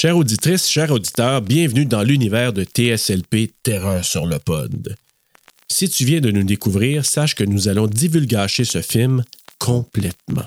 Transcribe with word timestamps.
Chères 0.00 0.16
auditrices, 0.16 0.66
chers 0.66 0.90
auditeurs, 0.90 1.42
bienvenue 1.42 1.84
dans 1.84 2.02
l'univers 2.02 2.54
de 2.54 2.64
TSLP 2.64 3.52
Terreur 3.62 4.02
sur 4.02 4.24
le 4.24 4.38
pod. 4.38 4.96
Si 5.70 5.90
tu 5.90 6.06
viens 6.06 6.22
de 6.22 6.30
nous 6.30 6.42
découvrir, 6.42 7.04
sache 7.04 7.34
que 7.34 7.44
nous 7.44 7.68
allons 7.68 7.86
divulgacher 7.86 8.64
ce 8.64 8.80
film 8.80 9.22
complètement. 9.58 10.46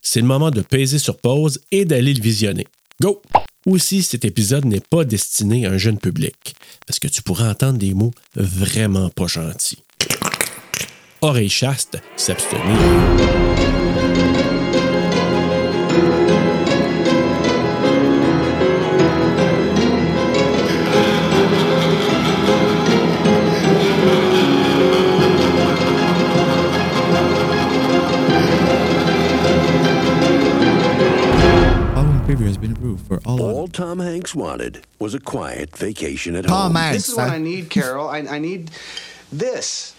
C'est 0.00 0.20
le 0.20 0.26
moment 0.26 0.50
de 0.50 0.62
peser 0.62 0.98
sur 0.98 1.16
pause 1.16 1.60
et 1.70 1.84
d'aller 1.84 2.12
le 2.12 2.20
visionner. 2.20 2.66
Go! 3.00 3.22
Aussi, 3.66 4.02
cet 4.02 4.24
épisode 4.24 4.64
n'est 4.64 4.80
pas 4.80 5.04
destiné 5.04 5.64
à 5.64 5.70
un 5.70 5.78
jeune 5.78 5.98
public, 5.98 6.56
parce 6.84 6.98
que 6.98 7.06
tu 7.06 7.22
pourras 7.22 7.52
entendre 7.52 7.78
des 7.78 7.94
mots 7.94 8.10
vraiment 8.34 9.10
pas 9.10 9.28
gentils. 9.28 9.84
Oreille 11.20 11.48
chaste, 11.48 11.98
s'abstenir. 12.16 13.51
Preview 32.82 32.98
has 32.98 33.08
been 33.08 33.18
approved 33.18 33.24
for 33.24 33.28
all. 33.28 33.42
All 33.42 33.68
Tom 33.68 33.98
Hanks 33.98 34.34
wanted 34.34 34.86
was 34.98 35.14
a 35.14 35.20
quiet 35.20 35.76
vacation 35.76 36.36
at 36.36 36.44
Tom 36.44 36.72
home. 36.72 36.74
Hanks. 36.74 36.96
This 36.96 37.08
is 37.10 37.16
what 37.16 37.28
hein? 37.28 37.34
I 37.34 37.38
need, 37.38 37.70
Carol. 37.70 38.08
I, 38.08 38.18
I 38.18 38.38
need 38.38 38.70
this. 39.30 39.94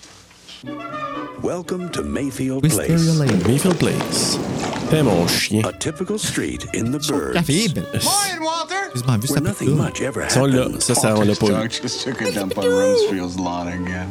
Welcome 1.41 1.89
to 1.91 2.03
Mayfield 2.03 2.63
Wisteria 2.63 2.97
Place, 2.97 3.19
Lane. 3.19 3.43
Mayfield 3.43 3.79
Place. 3.79 4.82
Fais 4.93 5.01
mon 5.01 5.27
chien. 5.27 5.61
a 5.65 5.71
typical 5.73 6.19
street 6.19 6.67
in 6.75 6.91
the 6.91 6.99
Café 6.99 7.11
burbs, 7.11 7.65
est 7.65 7.73
belle. 7.73 8.01
Morning, 8.03 8.41
Walter. 8.43 8.75
Excuse-moi, 8.91 9.17
vu 9.17 9.27
where 9.27 9.37
ça 9.37 9.41
nothing 9.41 9.75
much 9.75 10.01
ever 10.01 10.29
Ça, 10.29 10.41
on 10.43 10.45
l'a- 10.45 10.79
ça, 10.79 10.93
ça, 10.93 11.15
on 11.17 11.21
l'a 11.23 11.33
pas 11.33 11.47
eu. 11.47 11.69
just 11.81 12.03
took 12.05 12.21
a 12.21 12.31
dump 12.31 12.55
on 12.59 12.61
Rumsfield's 12.61 13.39
lawn 13.39 13.69
again. 13.69 14.07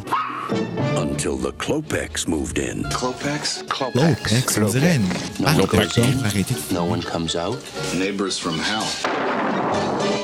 until 0.97 1.37
the 1.37 1.53
Klopex 1.53 2.27
moved 2.27 2.59
in. 2.59 2.83
Klopex? 2.91 3.63
Clopex, 3.69 4.59
on 4.61 4.67
dirait 4.71 4.97
une 4.97 5.45
marque 5.45 5.69
Clopex. 5.69 5.95
genre 5.95 6.25
arrêtez 6.25 6.55
de 6.55 6.75
No 6.75 6.83
one 6.85 7.01
comes 7.01 7.37
out. 7.37 7.59
Neighbors 7.95 8.37
from 8.37 8.59
hell. 8.59 8.83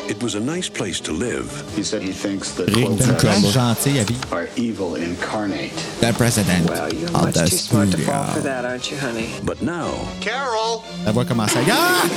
It 0.09 0.23
was 0.23 0.35
a 0.35 0.41
nice 0.41 0.69
place 0.71 1.01
to 1.01 1.13
live, 1.13 1.47
He 1.77 1.83
said 1.83 2.01
he 2.03 2.13
thinks 2.13 2.53
that 2.53 2.69
Rick 2.71 2.87
Une 2.89 2.97
Klopex 2.99 3.21
classe 3.21 3.53
gentille 3.53 3.99
habille 3.99 4.33
are 4.33 4.49
evil 4.57 4.95
incarnate. 4.97 5.73
the 6.01 6.13
president 6.15 6.69
Well, 6.69 6.93
you're 6.93 7.09
of 7.09 7.25
much 7.25 7.35
the 7.35 7.47
too 7.47 7.57
smart 7.57 7.91
to 7.91 7.99
fall 7.99 8.25
for 8.33 8.41
that, 8.41 8.65
aren't 8.65 8.91
you, 8.91 8.97
honey? 8.97 9.29
but 9.45 9.61
now 9.61 9.91
Carol. 10.21 10.83
La 11.05 11.13
voix 11.13 11.25
commence 11.27 11.55
à... 11.57 11.63
Ah! 11.69 12.09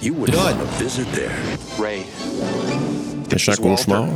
you 0.00 0.14
would 0.14 0.30
God. 0.32 0.56
want 0.56 0.60
to 0.60 0.66
visit 0.84 1.06
there. 1.12 1.34
Ray, 1.76 2.04
Méchant 3.28 3.56
cauchemar. 3.58 4.06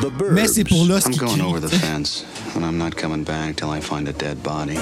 The 0.00 0.10
burbs. 0.10 0.32
Mais 0.32 0.46
c'est 0.46 0.64
pour 0.64 0.84
là 0.86 1.00
ce 1.00 1.08
I'm 1.08 1.16
going 1.16 1.40
over 1.40 1.58
the 1.60 1.68
fence, 1.70 2.24
and 2.54 2.64
I'm 2.64 2.78
not 2.78 2.94
coming 2.96 3.24
back 3.24 3.56
till 3.56 3.70
I 3.70 3.80
find 3.80 4.06
a 4.08 4.12
dead 4.12 4.42
body. 4.42 4.78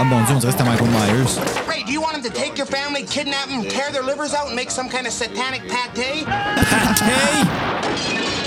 Ah 0.00 0.04
mon 0.04 0.22
dieu, 0.24 0.34
on 0.36 0.38
dirait 0.38 0.52
que 0.52 0.58
c'était 0.58 0.64
Michael 0.70 0.88
Myers. 0.90 1.40
Ray, 1.68 1.82
do 1.84 1.92
you 1.92 2.00
want 2.00 2.14
him 2.16 2.22
to 2.22 2.30
take 2.30 2.56
your 2.56 2.66
family, 2.66 3.02
kidnap 3.02 3.48
them, 3.48 3.64
tear 3.64 3.90
their 3.90 4.04
livers 4.04 4.32
out, 4.32 4.46
and 4.46 4.54
make 4.54 4.70
some 4.70 4.88
kind 4.88 5.06
of 5.08 5.12
satanic 5.12 5.62
pate? 5.68 6.24
Hey! 6.28 7.42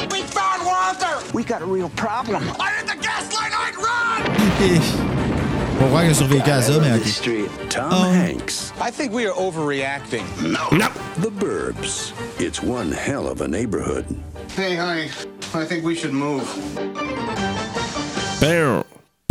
We 0.10 0.22
found 0.24 0.66
Walter! 0.66 1.20
We 1.34 1.44
got 1.44 1.62
a 1.62 1.66
real 1.66 1.90
problem. 1.90 2.44
I 2.60 2.72
hit 2.78 2.88
the 2.88 2.96
gas 3.02 3.34
line, 3.34 3.52
I'd 3.54 3.76
run! 3.76 4.32
Faut 5.80 5.88
voir 5.88 6.04
qu'il 6.04 6.12
a 6.12 6.14
survécu 6.14 6.50
à 6.52 6.62
ça, 6.62 6.80
mais 6.80 6.94
ok. 6.94 7.06
Street. 7.08 7.50
Tom 7.70 7.90
Oh. 7.92 8.12
Hanks. 8.12 8.72
I 8.80 8.92
think 8.92 9.12
we 9.12 9.26
are 9.26 9.34
overreacting. 9.34 10.24
No. 10.42 10.70
The 11.18 11.32
burbs. 11.32 12.14
It's 12.40 12.62
one 12.62 12.92
hell 12.92 13.28
of 13.28 13.42
a 13.42 13.48
neighborhood. 13.48 14.06
Hey, 14.56 14.76
honey, 14.76 15.10
I 15.56 15.66
think 15.66 15.84
we 15.84 15.96
should 15.96 16.14
move. 16.14 16.44
Ben, 18.40 18.84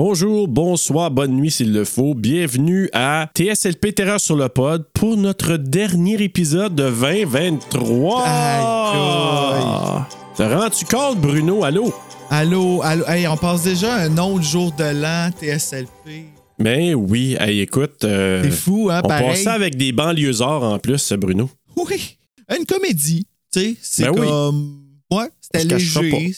Bonjour, 0.05 0.49
bonsoir, 0.49 1.11
bonne 1.11 1.33
nuit 1.33 1.51
s'il 1.51 1.75
le 1.75 1.85
faut. 1.85 2.15
Bienvenue 2.15 2.89
à 2.95 3.29
TSLP 3.37 3.95
Terreur 3.95 4.19
sur 4.19 4.35
le 4.35 4.49
pod 4.49 4.87
pour 4.95 5.19
notre 5.19 5.59
dernier 5.59 6.23
épisode 6.23 6.75
de 6.75 6.89
2023. 6.91 8.25
Aïe, 8.27 10.03
T'as 10.37 10.59
rendu 10.59 10.87
compte, 10.87 11.21
Bruno? 11.21 11.65
Allô? 11.65 11.93
Allô, 12.31 12.81
allô. 12.83 13.05
Hey, 13.09 13.29
on 13.29 13.37
passe 13.37 13.65
déjà 13.65 13.95
un 13.97 14.17
autre 14.17 14.43
jour 14.43 14.73
de 14.73 14.85
l'an, 14.85 15.29
TSLP. 15.39 16.29
Ben 16.59 16.95
oui, 16.95 17.37
hey, 17.39 17.61
écoute. 17.61 18.03
euh, 18.05 18.43
C'est 18.45 18.51
fou, 18.53 18.89
hein, 18.91 19.03
On 19.05 19.09
pareil. 19.09 19.29
passe 19.29 19.43
ça 19.43 19.53
avec 19.53 19.77
des 19.77 19.93
banlieusards 19.93 20.63
en 20.63 20.79
plus, 20.79 21.13
Bruno. 21.13 21.51
Oui. 21.77 22.17
Une 22.59 22.65
comédie, 22.65 23.27
tu 23.53 23.61
sais. 23.61 23.77
C'est 23.83 24.05
Ben 24.05 24.13
oui. 24.19 24.27
comme... 24.27 24.79
Ouais, 25.13 25.29
c'était 25.43 25.75
On 25.75 25.77
léger. 25.77 26.33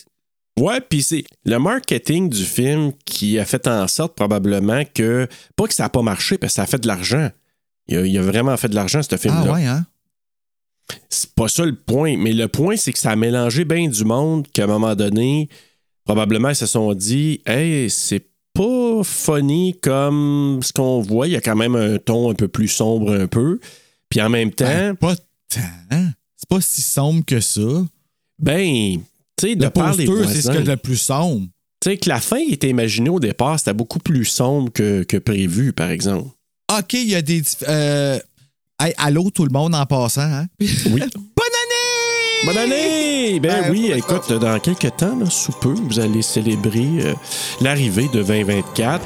Ouais, 0.58 0.80
puis 0.80 1.02
c'est 1.02 1.24
le 1.44 1.58
marketing 1.58 2.28
du 2.28 2.44
film 2.44 2.92
qui 3.04 3.38
a 3.38 3.44
fait 3.44 3.66
en 3.66 3.88
sorte 3.88 4.14
probablement 4.14 4.82
que, 4.94 5.26
pas 5.56 5.66
que 5.66 5.74
ça 5.74 5.84
n'a 5.84 5.88
pas 5.88 6.02
marché, 6.02 6.36
parce 6.38 6.52
que 6.52 6.56
ça 6.56 6.62
a 6.62 6.66
fait 6.66 6.78
de 6.80 6.86
l'argent. 6.86 7.30
Il 7.88 7.96
a, 7.96 8.06
il 8.06 8.18
a 8.18 8.22
vraiment 8.22 8.56
fait 8.56 8.68
de 8.68 8.74
l'argent, 8.74 9.00
ce 9.02 9.16
film-là. 9.16 9.44
Ah 9.46 9.52
ouais, 9.52 9.66
hein? 9.66 9.86
C'est 11.08 11.32
pas 11.34 11.48
ça 11.48 11.64
le 11.64 11.74
point, 11.74 12.16
mais 12.18 12.32
le 12.32 12.48
point, 12.48 12.76
c'est 12.76 12.92
que 12.92 12.98
ça 12.98 13.10
a 13.12 13.16
mélangé 13.16 13.64
bien 13.64 13.88
du 13.88 14.04
monde 14.04 14.46
qu'à 14.52 14.64
un 14.64 14.66
moment 14.66 14.94
donné, 14.94 15.48
probablement, 16.04 16.50
ils 16.50 16.56
se 16.56 16.66
sont 16.66 16.92
dit 16.92 17.40
Hey, 17.46 17.88
c'est 17.88 18.26
pas 18.52 19.02
funny 19.02 19.78
comme 19.80 20.60
ce 20.62 20.72
qu'on 20.72 21.00
voit. 21.00 21.28
Il 21.28 21.32
y 21.32 21.36
a 21.36 21.40
quand 21.40 21.56
même 21.56 21.74
un 21.76 21.96
ton 21.98 22.30
un 22.30 22.34
peu 22.34 22.48
plus 22.48 22.68
sombre, 22.68 23.12
un 23.14 23.26
peu. 23.26 23.58
Puis 24.10 24.20
en 24.20 24.28
même 24.28 24.50
temps, 24.50 24.66
Ben, 24.66 24.94
pas 24.96 25.16
tant. 25.16 25.60
C'est 26.36 26.48
pas 26.48 26.60
si 26.60 26.82
sombre 26.82 27.24
que 27.24 27.40
ça. 27.40 27.62
ben, 28.38 28.98
sais, 29.48 29.56
de 29.56 29.64
Le 29.64 30.26
c'est 30.26 30.42
ce 30.42 30.48
a 30.50 30.60
de 30.60 30.74
plus 30.74 30.96
sombre. 30.96 31.46
tu 31.80 31.90
sais, 31.90 31.96
que 31.96 32.08
la 32.08 32.20
fin 32.20 32.38
était 32.48 32.68
imaginée 32.68 33.10
au 33.10 33.20
départ, 33.20 33.58
c'était 33.58 33.74
beaucoup 33.74 33.98
plus 33.98 34.24
sombre 34.24 34.72
que, 34.72 35.02
que 35.02 35.16
prévu, 35.16 35.72
par 35.72 35.90
exemple. 35.90 36.28
OK, 36.78 36.92
il 36.94 37.08
y 37.08 37.14
a 37.14 37.22
des... 37.22 37.42
Euh... 37.68 38.18
Hey, 38.80 38.94
allô, 38.96 39.30
tout 39.30 39.44
le 39.44 39.52
monde 39.52 39.74
en 39.74 39.86
passant, 39.86 40.22
hein? 40.22 40.46
Oui. 40.60 41.00
Bonne 41.00 41.52
année! 41.62 42.46
Bonne 42.46 42.56
année! 42.58 43.40
Ben 43.40 43.62
Ben, 43.62 43.70
oui, 43.70 43.92
écoute, 43.94 44.32
dans 44.32 44.58
quelques 44.58 44.96
temps, 44.96 45.16
là, 45.16 45.30
sous 45.30 45.52
peu, 45.52 45.74
vous 45.74 46.00
allez 46.00 46.22
célébrer 46.22 46.88
euh, 47.00 47.14
l'arrivée 47.60 48.08
de 48.12 48.22
2024. 48.22 49.02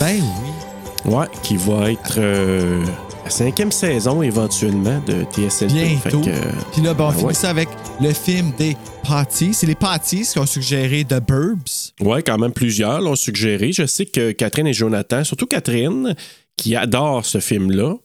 Ben 0.00 0.20
oui. 0.20 1.12
Ouais, 1.12 1.26
qui 1.42 1.56
va 1.56 1.92
être 1.92 2.16
euh, 2.18 2.84
la 3.26 3.30
cinquième 3.30 3.72
saison 3.72 4.22
éventuellement 4.22 5.02
de 5.04 5.24
TSLP. 5.32 5.72
Bientôt. 5.72 6.22
Fait 6.22 6.30
que, 6.30 6.36
euh, 6.36 6.52
Puis 6.72 6.80
là, 6.80 6.94
ben, 6.94 7.06
on 7.06 7.08
ben 7.08 7.14
finit 7.14 7.26
ouais. 7.26 7.34
ça 7.34 7.50
avec 7.50 7.68
le 8.00 8.12
film 8.12 8.52
des 8.56 8.76
Patties. 9.02 9.52
C'est 9.52 9.66
les 9.66 9.74
Patties 9.74 10.28
qui 10.32 10.38
ont 10.38 10.46
suggéré 10.46 11.04
The 11.04 11.20
Burbs. 11.20 11.92
ouais, 12.02 12.22
quand 12.22 12.38
même 12.38 12.52
plusieurs 12.52 13.00
l'ont 13.00 13.16
suggéré. 13.16 13.72
Je 13.72 13.84
sais 13.84 14.06
que 14.06 14.30
Catherine 14.30 14.68
et 14.68 14.72
Jonathan, 14.72 15.24
surtout 15.24 15.46
Catherine, 15.46 16.14
qui 16.56 16.76
adore 16.76 17.26
ce 17.26 17.40
film-là. 17.40 17.96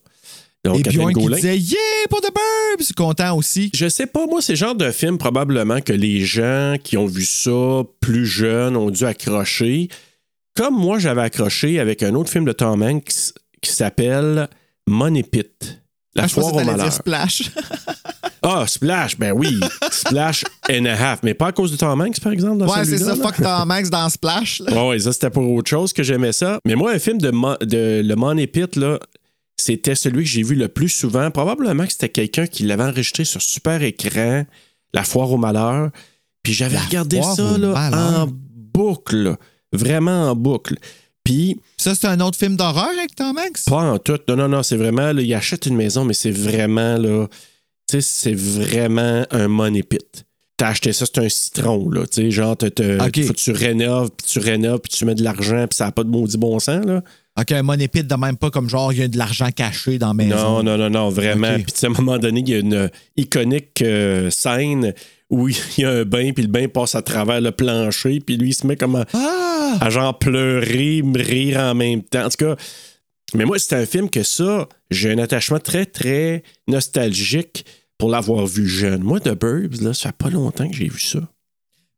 Donc, 0.64 0.80
Et 0.80 0.82
Catherine 0.82 1.12
Bjorn 1.12 1.28
qui 1.28 1.34
disait 1.36 1.56
Yeah 1.56 1.78
pour 2.10 2.20
The 2.20 2.32
Burbs! 2.34 2.92
Content 2.96 3.36
aussi. 3.36 3.70
Je 3.76 3.88
sais 3.88 4.06
pas, 4.06 4.26
moi, 4.26 4.42
c'est 4.42 4.54
le 4.54 4.58
genre 4.58 4.74
de 4.74 4.90
film 4.90 5.18
probablement 5.18 5.80
que 5.80 5.92
les 5.92 6.22
gens 6.22 6.74
qui 6.82 6.96
ont 6.96 7.06
vu 7.06 7.24
ça 7.24 7.84
plus 8.00 8.26
jeunes 8.26 8.76
ont 8.76 8.90
dû 8.90 9.04
accrocher. 9.04 9.86
Comme 10.56 10.74
moi, 10.74 10.98
j'avais 10.98 11.22
accroché 11.22 11.78
avec 11.78 12.02
un 12.02 12.16
autre 12.16 12.28
film 12.28 12.44
de 12.44 12.52
Tom 12.52 12.82
Hanks 12.82 13.34
qui 13.60 13.70
s'appelle 13.70 14.48
Money 14.88 15.22
Pit. 15.22 15.78
La 16.14 16.24
Ah, 16.24 16.26
je 16.26 16.32
foire 16.34 16.52
au 16.54 16.56
malheur. 16.58 16.76
dire 16.76 16.92
Splash. 16.92 17.42
Ah, 18.44 18.64
Splash, 18.66 19.16
ben 19.16 19.30
oui. 19.32 19.60
Splash 19.92 20.44
and 20.68 20.84
a 20.86 20.94
half. 20.96 21.20
Mais 21.22 21.32
pas 21.32 21.46
à 21.46 21.52
cause 21.52 21.70
de 21.70 21.76
Tom 21.76 22.00
Hanks, 22.00 22.18
par 22.18 22.32
exemple, 22.32 22.58
dans 22.58 22.66
ouais, 22.66 22.84
c'est 22.84 22.98
ça. 22.98 23.14
là? 23.14 23.22
Fuck 23.22 23.36
Tom 23.36 23.70
Hanks 23.70 23.88
dans 23.88 24.08
Splash. 24.08 24.58
là. 24.66 24.84
Ouais, 24.88 24.98
ça, 24.98 25.12
c'était 25.12 25.30
pour 25.30 25.48
autre 25.52 25.70
chose 25.70 25.92
que 25.92 26.02
j'aimais 26.02 26.32
ça. 26.32 26.58
Mais 26.66 26.74
moi, 26.74 26.90
un 26.90 26.98
film 26.98 27.18
de, 27.18 27.30
Mo- 27.30 27.56
de 27.60 28.02
Le 28.04 28.16
Money 28.16 28.48
Pit, 28.48 28.74
là, 28.74 28.98
c'était 29.56 29.94
celui 29.94 30.24
que 30.24 30.28
j'ai 30.28 30.42
vu 30.42 30.56
le 30.56 30.66
plus 30.66 30.88
souvent. 30.88 31.30
Probablement 31.30 31.86
que 31.86 31.92
c'était 31.92 32.08
quelqu'un 32.08 32.48
qui 32.48 32.64
l'avait 32.64 32.82
enregistré 32.82 33.24
sur 33.24 33.40
super 33.40 33.80
écran, 33.80 34.44
La 34.92 35.04
foire 35.04 35.30
au 35.30 35.36
malheur. 35.36 35.90
Puis 36.42 36.52
j'avais 36.52 36.78
regardé 36.78 37.22
ça 37.22 37.56
là, 37.58 37.90
en 38.24 38.28
boucle. 38.28 39.36
Vraiment 39.72 40.30
en 40.30 40.34
boucle. 40.34 40.74
Puis, 41.24 41.60
Ça, 41.76 41.94
c'est 41.94 42.06
un 42.06 42.20
autre 42.20 42.36
film 42.38 42.56
d'horreur 42.56 42.88
avec 42.98 43.14
Tom 43.14 43.36
Hanks? 43.38 43.64
pas 43.66 43.92
en 43.92 43.98
tout. 43.98 44.18
Non, 44.28 44.36
non, 44.36 44.48
non, 44.48 44.62
c'est 44.62 44.76
vraiment, 44.76 45.12
là, 45.12 45.22
il 45.22 45.34
achète 45.34 45.66
une 45.66 45.76
maison, 45.76 46.04
mais 46.04 46.14
c'est 46.14 46.30
vraiment, 46.32 46.96
là, 46.96 47.26
tu 47.88 48.00
sais, 48.00 48.00
c'est 48.00 48.34
vraiment 48.34 49.24
un 49.30 49.48
money 49.48 49.82
pit. 49.82 50.24
T'as 50.56 50.68
acheté 50.68 50.92
ça, 50.92 51.06
c'est 51.06 51.18
un 51.24 51.28
citron, 51.28 51.88
là, 51.90 52.06
tu 52.06 52.22
sais, 52.22 52.30
genre, 52.30 52.56
t'as- 52.56 52.70
t'as- 52.70 53.06
Ok. 53.06 53.22
faut 53.24 53.32
que 53.32 53.38
tu 53.38 53.52
rénoves, 53.52 54.10
puis 54.16 54.26
tu 54.28 54.38
rénoves, 54.38 54.80
puis 54.80 54.92
tu 54.96 55.04
mets 55.04 55.14
de 55.14 55.22
l'argent, 55.24 55.66
puis 55.68 55.76
ça 55.76 55.86
n'a 55.86 55.92
pas 55.92 56.04
de 56.04 56.08
maudit 56.10 56.36
bon 56.38 56.58
sens, 56.58 56.84
là. 56.84 57.02
OK, 57.40 57.50
un 57.52 57.62
money 57.62 57.88
pit 57.88 58.06
de 58.06 58.14
même 58.14 58.36
pas 58.36 58.50
comme 58.50 58.68
genre, 58.68 58.92
il 58.92 58.98
y 58.98 59.02
a 59.02 59.08
de 59.08 59.16
l'argent 59.16 59.48
caché 59.50 59.98
dans 59.98 60.08
la 60.08 60.14
maison. 60.14 60.36
Non, 60.36 60.62
non, 60.62 60.76
non, 60.76 60.90
non, 60.90 61.08
vraiment. 61.08 61.54
Ok. 61.54 61.62
Puis, 61.64 61.72
tu 61.72 61.86
à 61.86 61.88
un 61.88 61.92
moment 61.92 62.18
donné, 62.18 62.40
il 62.40 62.48
y 62.50 62.54
a 62.54 62.58
une 62.58 62.90
iconique 63.16 63.80
euh, 63.80 64.28
scène 64.30 64.92
où 65.32 65.48
il 65.48 65.56
y 65.78 65.84
a 65.84 65.90
un 65.90 66.04
bain, 66.04 66.32
puis 66.32 66.44
le 66.44 66.50
bain 66.50 66.68
passe 66.68 66.94
à 66.94 67.02
travers 67.02 67.40
le 67.40 67.50
plancher, 67.50 68.20
puis 68.20 68.36
lui, 68.36 68.50
il 68.50 68.54
se 68.54 68.66
met 68.66 68.76
comme 68.76 68.96
à, 68.96 69.06
Ah! 69.14 69.78
à 69.80 69.90
genre 69.90 70.16
pleurer, 70.18 71.02
rire 71.14 71.58
en 71.58 71.74
même 71.74 72.02
temps. 72.02 72.26
En 72.26 72.28
tout 72.28 72.44
cas, 72.44 72.56
mais 73.34 73.46
moi, 73.46 73.58
c'était 73.58 73.76
un 73.76 73.86
film 73.86 74.10
que 74.10 74.22
ça, 74.22 74.68
j'ai 74.90 75.10
un 75.10 75.18
attachement 75.18 75.58
très, 75.58 75.86
très 75.86 76.42
nostalgique 76.68 77.64
pour 77.96 78.10
l'avoir 78.10 78.46
vu 78.46 78.68
jeune. 78.68 79.02
Moi, 79.02 79.20
The 79.20 79.30
Burbs, 79.38 79.80
là, 79.80 79.94
ça 79.94 80.10
fait 80.10 80.16
pas 80.18 80.30
longtemps 80.30 80.68
que 80.68 80.76
j'ai 80.76 80.88
vu 80.88 81.00
ça. 81.00 81.20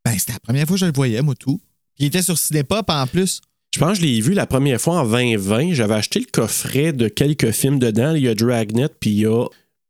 Ben, 0.05 0.17
c'était 0.17 0.35
la 0.35 0.41
première 0.41 0.67
fois 0.67 0.77
que 0.77 0.81
je 0.81 0.87
le 0.87 0.93
voyais, 0.93 1.23
moi, 1.23 1.35
tout. 1.35 1.59
Puis 1.97 2.05
il 2.05 2.07
était 2.07 2.23
sur 2.23 2.39
Cinépop 2.39 2.89
en 2.89 3.07
plus. 3.07 3.41
Je 3.75 3.81
pense 3.81 3.99
que 3.99 4.05
je 4.05 4.09
l'ai 4.09 4.21
vu 4.21 4.35
la 4.35 4.47
première 4.47 4.81
fois 4.81 5.01
en 5.01 5.05
2020. 5.05 5.73
J'avais 5.73 5.95
acheté 5.95 6.21
le 6.21 6.27
coffret 6.31 6.93
de 6.93 7.09
quelques 7.09 7.51
films 7.51 7.81
dedans. 7.81 8.15
Il 8.15 8.23
y 8.23 8.29
a 8.29 8.35
Dragnet, 8.35 8.89
puis 9.01 9.11
il 9.11 9.21
y 9.21 9.27
a. 9.27 9.47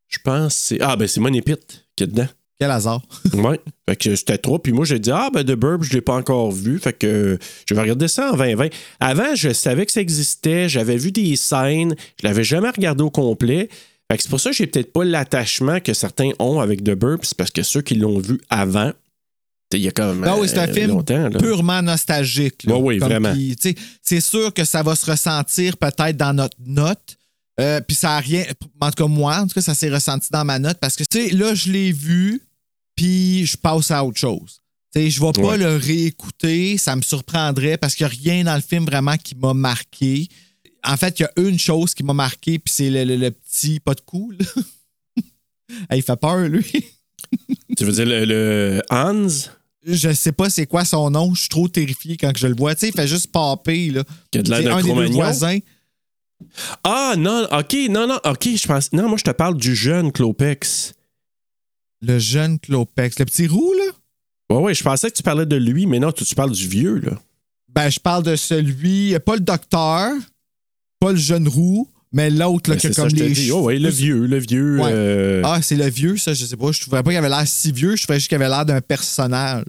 Je 0.08 0.18
pense 0.24 0.54
c'est. 0.54 0.78
Ah, 0.80 0.96
ben 0.96 1.06
c'est 1.06 1.20
Money 1.20 1.42
Pit 1.42 1.84
qui 1.96 2.04
est 2.04 2.06
dedans. 2.06 2.28
Quel 2.58 2.70
hasard. 2.70 3.02
Ouais. 3.34 3.60
Fait 3.88 3.96
que 3.96 4.14
c'était 4.16 4.38
trop. 4.38 4.58
Puis 4.58 4.72
moi, 4.72 4.84
j'ai 4.84 4.98
dit, 4.98 5.10
ah, 5.10 5.28
ben, 5.32 5.44
The 5.44 5.52
Burb, 5.52 5.82
je 5.82 5.92
l'ai 5.92 6.00
pas 6.00 6.14
encore 6.14 6.52
vu. 6.52 6.78
Fait 6.78 6.92
que 6.92 7.38
je 7.68 7.74
vais 7.74 7.80
regarder 7.80 8.08
ça 8.08 8.30
en 8.32 8.36
2020. 8.36 8.68
Avant, 9.00 9.34
je 9.34 9.52
savais 9.52 9.84
que 9.86 9.92
ça 9.92 10.00
existait. 10.00 10.68
J'avais 10.68 10.96
vu 10.96 11.10
des 11.12 11.36
scènes. 11.36 11.94
Je 12.20 12.26
l'avais 12.26 12.44
jamais 12.44 12.70
regardé 12.70 13.02
au 13.02 13.10
complet. 13.10 13.68
Fait 14.10 14.16
que 14.16 14.22
c'est 14.22 14.28
pour 14.28 14.40
ça 14.40 14.50
que 14.50 14.56
j'ai 14.56 14.66
peut-être 14.66 14.92
pas 14.92 15.04
l'attachement 15.04 15.80
que 15.80 15.92
certains 15.94 16.30
ont 16.38 16.60
avec 16.60 16.84
The 16.84 16.92
Burb. 16.94 17.20
C'est 17.24 17.36
parce 17.36 17.50
que 17.50 17.62
ceux 17.62 17.82
qui 17.82 17.96
l'ont 17.96 18.18
vu 18.18 18.40
avant, 18.50 18.92
il 19.72 19.80
y 19.80 19.88
a 19.88 19.90
quand 19.90 20.14
même. 20.14 20.20
Non, 20.20 20.34
Ah 20.36 20.40
oui, 20.40 20.48
c'est 20.48 20.58
un 20.58 20.68
euh, 20.68 20.72
film 20.72 21.02
purement 21.38 21.82
nostalgique. 21.82 22.64
là. 22.64 22.76
Ouais, 22.76 22.80
oui, 22.80 22.98
Comme 22.98 23.08
vraiment. 23.08 23.34
C'est 24.02 24.20
sûr 24.20 24.54
que 24.54 24.64
ça 24.64 24.82
va 24.82 24.94
se 24.94 25.10
ressentir 25.10 25.76
peut-être 25.76 26.16
dans 26.16 26.32
notre 26.32 26.56
note. 26.64 27.16
Euh, 27.60 27.80
puis 27.80 27.96
ça 27.96 28.16
a 28.16 28.20
rien. 28.20 28.44
En 28.80 28.90
tout 28.90 29.04
cas, 29.04 29.08
moi, 29.08 29.38
en 29.38 29.46
tout 29.46 29.54
cas, 29.54 29.60
ça 29.60 29.74
s'est 29.74 29.90
ressenti 29.90 30.28
dans 30.30 30.44
ma 30.44 30.58
note 30.58 30.78
parce 30.80 30.96
que, 30.96 31.04
tu 31.04 31.28
sais, 31.28 31.34
là, 31.34 31.54
je 31.54 31.70
l'ai 31.70 31.92
vu, 31.92 32.42
puis 32.96 33.46
je 33.46 33.56
passe 33.56 33.90
à 33.90 34.04
autre 34.04 34.18
chose. 34.18 34.60
Tu 34.94 35.00
sais, 35.02 35.10
je 35.10 35.20
vais 35.20 35.32
pas 35.32 35.42
Ouais. 35.42 35.58
le 35.58 35.76
réécouter, 35.76 36.78
ça 36.78 36.94
me 36.96 37.02
surprendrait 37.02 37.76
parce 37.76 37.94
qu'il 37.94 38.06
n'y 38.06 38.12
a 38.12 38.16
rien 38.32 38.44
dans 38.44 38.54
le 38.54 38.60
film 38.62 38.84
vraiment 38.84 39.16
qui 39.16 39.34
m'a 39.34 39.52
marqué. 39.54 40.28
En 40.84 40.96
fait, 40.96 41.18
il 41.18 41.22
y 41.22 41.24
a 41.26 41.32
une 41.48 41.58
chose 41.58 41.94
qui 41.94 42.02
m'a 42.04 42.12
marqué, 42.14 42.58
puis 42.58 42.72
c'est 42.74 42.90
le, 42.90 43.04
le- 43.04 43.16
le 43.16 43.30
petit 43.30 43.80
pas 43.80 43.94
de 43.94 44.00
cou. 44.02 44.32
là. 44.38 44.44
Il 45.96 46.02
fait 46.02 46.16
peur, 46.16 46.46
lui. 46.48 46.64
Tu 47.76 47.84
veux 47.84 47.92
dire 47.92 48.06
le, 48.06 48.24
le 48.24 48.82
Hans? 48.90 49.26
Je 49.86 50.12
sais 50.12 50.32
pas 50.32 50.48
c'est 50.50 50.66
quoi 50.66 50.84
son 50.84 51.10
nom. 51.10 51.34
Je 51.34 51.40
suis 51.40 51.48
trop 51.48 51.68
terrifié 51.68 52.16
quand 52.16 52.32
je 52.36 52.46
le 52.46 52.54
vois. 52.54 52.74
Tu 52.74 52.80
sais, 52.80 52.88
il 52.88 52.94
fait 52.94 53.08
juste 53.08 53.26
paper, 53.32 53.90
là. 53.90 54.04
Qui 54.30 54.38
a 54.38 54.42
de 54.42 54.50
l'air 54.50 54.62
d'un 54.82 55.06
voisins. 55.10 55.58
Ah, 56.84 57.14
non, 57.18 57.46
OK, 57.50 57.74
non, 57.90 58.06
non, 58.06 58.18
OK, 58.24 58.48
je 58.56 58.66
pense. 58.66 58.92
Non, 58.92 59.08
moi, 59.08 59.18
je 59.18 59.24
te 59.24 59.30
parle 59.30 59.56
du 59.56 59.74
jeune 59.74 60.12
Clopex. 60.12 60.94
Le 62.06 62.18
jeune 62.18 62.58
Clopex. 62.58 63.18
Le 63.18 63.24
petit 63.24 63.46
roux, 63.46 63.72
là? 63.74 64.56
Ouais, 64.56 64.62
ouais, 64.62 64.74
je 64.74 64.82
pensais 64.84 65.10
que 65.10 65.16
tu 65.16 65.22
parlais 65.22 65.46
de 65.46 65.56
lui, 65.56 65.86
mais 65.86 65.98
non, 65.98 66.12
tu, 66.12 66.24
tu 66.24 66.34
parles 66.34 66.52
du 66.52 66.68
vieux, 66.68 66.98
là. 66.98 67.12
Ben, 67.74 67.88
je 67.90 67.98
parle 67.98 68.22
de 68.22 68.36
celui, 68.36 69.16
pas 69.24 69.34
le 69.34 69.40
docteur, 69.40 70.12
pas 71.00 71.10
le 71.12 71.16
jeune 71.18 71.48
roux, 71.48 71.88
mais 72.12 72.30
l'autre, 72.30 72.70
là, 72.70 72.76
Ben, 72.76 72.80
qui 72.80 72.86
a 72.86 72.90
c'est 72.90 72.94
ça, 72.94 73.08
comme 73.08 73.18
les 73.18 73.30
dis. 73.30 73.50
Oh, 73.50 73.62
ouais, 73.62 73.78
le 73.78 73.88
vieux, 73.88 74.26
le 74.26 74.38
vieux. 74.38 74.78
Ouais. 74.80 74.90
euh, 74.92 75.42
Ah, 75.44 75.60
c'est 75.62 75.74
le 75.76 75.88
vieux, 75.88 76.16
ça, 76.16 76.34
je 76.34 76.44
sais 76.44 76.56
pas. 76.56 76.70
Je 76.72 76.80
trouvais 76.82 77.02
pas 77.02 77.10
qu'il 77.10 77.16
avait 77.18 77.28
l'air 77.28 77.46
si 77.48 77.72
vieux, 77.72 77.96
je 77.96 78.04
trouvais 78.04 78.18
juste 78.18 78.28
qu'il 78.28 78.36
avait 78.36 78.48
l'air 78.48 78.64
d'un 78.64 78.80
personnage. 78.80 79.64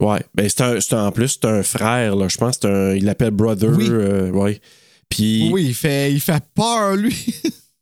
Ouais, 0.00 0.22
ben 0.34 0.48
c'est 0.48 0.60
un, 0.62 0.80
c'est 0.80 0.94
un- 0.94 1.06
en 1.06 1.12
plus, 1.12 1.28
c'est 1.40 1.44
un 1.46 1.62
frère, 1.62 2.16
là. 2.16 2.28
Je 2.28 2.36
pense 2.38 2.58
que 2.58 2.68
c'est 2.68 2.72
un. 2.72 2.94
Il 2.94 3.04
l'appelle 3.04 3.32
Brother. 3.32 3.70
Oui. 3.76 3.86
euh, 3.90 4.30
ouais. 4.30 4.60
Puis. 5.08 5.50
Oui, 5.52 5.64
il 5.66 5.74
fait, 5.74 6.12
il 6.12 6.20
fait 6.20 6.42
peur, 6.54 6.94
lui. 6.96 7.14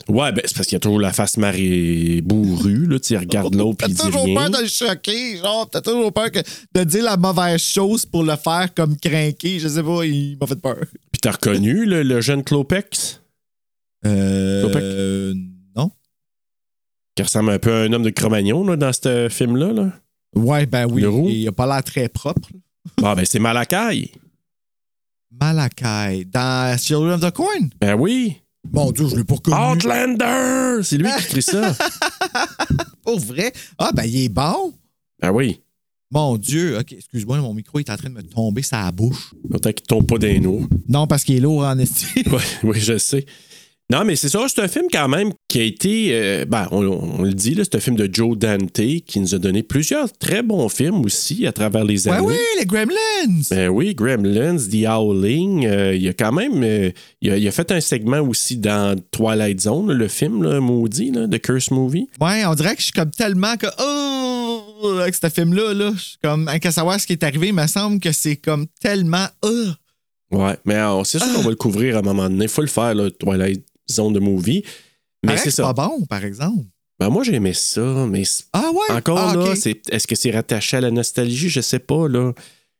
Ouais, 0.08 0.32
ben 0.32 0.40
c'est 0.46 0.54
parce 0.56 0.66
qu'il 0.66 0.76
a 0.76 0.80
toujours 0.80 1.00
la 1.00 1.12
face 1.12 1.36
marée 1.36 2.22
bourrue, 2.24 2.86
là. 2.86 2.98
Tu 2.98 3.08
sais, 3.08 3.14
il 3.14 3.18
regarde 3.18 3.54
l'autre, 3.54 3.76
puis 3.76 3.88
T'as 3.94 4.04
il 4.06 4.10
dit 4.10 4.16
toujours 4.16 4.34
peur 4.34 4.50
de 4.50 4.62
le 4.62 4.66
choquer, 4.68 5.36
genre, 5.36 5.68
t'as 5.70 5.82
toujours 5.82 6.12
peur 6.12 6.30
que- 6.30 6.38
de 6.74 6.84
dire 6.84 7.04
la 7.04 7.16
mauvaise 7.18 7.60
chose 7.60 8.06
pour 8.06 8.22
le 8.24 8.34
faire 8.36 8.72
comme 8.74 8.96
craquer. 8.96 9.58
Je 9.60 9.68
sais 9.68 9.82
pas, 9.82 10.04
il 10.06 10.38
m'a 10.40 10.46
fait 10.46 10.60
peur. 10.60 10.78
Puis 11.12 11.20
t'as 11.20 11.32
reconnu 11.32 11.84
le, 11.84 12.02
le 12.02 12.20
jeune 12.22 12.42
Clopex, 12.42 13.20
Euh. 14.06 15.34
Non. 15.76 15.90
qui 17.14 17.22
ressemble 17.22 17.50
un 17.50 17.58
peu 17.58 17.72
à 17.74 17.78
un 17.80 17.92
homme 17.92 18.02
de 18.04 18.10
Cro-Magnon, 18.10 18.64
là, 18.66 18.76
dans 18.76 18.92
ce 18.92 19.28
film-là, 19.28 19.72
là. 19.72 19.92
Ouais, 20.34 20.66
ben 20.66 20.86
oui. 20.86 21.02
Il 21.42 21.48
a 21.48 21.52
pas 21.52 21.66
l'air 21.66 21.82
très 21.84 22.08
propre. 22.08 22.48
Ah, 23.02 23.14
ben 23.14 23.24
c'est 23.26 23.38
Malakai. 23.38 24.10
Malakai, 25.30 26.24
dans 26.24 26.78
Children 26.78 27.12
of 27.12 27.20
the 27.20 27.30
Corn. 27.30 27.70
Ben 27.80 27.94
oui. 27.94 28.36
Mon 28.72 28.92
Dieu, 28.92 29.08
je 29.08 29.16
l'ai 29.16 29.24
pas 29.24 29.34
reconnu. 29.34 29.56
Outlander! 29.56 30.82
C'est 30.82 30.98
lui 30.98 31.08
qui 31.18 31.24
écrit 31.24 31.42
ça. 31.42 31.74
Pour 33.02 33.18
vrai? 33.20 33.52
Ah, 33.78 33.90
ben, 33.94 34.04
il 34.04 34.24
est 34.24 34.28
bon. 34.28 34.74
Ben 35.20 35.30
oui. 35.30 35.60
Mon 36.10 36.38
Dieu. 36.38 36.78
OK, 36.78 36.92
excuse-moi, 36.92 37.38
mon 37.38 37.54
micro 37.54 37.78
est 37.78 37.90
en 37.90 37.96
train 37.96 38.08
de 38.08 38.14
me 38.14 38.22
tomber 38.22 38.62
la 38.72 38.90
bouche. 38.92 39.34
Autant 39.52 39.72
qu'il 39.72 39.86
tombe 39.86 40.06
pas 40.06 40.18
d'un 40.18 40.42
eau. 40.44 40.62
Non, 40.88 41.06
parce 41.06 41.24
qu'il 41.24 41.36
est 41.36 41.40
lourd 41.40 41.64
en 41.64 41.78
estime. 41.78 42.24
Oui, 42.32 42.42
oui, 42.62 42.80
je 42.80 42.96
sais. 42.98 43.26
Non, 43.90 44.04
mais 44.04 44.16
c'est 44.16 44.28
ça, 44.28 44.44
c'est 44.48 44.60
un 44.60 44.68
film 44.68 44.84
quand 44.92 45.08
même 45.08 45.32
qui 45.48 45.60
a 45.60 45.62
été, 45.62 46.10
euh, 46.12 46.44
ben, 46.44 46.68
on, 46.72 46.84
on 46.86 47.22
le 47.22 47.32
dit, 47.32 47.54
là, 47.54 47.64
c'est 47.64 47.76
un 47.76 47.80
film 47.80 47.96
de 47.96 48.06
Joe 48.12 48.36
Dante 48.36 48.72
qui 49.06 49.18
nous 49.18 49.34
a 49.34 49.38
donné 49.38 49.62
plusieurs 49.62 50.12
très 50.12 50.42
bons 50.42 50.68
films 50.68 51.00
aussi 51.06 51.46
à 51.46 51.52
travers 51.52 51.84
les 51.84 52.06
années. 52.06 52.26
oui, 52.26 52.34
les 52.58 52.66
Gremlins. 52.66 52.94
Ben 53.50 53.68
oui, 53.70 53.94
Gremlins, 53.94 54.58
The 54.58 54.84
Howling, 54.86 55.64
euh, 55.66 55.94
il 55.96 56.06
a 56.06 56.12
quand 56.12 56.32
même, 56.32 56.62
euh, 56.62 56.90
il, 57.22 57.30
a, 57.30 57.38
il 57.38 57.48
a 57.48 57.50
fait 57.50 57.72
un 57.72 57.80
segment 57.80 58.20
aussi 58.20 58.58
dans 58.58 58.94
Twilight 59.10 59.62
Zone, 59.62 59.90
le 59.90 60.08
film 60.08 60.42
là, 60.42 60.60
maudit, 60.60 61.10
là, 61.10 61.26
The 61.26 61.40
Curse 61.40 61.70
Movie. 61.70 62.08
Ouais, 62.20 62.44
on 62.44 62.54
dirait 62.54 62.74
que 62.74 62.80
je 62.80 62.84
suis 62.86 62.92
comme 62.92 63.10
tellement 63.10 63.56
que. 63.56 63.68
Oh! 63.80 64.98
Avec 65.00 65.14
ce 65.14 65.28
film-là, 65.30 65.72
là, 65.72 65.92
je 65.96 66.00
suis 66.00 66.18
comme. 66.22 66.48
Qu'à 66.60 66.70
savoir 66.72 67.00
ce 67.00 67.06
qui 67.06 67.14
est 67.14 67.24
arrivé, 67.24 67.48
il 67.48 67.54
me 67.54 67.66
semble 67.66 68.00
que 68.00 68.12
c'est 68.12 68.36
comme 68.36 68.66
tellement. 68.82 69.26
Oh! 69.42 69.64
Ouais, 70.30 70.56
mais 70.66 70.74
euh, 70.74 71.02
c'est 71.04 71.18
sûr 71.18 71.32
qu'on 71.32 71.40
va 71.40 71.50
le 71.50 71.56
couvrir 71.56 71.96
à 71.96 72.00
un 72.00 72.02
moment 72.02 72.28
donné. 72.28 72.44
Il 72.44 72.50
faut 72.50 72.60
le 72.60 72.66
faire, 72.68 72.94
là, 72.94 73.10
Twilight 73.10 73.64
Zone 73.90 74.12
de 74.12 74.20
movie. 74.20 74.64
Mais 75.24 75.36
c'est 75.36 75.50
ça. 75.50 75.62
pas 75.72 75.88
bon, 75.88 76.04
par 76.06 76.24
exemple. 76.24 76.64
Ben, 77.00 77.10
moi, 77.10 77.22
j'aimais 77.22 77.54
ça, 77.54 77.80
mais 78.08 78.24
Ah 78.52 78.70
ouais? 78.72 78.96
encore 78.96 79.18
Ah, 79.18 79.34
là, 79.36 79.54
c'est, 79.56 79.80
est-ce 79.90 80.06
que 80.06 80.14
c'est 80.16 80.30
rattaché 80.32 80.76
à 80.78 80.80
la 80.80 80.90
nostalgie? 80.90 81.48
Je 81.48 81.60
sais 81.60 81.78
pas, 81.78 82.08
là. 82.08 82.32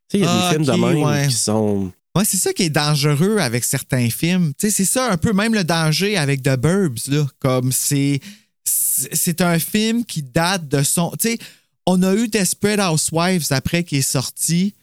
Tu 0.08 0.18
sais, 0.18 0.18
il 0.18 0.24
y 0.24 0.26
a 0.26 0.30
Ah, 0.30 0.48
des 0.50 0.56
films 0.56 0.68
ok, 0.68 0.76
de 0.76 0.84
même 0.94 1.02
ouais. 1.04 1.26
qui 1.28 1.34
sont. 1.34 1.92
Ouais, 2.16 2.24
c'est 2.24 2.36
ça 2.36 2.52
qui 2.52 2.64
est 2.64 2.70
dangereux 2.70 3.38
avec 3.38 3.64
certains 3.64 4.10
films. 4.10 4.52
Tu 4.58 4.66
sais, 4.66 4.70
c'est 4.70 4.84
ça 4.84 5.12
un 5.12 5.16
peu 5.16 5.32
même 5.32 5.54
le 5.54 5.62
danger 5.62 6.16
avec 6.16 6.42
The 6.42 6.56
Burbs, 6.56 7.08
là. 7.08 7.26
Comme 7.38 7.70
c'est. 7.72 8.20
C'est 8.64 9.14
c'est 9.14 9.40
un 9.42 9.58
film 9.60 10.04
qui 10.04 10.22
date 10.22 10.66
de 10.68 10.82
son. 10.82 11.12
Tu 11.20 11.30
sais, 11.30 11.38
on 11.86 12.02
a 12.02 12.14
eu 12.14 12.26
Desperate 12.28 12.80
Housewives 12.80 13.46
après 13.50 13.84
qui 13.84 13.98
est 13.98 14.02
sorti, 14.02 14.74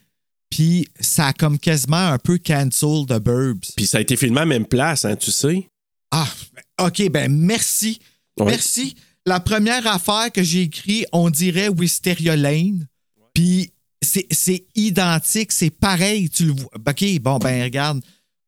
puis 0.49 0.87
ça 0.99 1.27
a 1.27 1.33
comme 1.33 1.59
quasiment 1.59 1.97
un 2.13 2.17
peu 2.17 2.37
cancel 2.37 3.05
The 3.07 3.19
Burbs. 3.19 3.65
Puis 3.75 3.85
ça 3.87 3.97
a 3.97 4.01
été 4.01 4.15
filmé 4.15 4.37
à 4.37 4.41
la 4.41 4.45
même 4.45 4.65
place, 4.65 5.03
hein, 5.03 5.15
tu 5.17 5.31
sais. 5.31 5.67
Ah, 6.17 6.27
OK, 6.87 7.09
ben 7.09 7.29
merci. 7.31 7.99
Ouais. 8.39 8.45
Merci. 8.45 8.95
La 9.25 9.39
première 9.39 9.85
affaire 9.87 10.31
que 10.31 10.43
j'ai 10.43 10.61
écrit, 10.61 11.05
on 11.11 11.29
dirait 11.29 11.67
Wisteria 11.67 12.35
Lane. 12.35 12.87
Puis 13.33 13.71
c'est 14.01 14.65
identique, 14.75 15.51
c'est 15.51 15.71
pareil. 15.71 16.29
Tu 16.29 16.45
le 16.45 16.53
vois. 16.53 16.69
OK, 16.75 17.19
bon, 17.21 17.37
ben 17.39 17.63
regarde. 17.63 18.01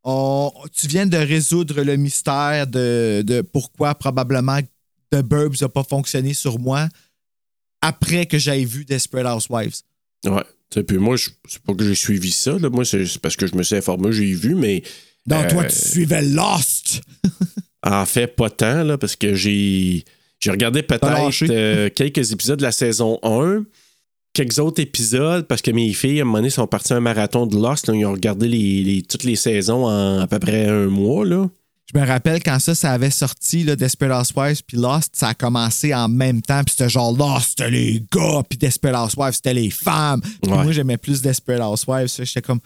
On- 0.03 0.51
tu 0.73 0.87
viens 0.87 1.05
de 1.07 1.17
résoudre 1.17 1.81
le 1.81 1.97
mystère 1.97 2.67
de, 2.67 3.21
de 3.25 3.41
pourquoi 3.41 3.95
probablement 3.95 4.59
The 5.11 5.21
Burbs 5.21 5.57
n'a 5.61 5.67
pas 5.69 5.83
fonctionné 5.83 6.33
sur 6.33 6.59
moi 6.59 6.87
après 7.81 8.25
que 8.25 8.37
j'aille 8.37 8.65
vu 8.65 8.85
Desperate 8.85 9.25
Housewives. 9.25 9.81
Ouais. 10.25 10.83
Puis 10.83 10.97
moi, 10.97 11.15
c'est 11.17 11.61
pas 11.61 11.73
que 11.73 11.83
j'ai 11.85 11.95
suivi 11.95 12.31
ça, 12.31 12.57
là. 12.57 12.69
Moi, 12.69 12.85
c'est 12.85 13.05
c'est 13.05 13.19
parce 13.19 13.35
que 13.35 13.47
je 13.47 13.55
me 13.55 13.63
suis 13.63 13.75
informé, 13.75 14.11
j'ai 14.13 14.33
vu, 14.33 14.55
mais. 14.55 14.83
Toi, 15.29 15.63
Euh, 15.63 15.67
tu 15.67 15.75
suivais 15.75 16.21
Lost. 16.23 17.01
En 17.83 18.05
fait, 18.05 18.27
pas 18.27 18.49
tant, 18.49 18.83
là, 18.83 18.97
parce 18.97 19.15
que 19.15 19.33
j'ai. 19.35 20.03
J'ai 20.39 20.51
regardé 20.51 20.83
peut-être 20.83 21.31
euh, 21.51 21.89
quelques 21.95 22.31
épisodes 22.31 22.57
de 22.59 22.63
la 22.63 22.71
saison 22.71 23.17
1, 23.23 23.63
quelques 24.33 24.59
autres 24.59 24.81
épisodes, 24.81 25.47
parce 25.47 25.61
que 25.61 25.71
mes 25.71 25.93
filles, 25.93 26.19
à 26.19 26.23
un 26.23 26.25
moment 26.25 26.39
donné, 26.39 26.49
sont 26.49 26.67
parties 26.67 26.93
à 26.93 26.97
un 26.97 26.99
marathon 27.01 27.45
de 27.47 27.55
Lost. 27.55 27.87
là. 27.87 27.95
ils 27.95 28.05
ont 28.05 28.11
regardé 28.11 28.47
les, 28.47 28.83
les- 28.83 29.03
toutes 29.03 29.23
les 29.23 29.35
saisons 29.37 29.85
en 29.85 30.19
à 30.19 30.27
peu 30.27 30.37
près 30.39 30.67
un 30.67 30.87
mois, 30.87 31.23
là. 31.25 31.47
Je 31.93 31.97
me 31.97 32.05
rappelle 32.05 32.43
quand 32.43 32.59
ça, 32.59 32.75
ça 32.75 32.91
avait 32.91 33.09
sorti, 33.11 33.63
là, 33.63 33.75
Desperate 33.77 34.11
Housewives 34.21 34.61
puis 34.67 34.75
Lost, 34.77 35.15
ça 35.15 35.29
a 35.29 35.33
commencé 35.33 35.93
en 35.93 36.09
même 36.09 36.41
temps, 36.41 36.61
puis 36.65 36.75
c'était 36.77 36.89
genre 36.89 37.15
Lost, 37.15 37.51
c'était 37.57 37.71
les 37.71 38.03
gars, 38.11 38.43
puis 38.47 38.57
Desperate 38.57 38.95
Housewives, 38.95 39.33
c'était 39.35 39.53
les 39.53 39.69
femmes. 39.69 40.19
Puis 40.21 40.51
Ouais. 40.51 40.63
moi, 40.63 40.71
j'aimais 40.73 40.97
plus 40.97 41.21
Desperate 41.21 41.61
Housewives, 41.61 42.09
j'étais 42.25 42.41
comme, 42.41 42.59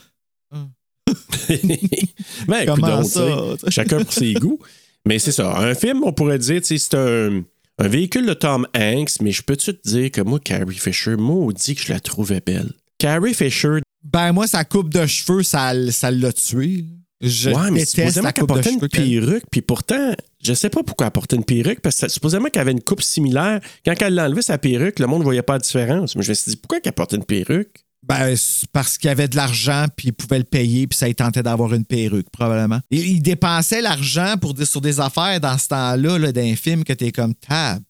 Ben, 2.48 2.65
Comment 2.65 3.03
ça? 3.03 3.56
Chacun 3.70 4.03
pour 4.03 4.13
ses 4.13 4.34
goûts. 4.34 4.60
Mais 5.06 5.20
c'est 5.20 5.32
ça. 5.32 5.58
Un 5.58 5.74
film, 5.74 6.03
on 6.03 6.13
pourrait 6.13 6.39
dire, 6.39 6.62
c'est 6.63 6.94
un, 6.94 7.44
un 7.80 7.88
véhicule 7.88 8.25
de 8.25 8.34
Tom 8.34 8.68
Hanks, 8.75 9.20
mais 9.22 9.32
je 9.32 9.41
peux-tu 9.41 9.74
te 9.75 9.88
dire 9.88 10.12
que 10.12 10.22
moi, 10.22 10.39
Carrie 10.39 10.75
Fisher, 10.75 11.15
maudit 11.15 11.75
que 11.75 11.82
je 11.82 11.91
la 11.91 12.00
trouvais 12.00 12.41
belle. 12.41 12.72
Carrie 12.98 13.34
Fisher, 13.34 13.80
ben 14.03 14.32
moi, 14.32 14.48
sa 14.48 14.63
coupe 14.63 14.94
de 14.94 15.06
cheveux, 15.06 15.44
ça 15.44 15.74
ça 15.91 16.12
l'a 16.12 16.32
tué. 16.32 16.86
Je 17.22 17.51
ouais, 17.51 17.70
mais 17.72 17.86
supposément 17.86 18.32
qu'elle 18.32 18.48
portait 18.48 18.74
une 18.74 18.88
perruque, 18.89 19.44
puis 19.51 19.62
pourtant, 19.62 20.13
je 20.44 20.53
sais 20.53 20.72
pas 20.72 20.82
pourquoi 20.82 21.06
elle 21.06 21.12
portait 21.12 21.36
une 21.36 21.44
perruque, 21.44 21.80
parce 21.80 22.00
que 22.00 22.08
supposément 22.08 22.50
qu'elle 22.50 22.63
avait 22.63 22.72
une 22.72 22.82
coupe 22.82 23.03
similaire. 23.03 23.62
Quand 23.86 23.94
elle 24.01 24.15
l'a 24.15 24.25
enlevé 24.25 24.41
sa 24.41 24.58
perruque, 24.58 24.98
le 24.98 25.06
monde 25.06 25.20
ne 25.20 25.24
voyait 25.24 25.44
pas 25.44 25.53
la 25.53 25.60
différence. 25.60 26.15
Mais 26.15 26.24
je 26.24 26.30
me 26.30 26.34
suis 26.34 26.51
dit, 26.51 26.58
pourquoi 26.58 26.80
qu'elle 26.80 26.94
portait 26.94 27.18
une 27.18 27.24
perruque? 27.25 27.86
Ben, 28.03 28.36
parce 28.74 28.98
qu'il 28.98 29.10
avait 29.12 29.27
de 29.27 29.36
l'argent, 29.36 29.86
puis 29.96 30.08
il 30.08 30.13
pouvait 30.13 30.39
le 30.39 30.43
payer, 30.43 30.88
puis 30.88 30.98
ça 30.98 31.08
il 31.08 31.13
tentait 31.13 31.43
d'avoir 31.43 31.74
une 31.74 31.86
perruque, 31.86 32.29
probablement. 32.31 32.79
Il, 32.89 33.00
il 33.08 33.22
dépensait 33.22 33.81
l'argent 33.81 34.36
pour 34.41 34.55
des, 34.55 34.65
sur 34.65 34.81
des 34.81 35.00
affaires 35.00 35.39
dans 35.39 35.58
ce 35.58 35.67
temps-là, 35.67 36.17
là, 36.17 36.31
d'un 36.31 36.55
film 36.55 36.84
que 36.84 36.93
t'es 36.93 37.12
comme 37.12 37.36
tab. 37.36 37.84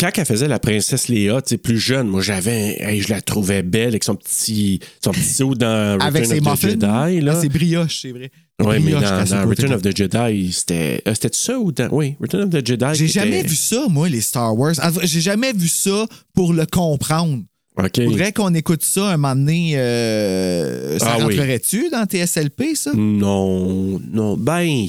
Quand 0.00 0.10
elle 0.16 0.26
faisait 0.26 0.46
la 0.46 0.60
princesse 0.60 1.08
Léa, 1.08 1.42
tu 1.42 1.50
sais, 1.50 1.58
plus 1.58 1.78
jeune, 1.78 2.06
moi, 2.06 2.20
j'avais. 2.20 2.76
hey, 2.80 3.00
je 3.00 3.08
la 3.10 3.20
trouvais 3.20 3.62
belle 3.62 3.88
avec 3.88 4.04
son 4.04 4.14
petit, 4.14 4.78
son 5.02 5.10
petit 5.10 5.24
saut 5.24 5.56
dans 5.56 5.94
Return 5.94 6.02
Avec 6.08 6.26
ses 6.26 6.32
of 6.34 6.38
the 6.38 6.48
muffins. 6.50 6.68
Jedi. 6.68 7.20
Là. 7.20 7.32
Ah, 7.34 7.40
c'est 7.40 7.48
brioche, 7.48 8.02
c'est 8.02 8.12
vrai. 8.12 8.30
Oui, 8.60 8.76
mais 8.80 8.92
dans, 8.92 9.48
Return 9.48 9.72
of 9.72 9.82
the 9.82 9.96
Jedi, 9.96 10.52
c'était. 10.52 11.02
euh, 11.06 11.14
c'était 11.14 11.30
ça 11.32 11.58
ou 11.58 11.72
dans. 11.72 11.88
Oui, 11.90 12.14
Return 12.20 12.44
of 12.44 12.50
the 12.50 12.64
Jedi. 12.64 12.86
J'ai 12.94 13.08
jamais 13.08 13.42
vu 13.42 13.56
ça, 13.56 13.86
moi, 13.88 14.08
les 14.08 14.20
Star 14.20 14.56
Wars. 14.56 14.74
Cas, 14.74 14.92
J'ai 15.02 15.20
jamais 15.20 15.52
vu 15.52 15.66
ça 15.68 16.06
pour 16.32 16.52
le 16.52 16.66
comprendre. 16.66 17.42
OK. 17.78 18.04
Faudrait 18.04 18.32
qu'on 18.32 18.54
écoute 18.54 18.82
ça 18.82 19.10
un 19.10 19.16
moment 19.16 19.36
donné. 19.36 19.72
euh, 19.76 20.98
ça 20.98 21.12
Ah 21.12 21.16
oui. 21.18 21.22
rentrerait-tu 21.36 21.90
dans 21.90 22.04
TSLP, 22.06 22.74
ça? 22.74 22.92
Non, 22.94 24.00
non. 24.10 24.36
Ben, 24.36 24.86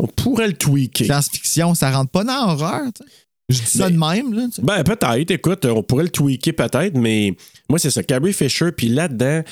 on 0.00 0.06
pourrait 0.06 0.48
le 0.48 0.54
tweaker. 0.54 1.04
Science-fiction, 1.06 1.74
ça 1.74 1.90
rentre 1.90 2.10
pas 2.10 2.24
dans 2.24 2.46
l'horreur. 2.46 2.82
Je 3.50 3.58
dis 3.58 3.66
ça 3.66 3.90
de 3.90 3.96
même, 3.98 4.32
là. 4.34 4.46
Ben, 4.62 4.82
peut-être. 4.84 5.30
Écoute, 5.30 5.64
on 5.66 5.82
pourrait 5.82 6.04
le 6.04 6.10
tweaker 6.10 6.54
peut-être, 6.54 6.96
mais 6.96 7.34
moi, 7.68 7.78
c'est 7.78 7.90
ça. 7.90 8.02
Carrie 8.02 8.32
Fisher, 8.32 8.72
puis 8.72 8.88
là-dedans, 8.88 9.42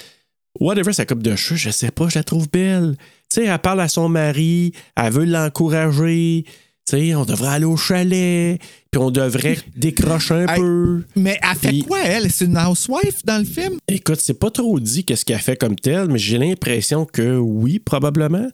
whatever 0.61 0.93
sa 0.93 1.05
coupe 1.07 1.23
de 1.23 1.35
cheveux, 1.37 1.57
je 1.59 1.71
sais 1.71 1.91
pas, 1.91 2.09
je 2.09 2.15
la 2.19 2.25
trouve 2.25 2.49
belle. 2.51 2.97
Tu 3.31 3.41
sais, 3.43 3.47
elle 3.47 3.59
parle 3.59 3.81
à 3.81 3.89
son 3.89 4.09
mari, 4.09 4.73
elle 4.97 5.13
veut 5.13 5.25
l'encourager. 5.25 6.45
Tu 6.89 6.97
sais, 6.97 7.15
on 7.17 7.25
devrait 7.25 7.49
aller 7.49 7.65
au 7.65 7.77
chalet, 7.77 8.61
puis 8.93 9.01
on 9.01 9.11
devrait 9.11 9.59
décrocher 9.77 10.35
un 10.35 10.47
Hey. 10.47 10.61
peu. 10.61 11.03
Mais 11.17 11.37
elle 11.43 11.59
fait 11.59 11.69
Puis- 11.69 11.83
quoi, 11.83 11.99
elle? 12.05 12.31
C'est 12.31 12.45
une 12.45 12.57
housewife 12.57 13.25
dans 13.25 13.39
le 13.39 13.45
film? 13.45 13.79
Écoute, 13.89 14.21
c'est 14.21 14.39
pas 14.39 14.51
trop 14.53 14.79
dit 14.79 15.05
qu'est-ce 15.05 15.25
qu'elle 15.25 15.41
fait 15.41 15.57
comme 15.57 15.75
telle, 15.75 16.07
mais 16.09 16.19
j'ai 16.19 16.39
l'impression 16.39 17.05
que 17.05 17.37
oui, 17.39 17.81
probablement. 17.81 18.47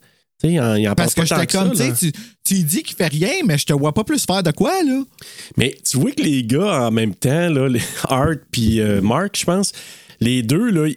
Il 0.45 0.59
en, 0.61 0.75
il 0.75 0.89
en 0.89 0.95
Parce 0.95 1.15
que 1.15 1.25
j'étais 1.25 1.47
comme, 1.47 1.75
ça, 1.77 1.93
tu 1.93 2.11
tu, 2.43 2.55
dis 2.65 2.83
qu'il 2.83 2.97
fait 2.97 3.07
rien, 3.07 3.31
mais 3.47 3.59
je 3.59 3.67
te 3.67 3.73
vois 3.75 3.93
pas 3.95 4.03
plus 4.03 4.25
faire 4.25 4.43
de 4.43 4.51
quoi, 4.51 4.83
là? 4.83 5.03
Mais 5.57 5.77
tu 5.89 5.99
vois 5.99 6.11
que 6.11 6.23
les 6.23 6.43
gars, 6.43 6.87
en 6.89 6.91
même 6.91 7.15
temps, 7.15 7.49
là, 7.51 7.69
les 7.69 7.81
Art 8.09 8.35
puis 8.51 8.81
euh, 8.81 9.01
Mark, 9.03 9.37
je 9.39 9.45
pense, 9.45 9.73
les 10.21 10.43
deux, 10.43 10.71
là, 10.71 10.89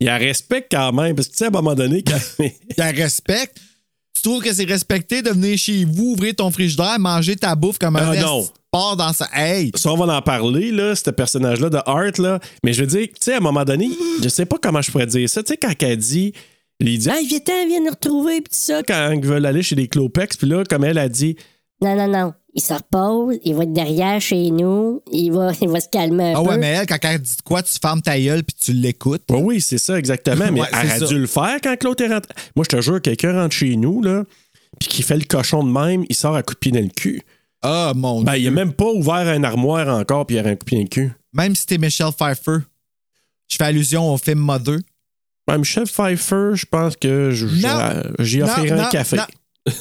ils 0.00 0.04
la 0.06 0.18
respectent 0.18 0.70
quand 0.70 0.92
même. 0.92 1.16
Parce 1.16 1.26
que, 1.28 1.32
tu 1.32 1.38
sais, 1.38 1.44
à 1.46 1.48
un 1.48 1.50
moment 1.50 1.74
donné, 1.74 2.02
quand... 2.04 2.20
Il 2.44 2.52
la 2.76 2.90
respecte. 2.92 3.58
Tu 4.20 4.28
trouves 4.28 4.42
que 4.42 4.52
c'est 4.52 4.64
respecté 4.64 5.22
de 5.22 5.30
venir 5.30 5.56
chez 5.56 5.84
vous, 5.84 6.12
ouvrir 6.12 6.34
ton 6.34 6.50
frigidaire, 6.50 6.98
manger 6.98 7.36
ta 7.36 7.54
bouffe 7.54 7.78
comme 7.78 7.96
un 7.96 8.10
Ah, 8.12 8.16
non. 8.20 8.48
part 8.70 8.96
dans 8.96 9.12
sa. 9.12 9.28
Hey! 9.32 9.70
ça, 9.74 9.92
on 9.92 9.96
va 9.96 10.16
en 10.16 10.22
parler, 10.22 10.70
là, 10.72 10.94
ce 10.94 11.10
personnage-là 11.10 11.70
de 11.70 11.78
Art, 11.86 12.18
là. 12.18 12.40
Mais 12.64 12.72
je 12.72 12.80
veux 12.82 12.86
dire, 12.86 13.06
tu 13.08 13.14
sais, 13.20 13.34
à 13.34 13.36
un 13.36 13.40
moment 13.40 13.64
donné, 13.64 13.88
je 14.22 14.28
sais 14.28 14.44
pas 14.46 14.56
comment 14.60 14.82
je 14.82 14.90
pourrais 14.90 15.06
dire 15.06 15.28
ça. 15.28 15.42
Tu 15.42 15.52
sais, 15.52 15.56
quand 15.56 15.72
elle 15.80 15.96
dit, 15.96 16.32
il 16.80 16.98
dit, 16.98 17.08
hey, 17.08 17.26
viens-t'en, 17.26 17.66
viens 17.66 17.80
nous 17.80 17.90
retrouver, 17.90 18.40
puis 18.40 18.50
tout 18.50 18.64
ça, 18.64 18.82
quand 18.82 19.10
ils 19.12 19.24
veulent 19.24 19.46
aller 19.46 19.62
chez 19.62 19.74
les 19.76 19.88
Clopex, 19.88 20.36
puis 20.36 20.48
là, 20.48 20.64
comme 20.68 20.84
elle 20.84 20.98
a 20.98 21.08
dit, 21.08 21.36
Non, 21.80 21.96
non, 21.96 22.08
non. 22.08 22.32
Il 22.58 22.60
se 22.60 22.74
repose, 22.74 23.36
il 23.44 23.54
va 23.54 23.62
être 23.62 23.72
derrière 23.72 24.20
chez 24.20 24.50
nous, 24.50 25.00
il 25.12 25.30
va, 25.30 25.52
il 25.62 25.68
va 25.68 25.78
se 25.80 25.88
calmer 25.88 26.32
un 26.32 26.34
Ah 26.36 26.42
peu. 26.42 26.48
ouais, 26.48 26.58
mais 26.58 26.66
elle, 26.66 26.86
quand 26.86 26.98
elle 27.02 27.20
dit 27.20 27.36
quoi, 27.44 27.62
tu 27.62 27.78
fermes 27.80 28.02
ta 28.02 28.18
gueule 28.18 28.42
puis 28.42 28.56
tu 28.60 28.72
l'écoutes. 28.72 29.22
Oui, 29.30 29.40
oui, 29.44 29.60
c'est 29.60 29.78
ça, 29.78 29.96
exactement. 29.96 30.50
Mais 30.50 30.62
Ouais, 30.62 30.66
elle 30.72 30.90
a 30.90 30.98
ça. 30.98 31.06
dû 31.06 31.16
le 31.18 31.28
faire 31.28 31.58
quand 31.62 31.76
Claude 31.78 32.00
est 32.00 32.08
rentré. 32.12 32.32
Moi, 32.56 32.64
je 32.68 32.76
te 32.76 32.82
jure, 32.82 33.00
quelqu'un 33.00 33.32
rentre 33.40 33.54
chez 33.54 33.76
nous, 33.76 34.02
là, 34.02 34.24
puis 34.80 34.88
qui 34.88 35.02
fait 35.02 35.16
le 35.16 35.24
cochon 35.24 35.62
de 35.62 35.70
même, 35.70 36.04
il 36.08 36.16
sort 36.16 36.34
à 36.34 36.42
coup 36.42 36.54
de 36.54 36.58
pied 36.58 36.72
dans 36.72 36.80
le 36.82 36.88
cul. 36.88 37.22
Ah, 37.62 37.92
mon 37.94 38.22
Ben, 38.22 38.34
il 38.34 38.40
Dieu. 38.40 38.48
a 38.48 38.50
même 38.52 38.72
pas 38.72 38.86
ouvert 38.86 39.14
un 39.28 39.44
armoire 39.44 39.86
encore, 39.96 40.26
puis 40.26 40.34
il 40.36 40.40
a 40.40 40.48
un 40.48 40.54
coup 40.56 40.58
de 40.60 40.64
pied 40.64 40.78
dans 40.78 40.82
le 40.82 40.88
cul. 40.88 41.12
Même 41.32 41.54
si 41.54 41.64
t'es 41.64 41.78
Michelle 41.78 42.10
Pfeiffer. 42.18 42.58
Je 43.48 43.56
fais 43.56 43.64
allusion 43.64 44.12
au 44.12 44.18
film 44.18 44.40
Mother. 44.40 44.78
Ben, 45.46 45.58
Michel 45.58 45.84
Pfeiffer, 45.84 46.50
je 46.54 46.66
pense 46.66 46.96
que 46.96 47.30
offert 47.30 48.64
Non, 48.64 48.72
un 48.72 48.76
non, 48.84 48.88
café. 48.90 49.16
non. 49.16 49.22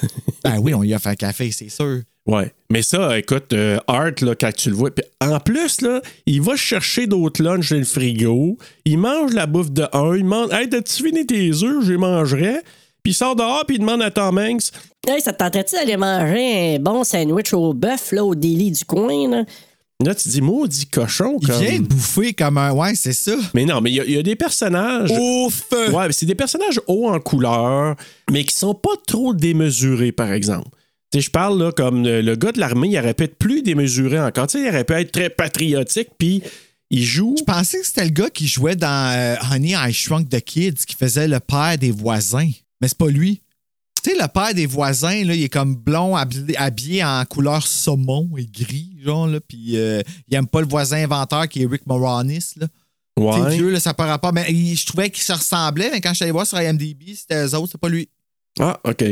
Ben 0.43 0.59
oui, 0.59 0.73
on 0.75 0.83
y 0.83 0.93
a 0.93 0.99
fait 0.99 1.09
un 1.09 1.15
café, 1.15 1.49
c'est 1.51 1.69
sûr. 1.69 2.01
Ouais. 2.27 2.51
Mais 2.69 2.81
ça, 2.81 3.17
écoute, 3.17 3.53
euh, 3.53 3.77
Art, 3.87 4.11
là, 4.21 4.35
quand 4.35 4.51
tu 4.53 4.69
le 4.69 4.75
vois, 4.75 4.93
puis 4.93 5.05
en 5.21 5.39
plus, 5.39 5.79
là, 5.81 6.01
il 6.25 6.41
va 6.41 6.55
chercher 6.57 7.07
d'autres 7.07 7.41
lunchs 7.41 7.71
dans 7.71 7.77
le 7.77 7.85
frigo. 7.85 8.57
Il 8.85 8.97
mange 8.97 9.33
la 9.33 9.45
bouffe 9.47 9.71
de 9.71 9.87
un. 9.93 10.15
Il 10.15 10.23
demande 10.23 10.51
Hey, 10.51 10.69
t'as-tu 10.69 11.03
fini 11.03 11.25
tes 11.25 11.49
œufs? 11.63 11.85
Je 11.85 11.91
les 11.93 11.97
mangerai. 11.97 12.57
Puis 13.03 13.13
il 13.13 13.15
sort 13.15 13.35
dehors, 13.37 13.63
puis 13.65 13.77
il 13.77 13.79
demande 13.79 14.01
à 14.01 14.11
Tom 14.11 14.37
Hanks 14.37 14.71
Hey, 15.07 15.21
ça 15.21 15.31
te 15.31 15.37
tenterait-tu 15.37 15.75
d'aller 15.75 15.95
manger 15.95 16.75
un 16.75 16.79
bon 16.79 17.05
sandwich 17.05 17.53
au 17.53 17.73
bœuf 17.73 18.11
là, 18.11 18.25
au 18.25 18.35
délit 18.35 18.71
du 18.71 18.83
coin? 18.83 19.29
Là? 19.29 19.45
Là, 20.03 20.13
tu 20.13 20.27
dis 20.27 20.41
maudit 20.41 20.85
cochon. 20.87 21.37
Il 21.41 21.47
Comme... 21.47 21.61
vient 21.61 21.79
de 21.79 21.85
bouffer 21.87 22.33
comme 22.33 22.57
un. 22.57 22.71
Ouais, 22.73 22.93
c'est 22.95 23.13
ça. 23.13 23.35
Mais 23.53 23.63
non, 23.63 23.79
mais 23.79 23.89
il 23.91 23.95
y 23.95 23.99
a- 24.01 24.05
il 24.05 24.11
y, 24.11 24.17
a 24.17 24.23
des 24.23 24.35
personnages. 24.35 25.09
Ouf! 25.11 25.63
Ouais, 25.71 26.07
mais 26.07 26.11
c'est 26.11 26.25
des 26.25 26.35
personnages 26.35 26.81
hauts 26.87 27.07
en 27.07 27.19
couleur, 27.21 27.95
mais 28.29 28.43
qui 28.43 28.53
sont 28.53 28.75
pas 28.75 28.91
trop 29.07 29.33
démesurés, 29.33 30.11
par 30.11 30.33
exemple. 30.33 30.67
Je 31.13 31.29
parle 31.29 31.61
là 31.61 31.71
comme 31.71 32.03
le, 32.03 32.21
le 32.21 32.35
gars 32.35 32.51
de 32.51 32.59
l'armée, 32.59 32.89
il 32.89 32.97
aurait 32.99 33.13
pu 33.13 33.23
être 33.23 33.37
plus 33.37 33.61
démesuré 33.61 34.19
encore. 34.19 34.47
Tu 34.47 34.57
sais, 34.57 34.65
il 34.65 34.69
aurait 34.69 34.83
pu 34.83 34.93
être 34.93 35.11
très 35.11 35.29
patriotique, 35.29 36.09
puis 36.17 36.43
il 36.89 37.03
joue. 37.03 37.35
Je 37.37 37.43
pensais 37.43 37.79
que 37.79 37.85
c'était 37.85 38.05
le 38.05 38.11
gars 38.11 38.29
qui 38.29 38.47
jouait 38.47 38.75
dans 38.75 39.13
euh, 39.15 39.35
Honey, 39.51 39.73
I 39.75 39.93
Shrunk 39.93 40.29
the 40.29 40.41
Kids, 40.41 40.85
qui 40.85 40.95
faisait 40.95 41.27
le 41.27 41.39
père 41.39 41.77
des 41.77 41.91
voisins. 41.91 42.49
Mais 42.81 42.87
c'est 42.87 42.97
pas 42.97 43.09
lui. 43.09 43.41
Tu 44.03 44.11
sais, 44.11 44.17
le 44.21 44.27
père 44.27 44.53
des 44.53 44.65
voisins, 44.65 45.23
là, 45.23 45.33
il 45.33 45.43
est 45.43 45.49
comme 45.49 45.75
blond, 45.75 46.15
habillé, 46.15 47.03
en 47.03 47.25
couleur 47.25 47.65
saumon 47.65 48.29
et 48.37 48.45
gris, 48.45 48.97
genre, 49.03 49.27
là. 49.27 49.39
Puis 49.39 49.77
euh, 49.77 50.01
il 50.27 50.35
aime 50.35 50.47
pas 50.47 50.61
le 50.61 50.67
voisin 50.67 51.03
inventeur 51.03 51.47
qui 51.47 51.63
est 51.63 51.65
Rick 51.65 51.85
Moranis, 51.87 52.53
là. 52.57 52.67
Ouais. 53.17 53.55
vieux, 53.55 53.71
là, 53.71 53.79
ça 53.79 53.95
par 53.95 54.07
rapport. 54.07 54.31
Mais 54.31 54.45
je 54.53 54.85
trouvais 54.85 55.09
qu'il 55.09 55.23
se 55.23 55.33
ressemblait, 55.33 55.89
mais 55.91 56.01
quand 56.01 56.09
je 56.09 56.15
suis 56.15 56.23
allé 56.23 56.31
voir 56.31 56.45
sur 56.45 56.61
IMDb, 56.61 57.15
c'était 57.15 57.43
eux 57.43 57.55
autres, 57.55 57.71
c'est 57.71 57.81
pas 57.81 57.89
lui. 57.89 58.07
Ah, 58.59 58.79
OK. 58.83 59.03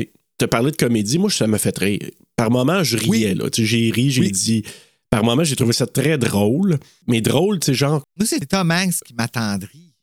As 0.42 0.48
parlé 0.48 0.72
de 0.72 0.76
comédie, 0.78 1.18
moi, 1.18 1.30
ça 1.30 1.48
m'a 1.48 1.58
fait 1.58 1.78
rire. 1.78 2.00
Par 2.36 2.52
moments, 2.52 2.84
je 2.84 2.98
riais, 2.98 3.30
Oui. 3.32 3.36
là. 3.36 3.46
J'ai 3.54 3.90
ri, 3.92 4.12
j'ai 4.12 4.22
Oui. 4.22 4.32
dit. 4.32 4.64
Par 5.10 5.24
moments, 5.24 5.44
j'ai 5.46 5.56
trouvé 5.56 5.72
ça 5.74 5.88
très 5.88 6.18
drôle. 6.18 6.78
Mais 7.08 7.22
drôle, 7.22 7.60
tu 7.60 7.68
sais, 7.68 7.74
genre, 7.74 8.04
Moi, 8.18 8.26
c'est 8.28 8.46
Tom 8.46 8.70
Hanks 8.72 8.96
qui 9.06 9.14
m'attendrit. 9.14 9.94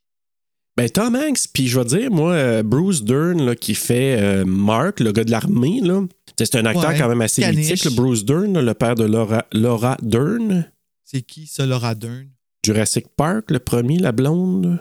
Ben, 0.74 0.88
Tom 0.88 1.14
Hanks, 1.16 1.48
puis 1.52 1.68
je 1.68 1.78
vais 1.78 1.84
dire, 1.84 2.10
moi, 2.10 2.32
euh, 2.32 2.62
Bruce 2.62 3.02
Dern, 3.04 3.44
là, 3.44 3.54
qui 3.54 3.74
fait 3.74 4.16
euh, 4.18 4.44
Mark, 4.46 5.00
le 5.00 5.12
gars 5.12 5.24
de 5.24 5.30
l'armée, 5.30 5.80
là. 5.82 6.02
C'est 6.38 6.54
un 6.56 6.64
acteur 6.64 6.90
Ouais, 6.90 6.98
quand 6.98 7.08
même 7.10 7.20
assez 7.20 7.42
caniche. 7.42 7.68
mythique, 7.70 7.84
le 7.84 7.90
Bruce 7.90 8.24
Dern, 8.24 8.58
le 8.58 8.74
père 8.74 8.94
de 8.94 9.04
Laura, 9.04 9.44
Laura 9.52 9.98
Dern. 10.00 10.64
C'est 11.04 11.20
qui, 11.20 11.46
ça, 11.46 11.66
Laura 11.66 11.94
Dern? 11.94 12.26
Jurassic 12.64 13.06
Park, 13.16 13.50
le 13.50 13.58
premier, 13.58 13.98
la 13.98 14.12
blonde? 14.12 14.78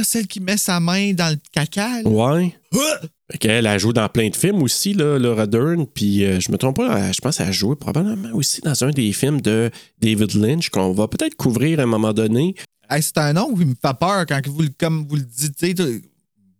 Ah, 0.00 0.04
celle 0.04 0.26
qui 0.26 0.40
met 0.40 0.56
sa 0.56 0.80
main 0.80 1.12
dans 1.12 1.28
le 1.30 1.38
caca, 1.52 2.02
là? 2.02 2.08
Ouais. 2.08 2.54
Ah! 2.74 3.00
Fait 3.32 3.38
qu'elle 3.38 3.66
a 3.66 3.76
joué 3.78 3.92
dans 3.92 4.08
plein 4.08 4.28
de 4.28 4.34
films 4.36 4.62
aussi, 4.62 4.94
là, 4.94 5.18
Laura 5.18 5.46
Dern. 5.46 5.86
Puis 5.86 6.24
euh, 6.24 6.40
je 6.40 6.50
me 6.50 6.56
trompe 6.56 6.76
pas, 6.76 7.12
je 7.12 7.20
pense 7.20 7.36
qu'elle 7.36 7.48
a 7.48 7.52
joué 7.52 7.76
probablement 7.76 8.30
aussi 8.34 8.60
dans 8.62 8.82
un 8.84 8.90
des 8.90 9.12
films 9.12 9.40
de 9.40 9.70
David 10.00 10.34
Lynch 10.34 10.70
qu'on 10.70 10.92
va 10.92 11.06
peut-être 11.06 11.34
couvrir 11.36 11.78
à 11.80 11.82
un 11.84 11.86
moment 11.86 12.12
donné. 12.12 12.54
Hey, 12.88 13.02
c'est 13.02 13.18
un 13.18 13.32
nom 13.34 13.54
qui 13.54 13.64
me 13.64 13.74
fait 13.74 13.98
peur 14.00 14.24
quand 14.26 14.40
vous, 14.48 14.62
le- 14.62 14.70
comme 14.78 15.06
vous 15.06 15.16
le 15.16 15.22
dites. 15.22 15.80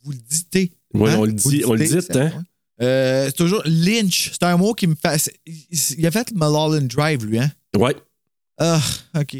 Vous 0.02 0.12
le 0.12 0.18
dites. 0.18 0.72
Oui, 0.94 1.10
on 1.16 1.24
le 1.24 1.32
dit- 1.32 1.62
on 1.66 1.72
le 1.72 1.78
dit, 1.80 1.88
c'est- 1.88 2.16
hein? 2.16 2.44
Euh, 2.82 3.26
c'est 3.26 3.32
toujours 3.36 3.62
Lynch. 3.64 4.30
C'est 4.32 4.44
un 4.44 4.56
mot 4.56 4.72
qui 4.74 4.86
me 4.86 4.94
fait. 4.94 5.32
Il 5.98 6.06
a 6.06 6.10
fait 6.10 6.30
Mulholland 6.32 6.86
Drive, 6.88 7.24
lui, 7.24 7.38
hein? 7.38 7.50
Ouais. 7.76 7.96
Ah, 8.58 8.80
OK. 9.18 9.36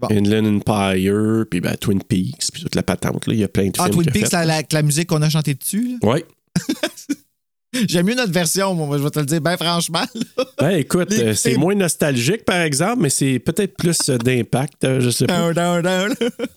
Bon. 0.00 0.08
Inland 0.10 0.46
Empire, 0.46 1.44
puis 1.50 1.60
ben, 1.60 1.76
Twin 1.76 2.02
Peaks, 2.02 2.50
puis 2.52 2.62
toute 2.62 2.74
la 2.74 2.82
patente. 2.82 3.26
Là. 3.26 3.34
Il 3.34 3.40
y 3.40 3.44
a 3.44 3.48
plein 3.48 3.66
de 3.66 3.72
Ah, 3.78 3.84
films. 3.84 3.96
Twin 3.96 4.06
qu'il 4.10 4.10
a 4.10 4.22
Peaks, 4.24 4.32
la, 4.32 4.44
la- 4.46 4.62
la 4.72 4.82
musique 4.82 5.08
qu'on 5.08 5.20
a 5.22 5.28
chantée 5.30 5.54
dessus. 5.54 5.98
Ouais. 6.02 6.24
J'aime 7.88 8.04
mieux 8.06 8.14
notre 8.14 8.32
version, 8.32 8.74
moi, 8.74 8.98
je 8.98 9.02
vais 9.02 9.08
te 9.10 9.18
le 9.18 9.24
dire, 9.24 9.40
ben 9.40 9.56
franchement. 9.56 10.04
là. 10.36 10.44
Ben 10.58 10.70
écoute, 10.72 11.10
Les- 11.10 11.20
euh, 11.22 11.34
c'est 11.34 11.56
moins 11.56 11.74
nostalgique, 11.74 12.44
par 12.44 12.60
exemple, 12.60 13.00
mais 13.00 13.08
c'est 13.08 13.38
peut-être 13.38 13.76
plus 13.76 13.96
euh, 14.10 14.18
d'impact, 14.18 14.84
euh, 14.84 15.00
je 15.00 15.08
sais 15.08 15.24
pas. 15.26 15.52
Down, 15.52 15.82
down, 15.82 15.82
down. 15.82 16.14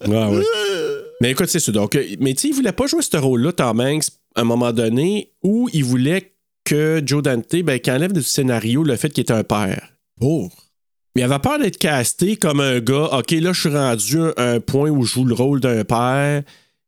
Ouais, 0.08 0.38
ouais. 0.38 0.44
Mais 1.22 1.32
écoute, 1.32 1.48
c'est 1.48 1.62
ça. 1.62 1.72
Donc, 1.72 1.98
mais 2.20 2.34
tu 2.34 2.42
sais, 2.42 2.48
il 2.50 2.54
voulait 2.54 2.74
pas 2.74 2.88
jouer 2.88 3.02
ce 3.02 3.16
rôle-là, 3.16 3.54
Tom 3.54 3.80
Hanks, 3.80 4.08
à 4.36 4.42
un 4.42 4.44
moment 4.44 4.74
donné, 4.74 5.32
où 5.42 5.70
il 5.72 5.86
voulait 5.86 6.34
que 6.66 7.02
Joe 7.06 7.24
Dante, 7.24 7.56
ben, 7.64 7.80
qu'il 7.80 7.94
enlève 7.94 8.12
du 8.12 8.22
scénario 8.24 8.84
le 8.84 8.98
fait 8.98 9.10
qu'il 9.10 9.22
était 9.22 9.34
un 9.34 9.44
père. 9.46 9.94
Pour. 10.20 10.52
Mais 11.16 11.22
il 11.22 11.24
avait 11.24 11.40
peur 11.40 11.60
d'être 11.60 11.78
casté 11.78 12.36
comme 12.36 12.60
un 12.60 12.80
gars, 12.80 13.10
OK, 13.14 13.32
là, 13.32 13.54
je 13.54 13.60
suis 13.60 13.70
rendu 13.70 14.18
à 14.36 14.52
un 14.52 14.60
point 14.60 14.90
où 14.90 15.04
je 15.04 15.14
joue 15.14 15.26
le 15.26 15.34
rôle 15.34 15.62
d'un 15.62 15.84
père. 15.86 16.44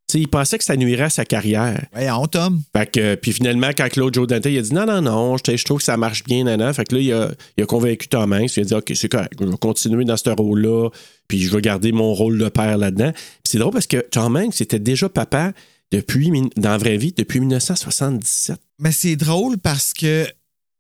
Tu 0.10 0.14
sais, 0.14 0.20
il 0.22 0.28
pensait 0.28 0.58
que 0.58 0.64
ça 0.64 0.76
nuirait 0.78 1.04
à 1.04 1.10
sa 1.10 1.26
carrière. 1.26 1.86
Voyons, 1.94 2.28
Tom. 2.28 2.62
Fait 2.74 2.90
que, 2.90 3.16
puis 3.16 3.34
finalement, 3.34 3.70
quand 3.78 3.90
Claude 3.90 4.14
Joe 4.14 4.28
Dante, 4.28 4.46
il 4.46 4.58
a 4.58 4.62
dit 4.62 4.74
non, 4.74 4.86
non, 4.86 5.02
non, 5.02 5.38
je, 5.38 5.56
je 5.56 5.66
trouve 5.66 5.80
que 5.80 5.84
ça 5.84 5.98
marche 5.98 6.24
bien, 6.24 6.46
nana. 6.46 6.72
Fait 6.74 6.86
que 6.86 6.96
là, 6.96 7.02
il 7.02 7.14
a, 7.14 7.32
il 7.58 7.64
a 7.64 7.66
convaincu 7.66 8.08
Tom 8.08 8.32
Hanks. 8.32 8.56
Il 8.56 8.62
a 8.62 8.64
dit, 8.64 8.74
OK, 8.74 8.92
c'est 8.96 9.10
correct, 9.10 9.34
je 9.40 9.46
vais 9.46 9.58
continuer 9.58 10.06
dans 10.06 10.16
ce 10.16 10.30
rôle-là, 10.30 10.90
puis 11.28 11.42
je 11.42 11.54
vais 11.54 11.62
garder 11.62 11.92
mon 11.92 12.14
rôle 12.14 12.38
de 12.38 12.50
père 12.50 12.78
là-dedans. 12.78 13.12
Puis 13.14 13.44
c'est 13.46 13.58
drôle 13.58 13.74
parce 13.74 13.88
que 13.88 13.98
Tom 13.98 14.36
Hanks 14.36 14.62
était 14.62 14.80
déjà 14.80 15.10
papa 15.10 15.52
depuis, 15.92 16.32
dans 16.56 16.72
la 16.72 16.78
vraie 16.78 16.98
vie 16.98 17.14
depuis 17.16 17.40
1977. 17.40 18.60
Mais 18.80 18.92
c'est 18.92 19.16
drôle 19.16 19.58
parce 19.58 19.94
que 19.94 20.26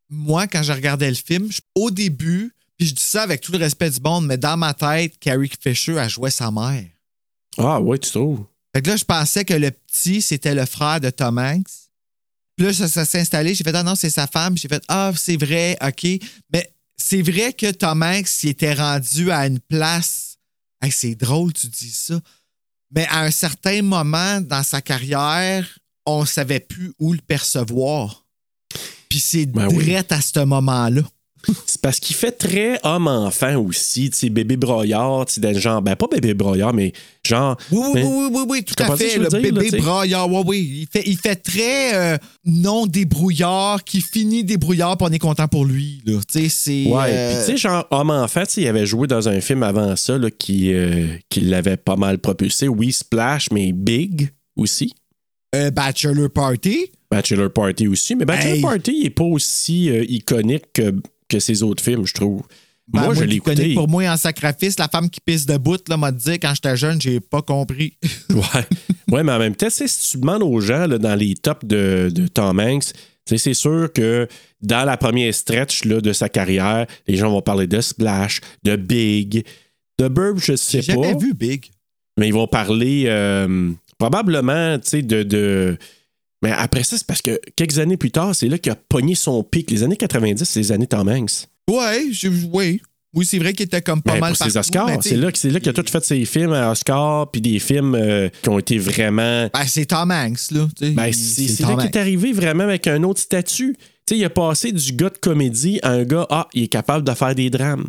moi, 0.10 0.48
quand 0.48 0.63
je 0.63 0.72
regardais 0.72 1.10
le 1.10 1.16
film, 1.16 1.50
au 1.75 1.92
début, 1.92 2.54
puis 2.77 2.88
je 2.88 2.93
dis 2.93 3.03
ça 3.03 3.24
avec 3.24 3.41
tout 3.41 3.51
le 3.51 3.57
respect 3.57 3.89
du 3.89 4.00
monde, 4.00 4.25
mais 4.27 4.38
dans 4.38 4.57
ma 4.57 4.74
tête, 4.74 5.17
Carrie 5.19 5.51
Fisher 5.60 5.98
a 6.00 6.07
joué 6.07 6.29
sa 6.29 6.51
mère. 6.51 6.86
Ah, 7.57 7.81
ouais, 7.81 7.98
tu 7.98 8.12
trouves? 8.12 8.46
Fait 8.75 8.81
que 8.81 8.89
là, 8.89 8.96
je 8.98 9.05
pensais 9.05 9.43
que 9.46 9.53
le 9.53 9.72
petit, 9.72 10.22
c'était 10.22 10.53
le 10.53 10.65
frère 10.65 11.00
de 11.01 11.10
Tom 11.10 11.39
Hanks. 11.39 11.67
Puis 12.55 12.67
là, 12.67 12.74
ça, 12.74 12.88
ça 12.88 13.05
s'est 13.05 13.19
installé. 13.19 13.55
J'ai 13.55 13.63
fait, 13.63 13.75
ah 13.75 13.84
non, 13.84 13.96
c'est 13.96 14.10
sa 14.10 14.27
femme. 14.27 14.57
J'ai 14.57 14.67
fait, 14.67 14.84
ah, 14.88 15.12
c'est 15.15 15.38
vrai, 15.38 15.77
OK. 15.81 16.07
Mais 16.53 16.72
c'est 16.96 17.22
vrai 17.22 17.53
que 17.53 17.72
Tom 17.72 18.03
Hanks, 18.03 18.43
il 18.43 18.50
était 18.50 18.74
rendu 18.74 19.31
à 19.31 19.48
une 19.48 19.60
place. 19.60 20.38
Hey, 20.81 20.91
c'est 20.91 21.15
drôle, 21.15 21.53
tu 21.53 21.67
dis 21.67 21.89
ça. 21.91 22.19
Mais 22.96 23.05
à 23.07 23.24
un 23.24 23.31
certain 23.31 23.81
moment 23.81 24.39
dans 24.41 24.63
sa 24.63 24.81
carrière, 24.81 25.67
on 26.05 26.25
savait 26.25 26.60
plus 26.60 26.93
où 27.00 27.13
le 27.13 27.19
percevoir. 27.19 28.25
Puis 29.10 29.19
c'est 29.19 29.46
Ben 29.46 29.67
oui. 29.67 29.84
direct 29.84 30.12
à 30.12 30.22
ce 30.22 30.39
moment-là. 30.43 31.01
C'est 31.66 31.82
parce 31.82 32.00
qu'il 32.00 32.16
fait 32.16 32.32
très 32.32 32.80
homme-enfant 32.84 33.56
aussi, 33.58 34.10
tu 34.10 34.18
sais, 34.18 34.30
bébé 34.30 34.58
broyard, 34.58 35.25
tu 35.25 35.39
sais, 35.42 35.54
genre, 35.60 35.82
ben 35.82 35.96
pas 35.96 36.08
bébé 36.08 36.34
broyard, 36.34 36.74
mais 36.74 36.92
genre. 37.25 37.58
Oui, 37.72 37.80
oui, 37.80 37.92
mais- 37.96 38.04
oui, 38.04 38.27
oui, 38.32 38.44
oui, 38.50 38.63
tout 38.63 38.75
à 38.84 38.96
fait. 38.98 39.18
Le 39.18 39.27
dire, 39.27 39.32
là, 39.32 39.39
bébé 39.51 39.70
sais? 39.70 39.77
braillard, 39.77 40.30
oui, 40.32 40.42
oui. 40.46 40.70
Il 40.82 40.88
fait, 40.92 41.08
il 41.08 41.18
fait 41.18 41.36
très 41.36 41.96
euh, 41.96 42.18
non 42.46 42.86
débrouillard, 42.88 43.84
qui 43.84 44.01
finit 44.01 44.44
débrouillard, 44.44 44.98
puis 44.98 45.08
on 45.10 45.13
est 45.13 45.20
content 45.20 45.48
pour 45.48 45.66
lui. 45.66 46.01
Là. 46.06 46.20
Tu 46.32 46.42
sais, 46.42 46.50
c'est. 46.50 46.86
Ouais, 46.92 47.06
euh, 47.10 47.30
puis 47.44 47.46
tu 47.46 47.51
sais, 47.54 47.58
genre, 47.58 47.86
homme-enfant, 47.92 48.44
tu 48.46 48.54
sais, 48.54 48.62
il 48.62 48.68
avait 48.68 48.86
joué 48.86 49.08
dans 49.08 49.30
un 49.30 49.39
film 49.42 49.63
avant 49.63 49.96
ça 49.96 50.18
là, 50.18 50.30
qui, 50.32 50.74
euh, 50.74 51.08
qui 51.30 51.42
l'avait 51.42 51.77
pas 51.77 51.96
mal 51.96 52.18
propulsé. 52.20 52.68
Oui, 52.68 52.92
Splash, 52.92 53.50
mais 53.51 53.72
Big 53.72 54.30
aussi. 54.56 54.94
euh, 55.56 55.72
Bachelor 55.72 56.30
Party. 56.30 56.92
Bachelor 57.10 57.51
Party 57.54 57.88
aussi. 57.88 58.16
Mais 58.16 58.25
Bachelor 58.25 58.54
Hey. 58.56 58.62
Party, 58.62 58.92
il 59.00 59.06
est 59.06 59.10
pas 59.12 59.24
aussi 59.24 59.89
euh, 59.89 60.04
iconique 60.10 60.66
que, 60.74 60.94
que 61.27 61.39
ses 61.39 61.63
autres 61.63 61.84
films, 61.84 62.05
je 62.07 62.13
trouve. 62.13 62.43
Ben, 62.88 63.01
moi, 63.01 63.13
je 63.13 63.24
l'ai 63.25 63.36
écouté. 63.36 63.74
Pour 63.74 63.89
moi, 63.89 64.05
en 64.10 64.15
sacrifice, 64.15 64.79
la 64.79 64.88
femme 64.88 65.10
qui 65.10 65.19
pisse 65.19 65.46
debout, 65.46 65.77
là, 65.89 65.98
m'a 65.98 66.12
dit 66.12 66.39
quand 66.39 66.53
j'étais 66.55 66.77
jeune, 66.77 67.01
j'ai 67.01 67.19
pas 67.19 67.41
compris. 67.41 67.98
Ouais. 68.29 68.65
ouais, 69.12 69.24
mais 69.24 69.31
en 69.31 69.39
même 69.39 69.55
temps, 69.55 69.69
si 69.69 69.86
tu 70.12 70.17
demandes 70.19 70.43
aux 70.43 70.60
gens 70.62 70.86
là, 70.86 70.98
dans 70.98 71.15
les 71.15 71.34
tops 71.36 71.65
de, 71.65 72.10
de 72.13 72.27
Tom 72.27 72.60
Hanks, 72.60 72.93
tu 72.93 72.93
sais, 73.25 73.38
c'est 73.38 73.53
sûr 73.53 73.91
que 73.91 74.27
dans 74.62 74.86
la 74.86 74.96
première 74.96 75.34
stretch 75.34 75.84
là, 75.86 76.00
de 76.01 76.13
sa 76.13 76.29
carrière, 76.29 76.86
les 77.07 77.15
gens 77.17 77.29
vont 77.31 77.41
parler 77.41 77.67
de 77.67 77.81
Splash, 77.81 78.41
de 78.63 78.75
Big, 78.75 79.43
de 80.00 80.07
Burb, 80.07 80.38
je 80.39 80.55
sais 80.55 80.81
J'ai 80.81 80.93
pas. 80.93 81.01
jamais 81.01 81.17
vu 81.19 81.34
Big. 81.34 81.65
Mais 82.19 82.27
ils 82.27 82.34
vont 82.34 82.48
parler 82.48 83.03
euh, 83.07 83.72
probablement, 83.98 84.77
tu 84.79 84.89
sais, 84.89 85.01
de, 85.01 85.24
de- 85.24 85.77
Mais 86.41 86.51
après 86.51 86.84
ça, 86.84 86.98
c'est 86.98 87.08
parce 87.08 87.22
que 87.22 87.39
quelques 87.56 87.79
années 87.79 87.98
plus 87.98 88.12
tard, 88.12 88.36
c'est 88.36 88.48
là 88.48 88.58
qu'il 88.58 88.72
a 88.72 88.75
pogné 88.75 89.15
son 89.15 89.44
pic. 89.44 89.72
Les 89.72 89.84
années 89.84 89.98
90, 89.98 90.44
c'est 90.46 90.60
les 90.60 90.72
années 90.72 90.88
Tom 90.88 91.08
Hanks. 91.10 91.48
Ouais, 91.70 92.06
oui. 92.51 92.82
Oui, 93.13 93.25
c'est 93.25 93.39
vrai 93.39 93.53
qu'il 93.53 93.65
était 93.65 93.82
comme 93.82 94.01
pas 94.01 94.13
Ben, 94.13 94.20
mal 94.20 94.34
pour 94.36 94.46
ses 94.46 94.58
Oscars. 94.58 95.01
C'est 95.01 95.15
là, 95.15 95.29
c'est 95.34 95.50
là 95.50 95.60
qu'il 95.60 95.70
a 95.70 95.74
tout 95.74 95.84
fait 95.89 96.03
ses 96.03 96.24
films 96.25 96.53
à 96.53 96.72
Oscars, 96.72 97.32
puis 97.32 97.41
des 97.41 97.58
films 97.58 97.96
euh, 97.96 98.29
qui 98.44 98.50
ont 98.50 98.60
été 98.60 98.77
vraiment. 98.77 99.50
Ben, 99.51 99.65
c'est 99.65 99.86
Tom 99.86 100.12
Hanks, 100.12 100.51
là. 100.51 100.67
Ben, 100.82 101.12
c'est 101.12 101.63
là 101.63 101.75
qu'il 101.77 101.86
est 101.86 101.96
arrivé 101.96 102.34
vraiment 102.34 102.65
avec 102.65 102.86
un 102.86 103.01
autre 103.03 103.20
statut. 103.20 103.75
Tu 104.06 104.13
sais, 104.13 104.17
il 104.20 104.25
a 104.25 104.29
passé 104.29 104.72
du 104.72 104.91
gars 104.94 105.10
de 105.10 105.17
comédie 105.17 105.79
à 105.82 105.91
un 105.91 106.03
gars, 106.03 106.27
ah, 106.29 106.48
il 106.53 106.63
est 106.63 106.67
capable 106.67 107.08
de 107.08 107.13
faire 107.13 107.34
des 107.34 107.50
drames. 107.50 107.88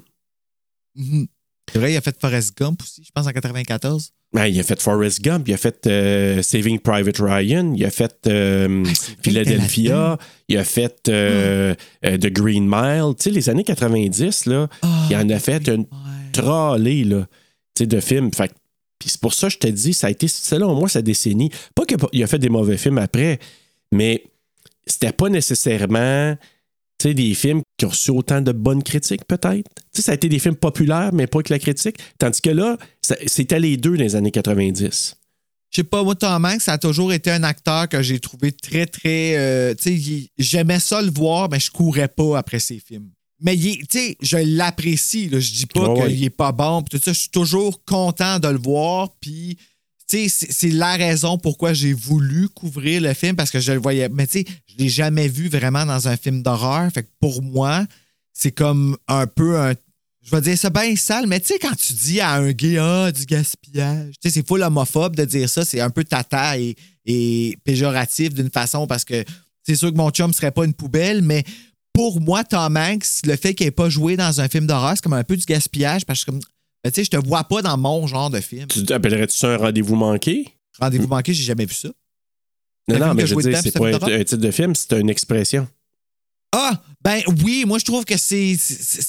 Mhm. 0.97 1.27
C'est 1.73 1.79
vrai, 1.79 1.93
il 1.93 1.97
a 1.97 2.01
fait 2.01 2.17
Forrest 2.21 2.57
Gump 2.57 2.83
aussi, 2.83 3.05
je 3.05 3.11
pense, 3.13 3.27
en 3.27 3.31
94. 3.31 4.13
Ben, 4.33 4.47
il 4.47 4.61
a 4.61 4.63
fait 4.63 4.81
Forrest 4.81 5.23
Gump, 5.23 5.49
il 5.49 5.55
a 5.55 5.57
fait 5.57 5.87
euh, 5.87 6.43
Saving 6.43 6.79
Private 6.79 7.19
Ryan, 7.19 7.73
il 7.75 7.85
a 7.85 7.91
fait 7.91 8.15
euh, 8.27 8.85
Ah, 8.87 8.91
Philadelphia, 9.23 10.19
il 10.49 10.59
a 10.59 10.65
fait 10.65 11.09
euh, 11.09 11.75
euh, 12.05 12.19
The 12.19 12.27
Green 12.27 12.67
Mile. 12.69 13.15
Tu 13.17 13.25
sais, 13.25 13.31
les 13.31 13.49
années 13.49 13.65
90, 13.65 14.47
là, 14.47 14.69
il 15.09 15.17
en 15.17 15.29
a 15.31 15.39
fait 15.39 15.67
une 15.69 15.87
trollée 16.33 17.05
là, 17.05 17.27
tu 17.75 17.85
sais, 17.85 17.87
de 17.87 18.01
films. 18.01 18.31
Fait 18.35 18.53
c'est 19.05 19.21
pour 19.21 19.33
ça 19.33 19.47
que 19.47 19.55
je 19.55 19.59
te 19.59 19.67
dis, 19.69 19.95
ça 19.95 20.09
a 20.09 20.11
été, 20.11 20.29
selon 20.29 20.75
moi, 20.75 20.89
sa 20.89 21.03
décennie. 21.03 21.51
Pas 21.75 21.85
qu'il 21.85 22.23
a 22.23 22.27
fait 22.27 22.39
des 22.39 22.49
mauvais 22.49 22.77
films 22.77 22.99
après, 22.99 23.39
mais 23.93 24.25
c'était 24.87 25.13
pas 25.13 25.29
nécessairement 25.29 26.37
tu 26.99 27.09
sais, 27.09 27.15
des 27.15 27.35
films 27.35 27.63
qui 27.77 27.87
ont 27.87 27.91
reçu 27.91 28.11
autant 28.11 28.41
de 28.41 28.53
bonnes 28.53 28.83
critiques, 28.83 29.25
peut-être. 29.27 29.71
Tu 29.77 29.83
sais, 29.95 30.03
ça 30.03 30.13
a 30.13 30.15
été 30.15 30.29
des 30.29 30.39
films 30.39 30.57
populaires, 30.57 31.11
mais 31.13 31.27
pas 31.27 31.39
avec 31.39 31.49
la 31.49 31.59
critique. 31.59 31.97
Tandis 32.19 32.41
que 32.41 32.51
là, 32.51 32.77
c'était 33.27 33.61
les 33.61 33.77
deux 33.77 33.97
dans 33.97 34.03
les 34.03 34.17
années 34.17 34.33
90. 34.33 35.17
Je 35.71 35.77
sais 35.77 35.85
pas, 35.85 36.03
moi, 36.03 36.15
Tom 36.15 36.45
Hanks, 36.45 36.63
ça 36.63 36.73
a 36.73 36.79
toujours 36.79 37.13
été 37.13 37.31
un 37.31 37.43
acteur 37.43 37.89
que 37.89 38.03
j'ai 38.03 38.19
trouvé 38.21 38.53
très, 38.53 38.87
très. 38.87 39.37
euh, 39.37 39.75
tu 39.75 40.01
sais, 40.01 40.31
j'aimais 40.39 40.81
ça 40.81 41.03
le 41.03 41.11
voir, 41.11 41.49
mais 41.51 41.61
je 41.61 41.71
courais 41.71 42.09
pas 42.09 42.39
après 42.39 42.59
ses 42.59 42.79
films. 42.79 43.11
Mais 43.41 43.57
tu 43.57 43.85
sais, 43.91 44.17
je 44.21 44.39
l'apprécie. 44.39 45.29
Je 45.31 45.53
dis 45.53 45.67
pas 45.67 45.95
qu'il 45.95 46.03
ouais. 46.03 46.23
est 46.23 46.31
pas 46.31 46.53
bon. 46.53 46.83
puis 46.83 46.99
tout 46.99 47.05
ça, 47.05 47.13
je 47.13 47.21
suis 47.21 47.31
toujours 47.31 47.85
content 47.85 48.39
de 48.39 48.49
le 48.49 48.59
voir. 48.59 49.11
Puis, 49.21 49.59
tu 50.09 50.29
c'est 50.29 50.71
la 50.71 50.97
raison 50.97 51.37
pourquoi 51.37 51.75
j'ai 51.75 51.93
voulu 51.93 52.49
couvrir 52.49 53.03
le 53.03 53.13
film 53.13 53.37
parce 53.37 53.51
que 53.51 53.61
je 53.61 53.73
le 53.73 53.79
voyais. 53.79 54.09
Mais 54.09 54.27
tu 54.27 54.41
sais, 54.41 54.45
je 54.67 54.83
l'ai 54.83 54.89
jamais 54.89 55.29
vu 55.29 55.49
vraiment 55.49 55.85
dans 55.85 56.09
un 56.09 56.17
film 56.17 56.43
d'horreur. 56.43 56.91
Fait 56.91 57.03
que 57.03 57.11
pour 57.21 57.43
moi, 57.43 57.85
c'est 58.33 58.53
comme 58.53 58.97
un 59.07 59.27
peu 59.27 59.59
un. 59.59 59.75
Je 60.23 60.31
vais 60.31 60.41
dire 60.41 60.59
ça 60.59 60.71
bien 60.71 60.95
sale, 60.97 61.27
mais 61.27 61.41
tu 61.41 61.47
sais, 61.47 61.59
quand 61.59 61.75
tu 61.75 61.93
dis 61.93 62.21
à 62.21 62.35
un 62.35 62.53
gay, 62.53 62.79
ah, 62.79 63.11
du 63.13 63.25
gaspillage, 63.25 64.15
tu 64.21 64.31
c'est 64.31 64.47
full 64.47 64.63
homophobe 64.63 65.17
de 65.17 65.25
dire 65.25 65.49
ça. 65.49 65.65
C'est 65.65 65.81
un 65.81 65.91
peu 65.91 66.05
tata 66.05 66.57
et, 66.59 66.77
péjoratif 67.65 68.35
d'une 68.35 68.51
façon 68.51 68.87
parce 68.87 69.05
que 69.05 69.25
c'est 69.63 69.75
sûr 69.75 69.91
que 69.91 69.97
mon 69.97 70.11
chum 70.11 70.33
serait 70.33 70.51
pas 70.51 70.65
une 70.65 70.75
poubelle, 70.75 71.23
mais 71.23 71.45
pour 71.95 72.21
moi, 72.21 72.45
Tom 72.45 72.77
Hanks, 72.77 73.25
le 73.25 73.37
fait 73.37 73.55
qu'il 73.55 73.67
n'ait 73.67 73.71
pas 73.71 73.89
joué 73.89 74.17
dans 74.17 74.41
un 74.41 74.49
film 74.49 74.67
d'horreur, 74.67 74.93
c'est 74.95 75.03
comme 75.03 75.15
un 75.15 75.25
peu 75.25 75.37
du 75.37 75.45
gaspillage 75.45 76.05
parce 76.05 76.25
que 76.25 76.31
tu 76.85 76.91
sais, 76.93 77.05
je 77.05 77.11
te 77.11 77.17
vois 77.17 77.45
pas 77.45 77.63
dans 77.63 77.77
mon 77.77 78.07
genre 78.07 78.31
de 78.31 78.41
film. 78.41 78.67
Tu 78.69 78.93
appellerais-tu 78.93 79.37
ça 79.37 79.55
un 79.55 79.57
rendez-vous 79.57 79.97
manqué? 79.97 80.55
Rendez-vous 80.79 81.09
manqué, 81.09 81.35
j'ai 81.35 81.45
jamais 81.45 81.67
vu 81.67 81.75
ça. 81.75 81.89
Non, 82.89 82.99
non, 82.99 83.15
mais 83.15 83.27
je 83.27 83.35
veux 83.35 83.43
dire, 83.43 83.61
c'est 83.63 83.73
pas 83.73 83.89
un, 83.89 84.25
titre 84.25 84.37
de 84.37 84.51
film, 84.51 84.75
c'est 84.75 84.99
une 84.99 85.11
expression. 85.11 85.69
Ah, 86.53 86.81
ben 87.03 87.21
oui, 87.45 87.65
moi 87.67 87.79
je 87.79 87.85
trouve 87.85 88.05
que 88.05 88.17
c'est 88.17 88.57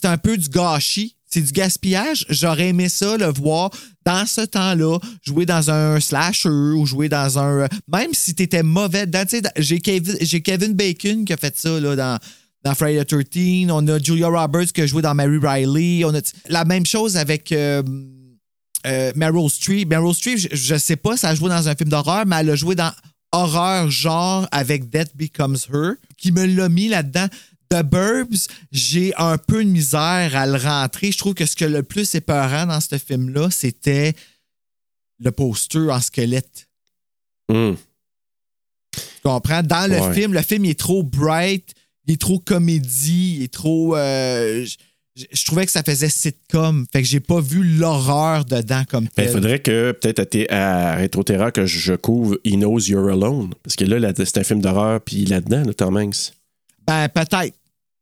un 0.04 0.18
peu 0.18 0.38
du 0.38 0.50
gâchis. 0.50 1.16
C'est 1.32 1.42
du 1.42 1.52
gaspillage. 1.52 2.26
J'aurais 2.30 2.70
aimé 2.70 2.90
ça, 2.90 3.16
le 3.16 3.28
voir 3.28 3.70
dans 4.04 4.26
ce 4.26 4.42
temps-là, 4.42 4.98
jouer 5.22 5.46
dans 5.46 5.70
un 5.70 6.00
slasher 6.00 6.50
ou 6.50 6.88
jouer 6.88 7.08
dans 7.08 7.38
un. 7.38 7.68
Même 7.88 8.14
si 8.14 8.34
t'étais 8.34 8.64
mauvais 8.64 9.06
dedans. 9.06 9.24
Tu 9.26 9.36
sais, 9.36 9.42
dans- 9.42 9.52
J'ai 9.56 9.80
Kevin, 9.80 10.18
j'ai 10.22 10.42
Kevin 10.42 10.74
Bacon 10.74 11.26
qui 11.26 11.34
a 11.34 11.38
fait 11.38 11.56
ça 11.56 11.80
là, 11.80 11.96
dans, 11.96 12.20
dans 12.64 12.76
Friday 12.76 13.04
the 13.06 13.08
13. 13.08 13.72
On 13.72 13.88
a 13.88 14.00
Julia 14.00 14.28
Roberts 14.28 14.68
qui 14.74 14.82
a 14.82 14.86
joué 14.88 15.02
dans 15.02 15.16
Mary 15.16 15.38
Riley. 15.42 16.04
On 16.06 16.14
a 16.14 16.22
la 16.48 16.66
même 16.66 16.86
chose 16.86 17.18
avec. 17.18 17.52
euh, 17.52 17.84
euh, 18.88 19.12
Meryl 19.16 19.50
Streep. 19.50 19.90
Meryl 19.90 20.14
Streep, 20.14 20.38
je, 20.38 20.48
je 20.52 20.76
sais 20.78 20.96
pas, 20.96 21.18
ça 21.18 21.30
a 21.30 21.36
joué 21.36 21.50
dans 21.50 21.68
un 21.68 21.76
film 21.76 21.90
d'horreur, 21.90 22.26
mais 22.26 22.38
elle 22.38 22.50
a 22.52 22.56
joué 22.56 22.76
dans 22.76 22.92
horreur 23.34 23.92
genre 23.92 24.48
avec 24.52 24.90
Death 24.90 25.12
Becomes 25.16 25.58
Her, 25.74 25.96
qui 26.18 26.32
me 26.32 26.46
l'a 26.46 26.70
mis 26.70 26.88
là-dedans. 26.88 27.28
The 27.70 27.84
Burbs, 27.84 28.48
j'ai 28.72 29.14
un 29.18 29.38
peu 29.38 29.64
de 29.64 29.70
misère 29.70 30.32
à 30.36 30.48
le 30.48 30.56
rentrer. 30.58 31.12
Je 31.12 31.18
trouve 31.18 31.34
que 31.36 31.46
ce 31.46 31.56
que 31.56 31.66
le 31.66 31.84
plus 31.84 32.16
épeurant 32.16 32.66
dans 32.66 32.80
ce 32.80 32.98
film-là, 32.98 33.50
c'était 33.52 34.14
le 35.20 35.32
poster 35.32 35.92
en 35.92 36.00
squelette. 36.00 36.68
Hum. 37.52 37.76
Tu 38.96 39.02
comprends? 39.24 39.62
Dans 39.62 39.92
le 39.92 40.00
Ouais. 40.00 40.14
film, 40.14 40.34
le 40.34 40.42
film 40.42 40.66
il 40.66 40.72
est 40.72 40.80
trop 40.80 41.04
bright, 41.04 41.74
il 42.10 42.14
est 42.14 42.22
trop 42.22 42.40
comédie, 42.40 43.36
il 43.38 43.44
est 43.44 43.54
trop. 43.54 43.96
euh, 43.96 44.66
je- 45.16 45.46
trouvais 45.46 45.66
que 45.66 45.72
ça 45.72 45.84
faisait 45.84 46.10
sitcom. 46.10 46.86
Fait 46.92 47.02
que 47.02 47.08
j'ai 47.08 47.20
pas 47.20 47.40
vu 47.42 47.64
l'horreur 47.64 48.46
dedans 48.46 48.84
comme 48.90 49.06
Ben, 49.06 49.12
tel. 49.16 49.26
il 49.28 49.32
faudrait 49.32 49.60
que, 49.60 49.92
peut-être 49.92 50.48
à, 50.52 50.92
à 50.92 50.96
Rétro-Terra, 50.96 51.52
que 51.52 51.66
je 51.66 51.94
couvre 51.94 52.38
He 52.46 52.54
Knows 52.54 52.80
You're 52.88 53.10
Alone. 53.12 53.54
Parce 53.64 53.76
que 53.76 53.84
là, 53.86 54.00
là, 54.00 54.12
c'est 54.16 54.38
un 54.38 54.44
film 54.44 54.62
d'horreur, 54.62 55.02
puis 55.02 55.26
là-dedans, 55.26 55.64
là, 55.66 55.74
Tom 55.74 55.98
Hanks. 55.98 56.34
Ben, 56.88 57.08
peut-être. 57.10 57.56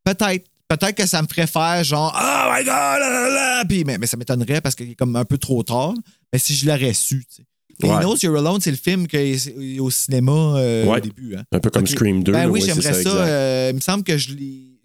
Peut-être. 0.03 0.45
Peut-être 0.69 0.95
que 0.95 1.05
ça 1.07 1.21
me 1.21 1.27
ferait 1.27 1.47
faire 1.47 1.81
genre 1.85 2.13
Oh 2.13 2.51
my 2.53 2.59
god! 2.63 2.67
là, 2.73 2.99
là, 2.99 3.29
là. 3.29 3.65
Puis, 3.67 3.83
mais, 3.85 3.97
mais 3.97 4.05
ça 4.05 4.17
m'étonnerait 4.17 4.59
parce 4.59 4.75
qu'il 4.75 4.91
est 4.91 4.95
comme 4.95 5.15
un 5.15 5.23
peu 5.25 5.37
trop 5.37 5.63
tard. 5.63 5.93
Mais 6.33 6.39
si 6.39 6.53
je 6.55 6.65
l'aurais 6.67 6.93
su, 6.93 7.25
tu 7.25 7.37
sais. 7.37 7.43
Mais 7.83 7.89
Ouais. 7.89 7.99
Knows 8.01 8.17
You're 8.23 8.37
Alone, 8.37 8.59
c'est 8.61 8.71
le 8.71 8.77
film 8.77 9.05
qui 9.07 9.17
est 9.17 9.79
au 9.79 9.89
cinéma 9.91 10.31
euh, 10.57 10.85
Ouais. 10.85 10.97
au 10.97 11.01
début. 11.01 11.35
Hein? 11.35 11.43
Un 11.51 11.59
peu 11.59 11.69
comme. 11.69 11.85
Scream 11.87 12.23
2. 12.23 12.31
Ben 12.31 12.47
oui, 12.49 12.59
ouais, 12.61 12.65
j'aimerais 12.65 13.03
ça. 13.03 13.09
euh, 13.09 13.67
il 13.71 13.75
me 13.75 13.81
semble 13.81 14.03
que 14.03 14.17
je 14.17 14.33
l'ai 14.33 14.79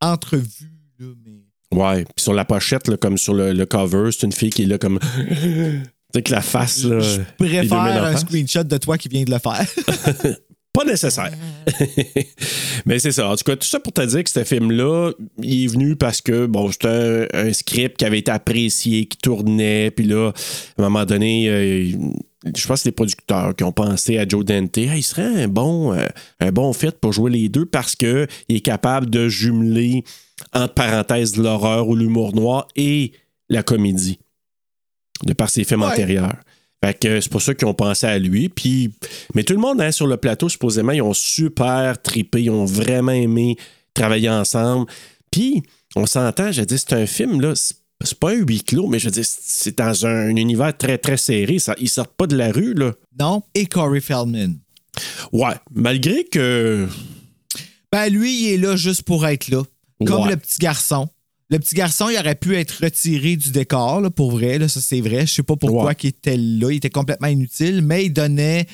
entrevu. 0.00 0.70
Là, 0.98 1.06
mais... 1.24 1.78
Ouais. 1.78 2.04
Puis 2.04 2.22
sur 2.22 2.34
la 2.34 2.44
pochette, 2.44 2.88
là, 2.88 2.96
comme 2.96 3.16
sur 3.18 3.34
le, 3.34 3.52
le 3.52 3.66
cover, 3.66 4.10
c'est 4.12 4.26
une 4.26 4.32
fille 4.32 4.50
qui 4.50 4.64
est 4.64 4.66
là 4.66 4.78
comme. 4.78 4.98
tu 5.18 5.82
sais, 6.14 6.22
que 6.22 6.32
la 6.32 6.42
face, 6.42 6.84
là. 6.84 7.00
je 7.00 7.20
préfère 7.38 7.74
un 7.74 8.12
face. 8.12 8.20
screenshot 8.22 8.64
de 8.64 8.76
toi 8.76 8.96
qui 8.98 9.08
vient 9.08 9.24
de 9.24 9.30
le 9.30 9.38
faire. 9.38 9.66
Pas 10.76 10.84
nécessaire. 10.84 11.32
Mais 12.86 12.98
c'est 12.98 13.12
ça. 13.12 13.30
En 13.30 13.36
tout 13.36 13.44
cas, 13.44 13.56
tout 13.56 13.66
ça 13.66 13.80
pour 13.80 13.92
te 13.92 14.02
dire 14.04 14.22
que 14.22 14.30
ce 14.30 14.44
film-là, 14.44 15.12
il 15.42 15.64
est 15.64 15.68
venu 15.68 15.96
parce 15.96 16.20
que, 16.20 16.46
bon, 16.46 16.70
c'était 16.70 17.26
un, 17.32 17.48
un 17.48 17.52
script 17.52 17.96
qui 17.96 18.04
avait 18.04 18.18
été 18.18 18.30
apprécié, 18.30 19.06
qui 19.06 19.16
tournait, 19.18 19.90
puis 19.90 20.04
là, 20.06 20.32
à 20.76 20.80
un 20.80 20.84
moment 20.84 21.04
donné, 21.04 21.48
euh, 21.48 21.90
je 22.44 22.66
pense 22.66 22.66
que 22.66 22.76
c'est 22.76 22.88
les 22.90 22.92
producteurs 22.92 23.54
qui 23.56 23.64
ont 23.64 23.72
pensé 23.72 24.18
à 24.18 24.28
Joe 24.28 24.44
Dante. 24.44 24.76
Hey, 24.78 24.98
il 24.98 25.02
serait 25.02 25.44
un 25.44 25.48
bon, 25.48 25.92
euh, 25.94 26.06
un 26.40 26.52
bon 26.52 26.72
fit 26.72 26.90
pour 27.00 27.12
jouer 27.12 27.30
les 27.30 27.48
deux 27.48 27.66
parce 27.66 27.96
qu'il 27.96 28.26
est 28.48 28.60
capable 28.60 29.08
de 29.10 29.28
jumeler, 29.28 30.04
entre 30.52 30.74
parenthèses, 30.74 31.36
l'horreur 31.36 31.88
ou 31.88 31.96
l'humour 31.96 32.34
noir 32.34 32.68
et 32.76 33.12
la 33.48 33.62
comédie, 33.62 34.18
de 35.24 35.32
par 35.32 35.48
ses 35.48 35.64
films 35.64 35.80
Ouais. 35.82 35.88
antérieurs. 35.88 36.36
Fait 36.86 36.94
que 36.94 37.20
c'est 37.20 37.30
pour 37.30 37.42
ça 37.42 37.52
qu'ils 37.54 37.66
ont 37.66 37.74
pensé 37.74 38.06
à 38.06 38.16
lui. 38.18 38.48
Puis, 38.48 38.92
mais 39.34 39.42
tout 39.42 39.54
le 39.54 39.58
monde 39.58 39.80
hein, 39.80 39.90
sur 39.90 40.06
le 40.06 40.16
plateau, 40.16 40.48
supposément, 40.48 40.92
ils 40.92 41.02
ont 41.02 41.14
super 41.14 42.00
tripé, 42.00 42.42
ils 42.44 42.50
ont 42.50 42.64
vraiment 42.64 43.10
aimé 43.12 43.56
travailler 43.92 44.30
ensemble. 44.30 44.86
Puis, 45.32 45.64
on 45.96 46.06
s'entend, 46.06 46.52
je 46.52 46.62
dis, 46.62 46.78
c'est 46.78 46.92
un 46.92 47.06
film, 47.06 47.40
là, 47.40 47.54
c'est 47.56 48.18
pas 48.20 48.30
un 48.30 48.34
huis 48.34 48.62
clos, 48.62 48.86
mais 48.86 49.00
je 49.00 49.08
dire, 49.08 49.24
c'est 49.26 49.78
dans 49.78 50.06
un, 50.06 50.28
univers 50.36 50.76
très, 50.76 50.96
très 50.98 51.16
serré. 51.16 51.58
Ça, 51.58 51.74
ils 51.80 51.88
sortent 51.88 52.14
pas 52.16 52.28
de 52.28 52.36
la 52.36 52.52
rue, 52.52 52.74
là. 52.74 52.92
Non, 53.18 53.42
et 53.54 53.66
Corey 53.66 54.00
Feldman. 54.00 54.58
Ouais, 55.32 55.54
malgré 55.74 56.24
que. 56.24 56.86
Ben, 57.90 58.08
lui, 58.08 58.44
il 58.44 58.52
est 58.54 58.58
là 58.58 58.76
juste 58.76 59.02
pour 59.02 59.26
être 59.26 59.48
là. 59.48 59.62
Comme 60.06 60.22
Ouais. 60.24 60.30
le 60.30 60.36
petit 60.36 60.58
garçon. 60.58 61.08
Le 61.48 61.58
petit 61.58 61.74
garçon, 61.76 62.08
il 62.10 62.18
aurait 62.18 62.34
pu 62.34 62.56
être 62.56 62.82
retiré 62.82 63.36
du 63.36 63.50
décor, 63.50 64.00
là, 64.00 64.10
pour 64.10 64.32
vrai. 64.32 64.58
Là, 64.58 64.66
ça, 64.68 64.80
c'est 64.80 65.00
vrai. 65.00 65.26
Je 65.26 65.32
sais 65.34 65.42
pas 65.44 65.54
pourquoi 65.56 65.84
Ouais. 65.86 65.94
il 66.02 66.08
était 66.08 66.36
là. 66.36 66.70
Il 66.72 66.76
était 66.76 66.90
complètement 66.90 67.28
inutile, 67.28 67.82
mais 67.82 68.06
il 68.06 68.10
donnait 68.12 68.66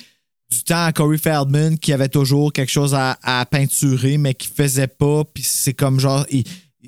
du 0.50 0.62
temps 0.64 0.84
à 0.84 0.92
Corey 0.92 1.18
Feldman 1.18 1.78
qui 1.78 1.92
avait 1.92 2.08
toujours 2.08 2.52
quelque 2.52 2.70
chose 2.72 2.94
à, 2.94 3.18
à 3.22 3.44
peinturer, 3.46 4.16
mais 4.18 4.32
qui 4.34 4.48
faisait 4.48 4.86
pas. 4.86 5.24
Puis 5.24 5.42
c'est 5.46 5.74
comme 5.74 6.00
genre. 6.00 6.24
il- 6.30 6.44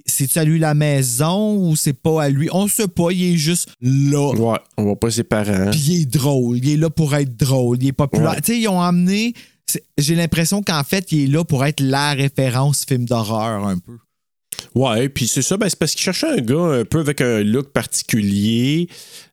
C'est-tu 0.07 0.39
à 0.41 0.45
lui 0.45 0.59
la 0.59 0.75
maison 0.75 1.57
ou 1.57 1.77
c'est 1.77 1.93
pas 1.93 2.25
à 2.25 2.29
lui? 2.29 2.49
On 2.53 2.67
sait 2.67 2.89
pas, 2.89 3.11
il 3.13 3.35
est 3.35 3.37
juste 3.37 3.69
là. 3.81 4.33
Ouais, 4.35 4.59
on 4.77 4.83
voit 4.85 4.97
pas 4.99 5.11
ses 5.11 5.23
parents. 5.23 5.71
Puis 5.71 5.81
il 5.87 6.01
est 6.03 6.07
drôle. 6.07 6.59
Il 6.59 6.69
est 6.69 6.77
là 6.77 6.91
pour 6.91 7.15
être 7.15 7.37
drôle. 7.37 7.79
Il 7.81 7.89
est 7.89 7.93
populaire. 7.93 8.31
Ouais. 8.33 8.41
Tu 8.41 8.53
sais, 8.55 8.61
ils 8.61 8.69
ont 8.69 8.81
amené. 8.81 9.35
J'ai 9.97 10.15
l'impression 10.17 10.63
qu'en 10.63 10.83
fait, 10.83 11.13
il 11.13 11.25
est 11.25 11.27
là 11.29 11.45
pour 11.45 11.65
être 11.65 11.81
la 11.81 12.13
référence 12.13 12.85
film 12.85 13.05
d'horreur 13.05 13.67
un 13.67 13.79
peu. 13.79 13.97
Ouais, 14.75 15.09
puis 15.09 15.29
c'est 15.29 15.43
ça, 15.43 15.57
ben, 15.57 15.69
c'est 15.69 15.79
parce 15.79 15.93
qu'il 15.93 16.01
cherchait 16.03 16.27
un 16.29 16.41
gars 16.41 16.81
un 16.81 16.85
peu 16.85 16.99
avec 17.01 17.21
un 17.21 17.43
look 17.43 17.69
particulier. 17.73 18.89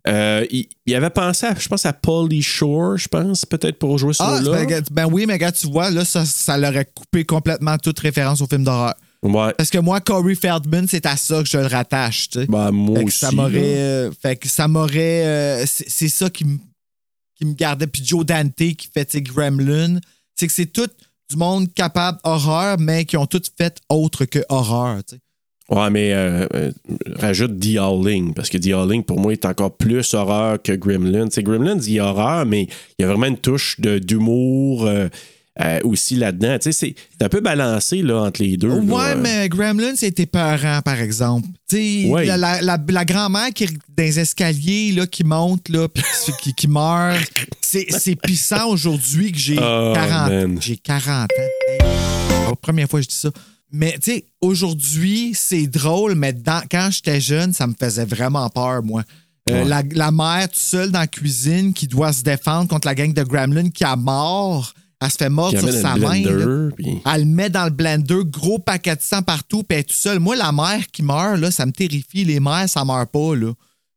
Euh, 0.08 0.46
il, 0.52 0.68
il 0.86 0.96
avait 0.96 1.10
pensé, 1.10 1.48
à, 1.48 1.56
je 1.58 1.68
pense, 1.68 1.86
à 1.86 1.94
Pauly 1.94 2.42
Shore, 2.44 2.98
je 2.98 3.08
pense, 3.08 3.46
peut-être 3.46 3.80
pour 3.80 3.98
jouer 3.98 4.14
ce 4.14 4.22
Ah, 4.24 4.36
rôle-là. 4.38 4.66
ben, 4.66 4.84
ben 4.92 5.06
oui, 5.12 5.26
mais 5.26 5.38
gars, 5.38 5.52
tu 5.52 5.68
vois, 5.68 5.90
là, 5.90 6.06
ça, 6.06 6.26
ça 6.26 6.58
l'aurait 6.58 6.86
coupé 6.94 7.26
complètement 7.26 7.78
toute 7.78 8.00
référence 8.00 8.42
au 8.42 8.48
film 8.48 8.64
d'horreur. 8.64 8.94
Ouais. 9.24 9.54
Parce 9.58 9.70
que 9.70 9.78
moi, 9.78 10.00
Corey 10.02 10.34
Feldman, 10.36 10.88
c'est 10.88 11.06
à 11.06 11.16
ça 11.18 11.42
que 11.44 11.50
je 11.50 11.58
le 11.58 11.68
rattache, 11.68 12.30
tu 12.30 12.40
sais. 12.42 12.46
Ben, 12.48 12.72
moi 12.72 12.98
Fait 12.98 13.04
que 13.04 13.08
aussi. 13.10 13.20
ça 13.20 13.28
là. 13.28 13.34
m'aurait. 13.34 13.78
euh, 13.78 14.12
fait 14.20 14.36
que 14.36 14.48
ça 14.48 14.68
m'aurait. 14.68 15.26
euh, 15.26 15.66
c'est 15.68 16.08
ça 16.10 16.30
qui 16.30 16.46
me 16.46 16.58
qui 17.36 17.46
me 17.46 17.54
gardait. 17.54 17.88
Puis 17.88 18.04
Joe 18.06 18.26
Dante 18.26 18.56
qui 18.56 18.90
fait 18.94 19.06
tu 19.06 19.12
sais, 19.14 19.22
Gremlin. 19.22 20.00
C'est 20.36 20.48
que 20.48 20.54
c'est 20.54 20.66
tout 20.68 20.88
du 21.30 21.38
monde 21.38 21.72
capable 21.74 22.18
horreur, 22.24 22.78
mais 22.80 23.06
qui 23.06 23.16
ont 23.18 23.26
tout 23.28 23.42
fait 23.58 23.78
autre 23.90 24.26
que 24.26 24.40
horreur. 24.50 25.04
tu 25.04 25.16
sais. 25.16 25.22
Ouais, 25.72 25.90
mais 25.90 26.14
euh, 26.14 26.46
euh, 26.54 26.72
rajoute 27.18 27.60
The 27.60 27.78
Howling, 27.78 28.34
parce 28.34 28.50
que 28.50 28.58
The 28.58 28.74
Howling, 28.74 29.04
pour 29.04 29.20
moi, 29.20 29.32
est 29.32 29.46
encore 29.46 29.76
plus 29.78 30.14
horreur 30.14 30.62
que 30.62 30.74
Gremlin. 30.74 31.26
Tu 31.30 31.36
sais, 31.36 31.44
Gremlin 31.44 31.78
dit 31.78 32.00
horreur, 32.00 32.46
mais 32.46 32.64
il 33.00 33.02
y 33.02 33.06
a 33.06 33.08
vraiment 33.08 33.28
une 33.28 33.38
touche 33.38 33.80
de- 33.80 33.98
d'humour 34.00 34.86
euh, 34.86 35.08
euh, 35.62 35.80
aussi 35.86 36.16
là-dedans. 36.16 36.58
Tu 36.60 36.64
sais, 36.64 36.72
c'est 36.74 36.96
c'est 37.18 37.24
un 37.26 37.30
peu 37.30 37.40
balancé 37.40 38.02
là, 38.02 38.22
entre 38.24 38.42
les 38.44 38.58
deux. 38.58 38.68
là. 38.68 38.76
Ouais, 38.76 39.16
mais 39.16 39.48
Gremlin, 39.48 39.96
c'était 39.96 40.26
peurant, 40.26 40.82
par 40.84 41.00
exemple. 41.00 41.48
Tu 41.70 41.78
sais, 42.04 42.10
Ouais. 42.10 42.26
la, 42.26 42.36
la- 42.36 42.62
la- 42.62 42.80
la 42.90 43.06
grand-mère 43.06 43.52
qui 43.54 43.64
est 43.66 43.68
dans 43.74 44.04
les 44.04 44.20
escaliers, 44.20 44.92
là, 44.92 45.08
qui 45.08 45.24
monte, 45.24 45.70
là, 45.70 45.88
puis 45.88 46.04
qui, 46.42 46.54
qui- 46.54 46.68
meurt. 46.68 47.18
C'est 47.62 47.86
c'est 47.90 48.16
puissant 48.18 48.68
aujourd'hui 48.70 49.32
que 49.32 49.38
j'ai 49.38 49.58
Oh, 49.58 49.94
40 49.96 50.30
man. 50.30 50.58
J'ai 50.60 50.76
40 50.76 51.30
ans. 51.32 51.44
Hey, 51.70 51.80
première 52.62 52.90
fois 52.90 53.00
que 53.00 53.06
je 53.06 53.10
dis 53.10 53.16
ça. 53.16 53.30
Mais, 53.72 53.94
tu 54.02 54.12
sais, 54.12 54.26
aujourd'hui, 54.42 55.32
c'est 55.34 55.68
drôle, 55.68 56.16
mais 56.16 56.34
dans- 56.34 56.64
quand 56.70 56.90
j'étais 56.92 57.22
jeune, 57.22 57.54
ça 57.54 57.68
me 57.68 57.74
faisait 57.80 58.06
vraiment 58.06 58.50
peur, 58.50 58.84
moi. 58.84 59.04
Euh, 59.50 59.64
Ouais. 59.64 59.66
la, 59.68 59.82
la 59.92 60.12
mère 60.12 60.50
toute 60.50 60.60
seule 60.60 60.92
dans 60.92 61.00
la 61.00 61.08
cuisine 61.08 61.74
qui 61.74 61.88
doit 61.88 62.14
se 62.14 62.22
défendre 62.22 62.68
contre 62.70 62.88
la 62.88 62.94
gang 62.96 63.12
de 63.14 63.24
Gremlin 63.24 63.70
qui 63.70 63.84
a 63.84 63.96
mort. 63.96 64.74
Elle 65.04 65.10
se 65.10 65.18
fait 65.18 65.30
mordre 65.30 65.58
sur 65.60 65.72
sa 65.82 65.96
main. 65.96 66.22
puis- 66.76 67.02
Elle 67.12 67.22
le 67.22 67.26
met 67.28 67.50
dans 67.50 67.64
le 67.64 67.72
blender, 67.72 68.20
gros 68.26 68.60
paquet 68.60 68.96
de 68.96 69.02
sang 69.02 69.24
partout, 69.24 69.64
puis 69.64 69.76
elle 69.76 69.80
est 69.80 69.84
toute 69.86 69.94
seule. 69.98 70.20
Moi, 70.20 70.36
la 70.36 70.52
mère 70.52 70.86
qui 70.92 71.02
meurt, 71.02 71.40
là, 71.40 71.50
ça 71.50 71.66
me 71.66 71.72
terrifie. 71.72 72.24
Les 72.24 72.40
mères, 72.40 72.70
ça 72.70 72.86
meurt 72.86 73.10
pas, 73.12 73.36
là. 73.36 73.52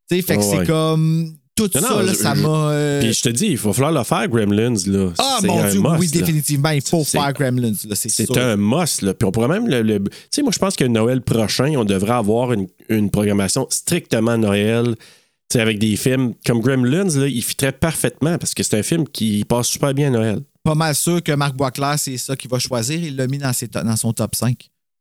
Tu 0.09 0.15
sais, 0.15 0.21
fait 0.23 0.37
que 0.37 0.43
c'est 0.43 0.65
comme. 0.65 1.35
Tout 1.55 1.69
Non, 1.75 1.81
ça, 1.81 1.89
non, 1.89 1.99
là, 2.01 2.11
je- 2.11 2.17
ça 2.17 2.35
m'a. 2.35 2.69
euh, 2.71 2.99
Puis 3.01 3.13
je 3.13 3.21
te 3.21 3.29
dis, 3.29 3.45
il 3.47 3.57
va 3.57 3.71
falloir 3.71 3.91
le 3.93 4.03
faire, 4.03 4.27
Gremlins. 4.27 4.73
Là. 4.87 5.13
Ah, 5.17 5.39
mon 5.43 5.69
Dieu, 5.69 5.79
must, 5.79 5.99
oui, 5.99 6.07
là. 6.07 6.19
définitivement, 6.19 6.69
il 6.71 6.81
faut 6.81 7.03
faire 7.05 7.31
Gremlins, 7.31 7.71
là, 7.87 7.95
c'est 7.95 8.37
un 8.37 8.57
must. 8.57 9.01
Là. 9.03 9.13
Puis 9.13 9.25
on 9.25 9.31
pourrait 9.31 9.47
même 9.47 9.67
le. 9.69 9.81
le- 9.81 9.99
Tu 10.03 10.09
sais, 10.31 10.41
moi, 10.41 10.51
je 10.53 10.59
pense 10.59 10.75
que 10.75 10.83
Noël 10.83 11.21
prochain, 11.21 11.73
on 11.77 11.85
devrait 11.85 12.11
avoir 12.15 12.51
une, 12.51 12.67
une 12.89 13.09
programmation 13.09 13.67
strictement 13.69 14.37
Noël. 14.37 14.95
Tu 14.97 15.53
sais, 15.53 15.61
avec 15.61 15.79
des 15.79 15.95
films 15.95 16.33
comme 16.45 16.59
Gremlins, 16.59 17.17
là, 17.19 17.27
il 17.27 17.41
fitterait 17.41 17.71
parfaitement 17.71 18.37
parce 18.37 18.53
que 18.53 18.61
c'est 18.63 18.77
un 18.77 18.83
film 18.83 19.07
qui 19.07 19.45
passe 19.45 19.67
super 19.67 19.93
bien 19.93 20.07
à 20.07 20.17
Noël. 20.17 20.39
Pas 20.63 20.75
mal 20.75 20.93
sûr 20.95 21.21
que 21.23 21.31
Marc 21.31 21.55
Boisclair, 21.55 21.95
c'est 21.99 22.17
ça 22.17 22.35
qu'il 22.35 22.49
va 22.49 22.59
choisir. 22.59 22.99
Il 23.01 23.15
l'a 23.15 23.27
mis 23.27 23.37
dans, 23.37 23.53
ses 23.53 23.67
dans 23.67 23.95
son 23.95 24.11
top 24.11 24.35
5. 24.35 24.57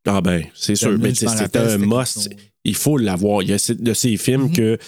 Ah 0.06 0.20
ben, 0.20 0.44
c'est 0.54 0.76
sûr. 0.76 0.96
Mais 1.00 1.14
c'est 1.14 1.56
un 1.56 1.78
must. 1.78 2.28
Il 2.64 2.76
faut 2.76 2.96
l'avoir. 2.98 3.42
Il 3.42 3.48
y 3.48 3.52
a 3.54 3.72
de 3.74 3.94
ces 3.94 4.16
films 4.18 4.42
Mhm. 4.44 4.52
que 4.52 4.78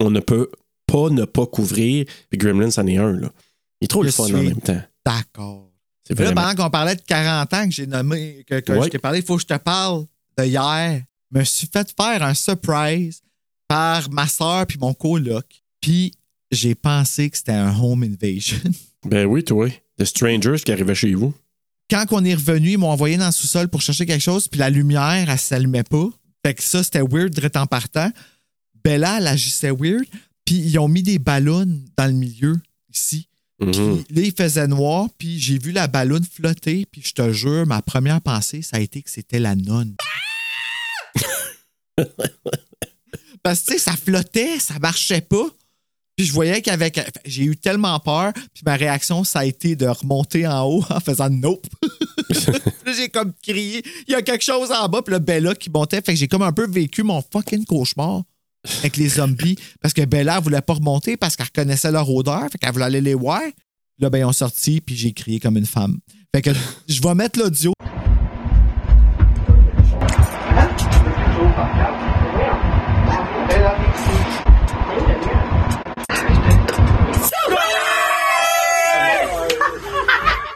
on 0.00 0.10
ne 0.10 0.18
peut 0.20 0.48
pas 0.92 1.10
ne 1.10 1.24
pas 1.24 1.46
couvrir. 1.46 2.06
Puis 2.30 2.38
Gremlins, 2.38 2.70
c'en 2.70 2.86
est 2.86 2.96
un. 2.98 3.12
Là. 3.12 3.30
Il 3.80 3.84
est 3.86 3.88
trop 3.88 4.02
Je 4.02 4.06
le 4.06 4.12
fun 4.12 4.24
en 4.24 4.42
même 4.42 4.60
temps. 4.60 4.80
D'accord. 5.04 5.68
C'est 6.06 6.18
Là, 6.18 6.32
pendant 6.32 6.54
qu'on 6.64 6.70
parlait 6.70 6.96
de 6.96 7.00
40 7.06 7.54
ans 7.54 7.64
que 7.66 7.70
j'ai 7.72 7.86
nommé, 7.86 8.44
que, 8.48 8.60
que 8.60 8.72
Ouais. 8.72 8.84
je 8.84 8.88
t'ai 8.90 8.98
parlé, 8.98 9.20
il 9.20 9.24
faut 9.24 9.36
que 9.36 9.42
je 9.42 9.46
te 9.46 9.56
parle 9.56 10.04
de 10.38 10.44
hier. 10.44 11.02
Je 11.32 11.38
me 11.38 11.44
suis 11.44 11.68
fait 11.72 11.92
faire 11.96 12.22
un 12.22 12.34
surprise 12.34 13.22
par 13.68 14.10
ma 14.10 14.26
soeur 14.28 14.66
puis 14.66 14.78
mon 14.78 14.94
coloc. 14.94 15.46
Puis 15.80 16.12
j'ai 16.50 16.74
pensé 16.74 17.30
que 17.30 17.36
c'était 17.36 17.52
un 17.52 17.76
home 17.78 18.02
invasion. 18.04 18.58
Ben 19.04 19.26
oui, 19.26 19.42
toi. 19.42 19.68
The 19.98 20.04
Strangers 20.04 20.58
qui 20.64 20.70
arrivait 20.70 20.94
chez 20.94 21.12
vous. 21.14 21.34
Quand 21.90 22.04
on 22.12 22.24
est 22.24 22.34
revenu, 22.34 22.70
ils 22.72 22.78
m'ont 22.78 22.90
envoyé 22.90 23.16
dans 23.16 23.26
le 23.26 23.32
sous-sol 23.32 23.68
pour 23.68 23.80
chercher 23.82 24.06
quelque 24.06 24.22
chose, 24.22 24.46
puis 24.46 24.60
la 24.60 24.70
lumière, 24.70 25.28
elle 25.28 25.38
s'allumait 25.38 25.82
pas. 25.82 26.08
Fait 26.46 26.54
que 26.54 26.62
ça, 26.62 26.82
c'était 26.84 27.02
weird 27.02 27.30
direct 27.30 27.56
en 27.56 27.66
partant. 27.66 28.10
Bella, 28.84 29.18
elle 29.18 29.26
agissait 29.26 29.72
weird. 29.72 30.04
Puis 30.44 30.56
ils 30.56 30.78
ont 30.78 30.88
mis 30.88 31.02
des 31.02 31.18
ballons 31.18 31.66
dans 31.96 32.06
le 32.06 32.12
milieu, 32.12 32.60
ici. 32.92 33.28
Mhm. 33.60 34.04
Puis 34.04 34.14
là, 34.14 34.22
il 34.22 34.32
faisait 34.32 34.66
noir, 34.66 35.08
puis 35.18 35.38
j'ai 35.38 35.58
vu 35.58 35.72
la 35.72 35.86
ballonne 35.86 36.24
flotter, 36.24 36.86
puis 36.90 37.02
je 37.04 37.12
te 37.12 37.32
jure, 37.32 37.66
ma 37.66 37.80
première 37.82 38.20
pensée, 38.20 38.62
ça 38.62 38.78
a 38.78 38.80
été 38.80 39.02
que 39.02 39.10
c'était 39.10 39.38
la 39.38 39.54
nonne. 39.54 39.94
Parce 43.42 43.60
que, 43.60 43.66
tu 43.66 43.72
sais, 43.72 43.78
ça 43.78 43.92
flottait, 43.92 44.58
ça 44.58 44.78
marchait 44.78 45.20
pas. 45.20 45.46
Puis 46.16 46.26
je 46.26 46.32
voyais 46.32 46.60
qu'avec. 46.60 47.00
J'ai 47.24 47.44
eu 47.44 47.56
tellement 47.56 47.98
peur, 47.98 48.32
puis 48.34 48.62
ma 48.64 48.76
réaction, 48.76 49.24
ça 49.24 49.40
a 49.40 49.44
été 49.44 49.76
de 49.76 49.86
remonter 49.86 50.46
en 50.46 50.64
haut 50.64 50.84
en 50.90 51.00
faisant 51.00 51.30
nope. 51.30 51.66
J'ai 52.96 53.08
comme 53.08 53.32
crié, 53.42 53.82
il 54.06 54.12
y 54.12 54.14
a 54.14 54.22
quelque 54.22 54.44
chose 54.44 54.70
en 54.70 54.88
bas, 54.88 55.02
puis 55.02 55.12
là, 55.12 55.18
Bella 55.18 55.54
qui 55.54 55.70
montait. 55.70 56.02
Fait 56.02 56.12
que 56.12 56.18
j'ai 56.18 56.28
comme 56.28 56.42
un 56.42 56.52
peu 56.52 56.68
vécu 56.68 57.02
mon 57.02 57.22
fucking 57.32 57.64
cauchemar 57.64 58.22
avec 58.78 58.96
les 58.96 59.08
zombies. 59.08 59.56
Parce 59.80 59.94
que 59.94 60.04
Bella, 60.04 60.40
voulait 60.40 60.60
pas 60.60 60.74
remonter 60.74 61.16
parce 61.16 61.36
qu'elle 61.36 61.46
reconnaissait 61.46 61.90
leur 61.90 62.08
odeur. 62.08 62.48
Fait 62.50 62.58
qu'elle 62.58 62.72
voulait 62.72 62.84
aller 62.84 63.00
les 63.00 63.14
voir. 63.14 63.42
Là, 63.98 64.10
ben, 64.10 64.18
ils 64.18 64.24
ont 64.24 64.32
sorti, 64.32 64.80
puis 64.80 64.96
j'ai 64.96 65.12
crié 65.12 65.38
comme 65.38 65.56
une 65.56 65.66
femme. 65.66 65.98
Fait 66.34 66.42
que 66.42 66.50
je 66.88 67.00
vais 67.00 67.14
mettre 67.14 67.38
l'audio. 67.38 67.72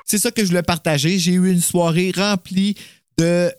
C'est 0.09 0.19
ça 0.19 0.31
que 0.31 0.43
je 0.43 0.49
voulais 0.49 0.63
partager. 0.63 1.19
J'ai 1.19 1.33
eu 1.33 1.51
une 1.51 1.61
soirée 1.61 2.13
remplie 2.17 2.77
de 3.19 3.53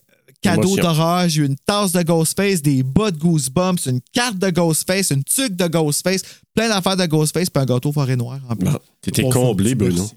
Émotion. 0.44 0.84
d'horreur. 0.84 1.28
J'ai 1.30 1.42
eu 1.42 1.46
une 1.46 1.56
tasse 1.66 1.92
de 1.92 2.02
Ghostface, 2.02 2.62
des 2.62 2.84
bas 2.84 3.12
de 3.12 3.18
Goosebumps, 3.18 3.86
une 3.88 4.00
carte 4.14 4.38
de 4.38 4.50
Ghostface, 4.50 5.12
une 5.12 5.24
tuque 5.24 5.56
de 5.56 5.68
Ghostface, 5.68 6.22
plein 6.54 6.70
d'affaires 6.70 6.98
de 6.98 7.06
Ghostface, 7.06 7.50
puis 7.50 7.62
un 7.62 7.66
gâteau 7.66 7.92
forêt 7.92 8.16
noire 8.16 8.40
en 8.50 8.56
plus. 8.56 8.70
Bon, 8.70 8.80
T'étais 9.02 9.24
comblé. 9.24 9.76
Bruno. 9.76 10.08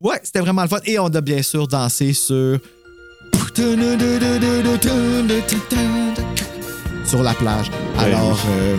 Ouais, 0.00 0.20
c'était 0.22 0.40
vraiment 0.40 0.62
le 0.62 0.68
fun. 0.68 0.80
Et 0.84 0.98
on 0.98 1.06
a 1.06 1.20
bien 1.20 1.42
sûr 1.42 1.68
dansé 1.68 2.12
sur. 2.12 2.58
Sur 7.06 7.22
la 7.22 7.34
plage. 7.34 7.70
Alors, 7.98 8.38
euh, 8.48 8.76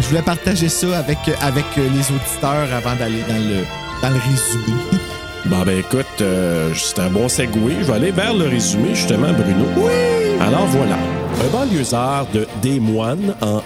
je 0.00 0.06
voulais 0.06 0.22
partager 0.22 0.68
ça 0.68 0.98
avec, 0.98 1.18
avec 1.40 1.64
les 1.76 1.84
auditeurs 1.84 2.72
avant 2.74 2.96
d'aller 2.96 3.22
dans 3.28 3.38
le, 3.38 3.64
dans 4.02 4.10
le 4.10 4.20
résumé. 4.20 4.78
Bon, 5.46 5.62
ben 5.62 5.78
écoute, 5.78 6.06
euh, 6.22 6.74
c'est 6.74 6.98
un 6.98 7.08
bon 7.08 7.28
segue. 7.28 7.52
Je 7.54 7.84
vais 7.84 7.92
aller 7.92 8.10
vers 8.10 8.34
le 8.34 8.48
résumé, 8.48 8.96
justement, 8.96 9.32
Bruno. 9.32 9.64
Oui! 9.76 10.15
Alors 10.40 10.66
voilà. 10.66 10.96
Un 11.44 11.48
banlieusard 11.52 12.26
de 12.32 12.46
Des 12.62 12.80
Moines, 12.80 13.34
en 13.42 13.62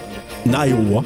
Iowa, 0.47 1.03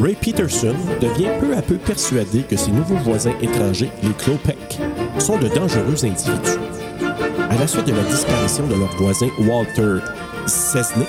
Ray 0.00 0.14
Peterson 0.14 0.74
devient 1.00 1.30
peu 1.40 1.56
à 1.56 1.62
peu 1.62 1.76
persuadé 1.76 2.42
que 2.42 2.56
ses 2.56 2.70
nouveaux 2.70 2.96
voisins 2.96 3.34
étrangers, 3.40 3.90
les 4.02 4.10
Klopek, 4.10 4.78
sont 5.18 5.38
de 5.38 5.48
dangereux 5.48 6.04
individus. 6.04 6.58
À 7.50 7.58
la 7.58 7.66
suite 7.66 7.86
de 7.86 7.92
la 7.92 8.02
disparition 8.02 8.66
de 8.66 8.74
leur 8.74 8.94
voisin 8.98 9.28
Walter 9.40 10.04
Sesnick, 10.46 11.08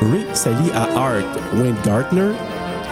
Ray 0.00 0.26
s'allie 0.32 0.70
à 0.74 0.88
Art 0.96 1.22
Weingartner 1.54 2.32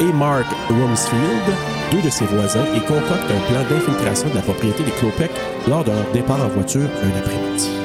et 0.00 0.12
Mark 0.12 0.46
Rumsfield 0.68 1.72
deux 1.92 2.00
de 2.00 2.10
ses 2.10 2.24
voisins 2.24 2.64
et 2.74 2.80
concocte 2.80 3.30
un 3.30 3.52
plan 3.52 3.62
d'infiltration 3.68 4.30
de 4.30 4.34
la 4.34 4.40
propriété 4.40 4.82
des 4.82 4.92
Klopek 4.92 5.30
lors 5.68 5.84
de 5.84 5.90
leur 5.90 6.10
départ 6.12 6.42
en 6.42 6.48
voiture 6.48 6.88
un 7.02 7.18
après-midi. 7.18 7.81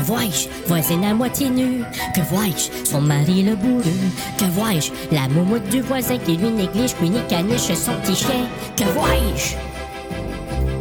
Que 0.00 0.06
vois-je? 0.06 0.48
Voisine 0.66 1.04
à 1.04 1.12
moitié 1.12 1.50
nue. 1.50 1.84
Que 2.14 2.22
vois-je? 2.22 2.70
Son 2.88 3.02
mari 3.02 3.42
le 3.42 3.54
bourru. 3.54 3.92
Que 4.38 4.46
vois-je? 4.46 4.90
La 5.12 5.28
moumoute 5.28 5.64
du 5.64 5.82
voisin 5.82 6.16
qui 6.16 6.38
lui 6.38 6.48
néglige 6.48 6.94
puis 6.94 7.10
ni 7.10 7.20
caniche 7.28 7.74
son 7.74 7.92
petit 8.00 8.16
chien. 8.16 8.48
Que 8.78 8.84
vois-je? 8.94 9.56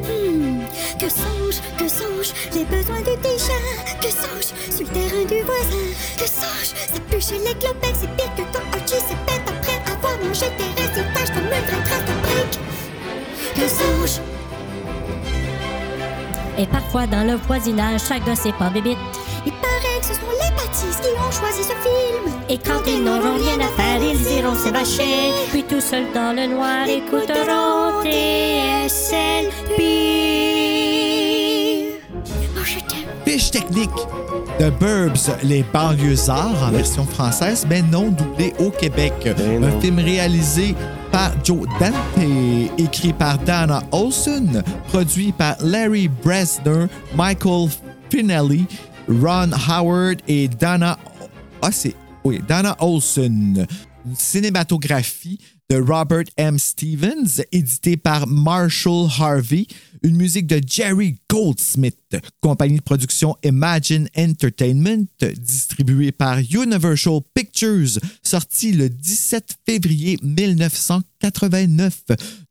Hmm, 0.08 0.62
que 0.98 1.10
songe, 1.10 1.60
que 1.78 1.90
songe, 1.90 2.34
les 2.54 2.64
besoins 2.64 3.02
de 3.02 3.18
tes 3.22 3.38
chiens. 3.38 4.00
Que 4.02 4.08
songe, 4.08 4.54
sur 4.74 4.88
le 4.88 4.94
terrain 4.94 5.26
du 5.26 5.44
voisin. 5.44 5.90
Que 6.18 6.26
songe, 6.26 6.72
ça 6.94 7.00
pue 7.10 7.20
chez 7.20 7.40
les 7.40 7.60
clopecs, 7.60 7.98
c'est 8.00 8.16
pire 8.16 8.34
que 8.38 8.44
quand 8.54 8.64
Archie 8.72 9.04
se 9.04 9.16
pète 9.28 9.44
après 9.50 9.82
avoir 9.92 10.18
mangé 10.24 10.46
tes 10.58 10.82
récitages 10.82 11.36
comme 11.36 11.44
une 11.44 11.50
vraie 11.50 12.04
de 12.08 12.22
briques. 12.22 12.60
Que 13.54 13.68
songe, 13.68 14.22
Et 16.60 16.65
parfois 16.67 17.08
dans 17.08 17.24
le 17.26 17.36
voisinage, 17.48 18.02
chaque 18.10 18.26
gosse 18.26 18.45
est 18.45 18.58
pas 18.58 18.69
bébite. 18.69 18.98
il 19.45 19.54
paraît 19.54 20.00
que 20.02 20.06
ce 20.08 20.13
sont 20.13 20.34
les 20.43 20.52
bâtisses 20.58 21.00
qui 21.02 21.08
ont 21.17 21.32
choisi 21.32 21.63
ce 21.63 21.69
film. 21.69 22.34
Et 22.50 22.58
quand 22.58 22.82
ils 22.86 23.02
n'auront 23.02 23.38
rien 23.38 23.60
à 23.65 23.69
faire, 23.82 24.02
ils 24.04 24.38
iront 24.39 24.56
s'évacher. 24.56 25.32
Puis 25.52 25.63
tout 25.63 25.80
seuls 25.80 26.12
dans 26.13 26.36
le 26.36 26.48
noir, 26.48 26.86
écouteront 26.86 28.04
TSLP. 28.04 29.80
Oh, 32.58 32.63
je 32.65 32.76
t'aime. 32.80 33.08
Fiche 33.26 33.52
technique 33.52 33.89
de 34.60 34.69
Burbs, 34.69 35.32
les 35.43 35.63
banlieusards 35.63 36.62
en 36.67 36.72
version 36.72 37.06
française, 37.06 37.65
mais 37.69 37.82
non 37.82 38.10
doublé 38.10 38.54
au 38.60 38.69
Québec. 38.69 39.13
Ben 39.38 39.63
Un 39.63 39.69
non. 39.69 39.80
film 39.80 40.00
réalisé 40.00 40.76
par 41.12 41.34
Joe 41.43 41.67
Dante, 41.80 42.74
écrit 42.78 43.13
par 43.13 43.38
Dana 43.39 43.84
Olson, 43.91 44.63
produit 44.88 45.32
par 45.32 45.56
Larry 45.63 46.08
Bresner, 46.08 46.88
Michael 47.15 47.69
Finelli, 48.10 48.65
Ron 49.08 49.52
Howard 49.67 50.22
et 50.28 50.48
Dana. 50.48 50.98
Ah, 51.62 51.72
c'est. 51.72 51.95
Oui, 52.24 52.41
Dana 52.48 52.76
Olson. 52.80 53.65
Une 54.06 54.15
cinématographie 54.15 55.39
de 55.69 55.78
Robert 55.78 56.26
M. 56.38 56.58
Stevens, 56.58 57.41
édité 57.52 57.98
par 57.98 58.28
Marshall 58.28 59.08
Harvey. 59.19 59.67
Une 60.02 60.16
musique 60.16 60.48
de 60.48 60.62
Jerry 60.66 61.18
Goldsmith, 61.30 62.18
compagnie 62.42 62.78
de 62.78 62.82
production 62.82 63.36
Imagine 63.44 64.08
Entertainment, 64.18 65.06
distribuée 65.38 66.14
par 66.14 66.38
Universal 66.40 67.20
Pictures, 67.34 68.00
sorti 68.24 68.72
le 68.72 68.90
17 68.90 69.58
février 69.68 70.18
1989, 70.24 72.04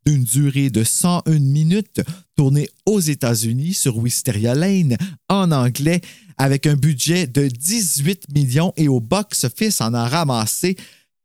d'une 0.05 0.23
durée 0.23 0.69
de 0.69 0.83
101 0.83 1.39
minutes, 1.39 2.01
tournée 2.35 2.69
aux 2.85 2.99
États-Unis 2.99 3.73
sur 3.73 3.97
Wisteria 3.97 4.53
Lane 4.53 4.95
en 5.27 5.51
anglais, 5.51 6.01
avec 6.37 6.67
un 6.67 6.75
budget 6.75 7.25
de 7.25 7.47
18 7.47 8.31
millions 8.33 8.73
et 8.77 8.87
au 8.87 8.99
box-office 8.99 9.81
en 9.81 9.95
a 9.95 10.07
ramassé 10.07 10.77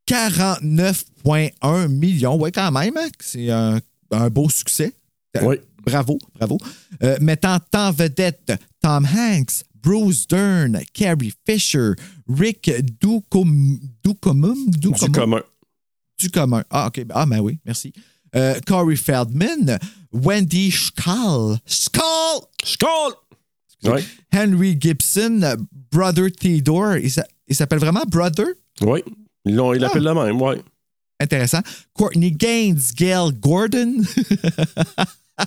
49,1 0.08 1.88
millions. 1.88 2.36
Ouais, 2.36 2.50
quand 2.50 2.72
même, 2.72 2.96
hein, 2.96 3.08
c'est 3.20 3.50
un, 3.50 3.80
un 4.10 4.30
beau 4.30 4.48
succès. 4.48 4.94
Oui. 5.42 5.56
Bravo, 5.86 6.18
bravo. 6.34 6.58
Euh, 7.02 7.16
mettant 7.20 7.58
en 7.74 7.90
vedette 7.92 8.52
Tom 8.80 9.04
Hanks, 9.06 9.64
Bruce 9.74 10.26
Dern, 10.26 10.80
Carrie 10.92 11.32
Fisher, 11.46 11.92
Rick 12.28 12.70
Ducom, 13.00 13.78
Ducomum, 14.02 14.70
Du 14.70 14.88
Ducomum- 14.88 15.12
commun. 15.12 15.42
du 16.18 16.30
commun. 16.30 16.64
Ah, 16.70 16.86
OK. 16.88 17.04
Ah, 17.10 17.26
ben 17.26 17.40
oui, 17.40 17.58
merci. 17.64 17.92
Euh, 18.34 18.58
Corey 18.66 18.96
Feldman, 18.96 19.78
Wendy 20.12 20.70
Schall, 20.70 21.58
Schall! 21.66 23.12
Oui. 23.84 24.00
Henry 24.32 24.76
Gibson, 24.80 25.56
Brother 25.92 26.30
Theodore. 26.32 26.96
Il 26.96 27.10
s'a- 27.10 27.26
il 27.46 27.54
s'appelle 27.54 27.78
vraiment 27.80 28.02
Brother? 28.08 28.46
Oui. 28.80 29.02
Ils 29.44 29.52
ils 29.52 29.80
l'appellent 29.80 30.02
le 30.04 30.14
même, 30.14 30.40
oui. 30.40 30.54
Intéressant. 31.20 31.60
Courtney 31.92 32.32
Gaines, 32.32 32.80
Gail 32.96 33.30
Gordon, 33.34 33.96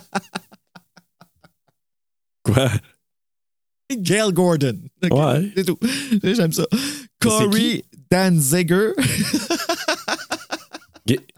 Quoi? 2.44 2.70
Gail 3.90 4.32
Gordon. 4.32 4.78
Ouais. 5.02 5.52
C'est 5.56 5.64
tout. 5.64 5.78
J'aime 6.22 6.52
ça. 6.52 6.66
Corey 7.20 7.84
Danziger. 8.10 8.92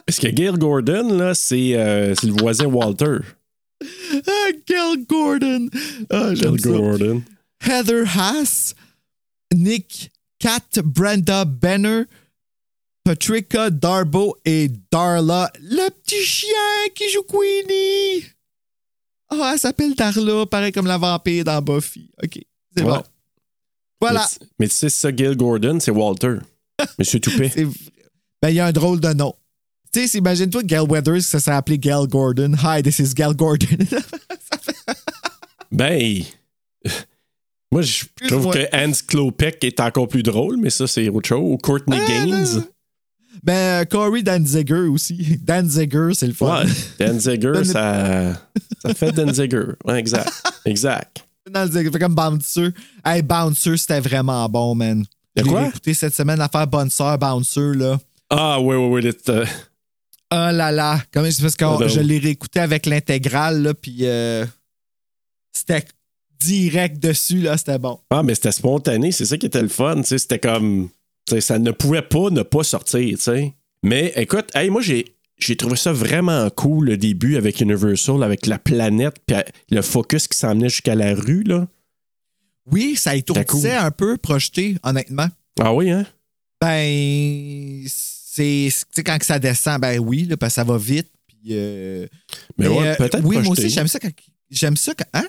Parce 0.06 0.18
que 0.18 0.28
Gail 0.28 0.58
Gordon, 0.58 1.16
là, 1.16 1.34
c'est 1.34 1.76
euh, 1.76 2.14
c'est 2.16 2.26
le 2.26 2.32
voisin 2.32 2.66
Walter? 2.66 3.18
Ah, 4.26 4.50
Gail 4.66 5.04
Gordon. 5.08 5.68
Ah, 6.10 6.32
Gail 6.34 6.58
ça. 6.58 6.68
Gordon. 6.68 7.22
Heather 7.62 8.04
Haas, 8.16 8.74
Nick 9.54 10.10
Kat, 10.40 10.82
Brenda 10.82 11.44
Benner, 11.44 12.04
Patricia 13.04 13.70
Darbo 13.70 14.36
et 14.44 14.68
Darla, 14.90 15.52
le 15.60 15.90
petit 15.90 16.24
chien 16.24 16.88
qui 16.94 17.08
joue 17.10 17.22
Queenie. 17.22 18.24
Ah, 19.30 19.50
elle 19.54 19.58
s'appelle 19.58 19.94
Darla, 19.94 20.46
pareil 20.46 20.72
comme 20.72 20.86
la 20.86 20.98
vampire 20.98 21.44
dans 21.44 21.62
Buffy. 21.62 22.10
OK, 22.22 22.38
c'est 22.76 22.82
Ouais. 22.82 22.90
bon. 22.90 23.02
Voilà. 24.00 24.20
Mais, 24.20 24.26
tu- 24.46 24.52
mais 24.58 24.68
tu 24.68 24.74
sais, 24.74 24.88
ça, 24.88 25.12
Gail 25.12 25.36
Gordon, 25.36 25.78
c'est 25.80 25.90
Walter. 25.90 26.36
Monsieur 26.98 27.20
Toupet. 27.20 27.50
Ben, 28.42 28.48
il 28.48 28.54
y 28.54 28.60
a 28.60 28.66
un 28.66 28.72
drôle 28.72 29.00
de 29.00 29.12
nom. 29.12 29.34
Tu 29.92 30.08
sais, 30.08 30.16
imagine-toi 30.18 30.62
Gail 30.62 30.86
Weathers, 30.88 31.20
ça 31.20 31.38
s'est 31.40 31.50
appelé 31.50 31.78
Gail 31.78 32.06
Gordon. 32.08 32.54
Hi, 32.64 32.82
this 32.82 32.98
is 33.00 33.12
Gail 33.14 33.34
Gordon. 33.34 33.66
Ben, 35.72 36.24
moi, 37.70 37.82
je 37.82 38.04
trouve 38.26 38.52
que 38.52 38.66
Hans 38.74 38.92
Klopek 39.06 39.62
est 39.62 39.78
encore 39.80 40.08
plus 40.08 40.22
drôle, 40.24 40.56
mais 40.56 40.70
ça, 40.70 40.86
c'est 40.88 41.08
autre 41.08 41.28
chose. 41.28 41.40
Ou 41.42 41.56
Courtney 41.58 41.96
Ah, 42.00 42.06
Gaines. 42.06 42.64
Ben, 43.42 43.84
Corey 43.86 44.22
Danziger 44.22 44.88
aussi. 44.88 45.38
Danziger, 45.42 46.10
c'est 46.14 46.26
le 46.26 46.32
fun. 46.32 46.64
Ouais, 46.64 46.70
Danziger, 47.06 47.64
ça, 47.64 48.34
ça 48.82 48.94
fait 48.94 49.12
Danziger. 49.12 49.64
Ouais, 49.84 49.98
exact. 49.98 50.30
Exact. 50.64 51.24
Danziger, 51.50 51.90
fait 51.90 51.98
comme 51.98 52.14
Bouncer. 52.14 52.68
Hey, 53.04 53.22
Bouncer, 53.22 53.76
c'était 53.76 54.00
vraiment 54.00 54.48
bon, 54.48 54.74
man. 54.74 55.04
J'ai 55.36 55.42
écouté 55.42 55.94
cette 55.94 56.14
semaine 56.14 56.38
l'affaire 56.38 56.66
Bonne 56.66 56.90
Sœur, 56.90 57.16
Bouncer, 57.18 57.74
là. 57.74 57.98
Ah, 58.28 58.60
oui, 58.60 58.76
oui, 58.76 58.86
oui. 58.88 59.02
le- 59.02 59.32
euh, 59.32 59.44
Oh 60.32 60.36
là 60.52 60.70
là. 60.70 61.00
Comme 61.12 61.28
c'est 61.30 61.42
parce 61.42 61.56
que 61.56 61.78
ben 61.78 61.88
je 61.88 61.98
l'ai 62.00 62.18
réécouté 62.18 62.60
avec 62.60 62.86
l'intégrale, 62.86 63.62
là, 63.62 63.74
puis 63.74 63.98
euh, 64.02 64.44
c'était 65.52 65.84
direct 66.38 66.98
dessus, 67.02 67.40
là, 67.40 67.56
c'était 67.56 67.78
bon. 67.78 67.98
Ah, 68.10 68.22
mais 68.22 68.34
c'était 68.34 68.52
spontané, 68.52 69.10
c'est 69.12 69.24
ça 69.26 69.36
qui 69.36 69.46
était 69.46 69.62
le 69.62 69.68
fun. 69.68 69.96
tu 69.96 70.04
sais, 70.04 70.18
C'était 70.18 70.38
comme. 70.38 70.88
Ça 71.38 71.58
ne 71.58 71.70
pouvait 71.70 72.02
pas 72.02 72.30
ne 72.30 72.42
pas 72.42 72.64
sortir, 72.64 73.16
tu 73.16 73.22
sais. 73.22 73.54
Mais 73.82 74.12
écoute, 74.16 74.48
hey, 74.54 74.70
moi, 74.70 74.82
j'ai. 74.82 75.04
J'ai 75.38 75.56
trouvé 75.56 75.76
ça 75.76 75.90
vraiment 75.90 76.50
cool 76.50 76.84
le 76.84 76.96
début 76.98 77.36
avec 77.36 77.62
Universal, 77.62 78.22
avec 78.22 78.44
la 78.44 78.58
planète, 78.58 79.14
puis 79.26 79.38
euh, 79.38 79.42
le 79.70 79.80
focus 79.80 80.28
qui 80.28 80.36
s'emmenait 80.36 80.68
jusqu'à 80.68 80.94
la 80.94 81.14
rue, 81.14 81.44
là. 81.44 81.66
Oui, 82.70 82.94
ça 82.94 83.16
étourdissait 83.16 83.70
cool. 83.70 83.86
un 83.86 83.90
peu 83.90 84.18
projeté, 84.18 84.76
honnêtement. 84.82 85.28
Ah 85.58 85.72
oui, 85.72 85.90
hein? 85.90 86.04
Ben, 86.60 87.84
c'est. 87.86 88.68
Tu 88.70 88.84
sais, 88.90 89.02
quand 89.02 89.16
que 89.18 89.24
ça 89.24 89.38
descend, 89.38 89.80
ben 89.80 89.98
oui, 89.98 90.26
là, 90.26 90.36
parce 90.36 90.52
que 90.52 90.54
ça 90.56 90.64
va 90.64 90.76
vite. 90.76 91.08
Puis, 91.26 91.38
euh, 91.52 92.06
Mais 92.58 92.68
ouais, 92.68 92.88
euh, 92.88 92.94
peut-être 92.96 93.24
Oui, 93.24 93.36
moi 93.36 93.44
projeté. 93.44 93.64
aussi, 93.66 93.74
j'aime 93.74 93.88
ça 93.88 93.98
quand. 93.98 94.10
J'aime 94.50 94.76
ça 94.76 94.92
quand. 94.94 95.06
Hein? 95.14 95.26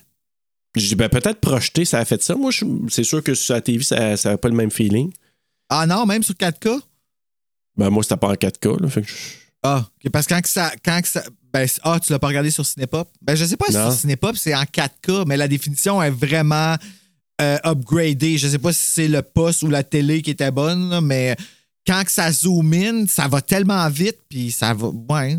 Je 0.75 0.87
dis, 0.87 0.95
ben, 0.95 1.07
peut-être 1.09 1.39
projeté, 1.39 1.85
ça 1.85 1.99
a 1.99 2.05
fait 2.05 2.21
ça. 2.21 2.35
Moi, 2.35 2.51
c'est 2.89 3.03
sûr 3.03 3.23
que 3.23 3.33
sur 3.33 3.53
la 3.53 3.61
TV, 3.61 3.83
ça 3.83 4.15
n'avait 4.15 4.37
pas 4.37 4.49
le 4.49 4.55
même 4.55 4.71
feeling. 4.71 5.11
Ah 5.73 5.86
non, 5.88 6.05
même 6.05 6.21
sur 6.21 6.36
4K? 6.36 6.79
Ben, 7.77 7.89
moi, 7.89 8.03
c'était 8.03 8.17
pas 8.17 8.27
en 8.27 8.34
4K, 8.36 8.81
là. 8.81 8.89
Fait 8.89 9.01
que 9.01 9.07
je- 9.07 9.13
Ah, 9.63 9.88
ok, 10.03 10.12
parce 10.12 10.25
que 10.27 10.34
quand 10.34 10.41
que 10.41 10.49
ça. 10.49 10.71
Quand 10.84 11.01
que 11.01 11.07
ça 11.07 11.23
ben, 11.53 11.67
ah, 11.84 11.99
tu 11.99 12.12
l'as 12.12 12.19
pas 12.19 12.27
regardé 12.27 12.49
sur 12.51 12.65
Cinépop? 12.65 13.10
Ben, 13.21 13.36
je 13.36 13.45
sais 13.45 13.57
pas 13.57 13.65
si 13.67 13.73
sur 13.73 13.91
Cinépop, 13.93 14.36
c'est 14.38 14.53
en 14.55 14.63
4K, 14.63 15.25
mais 15.27 15.38
la 15.38 15.47
définition 15.47 16.01
est 16.01 16.10
vraiment 16.10 16.75
euh, 17.41 17.57
upgradée. 17.63 18.38
Je 18.38 18.47
sais 18.47 18.60
pas 18.60 18.71
si 18.73 18.84
c'est 18.84 19.07
le 19.07 19.21
poste 19.21 19.63
ou 19.63 19.69
la 19.69 19.84
télé 19.84 20.21
qui 20.21 20.31
était 20.31 20.51
bonne, 20.51 20.89
là, 20.89 20.99
mais 21.01 21.36
quand 21.88 22.03
que 22.03 22.12
ça 22.12 22.31
zoom 22.31 22.73
in, 22.73 23.05
ça 23.07 23.27
va 23.27 23.41
tellement 23.41 23.88
vite, 23.89 24.17
puis 24.29 24.51
ça 24.51 24.73
va. 24.73 24.88
Ouais. 24.89 25.38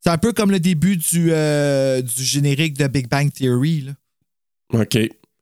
C'est 0.00 0.10
un 0.10 0.18
peu 0.18 0.32
comme 0.32 0.50
le 0.50 0.60
début 0.60 0.96
du, 0.96 1.28
euh, 1.32 2.00
du 2.02 2.22
générique 2.24 2.74
de 2.78 2.86
Big 2.86 3.08
Bang 3.08 3.32
Theory. 3.32 3.82
Là. 3.82 3.92
OK. 4.80 4.98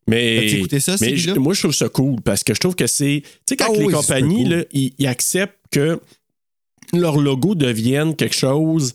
Mais, 0.09 0.39
As-tu 0.39 0.57
écouté 0.59 0.81
ça, 0.81 0.97
mais 1.01 1.17
je- 1.17 1.31
moi, 1.33 1.55
je 1.55 1.61
trouve 1.61 1.75
ça 1.75 1.89
cool 1.89 2.21
parce 2.23 2.43
que 2.43 2.55
je 2.55 2.61
trouve 2.61 2.75
que 2.75 2.87
c'est. 2.89 3.23
Tu 3.25 3.31
sais, 3.49 3.57
quand 3.57 3.69
Ah 3.73 3.79
les 3.79 3.85
oui, 3.85 3.93
compagnies, 3.93 4.43
cool. 4.45 4.53
là, 4.55 4.65
ils, 4.73 4.93
ils 4.99 5.07
acceptent 5.07 5.59
que 5.71 6.01
leur 6.93 7.17
logo 7.19 7.55
devienne 7.55 8.17
quelque 8.17 8.35
chose 8.35 8.93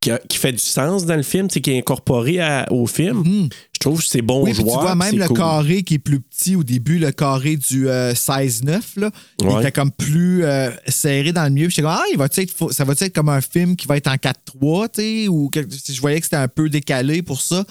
qui, 0.00 0.10
a- 0.12 0.20
qui 0.28 0.38
fait 0.38 0.52
du 0.52 0.58
sens 0.58 1.04
dans 1.04 1.16
le 1.16 1.22
film, 1.22 1.48
qui 1.48 1.58
est 1.70 1.78
incorporé 1.78 2.38
à- 2.40 2.66
au 2.70 2.86
film. 2.86 3.18
Mhm. 3.24 3.48
Je 3.74 3.78
trouve 3.80 4.00
que 4.00 4.06
c'est 4.06 4.22
bon 4.22 4.44
Oui, 4.44 4.54
joueur. 4.54 4.76
tu 4.78 4.82
vois 4.82 4.94
même 4.94 5.18
le 5.18 5.26
cool. 5.26 5.36
carré 5.36 5.82
qui 5.82 5.94
est 5.94 5.98
plus 5.98 6.20
petit 6.20 6.56
au 6.56 6.62
début, 6.62 6.98
le 6.98 7.10
carré 7.12 7.56
du 7.56 7.88
euh, 7.88 8.14
16-9, 8.14 8.96
là, 8.96 9.10
il 9.42 9.58
était 9.58 9.72
comme 9.72 9.90
plus 9.90 10.42
euh, 10.44 10.70
serré 10.86 11.32
dans 11.32 11.44
le 11.44 11.50
milieu. 11.50 11.66
Puis 11.66 11.74
j'étais 11.76 11.82
comme, 11.88 11.96
ah, 11.98 12.04
il 12.12 12.16
va 12.16 12.26
être, 12.26 12.72
ça 12.72 12.84
va 12.84 12.92
être 12.98 13.12
comme 13.14 13.28
un 13.28 13.42
film 13.42 13.76
qui 13.76 13.86
va 13.86 13.96
être 13.98 14.06
en 14.08 14.14
4-3, 14.16 14.88
tu 14.88 15.00
sais, 15.02 15.28
ou 15.28 15.50
je 15.54 16.00
voyais 16.00 16.18
que 16.20 16.24
c'était 16.24 16.36
un 16.36 16.48
peu 16.48 16.70
décalé 16.70 17.20
pour 17.22 17.42
ça. 17.42 17.64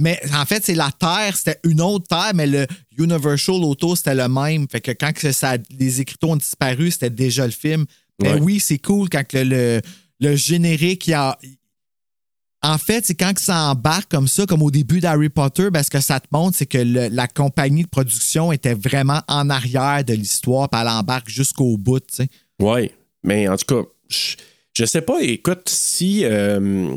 Mais 0.00 0.18
en 0.34 0.44
fait, 0.46 0.64
c'est 0.64 0.74
la 0.74 0.90
Terre, 0.98 1.36
c'était 1.36 1.60
une 1.64 1.80
autre 1.80 2.06
Terre, 2.08 2.32
mais 2.34 2.46
le 2.46 2.66
Universal 2.98 3.56
autour, 3.56 3.96
c'était 3.96 4.14
le 4.14 4.28
même. 4.28 4.66
Fait 4.68 4.80
que 4.80 4.90
quand 4.92 5.12
que 5.12 5.30
ça, 5.30 5.56
les 5.78 6.00
écriteaux 6.00 6.30
ont 6.30 6.36
disparu, 6.36 6.90
c'était 6.90 7.10
déjà 7.10 7.44
le 7.44 7.52
film. 7.52 7.84
Mais 8.22 8.32
Ouais. 8.32 8.40
oui, 8.40 8.60
c'est 8.60 8.78
cool 8.78 9.08
quand 9.08 9.22
le, 9.34 9.42
le, 9.44 9.80
le 10.20 10.36
générique, 10.36 11.06
il 11.06 11.10
y 11.10 11.14
a, 11.14 11.38
en 12.62 12.76
fait, 12.76 13.06
c'est 13.06 13.14
quand 13.14 13.32
que 13.34 13.40
ça 13.40 13.56
embarque 13.70 14.10
comme 14.10 14.28
ça, 14.28 14.44
comme 14.46 14.62
au 14.62 14.70
début 14.70 15.00
d'Harry 15.00 15.28
Potter, 15.30 15.70
ben, 15.70 15.82
ce 15.82 15.88
que 15.90 16.00
ça 16.00 16.20
te 16.20 16.26
montre, 16.30 16.56
c'est 16.58 16.66
que 16.66 16.76
le- 16.78 17.08
la 17.08 17.26
compagnie 17.28 17.84
de 17.84 17.88
production 17.88 18.52
était 18.52 18.74
vraiment 18.74 19.22
en 19.28 19.48
arrière 19.48 20.04
de 20.04 20.12
l'histoire, 20.14 20.68
puis 20.68 20.80
elle 20.80 20.88
embarque 20.88 21.28
jusqu'au 21.30 21.76
bout, 21.78 22.00
tu 22.00 22.16
sais. 22.16 22.28
Oui, 22.60 22.90
mais 23.22 23.48
en 23.48 23.56
tout 23.56 23.64
cas, 23.82 23.88
je, 24.08 24.36
je 24.74 24.84
sais 24.84 25.00
pas, 25.00 25.22
écoute, 25.22 25.68
si, 25.70 26.24
euh, 26.24 26.94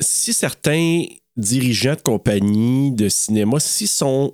si 0.00 0.34
certains 0.34 1.04
dirigeants 1.36 1.94
de 1.94 2.00
compagnie 2.00 2.92
de 2.92 3.08
cinéma, 3.08 3.58
s'ils 3.60 3.88
sont 3.88 4.32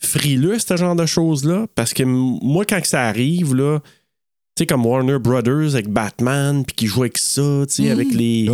frileux 0.00 0.54
à 0.54 0.58
ce 0.58 0.76
genre 0.76 0.94
de 0.96 1.06
choses-là, 1.06 1.66
parce 1.74 1.92
que 1.94 2.02
moi, 2.04 2.64
quand 2.64 2.80
que 2.80 2.86
ça 2.88 3.02
arrive, 3.02 3.54
là, 3.54 3.80
tu 4.56 4.62
sais, 4.62 4.66
comme 4.66 4.84
Warner 4.86 5.18
Brothers 5.20 5.74
avec 5.74 5.88
Batman, 5.88 6.64
puis 6.64 6.74
qui 6.74 6.86
joue 6.86 7.02
avec 7.02 7.18
ça, 7.18 7.64
tu 7.68 7.74
sais, 7.84 7.90
avec 7.90 8.12
les. 8.12 8.46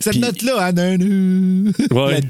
Cette 0.00 0.16
note-là, 0.16 0.72
hein. 0.76 0.96
Ouais. 1.90 2.20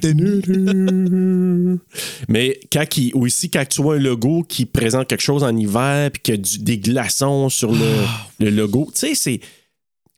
Mais 2.29 2.61
quand 2.73 2.85
il, 2.97 3.15
ou 3.15 3.27
ici, 3.27 3.51
quand 3.51 3.65
tu 3.69 3.83
vois 3.83 3.97
un 3.97 3.99
logo 3.99 4.45
qui 4.49 4.67
présente 4.67 5.09
quelque 5.09 5.23
chose 5.23 5.43
en 5.43 5.55
hiver, 5.57 6.11
puis 6.13 6.23
qu'il 6.23 6.35
y 6.35 6.39
a 6.39 6.41
du- 6.41 6.59
des 6.59 6.79
glaçons 6.79 7.49
sur 7.49 7.73
le, 7.73 7.79
Ah. 8.07 8.27
le 8.41 8.51
logo, 8.51 8.89
tu 8.95 9.01
sais, 9.01 9.15
c'est, 9.15 9.41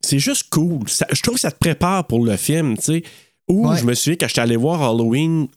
c'est 0.01 0.19
juste 0.19 0.49
cool. 0.49 0.87
Ça- 0.89 1.07
je 1.11 1.21
trouve 1.21 1.35
que 1.35 1.41
ça 1.41 1.51
te 1.51 1.57
prépare 1.59 2.05
pour 2.07 2.23
le 2.25 2.35
film, 2.37 2.77
tu 2.77 2.83
sais. 2.83 3.03
Ou 3.49 3.67
Ouais. 3.69 3.77
je 3.77 3.85
me 3.85 3.93
souviens, 3.93 4.17
quand 4.19 4.27
j'étais 4.27 4.41
allé 4.41 4.55
voir 4.57 4.81
Halloween, 4.83 5.47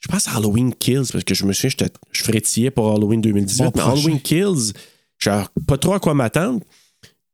je 0.00 0.08
pense 0.08 0.28
à 0.28 0.36
Halloween 0.36 0.74
Kills, 0.74 1.08
parce 1.12 1.24
que 1.24 1.34
je 1.34 1.44
me 1.44 1.52
souviens, 1.52 1.86
je 2.12 2.22
frétillais 2.22 2.70
pour 2.70 2.92
Halloween 2.94 3.20
2018, 3.20 3.64
Bon 3.64 3.72
mais. 3.74 3.82
Halloween 3.82 4.20
Kills, 4.20 4.72
je 5.18 5.30
pas 5.66 5.76
trop 5.78 5.94
à 5.94 6.00
quoi 6.00 6.14
m'attendre. 6.14 6.60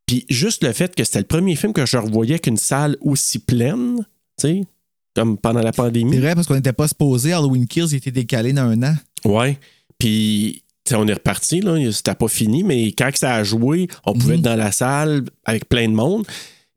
Puis 0.06 0.26
juste 0.28 0.62
le 0.64 0.72
fait 0.72 0.94
que 0.94 1.04
c'était 1.04 1.20
le 1.20 1.24
premier 1.26 1.56
film 1.56 1.72
que 1.72 1.86
je 1.86 1.96
revoyais 1.96 2.32
avec 2.34 2.46
une 2.46 2.56
salle 2.56 2.96
aussi 3.00 3.38
pleine, 3.38 3.98
tu 4.38 4.48
sais, 4.48 4.64
comme 5.14 5.38
pendant 5.38 5.60
la 5.62 5.72
pandémie. 5.72 6.12
C'est 6.14 6.20
vrai, 6.20 6.34
parce 6.34 6.46
qu'on 6.46 6.56
n'était 6.56 6.72
pas 6.72 6.88
supposé. 6.88 7.32
Halloween 7.32 7.66
Kills, 7.66 7.86
il 7.92 7.96
était 7.96 8.10
décalé 8.10 8.52
d'un 8.52 8.82
an. 8.82 8.94
Ouais. 9.24 9.58
Puis, 9.98 10.63
on 10.92 11.07
est 11.09 11.12
reparti, 11.14 11.61
là. 11.61 11.77
C'était 11.92 12.14
pas 12.14 12.29
fini, 12.29 12.62
mais 12.62 12.88
quand 12.92 13.11
que 13.11 13.18
ça 13.18 13.35
a 13.35 13.44
joué, 13.44 13.88
on 14.05 14.12
pouvait 14.12 14.35
Mhm. 14.35 14.38
être 14.40 14.44
dans 14.44 14.57
la 14.57 14.73
salle 14.73 15.25
avec 15.44 15.68
plein 15.68 15.88
de 15.88 15.94
monde. 15.94 16.27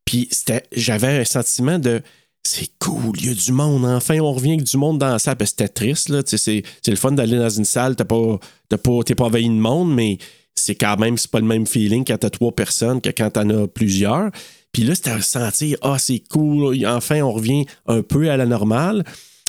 Puis, 0.05 0.27
c'était, 0.31 0.63
j'avais 0.75 1.19
un 1.19 1.25
sentiment 1.25 1.79
de. 1.79 2.01
C'est 2.43 2.69
cool, 2.79 3.13
il 3.19 3.25
y 3.25 3.29
a 3.29 3.33
du 3.33 3.51
monde. 3.51 3.83
Enfin, 3.85 4.19
on 4.19 4.31
revient 4.31 4.53
avec 4.53 4.63
du 4.63 4.77
monde 4.77 4.99
dans 4.99 5.09
la 5.09 5.19
salle. 5.19 5.35
Puis 5.35 5.47
c'était 5.47 5.67
triste, 5.67 6.07
là. 6.07 6.21
C'est, 6.25 6.37
c'est 6.37 6.63
le 6.87 6.95
fun 6.95 7.11
d'aller 7.11 7.37
dans 7.37 7.49
une 7.49 7.65
salle. 7.65 7.97
T'as 7.97 8.05
pas, 8.05 8.39
t'as 8.69 8.77
pas, 8.77 8.99
t'es 9.05 9.15
pas 9.15 9.25
envahi 9.25 9.45
de 9.49 9.51
monde, 9.51 9.93
mais 9.93 10.17
c'est 10.55 10.75
quand 10.75 10.97
même, 10.97 11.17
c'est 11.17 11.29
pas 11.29 11.41
le 11.41 11.45
même 11.45 11.67
feeling 11.67 12.05
quand 12.05 12.17
t'as 12.17 12.29
trois 12.29 12.53
personnes 12.53 13.01
que 13.01 13.09
quand 13.09 13.31
t'en 13.31 13.49
as 13.49 13.67
plusieurs. 13.67 14.31
Puis 14.71 14.83
là, 14.83 14.95
c'était 14.95 15.09
à 15.09 15.21
sentir, 15.21 15.77
ah, 15.81 15.97
c'est 15.99 16.23
cool, 16.29 16.85
enfin, 16.87 17.21
on 17.21 17.31
revient 17.33 17.65
un 17.85 18.01
peu 18.01 18.29
à 18.29 18.37
la 18.37 18.45
normale. 18.45 19.03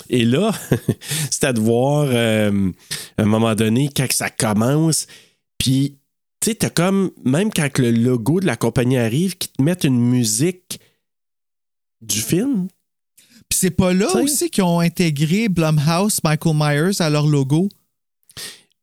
Et 0.09 0.25
là, 0.25 0.53
c'était 1.31 1.53
de 1.53 1.61
voir 1.61 2.09
euh, 2.09 2.71
à 3.17 3.23
un 3.23 3.27
moment 3.27 3.55
donné, 3.55 3.91
quand 3.95 4.11
ça 4.13 4.31
commence, 4.31 5.07
puis 5.59 5.99
tu 6.41 6.51
sais, 6.51 6.55
t'as 6.55 6.71
comme, 6.71 7.11
même 7.25 7.51
quand 7.53 7.79
le 7.79 7.91
logo 7.91 8.41
de 8.41 8.47
la 8.47 8.57
compagnie 8.57 8.97
arrive, 8.97 9.37
qui 9.37 9.49
te 9.49 9.61
mettent 9.61 9.85
une 9.85 10.01
musique 10.01 10.81
du 12.01 12.21
film. 12.21 12.69
Puis 13.49 13.59
c'est 13.59 13.71
pas 13.71 13.93
là 13.93 14.15
aussi 14.17 14.51
qu'ils 14.51 14.63
ont 14.63 14.81
intégré 14.81 15.49
Blumhouse, 15.49 16.21
Michael 16.23 16.55
Myers 16.55 17.01
à 17.01 17.11
leur 17.11 17.27
logo? 17.27 17.69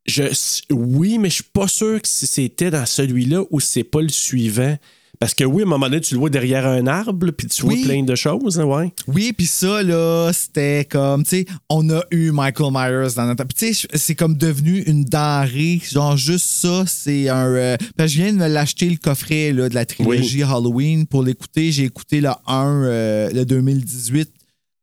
Je, 0.05 0.23
oui, 0.71 1.17
mais 1.17 1.29
je 1.29 1.35
suis 1.35 1.43
pas 1.43 1.67
sûr 1.67 2.01
que 2.01 2.07
si 2.07 2.27
c'était 2.27 2.71
dans 2.71 2.85
celui-là 2.85 3.43
ou 3.49 3.59
c'est 3.59 3.83
pas 3.83 4.01
le 4.01 4.09
suivant. 4.09 4.77
Parce 5.19 5.33
que 5.33 5.43
oui, 5.43 5.63
à 5.63 5.65
un 5.65 5.69
moment 5.69 5.87
donné, 5.87 6.01
tu 6.01 6.13
le 6.13 6.19
vois 6.19 6.29
derrière 6.29 6.65
un 6.67 6.87
arbre, 6.87 7.31
puis 7.31 7.47
tu 7.47 7.63
Oui. 7.65 7.77
vois 7.83 7.85
plein 7.93 8.03
de 8.03 8.15
choses, 8.15 8.57
ouais. 8.59 8.93
Oui, 9.07 9.33
puis 9.33 9.45
ça, 9.47 9.81
là, 9.83 10.31
c'était 10.33 10.85
comme, 10.89 11.23
tu 11.23 11.29
sais, 11.29 11.45
on 11.69 11.89
a 11.89 12.01
eu 12.11 12.31
Michael 12.31 12.71
Myers 12.71 13.13
dans 13.15 13.25
notre... 13.25 13.43
Puis 13.45 13.55
tu 13.67 13.73
sais, 13.73 13.87
c'est 13.93 14.15
comme 14.15 14.35
devenu 14.35 14.81
une 14.83 15.05
denrée. 15.05 15.81
Genre, 15.89 16.17
juste 16.17 16.45
ça, 16.47 16.83
c'est 16.87 17.29
un... 17.29 17.45
euh, 17.47 17.77
parce 17.97 18.11
que 18.11 18.17
je 18.17 18.23
viens 18.23 18.33
de 18.33 18.37
me 18.37 18.47
l'acheter, 18.47 18.89
le 18.89 18.97
coffret 18.97 19.53
là, 19.53 19.69
de 19.69 19.75
la 19.75 19.85
trilogie 19.85 20.43
Halloween, 20.43 21.05
pour 21.07 21.23
l'écouter. 21.23 21.71
J'ai 21.71 21.83
écouté 21.85 22.21
le 22.21 22.29
1, 22.47 22.83
euh, 22.83 23.29
le 23.31 23.45
2018, 23.45 24.29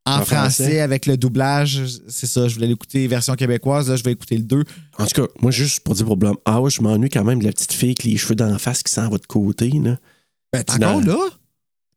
en, 0.04 0.10
En 0.10 0.24
français, 0.24 0.34
français. 0.64 0.80
avec 0.80 1.06
le 1.06 1.16
doublage. 1.16 1.82
C'est 2.08 2.26
ça, 2.26 2.48
je 2.48 2.54
voulais 2.54 2.66
l'écouter 2.66 3.06
version 3.06 3.34
québécoise. 3.34 3.88
Là, 3.88 3.96
je 3.96 4.02
vais 4.02 4.12
écouter 4.12 4.36
le 4.36 4.42
2. 4.42 4.64
En 4.98 5.06
tout 5.06 5.22
cas, 5.22 5.28
moi, 5.40 5.50
juste 5.52 5.80
pour 5.80 5.94
dire 5.94 6.06
pour 6.06 6.16
Blum, 6.16 6.36
ah 6.44 6.60
ouais, 6.60 6.70
je 6.70 6.82
m'ennuie 6.82 7.08
quand 7.08 7.22
même 7.22 7.38
de 7.38 7.44
la 7.44 7.52
petite 7.52 7.72
fille 7.72 7.90
avec 7.90 8.02
les 8.04 8.16
cheveux 8.16 8.34
d'en 8.34 8.58
face 8.58 8.82
qui 8.82 8.90
s'en 8.92 9.08
va 9.08 9.18
de 9.18 9.26
côté, 9.26 9.70
là. 9.82 9.98
Ben, 10.52 10.62
t'es 10.64 10.84
encore 10.84 11.00
là? 11.02 11.28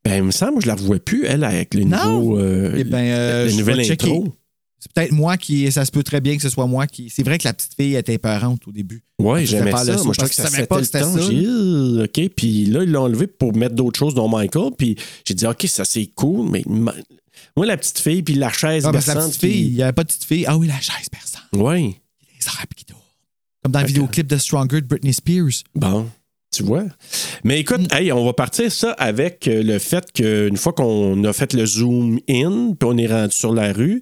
Ben, 0.04 0.18
il 0.18 0.24
me 0.24 0.32
semble 0.32 0.56
que 0.58 0.62
je 0.64 0.68
la 0.68 0.76
revois 0.76 1.00
plus, 1.00 1.26
elle, 1.26 1.44
avec 1.44 1.74
le 1.74 1.84
Non? 1.84 2.20
nouveau. 2.20 2.40
euh, 2.40 2.76
Eh 2.78 2.84
ben, 2.84 2.98
euh, 3.00 3.44
le 3.46 3.50
je 3.50 3.58
nouvel 3.58 3.78
vais 3.78 3.84
checker. 3.86 4.12
intro. 4.12 4.34
C'est 4.80 4.92
peut-être 4.94 5.12
moi 5.14 5.36
qui. 5.38 5.72
Ça 5.72 5.84
se 5.84 5.92
peut 5.92 6.04
très 6.04 6.22
bien 6.22 6.36
que 6.36 6.44
ce 6.44 6.50
soit 6.50 6.68
moi 6.68 6.86
qui. 6.86 7.10
C'est 7.10 7.24
vrai 7.24 7.40
que 7.40 7.44
la 7.46 7.54
petite 7.54 7.74
fille 7.76 7.96
était 7.96 8.14
épeurante 8.14 8.68
au 8.68 8.72
début. 8.72 9.04
Faisait 9.20 9.46
j'aimais 9.48 9.72
ça. 9.72 9.84
Moi, 10.04 10.14
je 10.14 10.18
trouvais 10.18 10.30
que 10.30 10.36
ça 10.36 10.48
savais 10.48 10.68
pas 10.68 10.76
que 10.76 10.82
le 10.82 10.86
c'était 10.86 11.02
temps. 11.02 11.18
ça, 11.18 11.28
dit, 11.28 12.02
OK. 12.04 12.30
Puis 12.36 12.66
là, 12.66 12.84
ils 12.84 12.92
l'ont 12.92 13.04
enlevé 13.06 13.26
pour 13.26 13.56
mettre 13.56 13.74
d'autres 13.74 13.98
choses 13.98 14.14
dans 14.14 14.28
Michael. 14.28 14.72
Puis 14.78 14.96
j'ai 15.28 15.34
dit, 15.34 15.48
OK, 15.48 15.66
ça 15.68 15.86
c'est 15.86 16.06
cool, 16.14 16.48
mais 16.52 16.62
ma- 16.68 16.94
moi, 17.58 17.66
la 17.66 17.78
petite 17.78 17.98
fille, 18.00 18.22
puis 18.22 18.36
la 18.36 18.52
chaise 18.52 18.86
Ah, 18.86 18.92
parce 18.92 19.06
que 19.06 19.10
la 19.10 19.16
berçante, 19.16 19.32
petite 19.32 19.42
fille, 19.42 19.60
il 19.62 19.66
puis- 19.70 19.76
n'y 19.78 19.82
avait 19.84 19.94
pas 19.94 20.04
de 20.04 20.08
petite 20.10 20.26
fille. 20.26 20.46
Ah 20.48 20.56
oui, 20.58 20.68
la 20.68 20.80
chaise. 20.80 21.08
Les 21.54 22.48
arbres 22.48 22.76
qui 22.76 22.86
tournent. 22.86 23.02
Comme 23.64 23.72
dans 23.72 23.82
le 23.82 23.88
vidéoclip 23.88 24.28
de 24.28 24.38
Stronger 24.38 24.82
de 24.82 24.88
Britney 24.88 25.14
Spears. 25.14 25.64
Bon, 25.74 26.08
tu 26.56 26.64
vois? 26.64 26.84
Mais 27.44 27.60
écoute, 27.60 27.82
Mm. 27.92 27.96
hey, 27.98 28.12
on 28.12 28.26
va 28.26 28.34
partir 28.34 28.72
ça 28.72 28.92
avec 28.94 29.48
euh, 29.48 29.62
le 29.64 29.80
fait 29.80 30.12
qu'une 30.12 30.58
fois 30.58 30.74
qu'on 30.74 31.24
a 31.24 31.34
fait 31.34 31.54
le 31.54 31.66
zoom 31.66 32.20
in, 32.30 32.74
puis 32.80 32.90
on 32.90 32.98
est 32.98 33.08
rendu 33.08 33.36
sur 33.36 33.54
la 33.54 33.72
rue, 33.74 34.02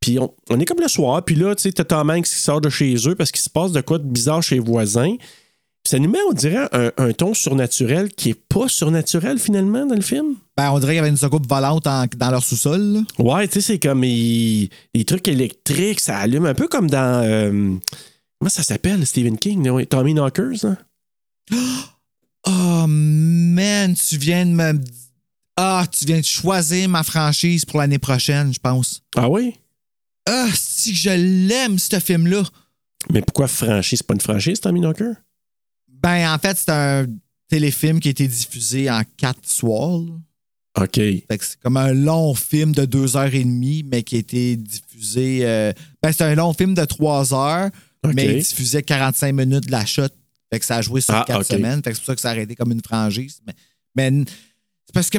puis 0.00 0.18
on, 0.18 0.32
on 0.50 0.60
est 0.60 0.64
comme 0.66 0.80
le 0.80 0.88
soir, 0.88 1.24
puis 1.24 1.34
là, 1.34 1.54
tu 1.54 1.62
sais, 1.62 1.72
t'as 1.72 1.84
Tom 1.84 2.10
Hanks 2.10 2.24
qui 2.26 2.34
sort 2.36 2.60
de 2.60 2.68
chez 2.68 2.94
eux 3.08 3.14
parce 3.14 3.32
qu'il 3.32 3.40
se 3.42 3.50
passe 3.50 3.72
de 3.72 3.80
quoi 3.80 3.98
de 3.98 4.04
bizarre 4.04 4.42
chez 4.42 4.56
les 4.56 4.60
voisins. 4.60 5.16
Puis 5.82 5.90
ça 5.90 5.98
nous 5.98 6.08
met, 6.10 6.18
on 6.30 6.32
dirait, 6.32 6.66
un, 6.72 6.92
un 6.96 7.12
ton 7.12 7.34
surnaturel 7.34 8.08
qui 8.10 8.30
est 8.30 8.40
pas 8.48 8.68
surnaturel 8.68 9.38
finalement 9.38 9.84
dans 9.84 9.94
le 9.94 10.00
film. 10.00 10.36
Ben, 10.56 10.70
on 10.72 10.78
dirait 10.78 10.92
qu'il 10.92 10.96
y 10.96 11.00
avait 11.00 11.08
une 11.10 11.18
soucoupe 11.18 11.46
volante 11.46 11.86
en- 11.86 12.06
dans 12.16 12.30
leur 12.30 12.42
sous-sol. 12.42 13.00
Ouais, 13.18 13.46
tu 13.48 13.54
sais, 13.54 13.60
c'est 13.60 13.78
comme 13.78 14.00
les 14.02 14.70
trucs 15.06 15.28
électriques, 15.28 16.00
ça 16.00 16.16
allume 16.18 16.46
un 16.46 16.54
peu 16.54 16.68
comme 16.68 16.88
dans. 16.88 17.22
euh, 17.24 17.74
comment 18.40 18.48
ça 18.48 18.62
s'appelle, 18.62 19.04
Stephen 19.06 19.36
King? 19.36 19.84
Tommy 19.86 20.14
Knockers, 20.14 20.64
hein? 20.64 20.78
Oh 22.46 22.84
man, 22.88 23.94
tu 23.94 24.16
viens 24.18 24.44
de 24.46 24.50
me. 24.50 24.80
Ah, 25.56 25.86
tu 25.90 26.04
viens 26.04 26.18
de 26.20 26.24
choisir 26.24 26.88
ma 26.88 27.02
franchise 27.02 27.64
pour 27.64 27.78
l'année 27.78 27.98
prochaine, 27.98 28.52
je 28.52 28.58
pense. 28.58 29.02
Ah 29.16 29.28
oui? 29.28 29.54
Ah, 30.26 30.48
si 30.54 30.94
je 30.94 31.10
l'aime, 31.10 31.78
ce 31.78 31.98
film-là. 32.00 32.42
Mais 33.12 33.20
pourquoi 33.22 33.46
franchise? 33.46 33.98
C'est 33.98 34.06
pas 34.06 34.14
une 34.14 34.20
franchise, 34.20 34.60
Tommy 34.60 34.80
Knocker? 34.80 35.12
Ben, 35.88 36.32
en 36.32 36.38
fait, 36.38 36.56
c'est 36.58 36.70
un 36.70 37.06
téléfilm 37.48 38.00
qui 38.00 38.08
a 38.08 38.10
été 38.10 38.26
diffusé 38.26 38.90
en 38.90 39.02
quatre 39.16 39.48
soirs. 39.48 40.00
là. 40.00 40.82
OK. 40.82 40.94
Fait 40.96 41.22
que 41.38 41.44
c'est 41.44 41.60
comme 41.60 41.76
un 41.76 41.92
long 41.92 42.34
film 42.34 42.72
de 42.72 42.84
deux 42.84 43.16
heures 43.16 43.32
et 43.32 43.44
demie, 43.44 43.84
mais 43.84 44.02
qui 44.02 44.16
a 44.16 44.18
été 44.18 44.56
diffusé. 44.56 45.40
euh, 45.42 45.72
ben, 46.02 46.10
c'est 46.10 46.24
un 46.24 46.34
long 46.34 46.52
film 46.52 46.74
de 46.74 46.84
trois 46.84 47.32
heures, 47.32 47.70
mais 48.12 48.24
il 48.38 48.42
diffusait 48.42 48.82
45 48.82 49.32
minutes 49.32 49.66
de 49.66 49.70
la 49.70 49.86
shot. 49.86 50.08
Fait 50.54 50.60
que 50.60 50.66
ça 50.66 50.76
a 50.76 50.82
joué 50.82 51.00
sur 51.00 51.14
Ah, 51.14 51.24
quatre 51.26 51.42
semaines. 51.44 51.82
Fait 51.82 51.90
que 51.90 51.96
c'est 51.96 52.00
pour 52.02 52.06
ça 52.06 52.14
que 52.14 52.20
ça 52.20 52.28
a 52.28 52.30
arrêté 52.32 52.54
comme 52.54 52.70
une 52.70 52.80
franchise. 52.82 53.40
Mais, 53.96 54.10
c'est 54.86 54.92
parce 54.94 55.10
que 55.10 55.18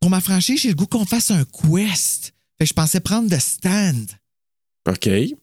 pour 0.00 0.08
ma 0.08 0.20
franchise, 0.22 0.60
j'ai 0.62 0.70
le 0.70 0.74
goût 0.74 0.86
qu'on 0.86 1.04
fasse 1.04 1.30
un 1.30 1.44
quest. 1.44 2.32
Fait 2.58 2.64
que 2.64 2.68
je 2.68 2.72
pensais 2.72 3.00
prendre 3.00 3.28
The 3.28 3.38
Stand. 3.40 4.06
OK. 4.88 5.02
Tu 5.02 5.34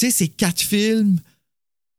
sais, 0.00 0.10
c'est 0.10 0.28
quatre 0.28 0.60
films. 0.62 1.18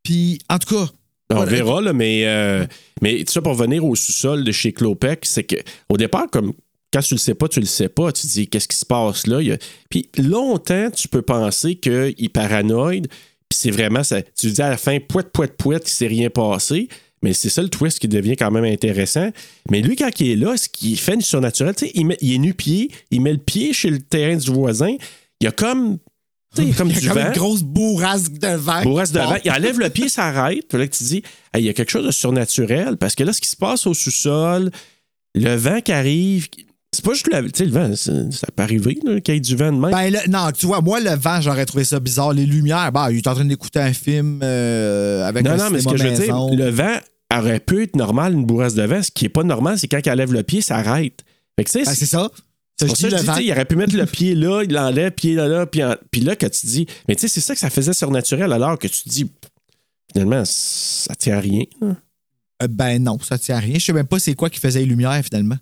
Puis, 0.04 0.40
en 0.50 0.58
tout 0.58 0.76
cas, 0.76 0.92
On 1.32 1.36
Voilà. 1.36 1.52
verra, 1.52 1.80
là, 1.82 1.94
mais, 1.94 2.26
euh, 2.26 2.66
mais 3.04 3.24
ça 3.28 3.40
pour 3.40 3.54
venir 3.54 3.86
au 3.86 3.96
sous-sol 3.96 4.44
de 4.44 4.52
chez 4.52 4.74
Clopec, 4.74 5.28
c'est 5.28 5.44
que 5.44 5.58
au 5.88 5.96
départ, 5.96 6.26
comme 6.32 6.54
quand 6.92 7.02
tu 7.02 7.14
le 7.14 7.20
sais 7.20 7.36
pas, 7.36 7.48
tu 7.48 7.60
le 7.60 7.68
sais 7.68 7.88
pas. 7.88 8.12
Tu 8.12 8.24
te 8.24 8.28
dis 8.34 8.48
qu'est-ce 8.48 8.68
qui 8.68 8.76
se 8.76 8.84
passe 8.86 9.28
là? 9.28 9.40
Il 9.40 9.50
y 9.50 9.52
a- 9.52 9.60
Puis 9.92 10.10
longtemps, 10.18 10.90
tu 10.90 11.08
peux 11.08 11.22
penser 11.22 11.76
qu'il 11.76 12.16
est 12.18 12.34
paranoïde. 12.34 13.08
Puis 13.50 13.58
c'est 13.62 13.72
vraiment 13.72 14.04
ça. 14.04 14.22
Tu 14.22 14.52
dis 14.52 14.62
à 14.62 14.70
la 14.70 14.78
fin, 14.78 15.00
pouet, 15.00 15.24
pouet, 15.24 15.48
pouet, 15.48 15.80
il 15.84 15.90
s'est 15.90 16.08
rien 16.08 16.30
passé. 16.30 16.88
Mais 17.22 17.34
c'est 17.34 17.50
ça 17.50 17.62
le 17.62 17.68
twist 17.70 18.00
qui 18.00 18.08
devient 18.08 18.38
quand 18.38 18.50
même 18.52 18.64
intéressant. 18.64 19.30
Mais 19.70 19.82
lui, 19.82 19.96
quand 19.98 20.10
il 20.22 20.30
est 20.32 20.36
là, 20.38 20.56
ce 20.56 20.70
qu'il 20.70 20.98
fait 20.98 21.18
du 21.18 21.24
surnaturel, 21.24 21.76
tu 21.76 21.86
sais, 21.88 21.92
il, 21.96 22.06
met- 22.06 22.18
il 22.22 22.34
est 22.36 22.38
nu-pied, 22.38 22.92
il 23.12 23.20
met 23.22 23.34
le 23.34 23.40
pied 23.40 23.74
chez 23.74 23.90
le 23.90 24.00
terrain 24.00 24.38
du 24.38 24.50
voisin. 24.52 24.96
Il 25.42 25.44
y 25.44 25.48
a 25.48 25.52
comme, 25.52 25.98
tu 26.56 26.62
sais, 26.62 26.64
il 26.68 26.70
y 26.70 26.72
a 26.72 26.76
comme 26.76 26.90
Il 26.92 26.98
y 26.98 27.02
du 27.02 27.10
a 27.10 27.14
comme 27.14 27.22
vent. 27.24 27.28
une 27.28 27.34
grosse 27.36 27.64
bourrasque 27.64 28.34
de 28.38 28.56
vent. 28.56 28.84
Bourrasque 28.84 29.14
de 29.16 29.20
vent. 29.20 29.36
Il 29.44 29.52
enlève 29.52 29.80
le 29.80 29.90
pied, 29.90 30.08
ça 30.08 30.28
arrête. 30.28 30.66
Puis 30.70 30.78
là, 30.78 30.88
tu 30.88 31.04
dis, 31.04 31.24
Hey, 31.54 31.64
il 31.64 31.66
y 31.66 31.70
a 31.70 31.74
quelque 31.74 31.92
chose 31.92 32.06
de 32.06 32.12
surnaturel 32.12 32.96
parce 32.96 33.16
que 33.16 33.24
là, 33.26 33.34
ce 33.34 33.42
qui 33.42 33.50
se 33.50 33.58
passe 33.58 33.86
au 33.86 33.94
sous-sol, 33.94 34.72
le 35.36 35.56
vent 35.56 35.82
qui 35.82 35.92
arrive, 35.92 36.48
c'est 36.92 37.04
pas 37.06 37.14
juste 37.14 37.28
le, 37.32 37.70
vent, 37.70 37.96
c'est- 37.96 38.32
ça 38.32 38.48
peut 38.56 38.64
arriver 38.64 38.96
qu'il 38.96 39.34
y 39.34 39.38
ait 39.38 39.40
du 39.40 39.56
vent 39.56 39.72
de 39.72 39.78
même. 39.80 39.92
Ben 39.92 40.14
non, 40.28 40.52
tu 40.52 40.66
vois, 40.66 40.82
moi, 40.82 41.00
le 41.00 41.16
vent, 41.16 41.40
j'aurais 41.42 41.66
trouvé 41.66 41.84
ça 41.84 42.00
bizarre. 42.00 42.34
Les 42.34 42.46
lumières, 42.46 42.92
bah, 42.92 43.10
il 43.12 43.18
est 43.18 43.28
en 43.28 43.36
train 43.36 43.46
d'écouter 43.46 43.80
un 43.80 43.94
film 43.94 44.40
euh, 44.44 45.26
avec 45.28 45.46
non, 45.46 45.52
un 45.52 45.58
non, 45.58 45.70
mais 45.70 45.82
ce 45.82 45.88
que 45.88 45.98
je 45.98 46.04
veux 46.08 46.16
dire, 46.16 46.36
le 46.58 46.70
vent 46.70 46.98
aurait 47.36 47.60
pu 47.60 47.84
être 47.84 47.96
normal, 47.96 48.34
une 48.34 48.46
bourrasque 48.46 48.76
de 48.76 48.82
vent. 48.84 49.04
Ce 49.04 49.12
qui 49.12 49.26
est 49.26 49.30
pas 49.30 49.44
normal, 49.44 49.78
c'est 49.78 49.88
quand 49.88 50.00
il 50.04 50.10
enlève 50.12 50.34
le 50.34 50.42
pied, 50.44 50.62
ça 50.62 50.78
arrête. 50.78 51.24
Fait 51.58 51.64
que, 51.66 51.70
tu 51.72 51.80
sais, 51.80 51.86
Ben, 51.86 51.94
c'est 51.94 52.06
ça. 52.08 52.30
C'est 52.80 52.88
pour 52.88 52.96
ça 52.98 53.10
que 53.10 53.18
je 53.18 53.24
dis, 53.24 53.44
il 53.48 53.52
aurait 53.52 53.66
pu 53.66 53.76
mettre 53.76 53.96
le 53.96 54.06
pied 54.06 54.34
là, 54.36 54.64
il 54.64 54.72
l'enlève, 54.72 55.12
pied 55.12 55.36
là, 55.36 55.48
là, 55.50 55.66
puis, 55.66 55.84
en- 55.84 55.96
puis 56.12 56.22
là, 56.22 56.36
que 56.38 56.46
tu 56.48 56.66
dis, 56.66 56.88
mais 57.08 57.16
tu 57.16 57.22
sais, 57.22 57.28
c'est 57.28 57.42
ça 57.42 57.54
que 57.54 57.60
ça 57.60 57.70
faisait 57.70 57.92
surnaturel, 57.94 58.52
alors 58.54 58.80
que 58.80 58.88
tu 58.88 59.04
te 59.04 59.10
dis, 59.10 59.30
finalement, 60.12 60.44
ça 60.46 61.14
tient 61.16 61.36
à 61.38 61.40
rien. 61.42 61.64
Euh, 61.84 62.68
ben 62.70 63.04
non, 63.04 63.20
ça 63.20 63.38
tient 63.38 63.58
à 63.58 63.60
rien. 63.60 63.76
Je 63.78 63.86
sais 63.86 63.94
même 63.94 64.08
pas 64.08 64.18
c'est 64.18 64.34
quoi 64.34 64.50
qui 64.50 64.60
faisait 64.60 64.80
les 64.80 64.86
lumières, 64.86 65.22
finalement. 65.24 65.58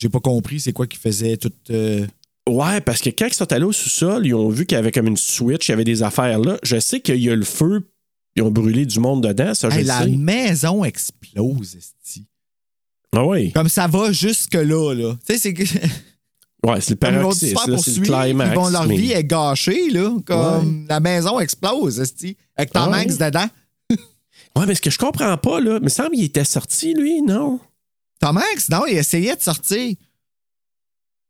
J'ai 0.00 0.08
pas 0.08 0.20
compris 0.20 0.60
c'est 0.60 0.72
quoi 0.72 0.86
qui 0.86 0.96
faisait 0.98 1.36
tout. 1.36 1.52
euh, 1.70 2.06
Ouais, 2.48 2.80
parce 2.80 3.00
que 3.00 3.10
quand 3.10 3.26
ils 3.26 3.34
sont 3.34 3.52
allés 3.52 3.64
au 3.66 3.72
sous-sol, 3.72 4.26
ils 4.26 4.34
ont 4.34 4.48
vu 4.48 4.64
qu'il 4.66 4.74
y 4.76 4.78
avait 4.78 4.90
comme 4.92 5.06
une 5.06 5.16
switch, 5.16 5.68
il 5.68 5.72
y 5.72 5.74
avait 5.74 5.84
des 5.84 6.02
affaires 6.02 6.38
là. 6.38 6.56
Je 6.62 6.80
sais 6.80 7.00
qu'il 7.00 7.16
y 7.22 7.28
a 7.30 7.36
le 7.36 7.44
feu, 7.44 7.88
ils 8.34 8.42
ont 8.42 8.50
brûlé 8.50 8.86
du 8.86 8.98
monde 8.98 9.22
dedans, 9.26 9.54
ça, 9.54 9.68
Hey, 9.68 9.84
la 9.84 10.02
sais. 10.02 10.08
maison 10.10 10.82
explose, 10.84 11.76
esti. 11.76 12.26
Ah 13.14 13.24
oui. 13.26 13.52
Comme 13.52 13.68
ça 13.68 13.86
va 13.88 14.10
jusque-là, 14.12 14.94
là. 14.94 15.16
Tu 15.26 15.34
sais, 15.34 15.38
c'est 15.38 15.54
que. 15.54 15.64
Ouais, 16.62 16.78
c'est 16.82 16.90
le 16.90 16.96
Comme 16.96 17.14
ils 17.14 17.16
vont 17.22 17.54
paroxysme, 17.54 18.02
le 18.02 18.06
climax. 18.06 18.50
ils 18.52 18.54
vont, 18.54 18.68
leur 18.68 18.86
mais- 18.86 18.96
vie 18.96 19.12
est 19.12 19.24
gâchée, 19.24 19.88
là. 19.90 20.12
Comme 20.26 20.84
la 20.90 21.00
maison 21.00 21.40
explose, 21.40 21.98
esti. 22.00 22.36
Avec 22.54 22.74
ouais? 22.74 22.80
Hanks 22.82 23.16
dedans. 23.18 23.46
Ouais, 24.56 24.66
mais 24.66 24.74
ce 24.74 24.80
que 24.82 24.90
je 24.90 24.98
comprends 24.98 25.36
pas, 25.38 25.58
là, 25.60 25.76
il 25.78 25.84
me 25.84 25.88
semble 25.88 26.10
qu'il 26.10 26.24
était 26.24 26.44
sorti, 26.44 26.92
lui, 26.92 27.22
non? 27.22 27.60
Tom 28.20 28.36
Hanks, 28.36 28.68
non, 28.70 28.82
il 28.86 28.96
essayait 28.96 29.34
de 29.34 29.40
sortir. 29.42 29.94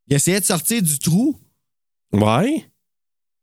Il 0.09 0.14
essayait 0.16 0.41
de 0.41 0.45
sortir 0.45 0.82
du 0.82 0.99
trou. 0.99 1.38
Ouais. 2.12 2.66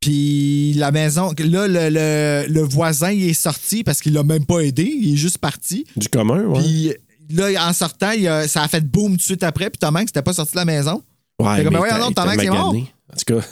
Puis 0.00 0.74
la 0.74 0.92
maison, 0.92 1.32
là, 1.38 1.66
le, 1.66 1.88
le- 1.90 2.46
le 2.52 2.60
voisin, 2.62 3.10
il 3.10 3.24
est 3.30 3.32
sorti 3.34 3.82
parce 3.82 4.00
qu'il 4.00 4.12
l'a 4.12 4.22
même 4.22 4.44
pas 4.46 4.60
aidé. 4.60 4.84
Il 4.84 5.14
est 5.14 5.16
juste 5.16 5.38
parti. 5.38 5.84
Du 5.96 6.08
commun, 6.08 6.44
ouais. 6.44 6.60
Puis 6.60 6.92
là, 7.30 7.68
en 7.68 7.72
sortant, 7.72 8.12
il 8.12 8.28
a- 8.28 8.46
ça 8.46 8.62
a 8.62 8.68
fait 8.68 8.82
boum 8.82 9.12
tout 9.12 9.16
de 9.16 9.22
suite 9.22 9.42
après. 9.42 9.70
Puis 9.70 9.78
Tom 9.78 9.96
Hanks 9.96 10.08
n'était 10.08 10.22
pas 10.22 10.32
sorti 10.34 10.52
de 10.52 10.58
la 10.58 10.64
maison. 10.64 11.02
Ouais, 11.40 11.64
comme, 11.64 11.72
mais 11.74 11.88
était 11.88 12.14
Tom 12.14 12.28
Hanks 12.28 12.42
est 12.42 12.50
mort. 12.50 12.74
En 12.76 13.16
tout 13.16 13.34
cas. 13.40 13.46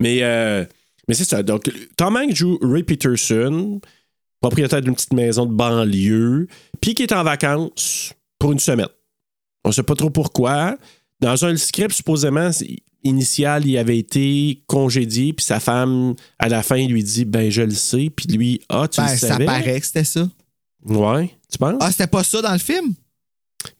Mais, 0.00 0.18
euh, 0.22 0.64
mais 1.08 1.14
c'est 1.14 1.24
ça. 1.24 1.42
Donc, 1.42 1.70
Tom 1.96 2.16
Hanks 2.16 2.34
joue 2.36 2.58
Ray 2.62 2.82
Peterson, 2.84 3.80
propriétaire 4.40 4.82
d'une 4.82 4.94
petite 4.94 5.12
maison 5.14 5.46
de 5.46 5.52
banlieue, 5.52 6.46
puis 6.80 6.94
qui 6.94 7.02
est 7.02 7.12
en 7.12 7.24
vacances 7.24 8.12
pour 8.38 8.52
une 8.52 8.60
semaine. 8.60 8.88
On 9.64 9.72
sait 9.72 9.82
pas 9.82 9.94
trop 9.94 10.10
pourquoi. 10.10 10.76
Dans 11.20 11.44
un 11.44 11.56
script, 11.56 11.92
supposément, 11.92 12.50
initial, 13.04 13.66
il 13.66 13.76
avait 13.78 13.98
été 13.98 14.62
congédié, 14.66 15.32
puis 15.32 15.44
sa 15.44 15.60
femme, 15.60 16.14
à 16.38 16.48
la 16.48 16.62
fin, 16.62 16.86
lui 16.86 17.02
dit 17.02 17.24
Ben, 17.24 17.50
je 17.50 17.62
le 17.62 17.74
sais. 17.74 18.10
Puis 18.14 18.26
lui, 18.28 18.60
ah, 18.68 18.86
tu 18.88 19.00
Ben, 19.00 19.10
le 19.12 19.18
ça 19.18 19.28
savais? 19.28 19.44
paraît 19.46 19.80
que 19.80 19.86
c'était 19.86 20.04
ça. 20.04 20.28
Ouais, 20.84 21.30
tu 21.50 21.58
penses? 21.58 21.78
Ah, 21.80 21.90
c'était 21.90 22.06
pas 22.06 22.22
ça 22.24 22.40
dans 22.40 22.52
le 22.52 22.58
film? 22.58 22.94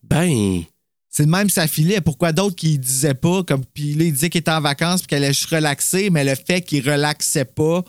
Ben, 0.02 0.62
C'est 1.08 1.24
le 1.24 1.30
même 1.30 1.48
ça 1.48 1.66
filait. 1.66 2.00
Pourquoi 2.00 2.32
d'autres 2.32 2.56
qui 2.56 2.78
disaient 2.78 3.14
pas? 3.14 3.42
Comme, 3.44 3.64
puis 3.64 3.94
là, 3.94 4.04
il 4.04 4.12
disait 4.12 4.30
qu'il 4.30 4.40
était 4.40 4.50
en 4.50 4.60
vacances 4.60 5.00
puis 5.02 5.08
qu'il 5.08 5.16
allait 5.18 5.32
juste 5.32 5.46
relaxer, 5.50 6.10
mais 6.10 6.24
le 6.24 6.34
fait 6.34 6.60
qu'il 6.60 6.88
relaxait 6.88 7.44
pas, 7.44 7.84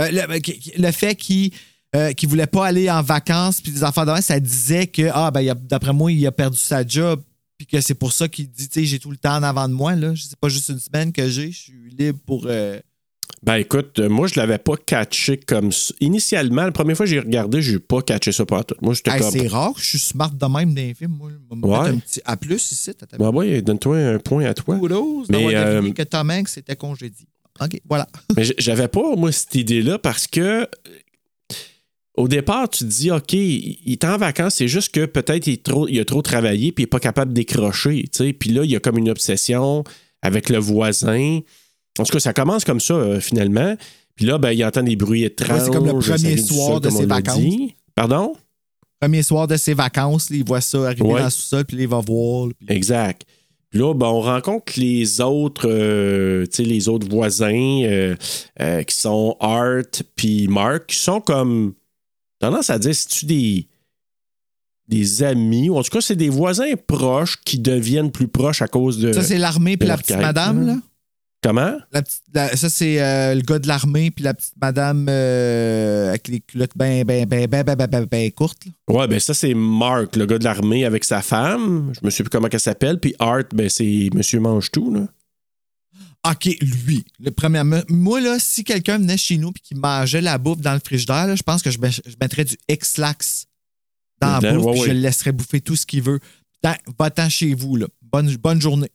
euh, 0.00 0.10
le, 0.10 0.82
le 0.82 0.92
fait 0.92 1.14
qu'il 1.14 1.52
euh, 1.96 2.12
qu'il 2.12 2.28
voulait 2.28 2.46
pas 2.46 2.66
aller 2.66 2.90
en 2.90 3.02
vacances 3.02 3.60
puis 3.60 3.72
des 3.72 3.82
affaires 3.84 4.06
de 4.06 4.12
même, 4.12 4.22
ça 4.22 4.38
disait 4.40 4.86
que, 4.86 5.08
ah, 5.12 5.30
ben, 5.30 5.54
d'après 5.68 5.92
moi, 5.92 6.12
il 6.12 6.24
a 6.26 6.32
perdu 6.32 6.58
sa 6.58 6.86
job 6.86 7.20
puis 7.58 7.66
que 7.66 7.80
c'est 7.80 7.94
pour 7.94 8.12
ça 8.12 8.26
qu'il 8.28 8.48
dit, 8.50 8.68
tu 8.68 8.80
sais, 8.80 8.86
j'ai 8.86 8.98
tout 8.98 9.10
le 9.10 9.16
temps 9.18 9.36
en 9.36 9.42
avant 9.42 9.68
de 9.68 9.74
moi, 9.74 9.94
là. 9.94 10.14
C'est 10.16 10.38
pas 10.38 10.48
juste 10.48 10.68
une 10.70 10.78
semaine 10.78 11.12
que 11.12 11.28
j'ai, 11.28 11.50
je 11.52 11.58
suis 11.58 11.90
libre 11.98 12.18
pour... 12.26 12.44
euh, 12.46 12.78
Ben 13.42 13.56
écoute, 13.56 13.98
euh, 13.98 14.08
moi 14.08 14.28
je 14.28 14.38
l'avais 14.40 14.56
pas 14.56 14.76
catché 14.76 15.36
comme 15.36 15.70
ça. 15.72 15.92
Initialement, 16.00 16.62
la 16.64 16.72
première 16.72 16.96
fois 16.96 17.04
que 17.04 17.10
j'ai 17.10 17.20
regardé, 17.20 17.60
j'ai 17.60 17.78
pas 17.78 18.00
catché 18.02 18.32
ça 18.32 18.46
pas 18.46 18.64
tout. 18.64 18.76
Moi 18.80 18.94
j'étais 18.94 19.10
Hey, 19.10 19.20
comme. 19.20 19.30
c'est 19.30 19.46
rare 19.48 19.72
je 19.78 19.88
suis 19.90 19.98
smart 19.98 20.30
de 20.30 20.46
même 20.46 20.72
dans 20.74 20.80
les 20.80 20.94
films, 20.94 21.18
moi. 21.18 21.30
Ouais. 21.50 21.78
mettre 21.90 21.96
un 21.96 21.98
petit 21.98 22.20
A 22.24 22.36
plus 22.38 22.72
ici. 22.72 22.92
t'as- 22.94 23.18
Ben 23.18 23.28
ouais, 23.30 23.60
donne-toi 23.62 23.96
un 23.98 24.18
point 24.18 24.44
à 24.46 24.54
toi. 24.54 24.78
Kudos 24.78 25.26
Mais, 25.28 25.54
euh, 25.54 25.92
que 25.92 26.02
Tom 26.02 26.30
Hanks 26.30 26.56
était 26.56 26.76
congédié. 26.76 27.26
OK, 27.60 27.78
voilà. 27.86 28.08
Mais 28.36 28.44
j'avais 28.58 28.88
pas, 28.88 29.16
moi, 29.16 29.32
cette 29.32 29.54
idée-là 29.54 29.98
parce 29.98 30.26
que. 30.26 30.66
Au 32.20 32.28
départ, 32.28 32.68
tu 32.68 32.84
te 32.84 32.88
dis, 32.90 33.10
OK, 33.10 33.32
il 33.32 33.78
est 33.86 34.04
en 34.04 34.18
vacances, 34.18 34.56
c'est 34.56 34.68
juste 34.68 34.92
que 34.94 35.06
peut-être 35.06 35.46
il, 35.46 35.54
est 35.54 35.62
trop- 35.62 35.88
il 35.88 35.98
a 36.00 36.04
trop 36.04 36.20
travaillé 36.22 36.70
puis 36.70 36.82
il 36.82 36.84
n'est 36.84 36.88
pas 36.90 37.00
capable 37.00 37.30
de 37.32 37.36
décrocher. 37.36 38.04
Puis 38.38 38.50
là, 38.50 38.62
il 38.64 38.70
y 38.70 38.76
a 38.76 38.80
comme 38.80 38.98
une 38.98 39.08
obsession 39.08 39.84
avec 40.20 40.50
le 40.50 40.58
voisin. 40.58 41.40
En 41.98 42.04
tout 42.04 42.12
cas, 42.12 42.20
ça 42.20 42.32
commence 42.34 42.64
comme 42.64 42.80
ça, 42.80 42.92
euh, 42.94 43.20
finalement. 43.20 43.74
Puis 44.16 44.26
là, 44.26 44.36
ben, 44.36 44.50
il 44.52 44.62
entend 44.64 44.82
des 44.82 44.96
bruits 44.96 45.24
étranges. 45.24 45.62
c'est 45.64 45.70
comme 45.72 45.86
le 45.86 45.92
premier 45.98 46.36
soir 46.36 46.72
sol, 46.72 46.80
de 46.82 46.90
ses 46.90 47.06
vacances. 47.06 47.38
dit. 47.38 47.74
Pardon? 47.94 48.34
Premier 49.00 49.22
soir 49.22 49.46
de 49.48 49.56
ses 49.56 49.72
vacances, 49.72 50.28
là, 50.28 50.36
il 50.36 50.44
voit 50.44 50.60
ça 50.60 50.88
arriver 50.88 51.02
Ouais. 51.02 51.20
dans 51.20 51.24
le 51.24 51.30
sous-sol, 51.30 51.64
puis 51.64 51.78
là, 51.78 51.82
il 51.84 51.88
va 51.88 52.00
voir. 52.00 52.48
là, 52.48 52.52
puis- 52.58 52.76
Exact. 52.76 53.22
Puis 53.70 53.78
là, 53.80 53.94
ben, 53.94 54.06
on 54.08 54.20
rencontre 54.20 54.72
les 54.76 55.20
autres, 55.22 55.68
euh, 55.70 56.44
tu 56.46 56.56
sais, 56.56 56.62
les 56.64 56.88
autres 56.88 57.08
voisins 57.08 57.80
euh, 57.84 58.14
qui 58.82 58.94
sont 58.96 59.36
Art 59.40 59.84
puis 60.16 60.48
Mark, 60.48 60.86
qui 60.88 60.96
sont 60.96 61.20
comme 61.20 61.72
tendance 62.40 62.70
à 62.70 62.78
dire, 62.78 62.94
c'est-tu 62.94 63.26
des, 63.26 63.68
des 64.88 65.22
amis, 65.22 65.70
ou 65.70 65.76
en 65.78 65.82
tout 65.82 65.90
cas, 65.90 66.00
c'est 66.00 66.16
des 66.16 66.28
voisins 66.30 66.72
proches 66.86 67.38
qui 67.44 67.58
deviennent 67.58 68.10
plus 68.10 68.26
proches 68.28 68.60
à 68.62 68.66
cause 68.68 68.98
de. 68.98 69.12
Ça, 69.12 69.22
c'est 69.22 69.38
l'armée 69.38 69.76
puis 69.76 69.86
la 69.88 69.96
petite 69.96 70.16
madame, 70.18 70.66
là. 70.66 70.76
Comment? 71.42 71.72
La 71.92 72.02
petite- 72.02 72.22
la- 72.34 72.54
ça, 72.54 72.68
c'est 72.68 73.00
euh, 73.00 73.34
le 73.34 73.40
gars 73.40 73.58
de 73.58 73.66
l'armée 73.66 74.10
puis 74.10 74.22
la 74.24 74.34
petite 74.34 74.52
madame 74.60 75.06
euh, 75.08 76.10
avec 76.10 76.28
les 76.28 76.40
culottes 76.40 76.76
bien, 76.76 77.02
bien, 77.02 77.24
bien, 77.24 77.46
bien, 77.46 77.62
bien, 77.62 77.74
bien, 77.76 77.86
bien, 77.86 78.02
bien 78.10 78.30
courtes. 78.30 78.66
là. 78.66 78.94
Ouais, 78.94 79.08
ben 79.08 79.18
ça, 79.18 79.32
c'est 79.32 79.54
Mark, 79.54 80.16
le 80.16 80.26
gars 80.26 80.38
de 80.38 80.44
l'armée 80.44 80.84
avec 80.84 81.02
sa 81.04 81.22
femme. 81.22 81.92
Je 81.94 82.00
me 82.04 82.10
souviens 82.10 82.24
plus 82.24 82.30
comment 82.30 82.48
elle 82.52 82.60
s'appelle. 82.60 83.00
Puis 83.00 83.14
Art, 83.18 83.44
ben 83.54 83.70
c'est 83.70 84.10
Monsieur 84.12 84.38
Mange-Tout, 84.40 84.92
là. 84.92 85.06
OK, 86.28 86.50
lui. 86.60 87.04
Le 87.18 87.30
premier, 87.30 87.62
moi, 87.88 88.20
là, 88.20 88.38
si 88.38 88.62
quelqu'un 88.62 88.98
venait 88.98 89.16
chez 89.16 89.38
nous 89.38 89.50
et 89.50 89.60
qui 89.60 89.74
mangeait 89.74 90.20
la 90.20 90.36
bouffe 90.36 90.60
dans 90.60 90.74
le 90.74 90.80
frigidaire, 90.84 91.26
là, 91.26 91.34
je 91.34 91.42
pense 91.42 91.62
que 91.62 91.70
je, 91.70 91.78
mettrais 92.20 92.44
du 92.44 92.56
X-Lax 92.68 93.46
dans 94.20 94.38
la 94.38 94.52
bouffe 94.52 94.80
ouais, 94.80 94.88
je 94.88 94.92
le 94.92 95.00
laisserais 95.00 95.32
bouffer 95.32 95.60
tout 95.60 95.76
ce 95.76 95.86
qu'il 95.86 96.02
veut. 96.02 96.20
Va-t'en 96.98 97.28
chez 97.30 97.54
vous, 97.54 97.76
là. 97.76 97.86
Bonne, 98.02 98.34
bonne 98.36 98.60
journée. 98.60 98.90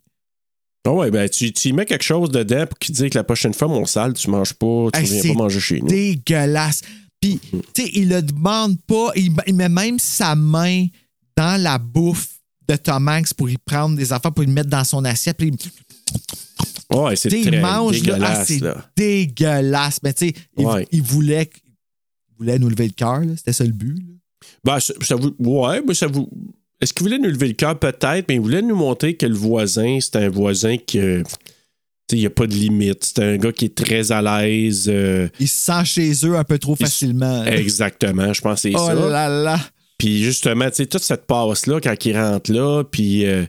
Ah 0.88 0.92
ouais, 0.92 1.10
ben 1.10 1.28
tu, 1.28 1.52
tu 1.52 1.70
y 1.70 1.74
mets 1.74 1.86
quelque 1.86 2.04
chose 2.04 2.30
dedans 2.30 2.68
pour 2.68 2.78
qu'il 2.78 2.94
dise 2.94 3.10
que 3.10 3.18
la 3.18 3.24
prochaine 3.24 3.56
fois, 3.56 3.68
mon 3.68 3.86
sale, 3.86 4.14
tu 4.14 4.30
manges 4.30 4.54
pas, 4.54 4.90
tu 4.94 5.00
Hey, 5.00 5.06
viens 5.06 5.34
pas 5.34 5.40
manger 5.40 5.60
chez 5.60 5.82
nous. 5.82 5.88
dégueulasse. 5.88 6.82
Puis, 7.20 7.40
tu 7.74 7.84
sais, 7.84 7.90
il 7.94 8.10
le 8.10 8.22
demande 8.22 8.80
pas. 8.82 9.10
Il, 9.16 9.32
il 9.48 9.56
met 9.56 9.70
même 9.70 9.98
sa 9.98 10.36
main 10.36 10.86
dans 11.36 11.60
la 11.60 11.80
bouffe 11.80 12.36
de 12.68 12.76
Tom 12.76 13.08
Hanks 13.08 13.34
pour 13.34 13.50
y 13.50 13.58
prendre 13.58 13.96
des 13.96 14.14
affaires, 14.14 14.32
pour 14.32 14.44
y 14.44 14.48
mettre 14.48 14.70
dans 14.70 14.84
son 14.84 15.04
assiette. 15.06 15.38
Puis, 15.38 15.52
Ouais, 16.93 17.16
c'est 17.16 17.30
mange, 17.60 18.03
là, 18.03 18.14
ah, 18.16 18.20
dégueulasse, 18.20 18.47
c'est 18.47 18.60
là. 18.62 18.86
dégueulasse. 18.95 19.99
Mais 20.03 20.14
tu 20.14 20.28
sais, 20.28 20.34
il, 20.58 20.66
Ouais. 20.66 20.88
il 20.91 21.01
voulait, 21.01 21.49
il 22.30 22.38
voulait 22.38 22.60
nous 22.60 22.70
lever 22.70 22.88
le 22.88 22.93
cœur. 22.93 23.20
là. 23.22 23.34
C'était 23.36 23.53
ça 23.53 23.64
le 23.64 23.72
but. 23.72 23.95
là. 23.97 24.03
Ben, 24.64 24.80
ça, 24.80 24.93
ça 25.01 25.16
vous. 25.16 25.36
Ouais, 25.39 25.82
mais 25.86 25.93
ça 25.93 26.08
vous. 26.08 26.30
Est-ce 26.80 26.93
qu'il 26.93 27.03
voulait 27.03 27.18
nous 27.18 27.30
lever 27.30 27.47
le 27.47 27.53
cœur? 27.53 27.78
Peut-être, 27.80 28.26
mais 28.30 28.36
il 28.36 28.41
voulait 28.41 28.62
nous 28.62 28.76
montrer 28.76 29.16
que 29.16 29.26
le 29.26 29.34
voisin, 29.36 29.97
c'est 29.99 30.16
un 30.18 30.30
voisin 30.30 30.78
qui. 30.78 30.99
il 30.99 32.20
n'y 32.20 32.26
a 32.26 32.30
pas 32.30 32.45
de 32.47 32.53
limite. 32.53 33.03
C'est 33.03 33.24
un 33.24 33.38
gars 33.38 33.51
qui 33.51 33.66
est 33.66 33.76
très 33.76 34.12
à 34.12 34.22
l'aise. 34.22 34.86
euh, 34.88 35.28
Il 35.39 35.47
se 35.47 35.58
sent 35.66 35.86
chez 35.86 36.12
eux 36.28 36.38
un 36.38 36.43
peu 36.43 36.60
trop 36.60 36.76
Il 36.80 36.86
facilement. 36.86 37.43
là. 37.43 37.58
exactement, 37.58 38.32
je 38.32 38.41
pense 38.41 38.62
que 38.62 38.70
c'est 38.70 38.76
Oh 38.76 38.86
ça. 38.86 38.93
là 38.93 39.28
là. 39.28 39.60
Puis 39.97 40.24
justement, 40.24 40.70
tu 40.70 40.76
sais, 40.78 40.86
toute 40.86 41.01
cette 41.03 41.26
passe-là, 41.26 41.80
quand 41.82 42.06
il 42.06 42.16
rentre 42.18 42.51
là, 42.51 42.84
puis 42.84 43.26
euh, 43.26 43.45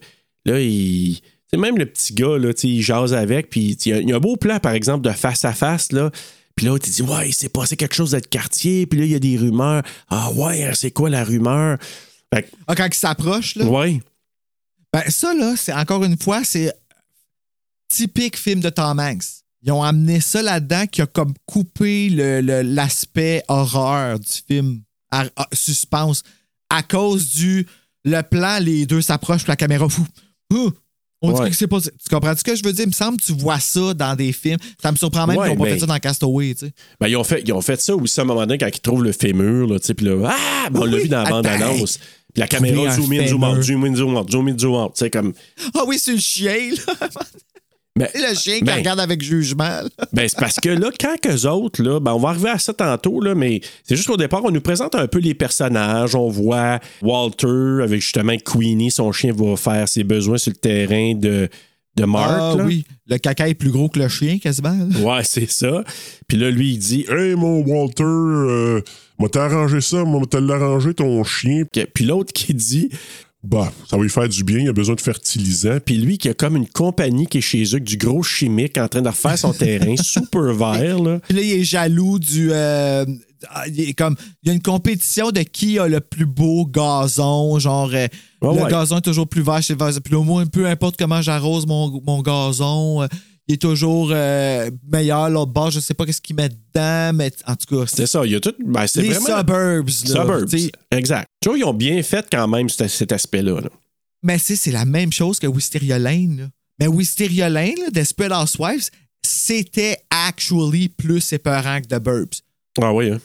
là, 0.46 0.58
il. 0.60 1.20
Sais, 1.50 1.56
même 1.58 1.78
le 1.78 1.86
petit 1.86 2.12
gars, 2.14 2.38
là, 2.38 2.50
il 2.62 2.82
jase 2.82 3.14
avec, 3.14 3.50
puis 3.50 3.76
il 3.84 3.88
y 3.88 3.92
a- 3.92 4.00
il 4.00 4.08
y, 4.08 4.12
a 4.12 4.16
un 4.16 4.20
beau 4.20 4.36
plan, 4.36 4.58
par 4.58 4.72
exemple, 4.72 5.02
de 5.08 5.12
face 5.12 5.44
à 5.44 5.52
face, 5.52 5.92
là. 5.92 6.10
Puis 6.56 6.66
là, 6.66 6.78
tu 6.78 6.90
dis, 6.90 7.02
ouais, 7.02 7.28
il 7.28 7.32
s'est 7.34 7.48
passé 7.50 7.76
quelque 7.76 7.94
chose 7.94 8.12
dans 8.12 8.16
le 8.16 8.22
quartier, 8.22 8.86
puis 8.86 8.98
là, 8.98 9.04
il 9.04 9.12
y 9.12 9.14
a 9.14 9.18
des 9.18 9.36
rumeurs. 9.36 9.82
Ah 10.08 10.30
ouais, 10.32 10.64
hein, 10.64 10.72
c'est 10.74 10.90
quoi 10.90 11.10
la 11.10 11.22
rumeur? 11.22 11.78
Fait 12.34 12.50
Ah, 12.66 12.74
quand 12.74 12.86
il 12.86 12.94
s'approche, 12.94 13.54
là? 13.56 13.64
ouais. 13.66 14.00
Ben, 14.92 15.02
ça, 15.08 15.34
là, 15.34 15.54
c'est 15.56 15.74
encore 15.74 16.02
une 16.04 16.18
fois, 16.18 16.42
c'est 16.44 16.72
typique 17.88 18.36
film 18.38 18.60
de 18.60 18.70
Tom 18.70 18.98
Hanks. 18.98 19.24
Ils 19.62 19.72
ont 19.72 19.82
amené 19.82 20.20
ça 20.20 20.42
là-dedans 20.42 20.86
qui 20.86 21.02
a 21.02 21.06
comme 21.06 21.34
coupé 21.44 22.08
le- 22.08 22.40
le- 22.40 22.62
l'aspect 22.62 23.42
horreur 23.48 24.18
du 24.18 24.32
film, 24.46 24.82
suspense. 25.52 26.22
à 26.68 26.82
cause 26.82 27.28
du 27.32 27.66
le 28.04 28.22
plan, 28.22 28.58
les 28.60 28.86
deux 28.86 29.00
s'approchent, 29.00 29.42
puis 29.44 29.50
la 29.52 29.56
caméra 29.56 29.88
fou. 29.88 30.04
Ouh! 30.52 30.70
On 31.22 31.32
Ouais. 31.32 31.44
dit 31.46 31.50
que 31.50 31.56
c'est 31.56 31.66
pas. 31.66 31.80
Tu 31.80 31.90
comprends 32.10 32.36
ce 32.36 32.44
que 32.44 32.54
je 32.54 32.62
veux 32.62 32.72
dire? 32.72 32.84
Il 32.84 32.88
me 32.88 32.92
semble 32.92 33.18
que 33.18 33.24
tu 33.24 33.32
vois 33.32 33.58
ça 33.58 33.94
dans 33.94 34.14
des 34.14 34.32
films. 34.32 34.58
Ça 34.82 34.92
me 34.92 34.96
surprend 34.96 35.26
même 35.26 35.38
Ouais, 35.38 35.48
qu'ils 35.48 35.58
n'ont 35.58 35.64
pas 35.64 35.70
fait 35.70 35.78
ça 35.80 35.86
dans 35.86 35.98
Castaway, 35.98 36.54
tu 36.54 36.66
sais. 36.66 36.72
Ben, 37.00 37.08
ils, 37.08 37.16
ont 37.16 37.24
fait, 37.24 37.42
ils 37.44 37.52
ont 37.52 37.60
fait 37.62 37.80
ça 37.80 37.96
aussi 37.96 38.20
à 38.20 38.22
un 38.22 38.26
moment 38.26 38.40
donné 38.40 38.58
quand 38.58 38.66
ils 38.66 38.80
trouvent 38.80 39.02
le 39.02 39.12
fémur, 39.12 39.66
là, 39.66 39.78
tu 39.80 39.86
sais, 39.86 39.94
puis 39.94 40.06
là, 40.06 40.30
ah! 40.30 40.68
Ben, 40.70 40.80
on 40.80 40.84
l'a 40.84 40.98
vu 40.98 41.08
dans 41.08 41.22
la 41.22 41.30
bande-annonce. 41.30 41.98
Puis 41.98 42.40
la 42.40 42.46
caméra 42.48 42.90
zoom 42.94 43.10
in, 43.12 43.26
zoom 43.26 43.44
out, 43.44 43.62
zoom 43.62 43.84
in, 43.86 43.94
zoom 43.96 44.14
out, 44.16 44.30
zoom 44.30 44.48
in, 44.48 44.58
zoom 44.58 44.74
out, 44.74 44.92
tu 44.94 44.98
sais, 45.04 45.10
comme. 45.10 45.32
Ah 45.74 45.84
oui, 45.86 45.98
c'est 45.98 46.12
le 46.12 46.18
chien, 46.20 46.70
là. 46.86 47.08
Ben, 47.96 48.08
le 48.14 48.34
chien 48.34 48.58
ben, 48.60 48.72
qui 48.72 48.78
regarde 48.78 49.00
avec 49.00 49.22
jugement. 49.22 49.80
Ben, 50.12 50.28
c'est 50.28 50.38
parce 50.38 50.60
que 50.60 50.68
là, 50.68 50.90
quand 51.00 51.16
qu'eux 51.20 51.48
autres, 51.48 51.82
là, 51.82 51.98
ben, 51.98 52.12
on 52.12 52.18
va 52.18 52.28
arriver 52.30 52.50
à 52.50 52.58
ça 52.58 52.74
tantôt, 52.74 53.20
là, 53.20 53.34
mais 53.34 53.60
c'est 53.84 53.96
juste 53.96 54.08
qu'au 54.08 54.18
départ, 54.18 54.44
on 54.44 54.50
nous 54.50 54.60
présente 54.60 54.94
un 54.94 55.06
peu 55.06 55.18
les 55.18 55.34
personnages. 55.34 56.14
On 56.14 56.28
voit 56.28 56.78
Walter 57.02 57.82
avec 57.82 58.02
justement 58.02 58.36
Queenie, 58.36 58.90
son 58.90 59.12
chien 59.12 59.32
va 59.32 59.56
faire 59.56 59.88
ses 59.88 60.04
besoins 60.04 60.36
sur 60.36 60.52
le 60.52 60.58
terrain 60.58 61.14
de, 61.14 61.48
de 61.96 62.04
Mark. 62.04 62.58
Ah 62.60 62.64
oui, 62.64 62.84
le 63.06 63.16
caca 63.16 63.48
est 63.48 63.54
plus 63.54 63.70
gros 63.70 63.88
que 63.88 63.98
le 63.98 64.08
chien, 64.08 64.38
quasiment. 64.38 64.76
Ouais, 65.00 65.22
c'est 65.24 65.50
ça. 65.50 65.82
Puis 66.28 66.36
là, 66.36 66.50
lui, 66.50 66.74
il 66.74 66.78
dit 66.78 67.06
Hey, 67.08 67.34
mon 67.34 67.64
Walter, 67.64 68.04
euh, 68.04 68.82
m'a 69.18 69.28
t'as 69.28 69.44
arrangé 69.44 69.80
ça, 69.80 70.04
m'a 70.04 70.18
t'as 70.28 70.40
l'arrangé 70.40 70.92
ton 70.92 71.24
chien. 71.24 71.62
Puis 71.94 72.04
l'autre 72.04 72.32
qui 72.34 72.52
dit 72.52 72.90
Bah, 73.42 73.72
ça 73.88 73.96
va 73.96 74.02
lui 74.02 74.10
faire 74.10 74.28
du 74.28 74.42
bien, 74.42 74.58
il 74.58 74.68
a 74.68 74.72
besoin 74.72 74.96
de 74.96 75.00
fertilisant. 75.00 75.78
Puis 75.84 75.96
lui, 75.98 76.18
qui 76.18 76.28
a 76.28 76.34
comme 76.34 76.56
une 76.56 76.66
compagnie 76.66 77.26
qui 77.26 77.38
est 77.38 77.42
chez 77.42 77.62
eux, 77.62 77.74
avec 77.74 77.84
du 77.84 77.96
gros 77.96 78.22
chimique 78.22 78.76
en 78.76 78.88
train 78.88 79.02
de 79.02 79.08
refaire 79.08 79.38
son 79.38 79.52
terrain, 79.54 79.94
super 79.96 80.52
vert, 80.52 81.00
là. 81.00 81.20
Puis 81.28 81.36
là, 81.36 81.42
il 81.42 81.52
est 81.52 81.64
jaloux 81.64 82.18
du. 82.18 82.50
euh, 82.50 83.04
ah, 83.50 83.68
il 83.68 83.80
est 83.80 83.92
comme. 83.92 84.16
Il 84.42 84.48
y 84.48 84.50
a 84.50 84.54
une 84.54 84.62
compétition 84.62 85.30
de 85.30 85.40
qui 85.40 85.78
a 85.78 85.86
le 85.86 86.00
plus 86.00 86.26
beau 86.26 86.66
gazon. 86.66 87.58
Genre, 87.58 87.90
euh, 87.92 88.08
le 88.42 88.48
ouais. 88.48 88.70
gazon 88.70 88.98
est 88.98 89.02
toujours 89.02 89.28
plus 89.28 89.42
vert 89.42 89.62
chez. 89.62 89.76
Puis 89.76 90.14
au 90.14 90.24
moins, 90.24 90.46
peu 90.46 90.66
importe 90.66 90.96
comment 90.98 91.22
j'arrose 91.22 91.66
mon, 91.66 92.00
mon 92.04 92.22
gazon, 92.22 93.02
euh, 93.02 93.06
il 93.48 93.54
est 93.54 93.58
toujours 93.62 94.08
euh, 94.12 94.70
meilleur. 94.90 95.30
L'autre 95.30 95.52
bord, 95.52 95.70
je 95.70 95.80
sais 95.80 95.94
pas 95.94 96.04
qu'est-ce 96.06 96.20
qu'il 96.20 96.36
met 96.36 96.48
dedans, 96.48 97.12
mais 97.14 97.30
en 97.46 97.54
tout 97.56 97.76
cas, 97.76 97.86
C'est 97.86 98.06
ça, 98.06 98.24
il 98.24 98.32
y 98.32 98.34
a 98.34 98.40
tout. 98.40 98.54
Ben, 98.64 98.86
c'est 98.86 99.02
les 99.02 99.10
vraiment. 99.10 99.38
suburbs. 99.38 99.88
Là, 100.08 100.22
Suburbs. 100.22 100.70
Exact. 100.90 101.28
Tu 101.40 101.48
vois, 101.48 101.58
ils 101.58 101.64
ont 101.64 101.74
bien 101.74 102.02
fait 102.02 102.26
quand 102.30 102.48
même 102.48 102.68
cet, 102.68 102.88
cet 102.88 103.12
aspect-là. 103.12 103.60
là. 103.60 103.68
Mais 104.22 104.38
c'est 104.38 104.56
c'est 104.56 104.72
la 104.72 104.84
même 104.84 105.12
chose 105.12 105.38
que 105.38 105.46
Wisteria 105.46 105.98
Lane. 105.98 106.36
là. 106.38 106.48
Mais 106.80 106.88
Wisteria 106.88 107.48
Lane, 107.48 107.76
là, 107.78 107.90
Desperate 107.90 108.32
Housewives, 108.32 108.90
c'était 109.22 109.96
actually 110.10 110.88
plus 110.88 111.32
épeurant 111.32 111.80
que 111.80 111.86
The 111.86 111.98
Burbs. 112.00 112.40
Ah 112.80 112.92
oui, 112.92 113.10
hein? 113.10 113.20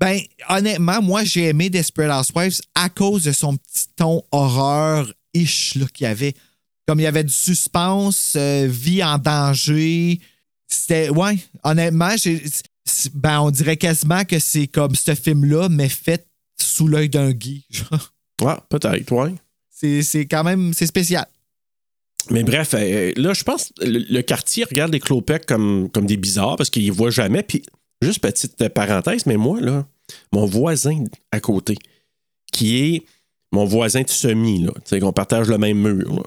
Ben, 0.00 0.20
honnêtement, 0.48 1.02
moi, 1.02 1.24
j'ai 1.24 1.46
aimé 1.46 1.68
Desperate 1.70 2.10
Housewives 2.10 2.60
à 2.76 2.88
cause 2.88 3.24
de 3.24 3.32
son 3.32 3.56
petit 3.56 3.86
ton 3.96 4.22
horreur-ish 4.30 5.72
qu'il 5.92 6.04
y 6.04 6.06
avait. 6.06 6.34
Comme 6.88 7.00
il 7.00 7.02
y 7.02 7.06
avait 7.06 7.22
du 7.22 7.34
suspense, 7.34 8.32
euh, 8.34 8.66
vie 8.66 9.04
en 9.04 9.18
danger. 9.18 10.20
C'était. 10.66 11.10
Ouais, 11.10 11.36
honnêtement, 11.62 12.14
ben, 13.12 13.40
on 13.42 13.50
dirait 13.50 13.76
quasiment 13.76 14.24
que 14.24 14.38
c'est 14.38 14.68
comme 14.68 14.94
ce 14.94 15.14
film-là, 15.14 15.68
mais 15.68 15.90
fait 15.90 16.26
sous 16.58 16.88
l'œil 16.88 17.10
d'un 17.10 17.30
genre. 17.70 18.14
Ah, 18.42 18.64
peut-être, 18.70 19.12
ouais. 19.12 19.34
C'est 19.68 20.02
c'est 20.02 20.24
quand 20.24 20.44
même. 20.44 20.72
C'est 20.72 20.86
spécial. 20.86 21.26
Mais 22.30 22.42
bref, 22.42 22.70
euh, 22.72 23.12
là, 23.16 23.34
je 23.34 23.44
pense 23.44 23.70
le, 23.82 23.98
le 24.10 24.22
quartier 24.22 24.64
regarde 24.64 24.90
les 24.90 25.00
Clopec 25.00 25.44
comme, 25.44 25.90
comme 25.90 26.06
des 26.06 26.16
bizarres 26.16 26.56
parce 26.56 26.70
qu'ils 26.70 26.86
ne 26.86 26.92
voient 26.92 27.10
jamais. 27.10 27.42
Puis, 27.42 27.64
juste 28.00 28.20
petite 28.20 28.66
parenthèse, 28.70 29.26
mais 29.26 29.36
moi, 29.36 29.60
là, 29.60 29.86
mon 30.32 30.46
voisin 30.46 31.04
à 31.32 31.40
côté, 31.40 31.76
qui 32.50 32.78
est 32.78 33.02
mon 33.52 33.66
voisin 33.66 34.00
de 34.00 34.10
semi, 34.10 34.62
là, 34.62 34.72
tu 34.76 34.80
sais, 34.86 35.00
qu'on 35.00 35.12
partage 35.12 35.48
le 35.48 35.58
même 35.58 35.78
mur. 35.78 36.14
là. 36.14 36.22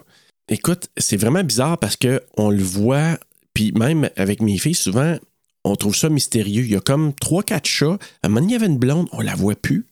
Écoute, 0.52 0.90
c'est 0.98 1.18
vraiment 1.18 1.44
bizarre 1.44 1.78
parce 1.80 1.96
que 1.96 2.22
on 2.38 2.50
le 2.52 2.62
voit, 2.62 3.18
puis 3.54 3.72
même 3.72 4.10
avec 4.18 4.42
mes 4.42 4.58
filles, 4.60 4.76
souvent, 4.76 5.18
on 5.64 5.76
trouve 5.76 5.96
ça 5.96 6.10
mystérieux. 6.10 6.64
Il 6.64 6.72
y 6.72 6.76
a 6.76 6.82
comme 6.82 7.14
trois, 7.14 7.42
quatre 7.42 7.68
chats. 7.68 7.98
À 8.22 8.28
un 8.28 8.30
moment 8.30 8.42
donné, 8.42 8.54
il 8.54 8.54
y 8.54 8.56
avait 8.58 8.66
une 8.72 8.78
blonde, 8.78 9.08
on 9.14 9.22
la 9.22 9.34
voit 9.36 9.56
plus. 9.56 9.88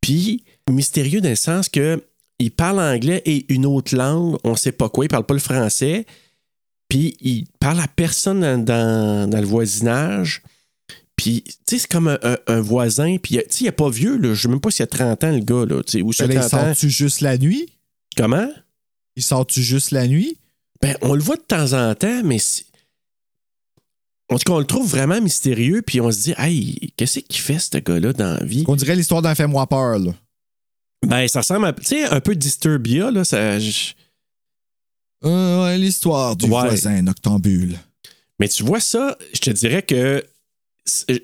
Puis, 0.00 0.44
mystérieux 0.68 1.20
dans 1.20 1.28
le 1.28 1.34
sens 1.36 1.68
que 1.68 2.02
il 2.38 2.50
parle 2.50 2.80
anglais 2.80 3.22
et 3.26 3.52
une 3.52 3.66
autre 3.66 3.94
langue, 3.96 4.36
on 4.44 4.56
sait 4.56 4.72
pas 4.72 4.88
quoi, 4.88 5.04
il 5.04 5.08
parle 5.08 5.26
pas 5.26 5.34
le 5.34 5.40
français. 5.40 6.06
Puis 6.88 7.16
il 7.20 7.46
parle 7.60 7.80
à 7.80 7.86
personne 7.86 8.40
dans, 8.40 8.64
dans- 8.64 9.30
dans 9.30 9.40
le 9.40 9.46
voisinage. 9.46 10.42
Puis, 11.16 11.42
tu 11.44 11.52
sais, 11.68 11.78
c'est 11.80 11.86
comme 11.90 12.08
un, 12.08 12.18
un- 12.22 12.38
un 12.46 12.60
voisin. 12.62 13.16
Puis, 13.22 13.36
tu 13.36 13.40
sais, 13.50 13.60
il 13.60 13.64
n'est 13.64 13.72
pas 13.72 13.90
vieux, 13.90 14.16
là. 14.16 14.32
Je 14.34 14.40
sais 14.42 14.48
même 14.48 14.60
pas 14.60 14.70
s'il 14.70 14.82
a 14.84 14.86
30 14.86 15.22
ans, 15.22 15.30
le 15.32 15.40
gars, 15.40 15.66
là. 15.66 15.82
Tu 15.82 15.92
sais, 15.92 16.02
ou 16.02 16.10
Ben 16.18 16.30
il 16.30 16.38
30 16.40 16.54
ans. 16.54 16.64
sort-tu 16.66 16.88
juste 16.88 17.20
la 17.20 17.36
nuit? 17.36 17.68
Comment? 18.16 18.48
Il 19.16 19.22
sort-tu 19.22 19.62
juste 19.62 19.90
la 19.90 20.06
nuit? 20.06 20.38
Ben, 20.80 20.96
on 21.02 21.14
le 21.14 21.22
voit 21.22 21.36
de 21.36 21.42
temps 21.42 21.72
en 21.74 21.94
temps, 21.94 22.22
mais 22.24 22.38
en 24.30 24.38
tout 24.38 24.44
cas, 24.44 24.52
on 24.52 24.58
le 24.60 24.64
trouve 24.66 24.88
vraiment 24.88 25.20
mystérieux, 25.20 25.82
puis 25.82 26.00
on 26.00 26.10
se 26.12 26.22
dit, 26.22 26.34
hey, 26.38 26.92
qu'est-ce 26.96 27.18
qu'il 27.20 27.40
fait, 27.40 27.58
ce 27.58 27.78
gars-là, 27.78 28.12
dans 28.12 28.34
la 28.38 28.44
vie? 28.44 28.64
On 28.68 28.76
dirait 28.76 28.94
l'histoire 28.96 29.22
d'un 29.22 29.34
peur, 29.66 29.98
là. 29.98 30.12
Ben, 31.06 31.26
ça 31.28 31.40
ressemble 31.40 31.66
à, 31.66 31.72
tu 31.72 31.82
sais, 31.84 32.04
un 32.04 32.20
peu 32.20 32.34
Disturbia, 32.36 33.10
là. 33.10 33.24
Ça, 33.24 33.58
je- 33.58 33.92
Euh, 35.24 35.64
ouais, 35.64 35.76
l'histoire 35.78 36.34
du 36.36 36.44
Ouais. 36.46 36.50
voisin 36.50 37.02
noctambule. 37.02 37.76
Mais 38.38 38.48
tu 38.48 38.62
vois 38.62 38.80
ça, 38.80 39.18
je 39.34 39.40
te 39.40 39.50
dirais 39.50 39.82
que 39.82 40.24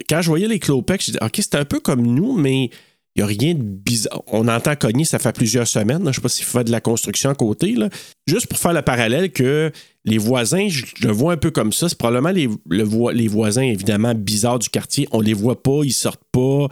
quand 0.09 0.21
je 0.21 0.29
voyais 0.29 0.49
les 0.49 0.59
Clopec, 0.59 1.01
je 1.01 1.07
disais, 1.13 1.25
OK, 1.25 1.37
c'est 1.37 1.55
un 1.55 1.65
peu 1.65 1.81
comme 1.81 2.03
nous, 2.03 2.35
mais 2.37 2.69
n'y 3.17 3.23
a 3.23 3.27
rien 3.27 3.55
de 3.55 3.63
bizarre. 3.63 4.23
On 4.29 4.47
entend 4.49 4.75
cogner, 4.77 5.05
ça 5.05 5.19
fait 5.19 5.33
plusieurs 5.35 5.67
semaines. 5.69 5.99
là. 6.05 6.05
Je 6.05 6.09
ne 6.09 6.13
sais 6.15 6.21
pas 6.21 6.29
s'il 6.29 6.45
fait 6.45 6.65
de 6.65 6.71
la 6.71 6.81
construction 6.81 7.31
à 7.31 7.35
côté. 7.35 7.73
là. 7.75 7.89
Juste 8.27 8.47
pour 8.47 8.59
faire 8.59 8.73
le 8.73 8.83
parallèle 8.83 9.33
que 9.33 9.71
les 10.05 10.19
voisins, 10.19 10.67
je 10.69 10.85
le 11.03 11.13
vois 11.13 11.33
un 11.35 11.37
peu 11.37 11.51
comme 11.51 11.73
ça. 11.73 11.89
C'est 11.89 11.99
probablement 11.99 12.31
les, 12.31 12.49
le 12.69 12.83
vo- 12.85 13.11
les 13.11 13.29
voisins, 13.29 13.63
évidemment, 13.63 14.15
bizarres 14.15 14.59
du 14.59 14.69
quartier. 14.69 15.09
On 15.13 15.21
les 15.21 15.35
voit 15.35 15.63
pas, 15.63 15.81
ils 15.85 15.93
sortent 15.93 16.21
pas. 16.33 16.69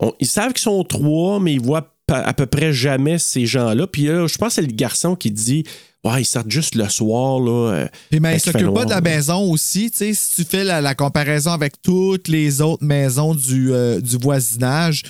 On- 0.00 0.12
ils 0.20 0.26
savent 0.28 0.52
qu'ils 0.52 0.62
sont 0.62 0.84
trois, 0.84 1.40
mais 1.40 1.54
ils 1.54 1.60
voient 1.60 1.94
à 2.10 2.32
peu 2.32 2.46
près 2.46 2.72
jamais 2.72 3.18
ces 3.18 3.44
gens-là. 3.46 3.86
Puis 3.86 4.04
là, 4.04 4.26
je 4.26 4.38
pense 4.38 4.48
que 4.48 4.54
c'est 4.62 4.66
le 4.68 4.74
garçon 4.74 5.14
qui 5.16 5.30
dit 5.30 5.64
Ouais, 6.04 6.22
ils 6.22 6.24
sortent 6.24 6.50
juste 6.50 6.76
le 6.76 6.88
soir. 6.88 7.40
Là, 7.40 7.72
euh, 7.72 7.88
Puis, 8.08 8.20
mais 8.20 8.28
quand 8.28 8.34
il 8.34 8.36
il 8.36 8.40
fait 8.40 8.52
s'occupe 8.52 8.74
pas 8.74 8.84
de 8.84 8.90
la 8.90 9.00
maison 9.00 9.50
aussi. 9.50 9.90
Tu 9.90 9.96
sais, 9.98 10.14
si 10.14 10.36
tu 10.36 10.44
fais 10.48 10.62
la, 10.62 10.80
la 10.80 10.94
comparaison 10.94 11.50
avec 11.50 11.82
toutes 11.82 12.28
les 12.28 12.60
autres 12.62 12.84
maisons 12.84 13.34
du, 13.34 13.72
euh, 13.72 14.00
du 14.00 14.16
voisinage, 14.16 15.02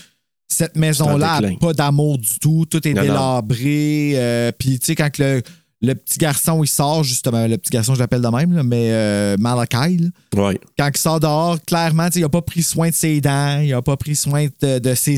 cette 0.49 0.77
maison-là 0.77 1.41
n'a 1.41 1.51
pas 1.61 1.73
d'amour 1.75 2.19
du 2.19 2.39
tout. 2.41 2.65
Tout 2.71 2.87
est 2.89 2.95
Non, 2.95 3.03
délabré. 3.03 4.13
euh, 4.15 4.51
Puis, 4.59 4.79
tu 4.79 4.87
sais, 4.87 4.95
quand 4.95 5.19
le, 5.19 5.43
le 5.83 5.95
petit 5.95 6.19
garçon, 6.19 6.65
il 6.65 6.69
sort, 6.69 7.05
justement, 7.05 7.47
le 7.47 7.57
petit 7.59 7.71
garçon, 7.71 7.95
je 7.95 8.01
l'appelle 8.01 8.23
de 8.23 8.29
même, 8.29 8.53
là, 8.55 8.63
mais 8.63 8.89
euh, 8.91 9.37
Malachi, 9.39 9.99
là, 9.99 10.09
Ouais. 10.43 10.59
quand 10.79 10.91
il 10.93 10.99
sort 10.99 11.21
dehors, 11.21 11.59
clairement, 11.67 12.09
il 12.15 12.23
n'a 12.23 12.29
pas 12.29 12.43
pris 12.43 12.63
soin 12.63 12.89
de 12.89 12.95
ses 12.95 13.21
dents, 13.21 13.61
il 13.61 13.71
n'a 13.71 13.83
pas 13.83 13.97
pris 13.97 14.17
soin 14.17 14.47
de, 14.63 14.79
de 14.79 14.95
ses. 14.95 15.17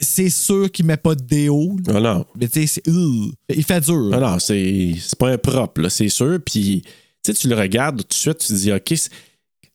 C'est 0.00 0.30
sûr 0.30 0.70
qu'il 0.72 0.86
ne 0.86 0.92
met 0.92 0.96
pas 0.96 1.14
de 1.14 1.22
déo. 1.22 1.76
là. 1.86 1.94
Ah 1.96 2.00
non. 2.00 2.24
Mais 2.40 2.48
tu 2.48 2.60
sais, 2.60 2.80
c'est- 2.82 2.88
Ugh. 2.90 3.32
il 3.54 3.64
fait 3.64 3.80
dur. 3.80 4.08
Non, 4.10 4.20
non, 4.20 4.38
c'est 4.38 4.94
pas 5.18 5.30
un 5.30 5.36
propre, 5.38 5.82
là, 5.82 5.90
c'est 5.90 6.08
sûr. 6.08 6.38
Puis, 6.44 6.82
tu 7.22 7.32
sais, 7.32 7.34
tu 7.34 7.48
le 7.48 7.54
regardes 7.56 7.98
tout 7.98 8.08
de 8.08 8.14
suite, 8.14 8.38
tu 8.38 8.48
te 8.48 8.52
dis, 8.54 8.72
OK, 8.72 8.92
c'est 8.96 9.10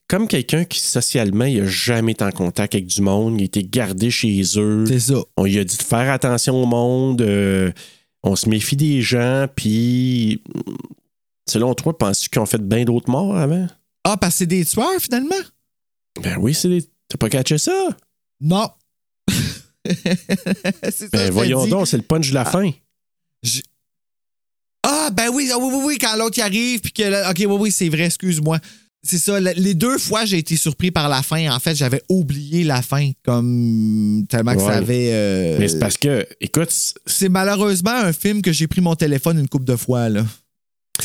comme 0.10 0.28
quelqu'un 0.28 0.66
qui, 0.66 0.80
socialement, 0.80 1.46
il 1.46 1.62
n'a 1.62 1.68
jamais 1.70 2.14
été 2.14 2.24
en 2.26 2.32
contact 2.32 2.74
avec 2.74 2.88
du 2.88 3.02
monde, 3.02 3.40
il 3.40 3.44
été 3.46 3.64
gardé 3.64 4.10
chez 4.10 4.42
eux. 4.58 4.84
C'est 4.88 5.00
ça. 5.00 5.22
On 5.38 5.44
lui 5.46 5.60
a 5.60 5.64
dit 5.64 5.78
de 5.78 5.82
faire 5.84 6.12
attention 6.12 6.62
au 6.62 6.66
monde, 6.66 7.22
euh, 7.22 7.72
on 8.24 8.36
se 8.36 8.50
méfie 8.50 8.76
des 8.76 9.04
gens, 9.04 9.46
puis, 9.56 10.42
selon 11.48 11.76
toi, 11.76 11.96
penses-tu 11.98 12.30
qu'ils 12.30 12.42
ont 12.42 12.48
fait 12.48 12.62
bien 12.62 12.86
d'autres 12.86 13.10
morts 13.10 13.38
avant? 13.38 13.68
Ah, 14.04 14.18
parce 14.18 14.34
que 14.34 14.38
c'est 14.40 14.46
des 14.48 14.66
tueurs, 14.66 15.00
finalement? 15.00 15.36
Ben 16.24 16.38
oui, 16.40 16.56
c'est 16.56 16.70
des... 16.70 16.84
T'as 17.08 17.18
pas 17.18 17.30
catché 17.30 17.60
ça? 17.60 17.90
Non. 18.42 18.68
c'est 19.86 20.92
ça, 20.92 21.08
Ben 21.12 21.32
voyons 21.32 21.68
donc, 21.68 21.88
c'est 21.88 21.98
le 21.98 22.04
punch 22.04 22.30
de 22.30 22.34
la 22.34 22.46
fin. 22.46 22.72
Ah, 24.84 25.10
ben 25.12 25.30
oui, 25.32 25.50
ah 25.54 25.58
oui, 25.60 25.70
oui, 25.72 25.82
oui, 25.86 25.98
quand 26.00 26.16
l'autre 26.16 26.38
y 26.40 26.42
arrive, 26.42 26.80
puis 26.82 26.92
que. 26.92 27.04
là- 27.04 27.30
Ok, 27.30 27.38
oui, 27.40 27.46
oui, 27.60 27.72
c'est 27.72 27.90
vrai, 27.90 28.06
excuse-moi. 28.06 28.60
C'est 29.02 29.18
ça, 29.18 29.40
le- 29.40 29.54
les 29.56 29.76
deux 29.76 29.98
fois, 29.98 30.26
j'ai 30.26 30.38
été 30.40 30.58
surpris 30.58 30.92
par 30.92 31.08
la 31.08 31.22
fin. 31.24 31.50
En 31.56 31.60
fait, 31.60 31.74
j'avais 31.76 32.02
oublié 32.10 32.64
la 32.66 32.82
fin, 32.82 33.12
comme. 33.24 34.26
tellement 34.30 34.54
que 34.56 34.60
Ouais. 34.60 34.66
ça 34.66 34.78
avait. 34.78 35.10
euh, 35.14 35.58
Mais 35.58 35.68
c'est 35.70 35.80
parce 35.80 35.96
que, 35.98 36.28
écoute, 36.42 36.70
c'est- 37.06 37.30
malheureusement 37.30 37.92
un 37.96 38.12
film 38.12 38.42
que 38.42 38.52
j'ai 38.52 38.68
pris 38.68 38.82
mon 38.82 38.96
téléphone 38.96 39.40
une 39.40 39.48
couple 39.48 39.66
de 39.66 39.76
fois, 39.78 40.10
là. 40.10 40.26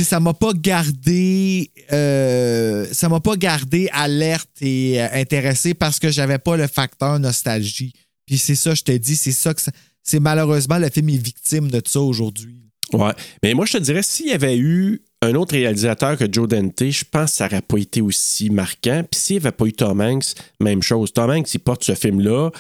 Ça 0.03 0.19
m'a 0.19 0.35
pas 0.35 0.53
gardé. 0.55 1.71
euh, 1.93 2.87
ça 2.93 3.09
m'a 3.09 3.21
pas 3.21 3.37
gardé 3.37 3.89
alerte 3.93 4.51
et 4.61 5.01
euh, 5.01 5.07
intéressé 5.13 5.75
parce 5.75 6.01
que 6.01 6.11
j'avais 6.11 6.39
pas 6.39 6.57
le 6.57 6.67
facteur 6.67 7.19
nostalgie. 7.21 7.93
Puis 8.27 8.39
c'est 8.39 8.57
ça, 8.57 8.75
je 8.75 8.83
te 8.83 8.91
dis, 8.93 9.15
c'est 9.17 9.31
ça 9.33 9.55
que 9.55 9.61
ça- 9.61 9.71
C'est 10.03 10.21
malheureusement 10.21 10.79
le 10.79 10.91
film 10.91 11.09
est 11.11 11.17
victime 11.25 11.71
de 11.71 11.81
ça 11.87 12.01
aujourd'hui. 12.01 12.57
Ouais. 12.93 13.13
Mais 13.43 13.55
moi, 13.55 13.65
je 13.67 13.73
te 13.75 13.79
dirais, 13.83 14.03
s'il 14.03 14.27
y 14.27 14.33
avait 14.33 14.59
eu 14.59 15.03
un 15.25 15.35
autre 15.35 15.55
réalisateur 15.55 16.17
que 16.17 16.25
Joe 16.31 16.49
Dante, 16.49 16.91
je 16.91 17.05
pense 17.11 17.31
que 17.33 17.37
ça 17.37 17.45
n'aurait 17.45 17.63
pas 17.63 17.79
été 17.79 18.01
aussi 18.01 18.51
marquant. 18.51 19.03
Puis 19.11 19.21
s'il 19.21 19.37
n'y 19.37 19.47
avait 19.47 19.53
pas 19.53 19.67
eu 19.67 19.73
Tom 19.73 20.01
Hanks, 20.01 20.35
même 20.61 20.83
chose. 20.83 21.13
Tom 21.13 21.31
Hanks, 21.31 21.53
il 21.55 21.59
porte 21.61 21.85
ce 21.85 21.95
film-là. 21.95 22.51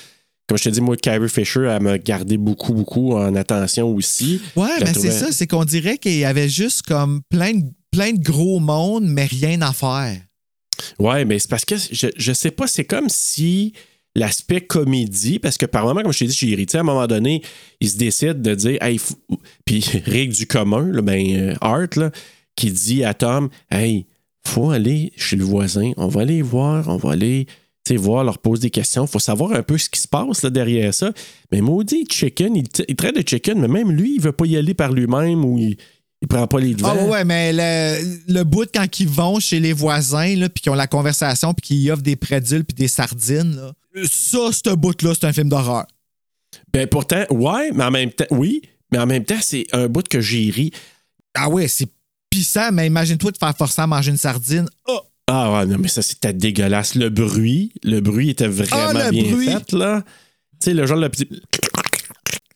comme 0.48 0.58
je 0.58 0.64
te 0.64 0.68
dis, 0.68 0.80
moi, 0.80 0.96
Carrie 0.96 1.28
Fisher, 1.28 1.68
elle 1.70 1.82
m'a 1.82 1.98
gardé 1.98 2.36
beaucoup, 2.36 2.74
beaucoup 2.74 3.12
en 3.12 3.34
attention 3.34 3.88
aussi. 3.88 4.40
Ouais, 4.56 4.68
Je 4.80 4.84
mais 4.84 4.94
c'est 4.94 5.10
ça, 5.10 5.32
c'est 5.32 5.46
qu'on 5.46 5.64
dirait 5.64 5.98
qu'il 5.98 6.16
y 6.16 6.24
avait 6.24 6.48
juste 6.48 6.82
comme 6.82 7.22
plein 7.28 7.54
de, 7.54 7.64
plein 7.90 8.12
de 8.12 8.22
gros 8.22 8.60
monde, 8.60 9.04
mais 9.06 9.26
rien 9.26 9.62
à 9.62 9.72
faire. 9.72 10.20
Ouais, 10.98 11.24
mais 11.24 11.38
c'est 11.38 11.50
parce 11.50 11.64
que 11.64 11.76
je, 11.76 12.08
je 12.16 12.32
sais 12.32 12.50
pas, 12.50 12.66
c'est 12.66 12.84
comme 12.84 13.08
si 13.08 13.72
l'aspect 14.16 14.60
comédie, 14.60 15.38
parce 15.38 15.58
que 15.58 15.66
par 15.66 15.84
moment, 15.84 16.02
comme 16.02 16.12
je 16.12 16.20
t'ai 16.20 16.26
dit, 16.26 16.36
j'ai 16.38 16.46
irrité, 16.48 16.78
à 16.78 16.80
un 16.80 16.84
moment 16.84 17.06
donné, 17.06 17.42
il 17.80 17.90
se 17.90 17.96
décide 17.96 18.42
de 18.42 18.54
dire, 18.54 18.82
hey, 18.82 19.00
puis 19.64 19.84
règle 20.06 20.32
du 20.32 20.46
commun, 20.46 20.86
là, 20.92 21.02
ben, 21.02 21.36
euh, 21.36 21.54
Art, 21.60 21.88
là, 21.96 22.10
qui 22.56 22.70
dit 22.70 23.04
à 23.04 23.14
Tom, 23.14 23.48
hey, 23.70 24.06
faut 24.46 24.70
aller 24.70 25.12
chez 25.16 25.36
le 25.36 25.44
voisin, 25.44 25.92
on 25.96 26.08
va 26.08 26.22
aller 26.22 26.42
voir, 26.42 26.88
on 26.88 26.96
va 26.96 27.12
aller 27.12 27.46
tu 27.84 27.92
sais, 27.92 27.96
voir, 27.98 28.24
leur 28.24 28.38
poser 28.38 28.62
des 28.62 28.70
questions. 28.70 29.06
faut 29.06 29.18
savoir 29.18 29.52
un 29.52 29.62
peu 29.62 29.76
ce 29.76 29.90
qui 29.90 30.00
se 30.00 30.08
passe 30.08 30.42
là, 30.42 30.48
derrière 30.48 30.94
ça. 30.94 31.12
Mais 31.52 31.60
maudit 31.60 32.06
Chicken, 32.10 32.56
il, 32.56 32.96
traite 32.96 33.14
de 33.14 33.28
Chicken, 33.28 33.60
mais 33.60 33.68
même 33.68 33.92
lui, 33.92 34.14
il 34.14 34.22
veut 34.22 34.32
pas 34.32 34.46
y 34.46 34.56
aller 34.56 34.72
par 34.72 34.90
lui-même 34.90 35.44
ou 35.44 35.58
il, 35.58 35.76
il 36.22 36.28
prend 36.28 36.46
pas 36.46 36.60
les 36.60 36.74
devants. 36.74 36.96
Ah 36.98 37.04
ouais, 37.04 37.24
mais 37.26 37.52
le, 37.52 38.32
le 38.32 38.42
bout 38.42 38.66
quand 38.72 39.00
ils 39.00 39.08
vont 39.08 39.38
chez 39.38 39.60
les 39.60 39.74
voisins, 39.74 40.34
puis 40.48 40.62
qu'ils 40.62 40.72
ont 40.72 40.76
la 40.76 40.86
conversation, 40.86 41.52
puis 41.52 41.66
qu'ils 41.66 41.90
offrent 41.90 42.02
des 42.02 42.16
prédules 42.16 42.64
puis 42.64 42.74
des 42.74 42.88
sardines, 42.88 43.54
là, 43.54 43.74
ça, 44.04 44.50
ce 44.50 44.74
bout-là, 44.74 45.12
c'est 45.14 45.26
un 45.26 45.32
film 45.34 45.50
d'horreur. 45.50 45.86
Ben 46.72 46.86
pourtant, 46.86 47.24
ouais, 47.30 47.70
mais 47.72 47.84
en 47.84 47.90
même 47.90 48.10
temps, 48.10 48.24
oui, 48.30 48.62
mais 48.90 48.98
en 48.98 49.06
même 49.06 49.24
temps, 49.24 49.38
c'est 49.42 49.66
un 49.72 49.88
bout 49.88 50.08
que 50.08 50.20
j'ai 50.20 50.50
ri. 50.50 50.70
Ah 51.34 51.48
ouais, 51.48 51.68
c'est 51.68 51.90
pissant, 52.34 52.72
mais 52.72 52.86
imagine-toi 52.86 53.32
te 53.32 53.38
faire 53.38 53.56
forcer 53.56 53.82
à 53.82 53.86
manger 53.86 54.10
une 54.10 54.16
sardine. 54.16 54.68
Oh! 54.88 55.00
Ah 55.28 55.52
ouais, 55.52 55.66
non, 55.66 55.76
mais 55.78 55.88
ça, 55.88 56.02
c'était 56.02 56.32
dégueulasse. 56.32 56.96
Le 56.96 57.08
bruit, 57.08 57.72
le 57.82 58.00
bruit 58.00 58.30
était 58.30 58.48
vraiment 58.48 58.98
Ah, 58.98 59.04
le 59.04 59.10
bien 59.10 59.30
bruit! 59.30 59.46
fait, 59.48 59.72
là. 59.72 60.02
Tu 60.60 60.66
sais, 60.70 60.74
le 60.74 60.86
genre, 60.86 60.98
le 60.98 61.08
petit... 61.08 61.26
Tu 61.26 61.38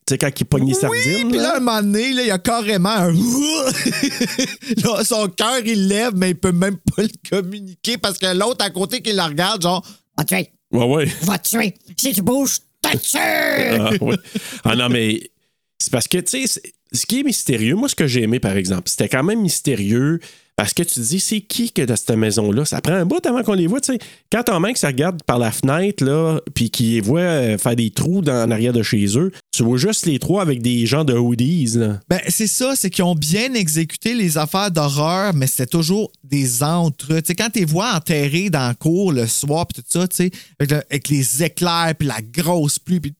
sais, 0.07 0.17
quand 0.17 0.29
il 0.39 0.45
pogne 0.45 0.67
les 0.67 0.73
sardines, 0.73 1.29
Puis 1.29 1.37
là, 1.37 1.55
un 1.57 1.59
moment 1.59 1.81
donné, 1.81 2.13
là, 2.13 2.21
il 2.23 2.27
y 2.27 2.31
a 2.31 2.37
carrément 2.39 2.89
un. 2.89 3.11
là, 4.83 5.03
son 5.03 5.27
cœur, 5.29 5.59
il 5.65 5.87
lève, 5.87 6.13
mais 6.15 6.31
il 6.31 6.35
peut 6.35 6.51
même 6.51 6.77
pas 6.77 7.03
le 7.03 7.09
communiquer 7.29 7.97
parce 7.97 8.17
que 8.17 8.25
l'autre 8.37 8.63
à 8.65 8.69
côté 8.69 9.01
qui 9.01 9.13
le 9.13 9.21
regarde, 9.21 9.61
genre. 9.61 9.85
Va 10.17 10.23
tuer. 10.25 10.51
Ouais, 10.71 10.85
ouais. 10.85 11.05
Va 11.23 11.37
tuer. 11.39 11.73
Si 11.97 12.11
tu 12.13 12.21
bouges, 12.21 12.57
te 12.81 12.97
tue. 12.97 13.17
Ah, 13.17 13.91
ouais. 14.01 14.17
Ah 14.63 14.75
non, 14.75 14.89
mais 14.89 15.31
c'est 15.79 15.91
parce 15.91 16.07
que, 16.07 16.17
tu 16.19 16.47
sais, 16.47 16.61
ce 16.91 17.05
qui 17.05 17.19
est 17.19 17.23
mystérieux, 17.23 17.75
moi, 17.75 17.87
ce 17.89 17.95
que 17.95 18.07
j'ai 18.07 18.23
aimé, 18.23 18.39
par 18.39 18.57
exemple, 18.57 18.83
c'était 18.89 19.09
quand 19.09 19.23
même 19.23 19.41
mystérieux 19.41 20.19
parce 20.55 20.73
que 20.73 20.83
tu 20.83 20.95
te 20.95 20.99
dis, 20.99 21.21
c'est 21.21 21.39
qui 21.39 21.71
que 21.71 21.83
dans 21.83 21.95
cette 21.95 22.17
maison-là? 22.17 22.65
Ça 22.65 22.81
prend 22.81 22.93
un 22.95 23.05
bout 23.05 23.25
avant 23.25 23.43
qu'on 23.43 23.53
les 23.53 23.67
voit, 23.67 23.79
tu 23.79 23.93
sais. 23.93 23.99
Quand 24.29 24.43
ton 24.43 24.59
mec, 24.59 24.77
ça 24.77 24.87
regarde 24.87 25.23
par 25.23 25.39
la 25.39 25.51
fenêtre, 25.53 26.03
là, 26.03 26.41
puis 26.53 26.69
qu'il 26.69 26.91
les 26.95 26.99
voit 26.99 27.21
euh, 27.21 27.57
faire 27.57 27.77
des 27.77 27.91
trous 27.91 28.21
dans 28.21 28.45
en 28.45 28.51
arrière 28.51 28.73
de 28.73 28.83
chez 28.83 29.05
eux, 29.17 29.31
tu 29.55 29.63
vois 29.63 29.77
juste 29.77 30.05
les 30.05 30.19
trois 30.19 30.41
avec 30.41 30.61
des 30.61 30.85
gens 30.85 31.05
de 31.05 31.13
hoodies, 31.13 31.77
là. 31.77 32.01
Ben, 32.09 32.19
c'est 32.27 32.47
ça, 32.47 32.73
c'est 32.75 32.89
qu'ils 32.89 33.05
ont 33.05 33.15
bien 33.15 33.53
exécuté 33.53 34.13
les 34.13 34.37
affaires 34.37 34.69
d'horreur, 34.69 35.33
mais 35.33 35.47
c'était 35.47 35.65
toujours 35.65 36.11
des 36.25 36.61
entre. 36.61 37.07
Tu 37.19 37.21
sais, 37.27 37.35
quand 37.35 37.49
tu 37.53 37.59
les 37.59 37.65
vois 37.65 37.93
enterrés 37.95 38.49
dans 38.49 38.67
la 38.67 38.73
cour 38.73 39.13
le 39.13 39.27
soir, 39.27 39.65
puis 39.65 39.81
tout 39.81 39.87
ça, 39.87 40.09
tu 40.09 40.15
sais, 40.17 40.31
avec, 40.59 40.71
le- 40.71 40.83
avec 40.89 41.07
les 41.07 41.41
éclairs, 41.43 41.93
puis 41.97 42.05
la 42.09 42.19
grosse 42.21 42.79
pluie, 42.79 42.99
puis. 42.99 43.13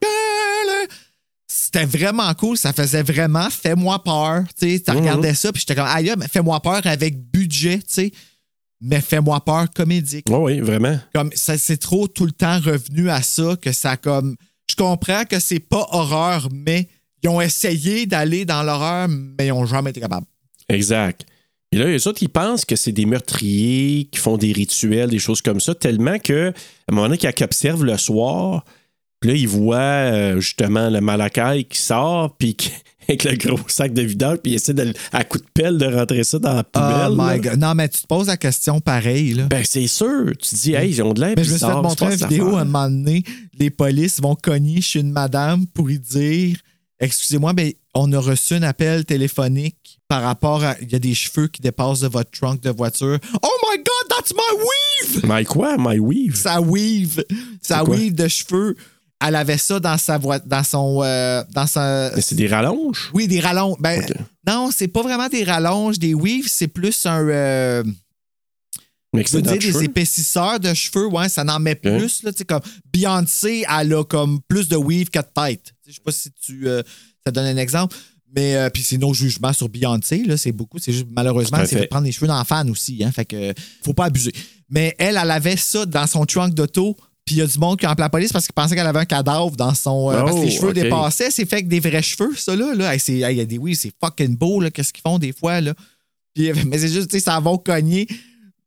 C'était 1.72 1.86
vraiment 1.86 2.34
cool, 2.34 2.56
ça 2.56 2.72
faisait 2.72 3.04
vraiment 3.04 3.48
fais-moi 3.48 4.02
peur. 4.02 4.42
Tu 4.58 4.70
sais, 4.70 4.80
tu 4.80 4.90
regardais 4.90 5.34
ça, 5.34 5.52
puis 5.52 5.60
j'étais 5.60 5.76
comme, 5.76 5.86
aïe, 5.86 6.12
mais 6.18 6.26
fais-moi 6.26 6.58
peur 6.60 6.80
avec 6.84 7.16
budget, 7.30 7.78
tu 7.78 7.84
sais, 7.86 8.12
mais 8.80 9.00
fais-moi 9.00 9.38
peur 9.44 9.70
comédique. 9.70 10.26
Oui, 10.28 10.36
oui, 10.38 10.60
vraiment. 10.60 10.98
Comme 11.14 11.30
ça, 11.34 11.56
c'est 11.56 11.76
trop 11.76 12.08
tout 12.08 12.26
le 12.26 12.32
temps 12.32 12.58
revenu 12.58 13.08
à 13.08 13.22
ça 13.22 13.54
que 13.60 13.70
ça 13.70 13.96
comme. 13.96 14.34
Je 14.68 14.74
comprends 14.74 15.24
que 15.24 15.38
c'est 15.38 15.60
pas 15.60 15.86
horreur, 15.92 16.48
mais 16.52 16.88
ils 17.22 17.28
ont 17.28 17.40
essayé 17.40 18.06
d'aller 18.06 18.44
dans 18.44 18.64
l'horreur, 18.64 19.06
mais 19.08 19.46
ils 19.46 19.52
ont 19.52 19.66
jamais 19.66 19.90
été 19.90 20.00
capables. 20.00 20.26
Exact. 20.68 21.24
Et 21.70 21.78
là, 21.78 21.84
les 21.86 22.08
autres, 22.08 22.20
ils 22.22 22.28
pensent 22.28 22.64
que 22.64 22.74
c'est 22.74 22.90
des 22.90 23.06
meurtriers 23.06 24.08
qui 24.10 24.18
font 24.18 24.36
des 24.36 24.52
rituels, 24.52 25.10
des 25.10 25.20
choses 25.20 25.40
comme 25.40 25.60
ça, 25.60 25.72
tellement 25.74 26.18
que, 26.18 26.48
à 26.48 26.52
un 26.90 26.94
moment 26.94 27.06
donné, 27.06 27.18
qu'ils 27.18 27.44
observent 27.44 27.84
le 27.84 27.96
soir, 27.96 28.64
puis 29.20 29.30
là, 29.30 29.36
ils 29.36 29.48
voient 29.48 29.76
euh, 29.78 30.40
justement 30.40 30.88
le 30.88 31.00
malakai 31.00 31.64
qui 31.64 31.78
sort, 31.78 32.34
puis 32.38 32.54
qui- 32.54 32.72
avec 33.08 33.24
le 33.24 33.36
gros 33.36 33.58
sac 33.66 33.92
de 33.92 34.02
vidange, 34.02 34.38
puis 34.38 34.52
ils 34.52 34.54
essaient 34.54 34.72
de, 34.72 34.92
à 35.12 35.24
coup 35.24 35.38
de 35.38 35.44
pelle 35.52 35.78
de 35.78 35.86
rentrer 35.86 36.22
ça 36.24 36.38
dans 36.38 36.54
la 36.54 36.64
poubelle. 36.64 37.08
Oh 37.10 37.16
my 37.18 37.40
God. 37.40 37.58
Non, 37.58 37.74
mais 37.74 37.88
tu 37.88 38.02
te 38.02 38.06
poses 38.06 38.28
la 38.28 38.36
question 38.36 38.80
pareil. 38.80 39.34
Là. 39.34 39.46
Ben, 39.46 39.62
c'est 39.64 39.88
sûr. 39.88 40.26
Tu 40.38 40.48
te 40.50 40.54
dis, 40.54 40.72
hey, 40.74 40.90
ils 40.90 41.02
ont 41.02 41.12
de 41.12 41.20
l'air 41.20 41.34
mais 41.36 41.44
je 41.44 41.52
me 41.52 41.58
suis 41.58 41.66
fait 41.66 41.72
montrer 41.74 42.06
une 42.14 42.28
vidéo 42.28 42.56
à 42.56 42.60
un 42.60 42.64
moment 42.64 42.88
donné. 42.88 43.24
Les 43.58 43.70
polices 43.70 44.20
vont 44.20 44.36
cogner 44.36 44.80
chez 44.80 45.00
une 45.00 45.10
madame 45.10 45.66
pour 45.66 45.88
lui 45.88 45.98
dire 45.98 46.56
Excusez-moi, 47.00 47.54
mais 47.54 47.76
on 47.94 48.12
a 48.12 48.18
reçu 48.18 48.54
un 48.54 48.62
appel 48.62 49.06
téléphonique 49.06 49.98
par 50.06 50.22
rapport 50.22 50.62
à. 50.62 50.76
Il 50.82 50.92
y 50.92 50.94
a 50.94 50.98
des 50.98 51.14
cheveux 51.14 51.48
qui 51.48 51.62
dépassent 51.62 52.00
de 52.00 52.08
votre 52.08 52.30
trunk 52.30 52.60
de 52.60 52.70
voiture. 52.70 53.18
Oh 53.42 53.48
my 53.70 53.78
God, 53.78 54.08
that's 54.10 54.32
my 54.34 54.58
weave! 54.58 55.24
My 55.24 55.44
quoi? 55.44 55.76
My 55.78 55.98
weave? 55.98 56.36
Sa 56.36 56.60
weave. 56.60 57.24
Quoi? 57.66 57.82
weave 57.84 58.14
de 58.14 58.28
cheveux. 58.28 58.76
Elle 59.22 59.36
avait 59.36 59.58
ça 59.58 59.78
dans 59.80 59.98
sa 59.98 60.16
voiture. 60.18 60.46
Dans 60.48 60.64
son. 60.64 61.00
euh, 61.02 61.44
dans 61.52 61.66
sa. 61.66 62.10
Mais 62.16 62.22
c'est 62.22 62.34
des 62.34 62.46
rallonges? 62.48 63.10
Oui, 63.12 63.28
des 63.28 63.40
rallonges. 63.40 63.76
Ben. 63.80 64.04
Non, 64.46 64.70
c'est 64.74 64.88
pas 64.88 65.02
vraiment 65.02 65.28
des 65.28 65.44
rallonges, 65.44 65.98
des 65.98 66.14
weaves, 66.14 66.48
c'est 66.48 66.68
plus 66.68 67.04
un. 67.06 67.26
euh, 67.28 67.84
Mais 69.14 69.24
dans 69.24 69.40
dire 69.40 69.58
des 69.58 69.84
épaississeurs 69.84 70.58
de 70.60 70.72
cheveux, 70.72 71.06
ouais, 71.06 71.28
ça 71.28 71.44
en 71.46 71.58
met 71.60 71.74
plus. 71.74 72.22
Là, 72.22 72.30
comme 72.48 72.60
Beyoncé, 72.92 73.64
elle 73.68 73.92
a 73.94 74.04
comme 74.04 74.40
plus 74.48 74.68
de 74.68 74.76
weave 74.76 75.10
que 75.10 75.18
de 75.18 75.24
tête. 75.34 75.72
Je 75.86 75.92
sais 75.92 76.00
pas 76.04 76.12
si 76.12 76.30
tu. 76.32 76.66
euh, 76.68 76.82
ça 77.26 77.30
donne 77.32 77.46
un 77.46 77.56
exemple. 77.56 77.96
Mais 78.34 78.54
euh, 78.54 78.70
puis 78.70 78.84
c'est 78.84 78.96
nos 78.96 79.12
jugements 79.12 79.52
sur 79.52 79.68
Beyoncé, 79.68 80.22
là, 80.24 80.36
c'est 80.36 80.52
beaucoup. 80.52 80.78
C'est 80.78 80.92
juste 80.92 81.08
malheureusement, 81.10 81.58
c'est 81.66 81.74
fait. 81.76 81.80
de 81.82 81.86
prendre 81.86 82.06
les 82.06 82.12
cheveux 82.12 82.28
d'enfant 82.28 82.64
aussi, 82.68 83.02
hein. 83.04 83.10
Fait 83.10 83.24
que 83.24 83.52
faut 83.84 83.92
pas 83.92 84.04
abuser. 84.04 84.32
Mais 84.68 84.94
elle, 84.98 85.18
elle 85.20 85.30
avait 85.32 85.56
ça 85.56 85.84
dans 85.84 86.06
son 86.06 86.24
trunk 86.24 86.54
d'auto. 86.54 86.96
Puis 87.24 87.36
il 87.36 87.38
y 87.38 87.42
a 87.42 87.46
du 87.46 87.58
monde 87.58 87.78
qui 87.78 87.86
a 87.86 87.90
appelé 87.90 88.04
la 88.04 88.08
police 88.10 88.32
parce 88.32 88.46
qu'il 88.46 88.54
pensait 88.54 88.74
qu'elle 88.74 88.86
avait 88.86 88.98
un 89.00 89.04
cadavre 89.04 89.54
dans 89.56 89.72
son. 89.74 90.10
euh, 90.10 90.22
parce 90.24 90.36
que 90.36 90.40
les 90.44 90.56
Oh, 90.56 90.60
cheveux 90.60 90.72
dépassaient. 90.72 91.30
C'est 91.30 91.44
fait 91.46 91.56
avec 91.56 91.68
des 91.68 91.78
vrais 91.80 92.02
cheveux, 92.02 92.34
ça 92.36 92.56
là. 92.56 92.74
là. 92.74 92.94
Hey, 92.94 93.00
y 93.18 93.40
a 93.40 93.44
des 93.44 93.58
oui, 93.58 93.76
c'est 93.76 93.92
fucking 94.02 94.36
beau, 94.36 94.60
là. 94.60 94.70
Qu'est-ce 94.70 94.92
qu'ils 94.92 95.02
font 95.02 95.18
des 95.18 95.32
fois, 95.32 95.60
là? 95.60 95.74
Puis, 96.34 96.50
mais 96.66 96.78
c'est 96.78 96.88
juste, 96.88 97.10
tu 97.10 97.18
sais, 97.18 97.24
ça 97.24 97.38
va 97.38 97.52
cogner 97.58 98.08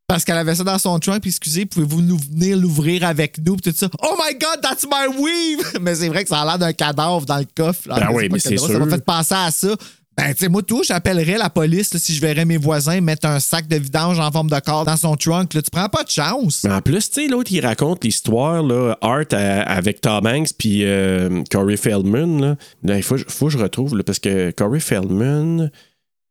parce 0.07 0.23
qu'elle 0.25 0.37
avait 0.37 0.53
ça 0.55 0.63
dans 0.63 0.77
son 0.77 0.99
trunk. 0.99 1.21
Puis, 1.21 1.29
excusez, 1.31 1.65
pouvez-vous 1.65 2.01
nous 2.01 2.17
venir 2.17 2.55
l'ouvrir 2.57 3.03
avec 3.05 3.37
nous? 3.39 3.55
Puis 3.57 3.71
tout 3.71 3.77
ça. 3.77 3.89
Oh 4.01 4.15
my 4.17 4.33
God, 4.37 4.61
that's 4.61 4.85
my 4.85 5.07
weave! 5.17 5.79
Mais 5.81 5.95
c'est 5.95 6.07
vrai 6.09 6.23
que 6.23 6.29
ça 6.29 6.41
a 6.41 6.45
l'air 6.45 6.59
d'un 6.59 6.73
cadavre 6.73 7.25
dans 7.25 7.37
le 7.39 7.47
coffre. 7.55 7.87
là. 7.89 7.99
Ben 7.99 8.09
oui, 8.13 8.27
mais 8.29 8.37
que 8.37 8.43
c'est 8.43 8.57
sûr. 8.57 8.67
Ça 8.67 8.79
m'a 8.79 8.87
fait 8.89 9.03
penser 9.03 9.33
à 9.35 9.49
ça. 9.51 9.75
Ben, 10.15 10.31
tu 10.33 10.41
sais, 10.41 10.47
moi, 10.49 10.61
tout, 10.61 10.83
j'appellerais 10.83 11.37
la 11.39 11.49
police 11.49 11.91
là, 11.93 11.99
si 11.99 12.13
je 12.13 12.21
verrais 12.21 12.45
mes 12.45 12.57
voisins 12.57 13.01
mettre 13.01 13.27
un 13.27 13.39
sac 13.39 13.67
de 13.67 13.77
vidange 13.77 14.19
en 14.19 14.31
forme 14.31 14.49
de 14.49 14.59
corps 14.59 14.85
dans 14.85 14.95
son 14.95 15.15
trunk. 15.15 15.55
Là, 15.55 15.61
tu 15.63 15.71
prends 15.71 15.89
pas 15.89 16.03
de 16.03 16.09
chance. 16.11 16.61
Mais 16.63 16.71
en 16.71 16.81
plus, 16.81 17.09
tu 17.09 17.21
sais, 17.23 17.27
l'autre, 17.27 17.51
il 17.51 17.65
raconte 17.65 18.03
l'histoire, 18.03 18.61
là, 18.61 18.95
Art 19.01 19.25
à- 19.31 19.61
avec 19.63 20.01
Tom 20.01 20.27
Hanks 20.27 20.49
puis 20.57 20.83
euh, 20.83 21.41
Corey 21.49 21.77
Feldman. 21.77 22.39
Là. 22.41 22.55
Là, 22.83 22.97
il 22.97 23.03
faut, 23.03 23.17
faut 23.27 23.47
que 23.47 23.53
je 23.53 23.57
retrouve, 23.57 23.97
là, 23.97 24.03
parce 24.03 24.19
que 24.19 24.51
Corey 24.51 24.79
Feldman 24.79 25.71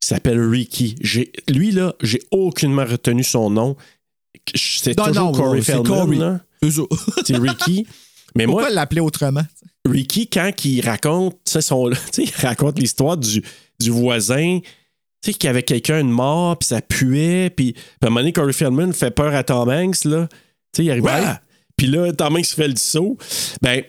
s'appelle 0.01 0.41
Ricky. 0.41 0.95
J'ai- 1.01 1.33
Lui, 1.49 1.73
là, 1.73 1.95
j'ai 2.03 2.21
aucunement 2.31 2.85
retenu 2.85 3.25
son 3.25 3.51
nom. 3.51 3.77
C'est 4.55 4.95
toujours 4.95 5.15
non, 5.15 5.33
Corey 5.33 5.61
Feldman. 5.63 6.41
C'est 7.25 7.37
Ricky. 7.37 7.87
Mais 8.37 8.47
moi, 8.47 8.63
Pourquoi 8.63 8.75
l'appeler 8.75 9.01
autrement? 9.01 9.43
Ricky, 9.85 10.29
quand 10.29 10.51
il 10.65 10.81
raconte, 10.81 11.35
tu 11.45 11.53
sais, 11.53 11.61
son- 11.61 11.91
tu 12.13 12.25
sais, 12.25 12.25
il 12.25 12.47
raconte 12.47 12.79
l'histoire 12.79 13.17
du, 13.17 13.43
du 13.83 13.91
voisin, 13.91 14.61
tu 15.23 15.31
sais, 15.31 15.33
qu'il 15.35 15.47
y 15.47 15.51
avait 15.51 15.63
quelqu'un 15.63 16.03
de 16.03 16.11
mort, 16.11 16.59
puis 16.59 16.67
ça 16.67 16.81
puait, 16.81 17.51
puis, 17.51 17.73
puis 17.73 17.83
à 18.03 18.07
un 18.07 18.11
moment 18.11 18.21
donné, 18.21 18.33
Corey 18.33 18.53
Feldman 18.53 18.93
fait 18.93 19.11
peur 19.11 19.35
à 19.35 19.45
Tom 19.45 19.69
Hanks, 19.69 20.05
là. 20.05 20.29
Tu 20.73 20.79
sais, 20.79 20.85
il 20.85 20.91
arrive, 20.91 21.05
Ouais. 21.05 21.21
Puis 21.77 21.87
là, 21.87 22.13
Tom 22.13 22.37
Hanks 22.37 22.47
fait 22.47 22.69
le 22.69 22.77
saut. 22.77 23.17
Ben, 23.61 23.83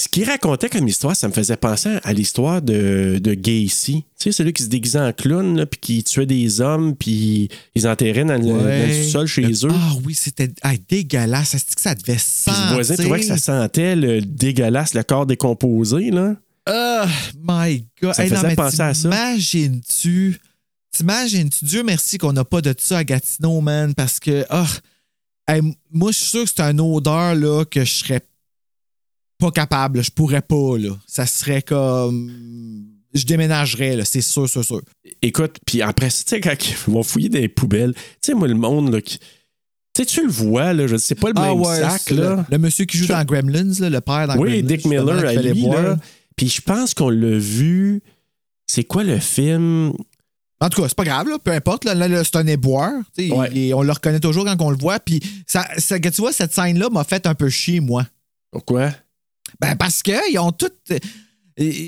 ce 0.00 0.08
qu'il 0.08 0.24
racontait 0.24 0.68
comme 0.68 0.88
histoire, 0.88 1.14
ça 1.14 1.28
me 1.28 1.32
faisait 1.32 1.56
penser 1.56 1.90
à 2.02 2.12
l'histoire 2.12 2.60
de, 2.60 3.18
de 3.22 3.34
Gacy. 3.34 4.04
Tu 4.18 4.24
sais, 4.24 4.32
celui 4.32 4.52
qui 4.52 4.64
se 4.64 4.68
déguisait 4.68 4.98
en 4.98 5.12
clown, 5.12 5.56
là, 5.56 5.66
puis 5.66 5.78
qui 5.80 6.02
tuait 6.02 6.26
des 6.26 6.60
hommes, 6.60 6.96
puis 6.96 7.48
ils 7.74 7.86
enterraient 7.86 8.24
dans 8.24 8.34
le, 8.34 8.46
dans 8.46 8.88
le 8.88 8.92
sous-sol 9.04 9.26
chez 9.26 9.52
eux. 9.64 9.70
Ah 9.70 9.92
oui, 10.04 10.14
c'était 10.14 10.50
ah, 10.62 10.72
dégueulasse. 10.88 11.50
Ça 11.50 11.58
se 11.58 11.66
dit 11.66 11.74
que 11.76 11.80
ça 11.80 11.94
devait 11.94 12.14
Puis 12.14 12.22
sentir. 12.22 12.66
le 12.70 12.74
voisin 12.74 12.96
trouvait 12.96 13.20
que 13.20 13.26
ça 13.26 13.36
sentait 13.38 13.94
le 13.94 14.20
dégueulasse, 14.20 14.94
le 14.94 15.04
corps 15.04 15.26
décomposé, 15.26 16.10
là. 16.10 16.34
Oh 16.68 17.04
my 17.42 17.86
God. 18.00 18.14
Ça 18.14 18.24
Hey, 18.24 18.30
faisait 18.30 18.54
penser 18.54 18.80
à 18.80 18.94
ça. 18.94 19.02
T'imagines-tu? 19.10 20.40
T'imagines-tu? 20.92 21.64
Dieu 21.64 21.82
merci 21.82 22.18
qu'on 22.18 22.32
n'a 22.32 22.44
pas 22.44 22.60
de 22.60 22.74
ça 22.78 22.98
à 22.98 23.04
Gatineau, 23.04 23.60
man, 23.60 23.94
parce 23.94 24.18
que, 24.20 24.44
ah, 24.48 24.66
hey, 25.48 25.60
moi, 25.90 26.12
je 26.12 26.18
suis 26.18 26.26
sûr 26.30 26.44
que 26.44 26.50
c'est 26.56 26.62
une 26.62 26.80
odeur, 26.80 27.34
là, 27.34 27.64
que 27.64 27.84
je 27.84 27.92
serais 27.92 28.20
pas 29.38 29.50
capable. 29.50 30.02
Je 30.02 30.10
pourrais 30.10 30.42
pas, 30.42 30.78
là. 30.78 30.96
Ça 31.06 31.26
serait 31.26 31.62
comme. 31.62 32.32
Je 33.12 33.24
déménagerais, 33.26 33.96
là, 33.96 34.04
c'est 34.04 34.20
sûr, 34.22 34.48
sûr, 34.48 34.64
sûr. 34.64 34.80
Écoute, 35.22 35.58
puis 35.66 35.82
après, 35.82 36.08
tu 36.08 36.22
sais, 36.26 36.40
quand 36.40 36.54
ils 36.68 36.92
vont 36.92 37.02
fouiller 37.02 37.28
des 37.28 37.48
poubelles, 37.48 37.94
tu 37.94 38.00
sais, 38.22 38.34
moi, 38.34 38.48
le 38.48 38.54
monde, 38.54 38.92
là, 38.92 39.00
qui. 39.00 39.18
Tu 39.18 40.02
sais, 40.02 40.06
tu 40.06 40.24
le 40.24 40.30
vois, 40.32 40.72
là, 40.72 40.88
je 40.88 40.96
sais 40.96 41.14
pas 41.14 41.28
le 41.28 41.34
même 41.34 41.64
sac, 41.64 42.02
Ah 42.10 42.14
là. 42.14 42.36
Le, 42.36 42.44
le 42.50 42.58
monsieur 42.58 42.84
qui 42.84 42.96
joue 42.98 43.06
dans 43.06 43.22
Gremlins, 43.24 43.72
là, 43.78 43.90
le 43.90 44.00
père 44.00 44.26
dans 44.26 44.36
Oui, 44.38 44.50
Gremlins. 44.62 44.66
Dick 44.66 44.76
justement, 44.82 45.14
Miller, 45.14 45.24
à 45.28 45.34
lui, 45.34 45.62
là. 45.62 45.96
Puis 46.36 46.48
je 46.48 46.60
pense 46.60 46.94
qu'on 46.94 47.10
l'a 47.10 47.38
vu. 47.38 48.02
C'est 48.66 48.84
quoi 48.84 49.04
le 49.04 49.18
film? 49.20 49.92
En 50.60 50.68
tout 50.70 50.80
cas, 50.80 50.88
c'est 50.88 50.96
pas 50.96 51.04
grave, 51.04 51.28
là, 51.28 51.38
peu 51.38 51.50
importe. 51.52 51.84
Là, 51.84 52.24
c'est 52.24 52.36
un 52.36 52.46
Ouais. 53.30 53.50
il 53.52 53.58
est- 53.58 53.74
on 53.74 53.82
le 53.82 53.92
reconnaît 53.92 54.20
toujours 54.20 54.44
quand 54.44 54.60
on 54.62 54.70
le 54.70 54.76
voit. 54.78 54.98
Puis, 55.00 55.20
ça, 55.46 55.66
tu 56.10 56.20
vois, 56.22 56.32
cette 56.32 56.54
scène-là 56.54 56.88
m'a 56.90 57.04
fait 57.04 57.26
un 57.26 57.34
peu 57.34 57.50
chier, 57.50 57.80
moi. 57.80 58.06
Pourquoi? 58.50 58.92
Ben, 59.60 59.76
parce 59.76 60.02
qu'ils 60.02 60.38
ont 60.38 60.52
tout. 60.52 60.70
euh, 60.90 60.98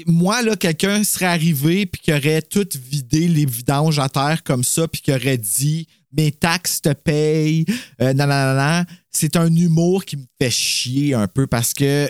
Moi, 0.07 0.43
là, 0.43 0.55
quelqu'un 0.57 1.03
serait 1.03 1.27
arrivé 1.27 1.87
puis 1.87 2.01
qui 2.01 2.13
aurait 2.13 2.43
tout 2.43 2.69
vidé 2.89 3.27
les 3.27 3.47
vidanges 3.47 3.99
à 3.99 4.09
terre 4.09 4.43
comme 4.45 4.63
ça, 4.63 4.87
puis 4.87 5.01
qui 5.01 5.13
aurait 5.13 5.39
dit 5.39 5.89
mes 6.17 6.31
taxes 6.31 6.81
te 6.83 6.93
payent, 6.93 7.65
euh, 8.01 8.13
nan. 8.13 8.87
C'est 9.11 9.35
un 9.37 9.53
humour 9.55 10.05
qui 10.05 10.19
me 10.19 10.25
fait 10.41 10.51
chier 10.51 11.15
un 11.15 11.27
peu 11.27 11.47
parce 11.49 11.73
que 11.75 12.09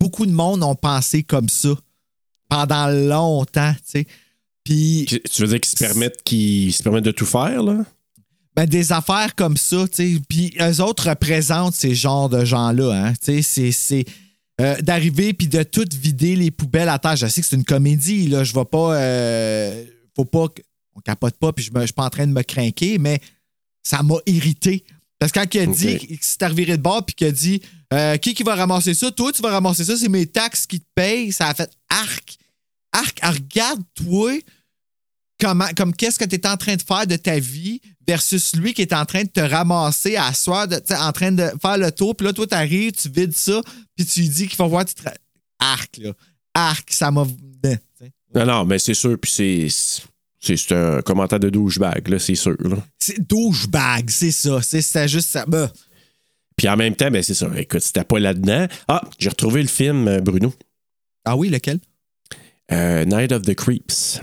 beaucoup 0.00 0.26
de 0.26 0.32
monde 0.32 0.62
ont 0.62 0.74
pensé 0.74 1.22
comme 1.22 1.48
ça 1.48 1.70
pendant 2.48 2.88
longtemps, 2.88 3.72
tu 3.74 4.00
sais. 4.00 4.06
Puis 4.64 5.06
Tu 5.06 5.42
veux 5.42 5.48
dire 5.48 5.60
qu'ils 5.60 5.70
se 5.78 5.84
permettent, 5.84 6.22
qu'ils 6.22 6.72
se 6.72 6.82
permettent 6.82 7.04
de 7.04 7.10
tout 7.12 7.26
faire, 7.26 7.62
là? 7.62 7.84
ben, 8.56 8.66
des 8.66 8.90
affaires 8.92 9.34
comme 9.36 9.56
ça, 9.56 9.86
tu 9.88 10.14
sais. 10.16 10.20
Puis 10.28 10.52
eux 10.60 10.80
autres 10.82 11.08
représentent 11.08 11.74
ces 11.74 11.94
genres 11.94 12.28
de 12.28 12.44
gens-là, 12.44 12.92
hein. 12.92 13.12
Tu 13.14 13.36
sais, 13.36 13.42
c'est- 13.42 13.72
c'est. 13.72 14.04
euh, 14.60 14.76
d'arriver 14.82 15.32
puis 15.32 15.48
de 15.48 15.62
tout 15.62 15.86
vider 15.98 16.36
les 16.36 16.50
poubelles 16.50 16.90
à 16.90 16.98
terre. 16.98 17.16
Je 17.16 17.26
sais 17.26 17.40
que 17.40 17.46
c'est 17.46 17.56
une 17.56 17.64
comédie, 17.64 18.28
là. 18.28 18.44
Je 18.44 18.52
vais 18.52 18.64
pas. 18.66 18.94
euh, 19.00 19.84
faut 20.14 20.26
pas. 20.26 20.48
On 20.94 21.00
capote 21.00 21.36
pas, 21.36 21.52
puis 21.52 21.64
je, 21.64 21.70
je 21.74 21.84
suis 21.86 21.92
pas 21.94 22.04
en 22.04 22.10
train 22.10 22.26
de 22.26 22.32
me 22.32 22.42
craquer, 22.42 22.98
mais 22.98 23.20
ça 23.82 24.02
m'a 24.02 24.16
irrité. 24.26 24.84
Parce 25.18 25.32
que 25.32 25.38
quand 25.40 25.54
il 25.54 25.60
a 25.60 25.66
dit 25.66 25.96
qu'il 25.98 26.18
s'est 26.20 26.46
reviré 26.46 26.76
de 26.76 26.82
bord 26.82 27.06
puis 27.06 27.14
qu'il 27.14 27.28
a 27.28 27.32
dit 27.32 27.62
euh, 27.92 28.16
Qui 28.18 28.34
qui 28.34 28.42
va 28.42 28.54
ramasser 28.54 28.94
ça? 28.94 29.10
Toi, 29.10 29.32
tu 29.32 29.42
vas 29.42 29.50
ramasser 29.50 29.84
ça, 29.84 29.96
c'est 29.96 30.08
mes 30.08 30.26
taxes 30.26 30.66
qui 30.66 30.80
te 30.80 30.86
payent. 30.94 31.32
Ça 31.32 31.48
a 31.48 31.54
fait 31.54 31.70
arc. 31.88 32.36
Arc, 32.92 33.20
regarde-toi 33.22 34.40
comment, 35.40 35.68
comme 35.76 35.94
qu'est-ce 35.94 36.18
que 36.18 36.24
tu 36.24 36.36
es 36.36 36.46
en 36.46 36.56
train 36.56 36.76
de 36.76 36.82
faire 36.82 37.06
de 37.06 37.16
ta 37.16 37.38
vie 37.38 37.80
versus 38.06 38.54
lui 38.56 38.74
qui 38.74 38.82
est 38.82 38.92
en 38.92 39.04
train 39.04 39.22
de 39.22 39.28
te 39.28 39.40
ramasser 39.40 40.16
à 40.16 40.32
soir, 40.34 40.66
de, 40.66 40.76
tu 40.76 40.86
sais, 40.88 40.96
en 40.96 41.12
train 41.12 41.30
de 41.32 41.48
faire 41.62 41.78
le 41.78 41.92
tour. 41.92 42.16
Puis 42.16 42.26
là, 42.26 42.32
toi, 42.32 42.46
tu 42.46 42.54
arrives, 42.54 42.92
tu 42.92 43.08
vides 43.08 43.36
ça, 43.36 43.60
puis 43.96 44.04
tu 44.06 44.20
lui 44.20 44.28
dis 44.28 44.46
qu'il 44.48 44.56
faut 44.56 44.68
voir. 44.68 44.84
Tu 44.84 44.94
tra- 44.94 45.14
Arc, 45.60 45.98
là. 45.98 46.12
Arc, 46.54 46.92
ça 46.92 47.10
m'a. 47.10 47.24
Non, 48.34 48.46
non, 48.46 48.64
mais 48.64 48.78
c'est 48.78 48.94
sûr, 48.94 49.16
puis 49.20 49.30
c'est. 49.30 49.68
C'est 50.42 50.72
un 50.72 51.02
commentaire 51.02 51.38
de 51.38 51.50
douchebag, 51.50 52.08
là, 52.08 52.18
c'est 52.18 52.34
sûr. 52.34 52.56
Là. 52.60 52.78
C'est 52.98 53.20
douchebag, 53.20 54.08
c'est 54.08 54.30
ça. 54.30 54.62
C'est 54.62 54.80
c'est 54.80 55.06
juste 55.06 55.28
ça. 55.28 55.44
Bah. 55.46 55.70
Puis 56.60 56.68
en 56.68 56.76
même 56.76 56.94
temps, 56.94 57.10
ben 57.10 57.22
c'est 57.22 57.32
ça. 57.32 57.48
Écoute, 57.56 57.80
c'était 57.80 58.04
pas 58.04 58.18
là-dedans. 58.20 58.66
Ah, 58.86 59.00
j'ai 59.18 59.30
retrouvé 59.30 59.62
le 59.62 59.68
film, 59.68 60.06
euh, 60.08 60.20
Bruno. 60.20 60.52
Ah 61.24 61.34
oui, 61.34 61.48
lequel? 61.48 61.78
Euh, 62.70 63.06
Night 63.06 63.32
of 63.32 63.40
the 63.46 63.54
Creeps. 63.54 64.20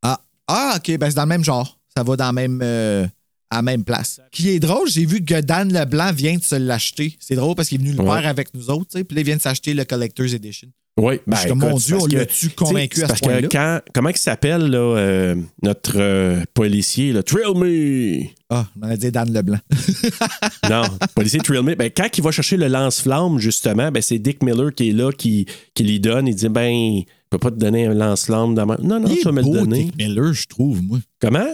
Ah, 0.00 0.20
ah 0.46 0.74
ok, 0.76 0.96
ben 0.96 1.10
c'est 1.10 1.16
dans 1.16 1.22
le 1.22 1.28
même 1.28 1.42
genre. 1.42 1.80
Ça 1.96 2.04
va 2.04 2.14
dans 2.14 2.26
la 2.26 2.32
même, 2.32 2.60
euh, 2.62 3.04
à 3.50 3.56
la 3.56 3.62
même 3.62 3.82
place. 3.82 4.20
Qui 4.30 4.50
est 4.50 4.60
drôle, 4.60 4.88
j'ai 4.88 5.04
vu 5.06 5.24
que 5.24 5.40
Dan 5.40 5.72
Leblanc 5.72 6.12
vient 6.12 6.36
de 6.36 6.42
se 6.44 6.54
l'acheter. 6.54 7.16
C'est 7.18 7.34
drôle 7.34 7.56
parce 7.56 7.68
qu'il 7.68 7.80
est 7.80 7.84
venu 7.84 7.96
le 7.96 8.04
Ouais. 8.04 8.20
faire 8.20 8.28
avec 8.30 8.54
nous 8.54 8.70
autres, 8.70 8.86
tu 8.92 8.98
sais, 8.98 9.02
puis 9.04 9.16
là, 9.16 9.22
il 9.22 9.26
vient 9.26 9.36
de 9.36 9.42
s'acheter 9.42 9.74
le 9.74 9.84
Collector's 9.84 10.34
Edition. 10.34 10.68
Oui, 10.98 11.20
ben, 11.26 11.38
écoute, 11.42 11.56
mon 11.56 11.76
Dieu, 11.78 11.96
on 11.98 12.06
l'a-tu 12.06 12.48
tu 12.50 12.54
convaincu 12.54 13.02
à 13.02 13.04
ce 13.04 13.08
parce 13.08 13.20
que 13.20 13.26
point-là? 13.26 13.48
quand, 13.50 13.80
comment 13.94 14.10
il 14.10 14.16
s'appelle, 14.18 14.66
là, 14.66 14.78
euh, 14.78 15.36
notre 15.62 15.94
euh, 15.96 16.42
policier, 16.52 17.14
là, 17.14 17.22
Thrill 17.22 17.54
Me? 17.56 18.26
Ah, 18.50 18.66
on 18.78 18.84
aurait 18.84 18.98
dit 18.98 19.10
Dan 19.10 19.32
Leblanc. 19.32 19.58
Non, 20.68 20.82
policier 21.14 21.40
Thrill 21.40 21.62
Me. 21.62 21.74
Ben, 21.76 21.90
quand 21.96 22.08
il 22.16 22.22
va 22.22 22.30
chercher 22.30 22.58
le 22.58 22.68
lance-flamme, 22.68 23.38
justement, 23.38 23.90
ben, 23.90 24.02
c'est 24.02 24.18
Dick 24.18 24.42
Miller 24.42 24.74
qui 24.74 24.90
est 24.90 24.92
là, 24.92 25.12
qui, 25.12 25.46
qui 25.74 25.82
lui 25.82 25.98
donne. 25.98 26.28
Il 26.28 26.34
dit, 26.34 26.50
ben, 26.50 26.98
je 26.98 27.04
peux 27.30 27.38
pas 27.38 27.50
te 27.50 27.56
donner 27.56 27.86
un 27.86 27.94
lance-flamme. 27.94 28.54
Dans 28.54 28.66
ma... 28.66 28.76
Non, 28.76 29.00
non, 29.00 29.08
Il 29.08 29.16
tu 29.16 29.24
vas 29.24 29.32
me 29.32 29.42
le 29.42 29.50
donner. 29.50 29.84
Dick 29.84 29.96
Miller, 29.96 30.34
je 30.34 30.46
trouve, 30.46 30.82
moi. 30.82 30.98
Comment? 31.20 31.48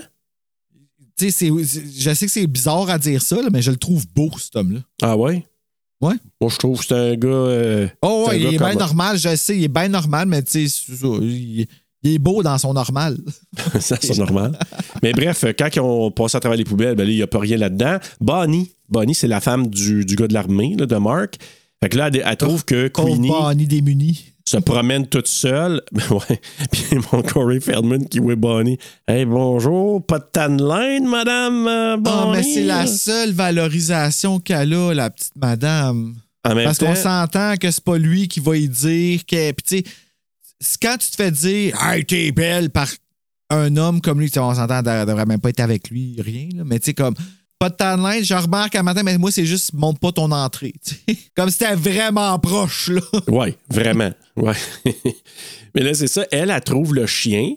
Tu 1.16 1.30
sais, 1.30 1.48
je 1.48 2.14
sais 2.14 2.26
que 2.26 2.32
c'est 2.32 2.46
bizarre 2.48 2.90
à 2.90 2.98
dire 2.98 3.22
ça, 3.22 3.36
là, 3.36 3.50
mais 3.52 3.62
je 3.62 3.70
le 3.70 3.76
trouve 3.76 4.04
beau, 4.14 4.30
cet 4.36 4.56
homme-là. 4.56 4.80
Ah 5.00 5.16
ouais? 5.16 5.44
Ouais. 6.00 6.14
Moi, 6.40 6.50
je 6.50 6.56
trouve 6.56 6.78
que 6.78 6.86
c'est 6.86 6.94
un 6.94 7.14
gars. 7.16 7.28
euh, 7.28 7.88
Oh, 8.02 8.26
ouais, 8.28 8.40
il 8.40 8.54
est 8.54 8.58
bien 8.58 8.74
normal, 8.74 9.18
je 9.18 9.34
sais, 9.36 9.56
il 9.56 9.64
est 9.64 9.68
bien 9.68 9.88
normal, 9.88 10.28
mais 10.28 10.42
tu 10.42 10.68
sais, 10.68 10.82
il, 11.20 11.66
il 12.04 12.14
est 12.14 12.18
beau 12.18 12.42
dans 12.44 12.56
son 12.58 12.72
normal. 12.72 13.18
ça, 13.80 13.96
c'est 14.00 14.16
normal. 14.16 14.56
Mais 15.02 15.12
bref, 15.12 15.44
quand 15.58 15.68
ils 15.74 15.80
ont 15.80 16.10
passé 16.12 16.36
à 16.36 16.40
travers 16.40 16.56
les 16.56 16.64
poubelles, 16.64 16.94
ben 16.94 17.04
là, 17.04 17.10
il 17.10 17.16
n'y 17.16 17.22
a 17.22 17.26
pas 17.26 17.40
rien 17.40 17.56
là-dedans. 17.56 17.98
Bonnie, 18.20 18.70
Bonnie, 18.88 19.14
c'est 19.14 19.26
la 19.28 19.40
femme 19.40 19.66
du, 19.66 20.04
du 20.04 20.14
gars 20.14 20.28
de 20.28 20.34
l'armée, 20.34 20.76
de 20.76 20.96
Mark. 20.96 21.36
Fait 21.82 21.88
que 21.88 21.96
là, 21.98 22.08
elle, 22.12 22.22
elle 22.24 22.36
trouve 22.36 22.64
que 22.64 22.88
Queenie 22.88 23.28
Bonnie 23.28 23.66
démuni. 23.66 24.24
Se 24.48 24.56
promène 24.56 25.06
toute 25.06 25.28
seule. 25.28 25.82
ouais. 26.10 26.40
Puis 26.72 26.98
mon 27.12 27.22
Corey 27.22 27.60
Feldman 27.60 28.08
qui 28.08 28.18
voit 28.18 28.36
Bonnie. 28.36 28.78
Hey, 29.06 29.24
bonjour, 29.24 30.04
pas 30.04 30.18
de 30.18 30.24
tan 30.32 30.50
de 30.50 30.66
laine, 30.66 31.06
madame 31.06 31.66
euh, 31.68 31.96
Bonnie. 31.98 32.16
Ah, 32.18 32.32
mais 32.32 32.42
c'est 32.42 32.64
la 32.64 32.86
seule 32.86 33.32
valorisation 33.32 34.40
qu'elle 34.40 34.72
a, 34.72 34.94
la 34.94 35.10
petite 35.10 35.36
madame. 35.36 36.14
En 36.44 36.54
même 36.54 36.64
Parce 36.64 36.78
qu'on 36.78 36.94
s'entend 36.94 37.56
que 37.56 37.70
c'est 37.70 37.84
pas 37.84 37.98
lui 37.98 38.28
qui 38.28 38.40
va 38.40 38.56
y 38.56 38.68
dire 38.68 39.20
que. 39.26 39.52
Puis, 39.52 39.82
tu 39.82 39.90
sais, 40.60 40.78
quand 40.80 40.96
tu 40.98 41.10
te 41.10 41.16
fais 41.16 41.30
dire, 41.30 41.76
hey, 41.82 42.04
t'es 42.04 42.32
belle 42.32 42.70
par 42.70 42.88
un 43.50 43.76
homme 43.76 44.00
comme 44.00 44.20
lui, 44.20 44.30
on 44.36 44.54
s'entend, 44.54 44.82
elle 44.84 45.06
devrait 45.06 45.26
même 45.26 45.40
pas 45.40 45.50
être 45.50 45.60
avec 45.60 45.90
lui, 45.90 46.16
rien, 46.20 46.48
là. 46.54 46.62
Mais 46.64 46.78
tu 46.78 46.86
sais, 46.86 46.94
comme, 46.94 47.14
pas 47.58 47.70
de 47.70 48.02
linge, 48.02 48.24
je 48.24 48.34
remarque 48.34 48.74
un 48.76 48.82
matin, 48.82 49.02
mais 49.02 49.18
moi, 49.18 49.30
c'est 49.32 49.44
juste, 49.46 49.72
monte 49.74 49.98
pas 49.98 50.12
ton 50.12 50.30
entrée. 50.30 50.72
Comme 51.36 51.50
si 51.50 51.58
t'étais 51.58 51.74
vraiment 51.74 52.38
proche, 52.38 52.88
là. 52.90 53.00
Oui, 53.28 53.54
vraiment. 53.70 54.12
Ouais. 54.36 54.54
Mais 55.74 55.82
là, 55.82 55.94
c'est 55.94 56.06
ça. 56.08 56.24
Elle, 56.30 56.50
elle 56.50 56.60
trouve 56.62 56.94
le 56.94 57.06
chien. 57.06 57.54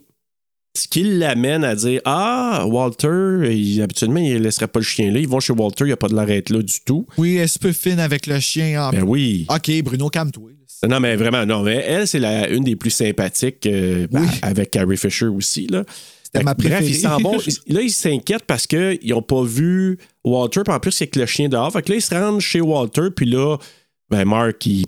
Ce 0.77 0.87
qui 0.87 1.03
l'amène 1.03 1.63
à 1.65 1.75
dire 1.75 2.01
Ah, 2.05 2.65
Walter, 2.67 3.39
il- 3.51 3.81
habituellement, 3.81 4.19
il 4.19 4.33
ne 4.35 4.39
laisserait 4.39 4.67
pas 4.67 4.79
le 4.79 4.85
chien 4.85 5.11
là. 5.11 5.19
Ils 5.19 5.27
vont 5.27 5.39
chez 5.41 5.51
Walter, 5.53 5.83
il 5.83 5.87
n'y 5.87 5.93
a 5.93 5.97
pas 5.97 6.07
de 6.07 6.15
l'arrête 6.15 6.49
là 6.49 6.61
du 6.61 6.79
tout. 6.85 7.05
Oui, 7.17 7.35
elle 7.35 7.49
se 7.49 7.59
peut 7.59 7.73
fine 7.73 7.99
avec 7.99 8.25
le 8.27 8.39
chien. 8.39 8.81
en- 8.87 8.91
Ben 8.91 9.03
oui. 9.03 9.45
OK, 9.49 9.69
Bruno, 9.83 10.09
calme-toi. 10.09 10.51
Non, 10.87 10.99
mais 10.99 11.15
vraiment, 11.15 11.45
non. 11.45 11.61
Mais 11.61 11.75
elle, 11.85 12.07
c'est 12.07 12.23
une 12.51 12.63
des 12.63 12.75
plus 12.75 12.89
sympathiques, 12.89 13.65
euh, 13.67 14.07
avec 14.41 14.71
Carrie 14.71 14.97
Fisher 14.97 15.27
aussi. 15.27 15.67
Là. 15.67 15.83
C'était 16.33 16.45
ma 16.45 16.53
Bref, 16.53 16.89
s'en 16.93 17.17
Là, 17.67 17.81
ils 17.81 17.91
s'inquiètent 17.91 18.45
parce 18.45 18.65
qu'ils 18.67 18.99
n'ont 19.05 19.21
pas 19.21 19.43
vu 19.43 19.97
Walter. 20.23 20.61
Puis 20.63 20.73
en 20.73 20.79
plus, 20.79 20.91
c'est 20.91 21.07
que 21.07 21.19
le 21.19 21.25
chien 21.25 21.49
dehors. 21.49 21.71
Fait 21.71 21.81
que 21.81 21.89
là, 21.89 21.97
ils 21.97 22.01
se 22.01 22.13
rendent 22.15 22.39
chez 22.39 22.61
Walter. 22.61 23.09
Puis 23.15 23.25
là, 23.25 23.57
ben, 24.09 24.25
Mark, 24.25 24.65
il 24.65 24.85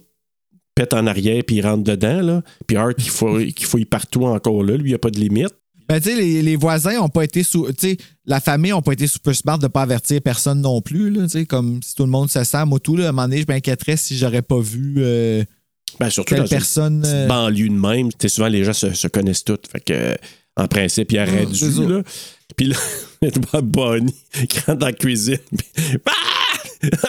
pète 0.74 0.94
en 0.94 1.06
arrière. 1.06 1.44
Puis 1.46 1.58
il 1.58 1.62
rentre 1.62 1.84
dedans. 1.84 2.22
Là. 2.22 2.42
Puis 2.66 2.78
Art, 2.78 2.94
il 2.98 3.10
fouille, 3.10 3.54
il 3.58 3.66
fouille 3.66 3.86
partout 3.86 4.26
encore 4.26 4.64
là. 4.64 4.78
Lui, 4.78 4.86
il 4.86 4.92
n'y 4.92 4.96
a 4.96 5.00
pas 5.00 5.10
de 5.12 5.20
limite. 5.20 5.54
Ben, 5.90 6.00
tu 6.00 6.10
sais, 6.10 6.16
les, 6.16 6.42
les 6.42 6.56
voisins 6.56 6.98
ont 7.02 7.10
pas 7.10 7.26
été 7.26 7.44
sous. 7.44 7.68
Tu 7.74 7.90
sais, 7.90 7.98
la 8.26 8.40
famille 8.40 8.72
ont 8.72 8.82
pas 8.82 8.94
été 8.94 9.06
super 9.06 9.36
smart 9.36 9.60
de 9.60 9.68
pas 9.68 9.82
avertir 9.82 10.22
personne 10.22 10.62
non 10.62 10.82
plus, 10.82 11.10
là. 11.10 11.24
Tu 11.24 11.30
sais, 11.30 11.46
comme 11.46 11.84
si 11.84 11.94
tout 11.94 12.04
le 12.04 12.10
monde 12.10 12.30
se 12.32 12.42
sent. 12.46 12.64
Moi, 12.66 12.80
tout, 12.80 12.96
là, 12.96 13.08
à 13.08 13.10
un 13.10 13.12
moment 13.12 13.28
donné, 13.28 13.42
je 13.42 13.48
m'inquiéterais 13.50 13.98
si 13.98 14.18
j'aurais 14.18 14.42
pas 14.42 14.60
vu 14.62 14.96
euh, 15.00 15.44
Ben, 16.00 16.10
surtout 16.10 16.36
dans 16.36 16.48
personne. 16.48 17.04
une 17.04 17.06
euh, 17.06 17.28
banlieue 17.28 17.68
de 17.68 17.74
même. 17.74 18.10
souvent, 18.28 18.48
les 18.48 18.64
gens 18.64 18.72
se, 18.72 18.94
se 18.94 19.10
connaissent 19.10 19.44
tous. 19.44 19.58
Fait 19.70 19.82
que, 19.82 20.16
en 20.56 20.68
principe, 20.68 21.12
il 21.12 21.20
aurait 21.20 21.44
Ah, 21.44 21.46
dû. 21.46 21.88
Là. 21.88 22.02
Puis 22.56 22.68
là, 22.68 22.76
tu 23.22 23.40
vois 23.52 23.62
Bonnie 23.62 24.16
qui 24.48 24.60
rentre 24.60 24.80
dans 24.80 24.86
la 24.88 24.94
cuisine. 24.94 25.38
Puis, 25.58 25.98
ah! 26.06 26.12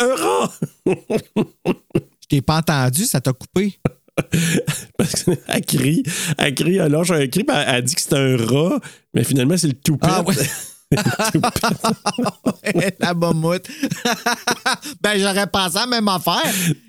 Un 0.00 0.14
rat! 0.14 0.52
Je 0.86 2.26
t'ai 2.28 2.40
pas 2.40 2.58
entendu, 2.58 3.04
ça 3.04 3.20
t'a 3.20 3.32
coupé. 3.32 3.78
Parce 4.96 5.24
qu'elle 5.24 5.64
crie, 5.66 6.04
elle 6.38 6.54
crie, 6.54 6.76
elle 6.76 6.92
lâche 6.92 7.10
un 7.10 7.26
cri, 7.26 7.42
puis 7.42 7.56
elle, 7.66 7.82
dit 7.82 7.96
que 7.96 8.00
c'est 8.00 8.14
un 8.14 8.36
rat, 8.36 8.78
mais 9.12 9.24
finalement, 9.24 9.56
c'est 9.56 9.66
le 9.66 9.74
toupette. 9.74 10.10
Ah, 10.12 10.22
ouais. 10.22 10.34
la 13.00 13.14
mammouth. 13.14 13.66
ben, 15.00 15.18
j'aurais 15.18 15.46
pensé 15.46 15.78
à 15.78 15.80
la 15.80 15.86
même 15.86 16.08
affaire. 16.08 16.42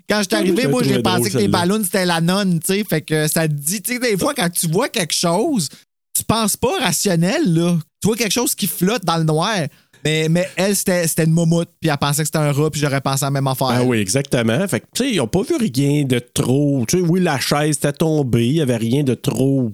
Quand 0.08 0.20
je 0.20 0.24
suis 0.24 0.36
arrivé, 0.36 0.68
moi, 0.68 0.84
j'ai 0.84 1.02
pensé 1.02 1.22
drôle, 1.22 1.32
que 1.32 1.38
les 1.38 1.48
ballons, 1.48 1.84
c'était 1.84 2.06
la 2.06 2.22
nonne, 2.22 2.60
tu 2.60 2.74
sais. 2.74 2.84
Fait 2.84 3.02
que 3.02 3.28
ça 3.28 3.48
te 3.48 3.54
dit, 3.54 3.82
tu 3.82 3.94
sais, 3.94 4.00
des 4.00 4.18
fois, 4.18 4.34
quand 4.36 4.50
tu 4.50 4.68
vois 4.68 4.90
quelque 4.90 5.14
chose, 5.14 5.70
tu 6.16 6.24
penses 6.24 6.56
pas 6.58 6.80
rationnel, 6.80 7.54
là. 7.54 7.78
Tu 8.02 8.08
vois 8.08 8.16
quelque 8.18 8.32
chose 8.32 8.56
qui 8.56 8.68
flotte 8.68 9.04
dans 9.04 9.18
le 9.18 9.24
noir. 9.24 9.56
Mais, 10.04 10.30
mais 10.30 10.48
elle, 10.56 10.76
c'était 10.76 11.24
une 11.24 11.32
moumoute, 11.32 11.70
puis 11.82 11.90
elle 11.90 11.98
pensait 11.98 12.22
que 12.22 12.28
c'était 12.28 12.38
un 12.38 12.52
rat, 12.52 12.70
puis 12.70 12.80
j'aurais 12.80 13.02
pensé 13.02 13.24
à 13.24 13.28
la 13.28 13.32
même 13.32 13.48
affaire. 13.48 13.70
Ah 13.72 13.84
oui, 13.84 13.98
exactement. 13.98 14.68
Fait 14.68 14.82
que, 14.82 14.86
tu 14.94 15.04
sais, 15.04 15.12
ils 15.12 15.18
n'ont 15.18 15.28
pas 15.28 15.42
vu 15.42 15.56
rien 15.56 16.04
de 16.04 16.20
trop. 16.20 16.86
Tu 16.88 17.00
sais, 17.00 17.04
oui, 17.04 17.20
la 17.22 17.40
chaise 17.40 17.78
était 17.78 17.92
tombée, 17.92 18.48
il 18.48 18.54
n'y 18.54 18.62
avait 18.62 18.78
rien 18.78 19.04
de 19.04 19.16
trop 19.16 19.72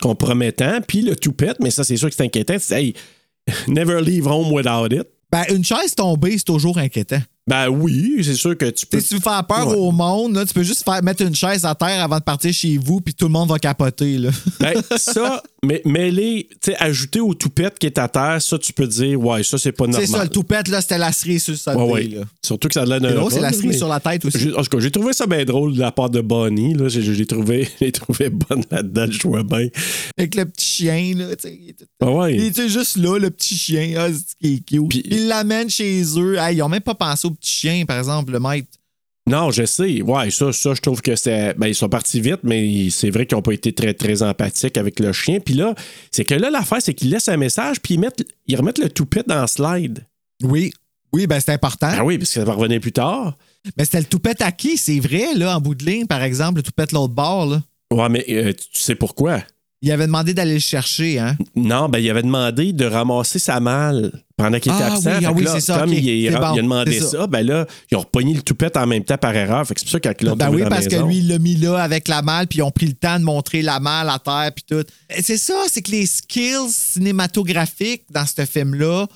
compromettant. 0.00 0.80
Puis 0.86 1.02
le 1.02 1.14
toupette, 1.14 1.58
mais 1.60 1.70
ça, 1.70 1.84
c'est 1.84 1.96
sûr 1.96 2.08
que 2.08 2.14
c'est 2.14 2.24
inquiétant. 2.24 2.56
C'est, 2.58 2.82
hey, 2.82 2.94
never 3.68 4.00
leave 4.00 4.26
home 4.26 4.50
without 4.52 4.88
it. 4.92 5.06
Ben, 5.30 5.44
une 5.50 5.64
chaise 5.64 5.94
tombée, 5.94 6.38
c'est 6.38 6.44
toujours 6.44 6.78
inquiétant. 6.78 7.20
Ben 7.48 7.68
oui, 7.68 8.22
c'est 8.24 8.34
sûr 8.34 8.56
que 8.58 8.66
tu 8.66 8.86
peux. 8.86 8.98
Si 9.00 9.08
tu 9.08 9.14
veux 9.16 9.20
faire 9.20 9.44
peur 9.46 9.68
Ouais. 9.68 9.76
au 9.76 9.92
monde, 9.92 10.34
là, 10.34 10.44
tu 10.44 10.52
peux 10.52 10.62
juste 10.64 10.82
faire, 10.84 11.00
mettre 11.02 11.22
une 11.22 11.34
chaise 11.34 11.64
à 11.64 11.74
terre 11.76 12.02
avant 12.02 12.18
de 12.18 12.24
partir 12.24 12.52
chez 12.52 12.76
vous, 12.76 13.00
puis 13.00 13.14
tout 13.14 13.26
le 13.26 13.32
monde 13.32 13.48
va 13.48 13.58
capoter. 13.58 14.18
Là. 14.18 14.30
Ben, 14.58 14.74
ça, 14.96 15.42
Mais 15.66 15.82
mêler, 15.84 16.48
tu 16.62 16.70
sais, 16.70 16.76
ajouter 16.78 17.18
au 17.18 17.34
toupette 17.34 17.76
qui 17.78 17.86
est 17.86 17.98
à 17.98 18.06
terre, 18.08 18.40
ça, 18.40 18.56
tu 18.56 18.72
peux 18.72 18.86
dire, 18.86 19.20
ouais, 19.20 19.42
ça, 19.42 19.58
c'est 19.58 19.72
pas 19.72 19.86
normal. 19.86 20.06
C'est 20.06 20.12
ça, 20.12 20.22
le 20.22 20.30
toupette, 20.30 20.68
là, 20.68 20.80
c'était 20.80 20.96
la 20.98 21.10
cerise 21.10 21.42
sur 21.42 21.52
le 21.54 21.58
sundae, 21.58 21.78
Ouais, 21.82 21.92
ouais. 21.92 22.02
là. 22.04 22.22
Surtout 22.44 22.68
que 22.68 22.74
ça 22.74 22.82
a 22.82 22.84
l'air 22.86 23.00
d'un 23.00 23.28
c'est 23.30 23.40
la 23.40 23.50
cerise 23.52 23.66
mais- 23.66 23.76
sur 23.76 23.88
la 23.88 23.98
tête 23.98 24.24
aussi. 24.24 24.52
En 24.56 24.62
tout 24.62 24.68
cas, 24.70 24.78
j'ai 24.78 24.92
trouvé 24.92 25.12
ça 25.12 25.26
bien 25.26 25.44
drôle 25.44 25.74
de 25.74 25.80
la 25.80 25.90
part 25.90 26.08
de 26.08 26.20
Bonnie. 26.20 26.74
Là. 26.74 26.86
J'ai, 26.88 27.26
trouvé, 27.26 27.66
trouvé 27.92 28.30
bonne 28.30 28.62
là-dedans, 28.70 29.06
je 29.10 29.26
vois 29.26 29.42
bien. 29.42 29.66
Avec 30.16 30.34
le 30.36 30.44
petit 30.46 30.66
chien, 30.66 31.14
là, 31.16 31.34
tu 31.34 31.48
sais. 31.48 31.58
Ah 32.00 32.10
ouais. 32.12 32.34
Il 32.36 32.44
était 32.44 32.68
juste 32.68 32.96
là, 32.98 33.18
le 33.18 33.30
petit 33.30 33.56
chien. 33.58 33.94
Ah, 33.98 34.08
c'est 34.12 34.36
qui 34.40 34.54
est 34.54 34.60
cute. 34.60 34.88
Puis- 34.88 35.02
Ils 35.10 35.26
l'amènent 35.26 35.68
chez 35.70 36.02
eux. 36.16 36.36
Hey, 36.38 36.56
ils 36.58 36.62
ont 36.62 36.68
même 36.68 36.80
pas 36.80 36.94
pensé 36.94 37.26
au 37.26 37.32
petit 37.32 37.50
chien, 37.50 37.84
par 37.86 37.98
exemple, 37.98 38.32
le 38.32 38.38
maître. 38.38 38.68
Non, 39.28 39.50
je 39.50 39.64
sais. 39.64 40.02
Ouais, 40.02 40.30
ça, 40.30 40.52
ça, 40.52 40.74
je 40.74 40.80
trouve 40.80 41.02
que 41.02 41.16
c'est. 41.16 41.54
Ben, 41.58 41.66
ils 41.66 41.74
sont 41.74 41.88
partis 41.88 42.20
vite, 42.20 42.40
mais 42.44 42.90
c'est 42.90 43.10
vrai 43.10 43.26
qu'ils 43.26 43.36
n'ont 43.36 43.42
pas 43.42 43.52
été 43.52 43.72
très, 43.72 43.92
très 43.92 44.22
empathiques 44.22 44.78
avec 44.78 45.00
le 45.00 45.12
chien. 45.12 45.40
Puis 45.40 45.54
là, 45.54 45.74
c'est 46.12 46.24
que 46.24 46.34
là, 46.34 46.48
l'affaire, 46.48 46.80
c'est 46.80 46.94
qu'ils 46.94 47.10
laissent 47.10 47.28
un 47.28 47.36
message, 47.36 47.80
puis 47.80 47.94
ils, 47.94 48.00
mettent, 48.00 48.24
ils 48.46 48.56
remettent 48.56 48.78
le 48.78 48.88
toupette 48.88 49.26
dans 49.26 49.40
le 49.40 49.46
slide. 49.48 50.04
Oui. 50.42 50.72
Oui, 51.12 51.26
ben 51.26 51.40
c'est 51.40 51.52
important. 51.52 51.88
Ah 51.90 52.04
oui, 52.04 52.18
parce 52.18 52.30
que 52.30 52.40
ça 52.40 52.44
va 52.44 52.52
revenir 52.52 52.80
plus 52.80 52.92
tard. 52.92 53.36
Mais 53.76 53.84
c'était 53.84 54.00
le 54.00 54.04
toupette 54.04 54.42
à 54.42 54.52
qui? 54.52 54.76
C'est 54.76 55.00
vrai, 55.00 55.34
là, 55.34 55.56
en 55.56 55.60
bout 55.60 55.74
de 55.74 55.84
ligne, 55.84 56.06
par 56.06 56.22
exemple, 56.22 56.56
le 56.56 56.62
toupette 56.62 56.92
l'autre 56.92 57.14
bord, 57.14 57.46
là. 57.46 57.62
Ouais, 57.92 58.08
mais 58.08 58.24
euh, 58.28 58.52
tu 58.52 58.80
sais 58.80 58.94
pourquoi? 58.94 59.40
Il 59.82 59.90
avait 59.92 60.06
demandé 60.06 60.34
d'aller 60.34 60.54
le 60.54 60.60
chercher, 60.60 61.18
hein? 61.18 61.36
Non, 61.54 61.88
ben, 61.88 61.98
il 61.98 62.10
avait 62.10 62.22
demandé 62.22 62.72
de 62.72 62.84
ramasser 62.84 63.38
sa 63.38 63.60
malle 63.60 64.12
pendant 64.36 64.58
qu'il 64.58 64.70
était 64.72 64.82
Ah 64.82 64.92
absent. 64.92 65.10
oui, 65.18 65.24
ah 65.24 65.32
oui, 65.32 65.44
là, 65.44 65.60
ça, 65.60 65.84
il, 65.86 66.04
il 66.04 66.28
a 66.34 66.38
bon, 66.38 66.56
demandé 66.56 67.00
ça, 67.00 67.08
ça. 67.10 67.26
ben 67.26 67.40
là, 67.46 67.66
ils 67.90 67.96
ont 67.96 68.00
repogné 68.00 68.34
le 68.34 68.42
toupette 68.42 68.76
en 68.76 68.86
même 68.86 69.02
temps 69.02 69.16
par 69.16 69.34
erreur. 69.34 69.66
Fait 69.66 69.74
que 69.74 69.80
c'est 69.80 69.86
pour 69.86 69.92
ça 69.92 70.00
quand 70.00 70.22
l'autre 70.22 70.36
Ben 70.36 70.50
oui, 70.50 70.62
parce 70.68 70.86
que 70.88 70.96
lui, 71.06 71.18
il 71.18 71.28
l'a 71.28 71.38
mis 71.38 71.56
là 71.56 71.82
avec 71.82 72.06
la 72.08 72.20
malle, 72.22 72.46
puis 72.46 72.58
ils 72.58 72.62
ont 72.62 72.70
pris 72.70 72.86
le 72.86 72.92
temps 72.94 73.18
de 73.18 73.24
montrer 73.24 73.62
la 73.62 73.80
malle 73.80 74.10
à 74.10 74.18
terre, 74.18 74.50
puis 74.54 74.64
tout. 74.68 74.84
C'est 75.22 75.38
ça, 75.38 75.54
c'est 75.70 75.80
que 75.82 75.90
les 75.90 76.04
skills 76.06 76.68
cinématographiques 76.70 78.04
dans 78.10 78.26
ce 78.26 78.44
film-là 78.44 79.06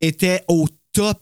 étaient 0.00 0.42
au 0.48 0.66
top. 0.92 1.20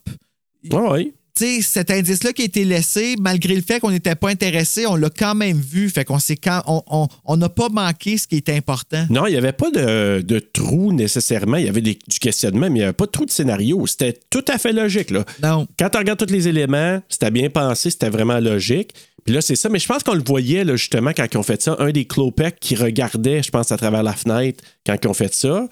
Ouais, 0.71 0.79
ouais. 0.89 1.13
Tu 1.33 1.45
sais, 1.45 1.61
cet 1.61 1.91
indice-là 1.91 2.33
qui 2.33 2.41
a 2.41 2.45
été 2.45 2.65
laissé, 2.65 3.15
malgré 3.19 3.55
le 3.55 3.61
fait 3.61 3.79
qu'on 3.79 3.91
n'était 3.91 4.15
pas 4.15 4.29
intéressé, 4.29 4.85
on 4.85 4.95
l'a 4.95 5.09
quand 5.09 5.33
même 5.33 5.57
vu. 5.59 5.89
Fait 5.89 6.03
qu'on 6.03 6.19
s'est 6.19 6.35
quand 6.35 6.61
on 6.67 6.81
on- 6.87 7.07
on 7.25 7.37
n'a 7.37 7.47
pas 7.49 7.69
manqué 7.69 8.17
ce 8.17 8.27
qui 8.27 8.35
était 8.37 8.55
important. 8.55 9.05
Non, 9.09 9.25
il 9.27 9.31
n'y 9.31 9.37
avait 9.37 9.53
pas 9.53 9.71
de, 9.71 10.21
de 10.21 10.39
trou 10.39 10.91
nécessairement. 10.91 11.57
Il 11.57 11.65
y 11.65 11.69
avait 11.69 11.81
des, 11.81 11.97
du 12.07 12.19
questionnement, 12.19 12.67
mais 12.69 12.79
il 12.79 12.81
n'y 12.81 12.83
avait 12.83 12.93
pas 12.93 13.05
de 13.05 13.11
trou 13.11 13.25
de 13.25 13.31
scénario. 13.31 13.85
C'était 13.87 14.19
tout 14.29 14.43
à 14.49 14.57
fait 14.57 14.73
logique. 14.73 15.09
Là. 15.09 15.23
Non. 15.41 15.67
Quand 15.79 15.89
tu 15.89 15.97
regardes 15.97 16.19
tous 16.25 16.33
les 16.33 16.47
éléments, 16.49 17.01
c'était 17.07 17.31
bien 17.31 17.49
pensé, 17.49 17.89
c'était 17.91 18.09
vraiment 18.09 18.39
logique. 18.39 18.91
Puis 19.23 19.33
là, 19.35 19.41
c'est 19.41 19.55
ça. 19.55 19.69
Mais 19.69 19.79
je 19.79 19.87
pense 19.87 20.03
qu'on 20.03 20.15
le 20.15 20.23
voyait 20.25 20.63
là, 20.63 20.75
justement 20.75 21.11
quand 21.15 21.25
ils 21.31 21.37
ont 21.37 21.43
fait 21.43 21.61
ça. 21.61 21.75
Un 21.79 21.91
des 21.91 22.05
Clopec 22.05 22.59
qui 22.59 22.75
regardait, 22.75 23.41
je 23.43 23.51
pense, 23.51 23.71
à 23.71 23.77
travers 23.77 24.03
la 24.03 24.13
fenêtre 24.13 24.63
quand 24.85 24.95
ils 25.01 25.07
ont 25.07 25.13
fait 25.13 25.33
ça. 25.33 25.67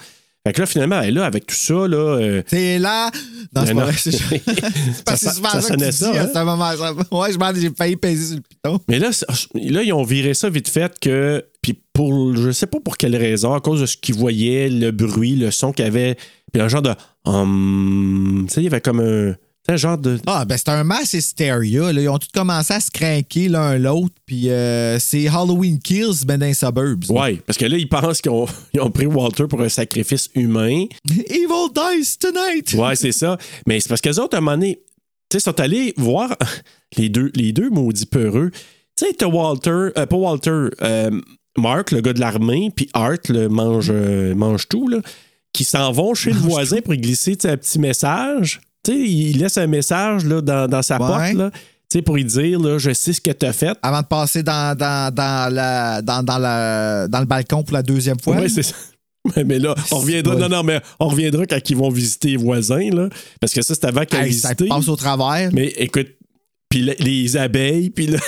Fait 0.47 0.53
que 0.53 0.61
là, 0.61 0.65
finalement, 0.67 1.01
elle, 1.01 1.15
là, 1.15 1.25
avec 1.25 1.45
tout 1.47 1.55
ça, 1.55 1.73
là. 1.87 1.97
euh, 1.97 2.41
C'est 2.47 2.79
là. 2.79 3.11
Non, 3.53 3.63
c'est 3.65 3.73
pas 3.73 3.83
vrai. 3.85 3.93
C'est 3.97 5.03
parce 5.05 5.21
que 5.25 5.31
souvent 5.31 5.49
ça 5.49 5.61
ça, 5.61 5.75
que 5.75 5.79
tu 5.85 5.91
ça, 5.91 6.11
dis 6.11 6.17
hein? 6.17 6.29
à 6.33 6.39
ce 6.39 6.45
moment. 6.45 6.71
ça- 6.77 6.93
Ouais, 7.17 7.33
je 7.33 7.37
m'en 7.37 7.53
j'ai 7.53 7.69
failli 7.77 7.95
peser 7.97 8.25
sur 8.27 8.35
le 8.37 8.41
piton. 8.41 8.79
Mais 8.87 8.99
là, 8.99 9.09
là, 9.55 9.83
ils 9.83 9.91
ont 9.93 10.03
viré 10.03 10.33
ça 10.33 10.49
vite 10.49 10.69
fait 10.69 10.97
que. 10.99 11.45
Puis 11.61 11.77
pour. 11.93 12.35
Je 12.37 12.51
sais 12.51 12.67
pas 12.67 12.79
pour 12.79 12.95
quelle 12.97 13.17
raison, 13.17 13.53
à 13.53 13.59
cause 13.59 13.81
de 13.81 13.85
ce 13.85 13.97
qu'ils 13.97 14.15
voyaient, 14.15 14.69
le 14.69 14.91
bruit, 14.91 15.35
le 15.35 15.51
son 15.51 15.73
qu'il 15.73 15.83
y 15.83 15.87
avait. 15.89 16.15
Puis 16.53 16.61
un 16.61 16.69
genre 16.69 16.81
de. 16.83 16.93
hum, 17.25 18.45
tu 18.47 18.53
sais, 18.53 18.61
il 18.61 18.63
y 18.63 18.67
avait 18.67 18.81
comme 18.81 19.01
un. 19.01 19.35
Un 19.69 19.75
genre 19.75 19.99
de. 19.99 20.17
Ah, 20.25 20.45
ben 20.45 20.57
c'est 20.57 20.69
un 20.69 20.83
mass 20.83 21.13
hysteria. 21.13 21.93
Là. 21.93 22.01
Ils 22.01 22.09
ont 22.09 22.17
tous 22.17 22.31
commencé 22.33 22.73
à 22.73 22.79
se 22.79 22.89
craquer 22.89 23.49
l'un 23.49 23.77
l'autre. 23.77 24.15
Puis 24.25 24.49
euh, 24.49 24.97
c'est 24.97 25.27
Halloween 25.27 25.77
Kills, 25.77 26.25
ben 26.25 26.39
dans 26.39 26.47
les 26.47 26.55
suburbs. 26.55 27.03
là. 27.07 27.21
Ouais, 27.21 27.35
parce 27.45 27.55
que 27.55 27.65
là, 27.65 27.77
ils 27.77 27.87
pensent 27.87 28.19
qu'ils 28.19 28.31
ont, 28.31 28.47
pris 28.91 29.05
Walter 29.05 29.45
pour 29.47 29.61
un 29.61 29.69
sacrifice 29.69 30.31
humain. 30.33 30.85
Evil 31.07 31.69
dies 31.75 32.17
tonight. 32.17 32.73
Ouais, 32.73 32.95
c'est 32.95 33.11
ça. 33.11 33.37
Mais 33.67 33.79
c'est 33.79 33.89
parce 33.89 34.01
qu'eux 34.01 34.19
autres, 34.19 34.33
à 34.33 34.39
un 34.39 34.41
moment 34.41 34.57
donné, 34.57 34.79
tu 35.29 35.37
sais, 35.37 35.39
sont 35.39 35.59
allés 35.59 35.93
voir 35.97 36.35
les 36.97 37.09
deux, 37.09 37.31
les 37.35 37.51
deux 37.51 37.69
maudits 37.69 38.07
peureux. 38.07 38.49
Tu 38.97 39.05
sais, 39.05 39.13
t'as 39.13 39.27
Walter, 39.27 39.91
euh, 39.95 40.05
pas 40.07 40.15
Walter, 40.15 40.69
euh, 40.81 41.11
Mark, 41.57 41.91
le 41.91 42.01
gars 42.01 42.13
de 42.13 42.19
l'armée, 42.19 42.71
puis 42.75 42.89
Art, 42.93 43.19
le 43.29 43.49
mange, 43.49 43.91
euh, 43.91 44.33
mange 44.33 44.67
tout, 44.67 44.87
là, 44.87 44.97
qui 45.53 45.63
s'en 45.63 45.91
vont 45.91 46.15
chez 46.15 46.31
le 46.31 46.39
voisin 46.39 46.81
pour 46.81 46.95
y 46.95 46.97
glisser 46.97 47.37
un 47.43 47.55
petit 47.55 47.77
message. 47.77 48.61
Tu 48.83 48.91
sais, 48.93 48.97
il 48.99 49.37
laisse 49.39 49.57
un 49.57 49.67
message 49.67 50.25
là, 50.25 50.41
dans, 50.41 50.67
dans 50.67 50.81
sa 50.81 50.95
Ouais. 50.99 51.07
porte, 51.07 51.33
là, 51.33 51.51
tu 51.51 51.97
sais, 51.97 52.01
pour 52.01 52.15
lui 52.15 52.23
dire, 52.25 52.59
là, 52.59 52.77
je 52.77 52.93
sais 52.93 53.13
ce 53.13 53.19
que 53.21 53.31
t'as 53.31 53.51
fait. 53.53 53.77
Avant 53.81 54.01
de 54.01 54.05
passer 54.07 54.43
dans, 54.43 54.77
dans, 54.77 55.13
dans, 55.13 55.53
la, 55.53 56.01
dans, 56.01 56.23
dans, 56.23 56.37
la, 56.37 57.07
dans 57.07 57.19
le 57.19 57.25
balcon 57.25 57.63
pour 57.63 57.73
la 57.73 57.83
deuxième 57.83 58.19
fois. 58.19 58.37
Ouais, 58.37 58.47
c'est 58.49 58.63
ça. 58.63 58.75
Mais- 59.45 59.59
là, 59.59 59.75
on 59.91 59.97
reviendra. 59.97 60.35
Non, 60.35 60.47
non, 60.49 60.63
mais 60.63 60.79
on 60.99 61.07
reviendra 61.09 61.45
quand 61.45 61.69
ils 61.69 61.75
vont 61.75 61.89
visiter 61.89 62.29
les 62.29 62.37
voisins, 62.37 62.89
là. 62.91 63.09
Parce 63.41 63.53
que 63.53 63.61
ça, 63.61 63.75
c'est 63.75 63.85
avant 63.85 64.05
qu'ils 64.05 64.17
aient 64.19 64.27
Hey, 64.27 64.33
ça 64.33 64.49
visité. 64.49 64.67
passe 64.69 64.87
au 64.87 64.95
travers. 64.95 65.49
Mais 65.51 65.73
écoute, 65.77 66.07
puis 66.69 66.83
le- 66.83 66.95
les 66.99 67.35
abeilles, 67.37 67.89
puis 67.89 68.07
là, 68.07 68.19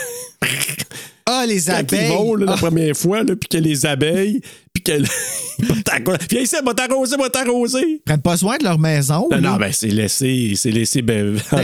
Ah, 1.27 1.45
les 1.47 1.61
quand 1.61 1.73
abeilles. 1.73 2.05
ils 2.05 2.09
vont 2.09 2.35
là, 2.35 2.45
la 2.47 2.51
Ah, 2.53 2.57
première 2.57 2.97
fois, 2.97 3.23
là, 3.23 3.35
puis 3.35 3.47
que 3.47 3.57
les 3.57 3.85
abeilles, 3.85 4.41
puis 4.81 4.93
que. 4.93 5.01
Viens 6.29 6.41
ici, 6.41 6.55
va 6.63 6.73
t'arroser, 6.73 7.17
va 7.17 7.29
t'arroser. 7.29 7.81
Ils 7.81 8.01
prennent 8.03 8.21
pas 8.21 8.37
soin 8.37 8.57
de 8.57 8.63
leur 8.63 8.79
maison. 8.79 9.29
Non, 9.29 9.57
ben 9.57 9.71
c'est 9.71 9.89
laissé, 9.89 10.53
c'est 10.55 10.71
laissé 10.71 11.01
ben, 11.01 11.37
en. 11.51 11.57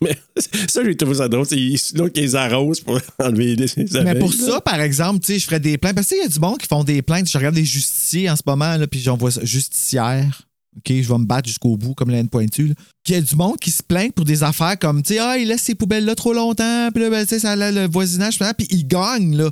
Mais 0.00 0.18
ça, 0.68 0.82
j'ai 0.84 0.96
trouvé 0.96 1.16
ça 1.16 1.28
drôle. 1.28 1.46
C'est 1.46 1.56
là 1.94 2.08
qu'ils 2.08 2.22
les 2.22 2.36
arrosent 2.36 2.80
pour 2.80 2.98
enlever 3.18 3.56
les 3.56 3.66
les 3.76 3.96
abeilles. 3.96 4.14
Mais 4.14 4.18
pour 4.18 4.32
ça, 4.32 4.60
par 4.60 4.80
exemple, 4.80 5.20
tu 5.20 5.32
sais, 5.32 5.38
je 5.38 5.44
ferais 5.44 5.60
des 5.60 5.78
plaintes. 5.78 5.94
Parce 5.94 6.08
qu'il 6.08 6.18
y 6.18 6.22
a 6.22 6.28
du 6.28 6.38
monde 6.38 6.58
qui 6.58 6.66
font 6.66 6.84
des 6.84 7.02
plaintes. 7.02 7.28
Je 7.30 7.36
regarde 7.36 7.54
des 7.54 7.64
justiciers 7.64 8.30
en 8.30 8.36
ce 8.36 8.42
moment, 8.46 8.76
là, 8.76 8.86
puis 8.86 9.00
j'en 9.00 9.16
vois 9.16 9.30
ça. 9.30 9.44
Justicière. 9.44 10.42
OK, 10.76 10.88
je 10.88 11.08
vais 11.08 11.18
me 11.18 11.24
battre 11.24 11.48
jusqu'au 11.48 11.76
bout 11.76 11.94
comme 11.94 12.10
la 12.10 12.18
haine 12.18 12.28
pointue. 12.28 12.74
Il 13.06 13.14
y 13.14 13.16
a 13.16 13.20
du 13.20 13.36
monde 13.36 13.58
qui 13.58 13.70
se 13.70 13.82
plaint 13.82 14.12
pour 14.12 14.24
des 14.24 14.42
affaires 14.42 14.76
comme, 14.78 15.02
tu 15.02 15.14
sais, 15.14 15.20
ah, 15.20 15.38
il 15.38 15.48
laisse 15.48 15.62
ses 15.62 15.76
poubelles 15.76 16.04
là 16.04 16.16
trop 16.16 16.32
longtemps, 16.32 16.88
puis 16.92 17.04
là, 17.04 17.10
ben, 17.10 17.22
tu 17.22 17.28
sais, 17.28 17.38
ça, 17.38 17.54
là, 17.54 17.70
le 17.70 17.86
voisinage, 17.86 18.38
puis 18.56 18.66
il 18.70 18.86
gagne, 18.86 19.36
là. 19.36 19.50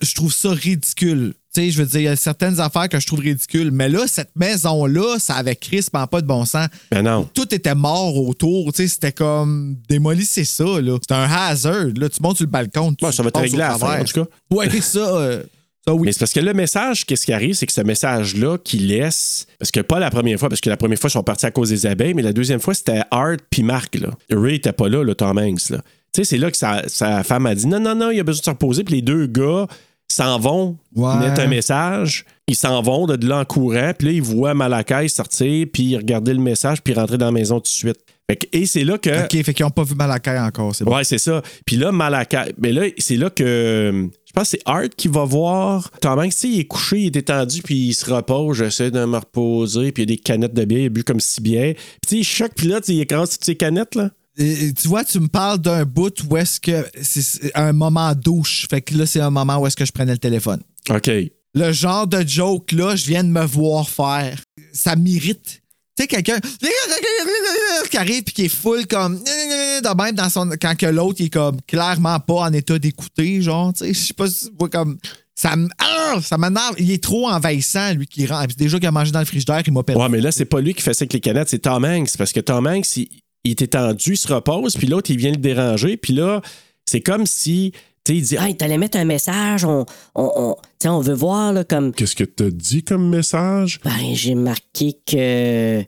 Je 0.00 0.14
trouve 0.14 0.32
ça 0.32 0.50
ridicule. 0.50 1.34
Tu 1.54 1.60
sais, 1.60 1.70
je 1.70 1.78
veux 1.82 1.86
dire, 1.86 2.00
il 2.00 2.04
y 2.04 2.08
a 2.08 2.16
certaines 2.16 2.60
affaires 2.60 2.88
que 2.88 2.98
je 2.98 3.06
trouve 3.06 3.20
ridicules. 3.20 3.70
Mais 3.70 3.88
là, 3.88 4.06
cette 4.06 4.34
maison-là, 4.36 5.18
ça 5.18 5.34
avait 5.34 5.56
crispement 5.56 6.06
pas 6.06 6.20
de 6.20 6.26
bon 6.26 6.44
sens. 6.44 6.68
Ben 6.90 7.02
non. 7.02 7.28
Tout 7.34 7.54
était 7.54 7.74
mort 7.74 8.16
autour. 8.16 8.72
Tu 8.72 8.82
sais, 8.82 8.88
c'était 8.88 9.12
comme 9.12 9.76
démolissez 9.88 10.44
ça, 10.44 10.80
là. 10.80 10.96
C'était 11.00 11.14
un 11.14 11.30
hazard. 11.30 11.88
Là, 11.96 12.08
tu 12.08 12.22
montes 12.22 12.36
sur 12.36 12.46
le 12.46 12.50
balcon. 12.50 12.94
tu 12.94 13.04
Ouais, 13.04 13.12
ça 13.12 13.22
va 13.22 13.30
te 13.30 13.38
régler 13.38 13.62
à 13.62 13.76
en 13.76 14.04
tout 14.04 14.24
cas. 14.24 14.30
Ouais, 14.50 14.68
ça, 14.80 14.98
euh, 14.98 15.42
ça 15.86 15.94
oui. 15.94 16.06
Mais 16.06 16.12
c'est 16.12 16.20
parce 16.20 16.32
que 16.32 16.40
le 16.40 16.54
message, 16.54 17.04
qu'est-ce 17.04 17.26
qui 17.26 17.32
arrive, 17.32 17.54
c'est 17.54 17.66
que 17.66 17.72
ce 17.72 17.80
message-là 17.80 18.56
qu'il 18.58 18.88
laisse, 18.88 19.46
parce 19.58 19.70
que 19.70 19.80
pas 19.80 19.98
la 19.98 20.10
première 20.10 20.38
fois, 20.38 20.48
parce 20.48 20.60
que 20.60 20.70
la 20.70 20.76
première 20.76 20.98
fois, 20.98 21.08
ils 21.08 21.12
sont 21.12 21.22
partis 21.22 21.44
à 21.46 21.50
cause 21.50 21.68
des 21.68 21.86
abeilles, 21.86 22.14
mais 22.14 22.22
la 22.22 22.32
deuxième 22.32 22.60
fois, 22.60 22.72
c'était 22.72 23.02
Art 23.10 23.36
puis 23.50 23.62
Mark. 23.62 23.94
Là. 23.96 24.10
Ray 24.30 24.56
était 24.56 24.72
pas 24.72 24.88
là, 24.88 25.02
le 25.02 25.14
Tom 25.14 25.38
Hanks. 25.38 25.70
Là. 25.70 25.82
Tu 26.14 26.20
sais, 26.20 26.24
c'est 26.24 26.38
là 26.38 26.50
que 26.50 26.56
sa, 26.56 26.88
sa 26.88 27.22
femme 27.22 27.46
a 27.46 27.54
dit 27.54 27.66
non, 27.66 27.80
non, 27.80 27.94
non, 27.94 28.10
il 28.10 28.20
a 28.20 28.22
besoin 28.24 28.40
de 28.40 28.44
se 28.44 28.50
reposer, 28.50 28.84
puis 28.84 28.96
les 28.96 29.02
deux 29.02 29.26
gars 29.26 29.66
s'en 30.10 30.38
vont 30.38 30.76
Ouais. 30.94 31.16
mettre 31.18 31.40
un 31.40 31.46
message. 31.46 32.26
Ils 32.48 32.54
s'en 32.56 32.82
vont 32.82 33.06
de 33.06 33.26
là 33.26 33.38
en 33.38 33.44
courant, 33.46 33.92
puis 33.96 34.08
là, 34.08 34.12
ils 34.12 34.22
voient 34.22 34.52
Malakai 34.52 35.08
sortir, 35.08 35.66
puis 35.72 35.96
regarder 35.96 36.34
le 36.34 36.40
message, 36.40 36.82
puis 36.82 36.92
rentrer 36.92 37.16
dans 37.16 37.26
la 37.26 37.32
maison 37.32 37.56
tout 37.56 37.62
de 37.62 37.68
suite. 37.68 37.96
Fait 38.28 38.36
que- 38.36 38.46
et 38.52 38.66
c'est 38.66 38.84
là 38.84 38.98
que. 38.98 39.24
OK, 39.24 39.42
fait 39.42 39.54
qu'ils 39.54 39.64
n'ont 39.64 39.70
pas 39.70 39.84
vu 39.84 39.94
Malakai 39.94 40.38
encore. 40.38 40.74
C'est 40.74 40.84
bon. 40.84 40.94
Ouais, 40.94 41.04
c'est 41.04 41.16
ça. 41.18 41.40
Puis 41.64 41.76
là, 41.76 41.92
Malakai. 41.92 42.52
Mais 42.58 42.72
là, 42.72 42.82
c'est 42.98 43.16
là 43.16 43.30
que. 43.30 44.08
Je 44.26 44.32
pense 44.34 44.44
que 44.50 44.58
c'est 44.58 44.62
Art 44.66 44.88
qui 44.96 45.08
va 45.08 45.24
voir. 45.24 45.90
Tom 46.00 46.18
Hanks, 46.18 46.30
tu 46.32 46.36
sais, 46.36 46.48
il 46.48 46.60
est 46.60 46.64
couché, 46.66 46.98
il 47.00 47.06
est 47.06 47.16
étendu, 47.16 47.62
puis 47.62 47.74
il 47.88 47.94
se 47.94 48.10
repose. 48.12 48.58
J'essaie 48.58 48.90
de 48.90 49.04
me 49.04 49.16
reposer, 49.16 49.92
puis 49.92 50.02
il 50.02 50.10
y 50.10 50.12
a 50.12 50.16
des 50.16 50.20
canettes 50.22 50.54
de 50.54 50.64
bière, 50.64 50.80
il 50.80 50.86
a 50.86 50.88
bu 50.90 51.04
comme 51.04 51.20
six 51.20 51.40
bières. 51.40 51.74
Puis 51.74 52.00
tu 52.02 52.08
sais, 52.10 52.16
il 52.18 52.24
choque, 52.24 52.52
puis 52.54 52.68
là, 52.68 52.80
il 52.86 53.00
écrase 53.00 53.30
toutes 53.30 53.44
ces 53.44 53.56
canettes, 53.56 53.94
là. 53.94 54.10
Et- 54.38 54.72
tu 54.72 54.88
vois, 54.88 55.04
tu 55.04 55.20
me 55.20 55.28
parles 55.28 55.58
d'un 55.58 55.84
bout 55.84 56.14
où 56.28 56.36
est-ce 56.36 56.58
que 56.60 56.86
c'est 57.02 57.54
un 57.54 57.72
moment 57.72 58.14
douche. 58.14 58.66
Fait 58.70 58.80
que 58.80 58.96
là, 58.96 59.04
c'est 59.06 59.20
un 59.20 59.30
moment 59.30 59.58
où 59.58 59.66
est-ce 59.66 59.76
que 59.76 59.84
je 59.84 59.92
prenais 59.92 60.12
le 60.12 60.18
téléphone. 60.18 60.62
OK. 60.90 61.10
Le 61.54 61.72
genre 61.72 62.06
de 62.06 62.26
joke 62.26 62.72
là, 62.72 62.96
je 62.96 63.04
viens 63.06 63.24
de 63.24 63.28
me 63.28 63.44
voir 63.44 63.88
faire. 63.90 64.40
Ça 64.72 64.96
m'irrite. 64.96 65.60
Tu 65.94 66.04
sais, 66.04 66.06
quelqu'un 66.06 66.38
qui 67.90 67.96
arrive 67.98 68.22
puis 68.22 68.34
qui 68.34 68.44
est 68.46 68.48
full 68.48 68.86
comme 68.86 69.18
de 69.18 70.02
même 70.02 70.14
dans 70.14 70.30
son 70.30 70.48
quand 70.60 70.74
que 70.76 70.86
l'autre 70.86 71.16
il 71.20 71.26
est 71.26 71.30
comme 71.30 71.60
clairement 71.66 72.18
pas 72.20 72.34
en 72.48 72.52
état 72.54 72.78
d'écouter, 72.78 73.42
genre, 73.42 73.72
tu 73.74 73.84
sais, 73.84 73.92
je 73.94 73.98
sais 73.98 74.14
pas 74.14 74.28
si 74.28 74.48
comme 74.70 74.98
ça 75.34 75.52
m- 75.54 75.68
ah, 75.78 76.18
ça 76.22 76.38
m'énerve, 76.38 76.74
il 76.78 76.90
est 76.90 77.02
trop 77.02 77.28
envahissant 77.28 77.92
lui 77.94 78.06
qui 78.06 78.26
rentre. 78.26 78.48
Puis 78.48 78.56
déjà 78.56 78.78
qu'il 78.78 78.86
a 78.86 78.92
mangé 78.92 79.10
dans 79.12 79.18
le 79.18 79.24
frigidaire, 79.24 79.62
il 79.66 79.72
m'a 79.72 79.82
perdu. 79.82 80.00
Ouais, 80.00 80.08
mais 80.08 80.20
là, 80.20 80.30
c'est 80.32 80.44
pas 80.44 80.60
lui 80.60 80.72
qui 80.74 80.82
fait 80.82 80.94
ça 80.94 81.02
avec 81.02 81.12
les 81.14 81.20
canettes, 81.20 81.48
c'est 81.48 81.58
Tom 81.58 81.84
Hanks. 81.84 82.16
Parce 82.16 82.32
que 82.32 82.40
Tom 82.40 82.66
Hanks, 82.66 82.96
il, 82.96 83.08
il 83.44 83.50
est 83.50 83.62
étendu, 83.62 84.12
il 84.12 84.16
se 84.16 84.32
repose, 84.32 84.74
puis 84.74 84.86
l'autre, 84.86 85.10
il 85.10 85.16
vient 85.16 85.30
le 85.30 85.36
déranger, 85.36 85.96
puis 85.96 86.12
là, 86.12 86.40
c'est 86.86 87.00
comme 87.00 87.26
si. 87.26 87.72
Tu 88.04 88.12
sais, 88.12 88.18
il 88.18 88.22
dit 88.22 88.36
Ah, 88.36 88.48
il 88.48 88.56
t'allait 88.56 88.78
mettre 88.78 88.98
un 88.98 89.04
message, 89.04 89.64
on, 89.64 89.86
on, 90.14 90.32
on, 90.34 90.54
tu 90.54 90.68
sais, 90.82 90.88
on 90.88 91.00
veut 91.00 91.14
voir, 91.14 91.52
là, 91.52 91.64
comme. 91.64 91.92
Qu'est-ce 91.92 92.16
que 92.16 92.24
t'as 92.24 92.50
dit 92.50 92.82
comme 92.82 93.08
message? 93.08 93.80
Ben, 93.84 94.14
j'ai 94.14 94.34
marqué 94.34 94.96
que 95.06 95.84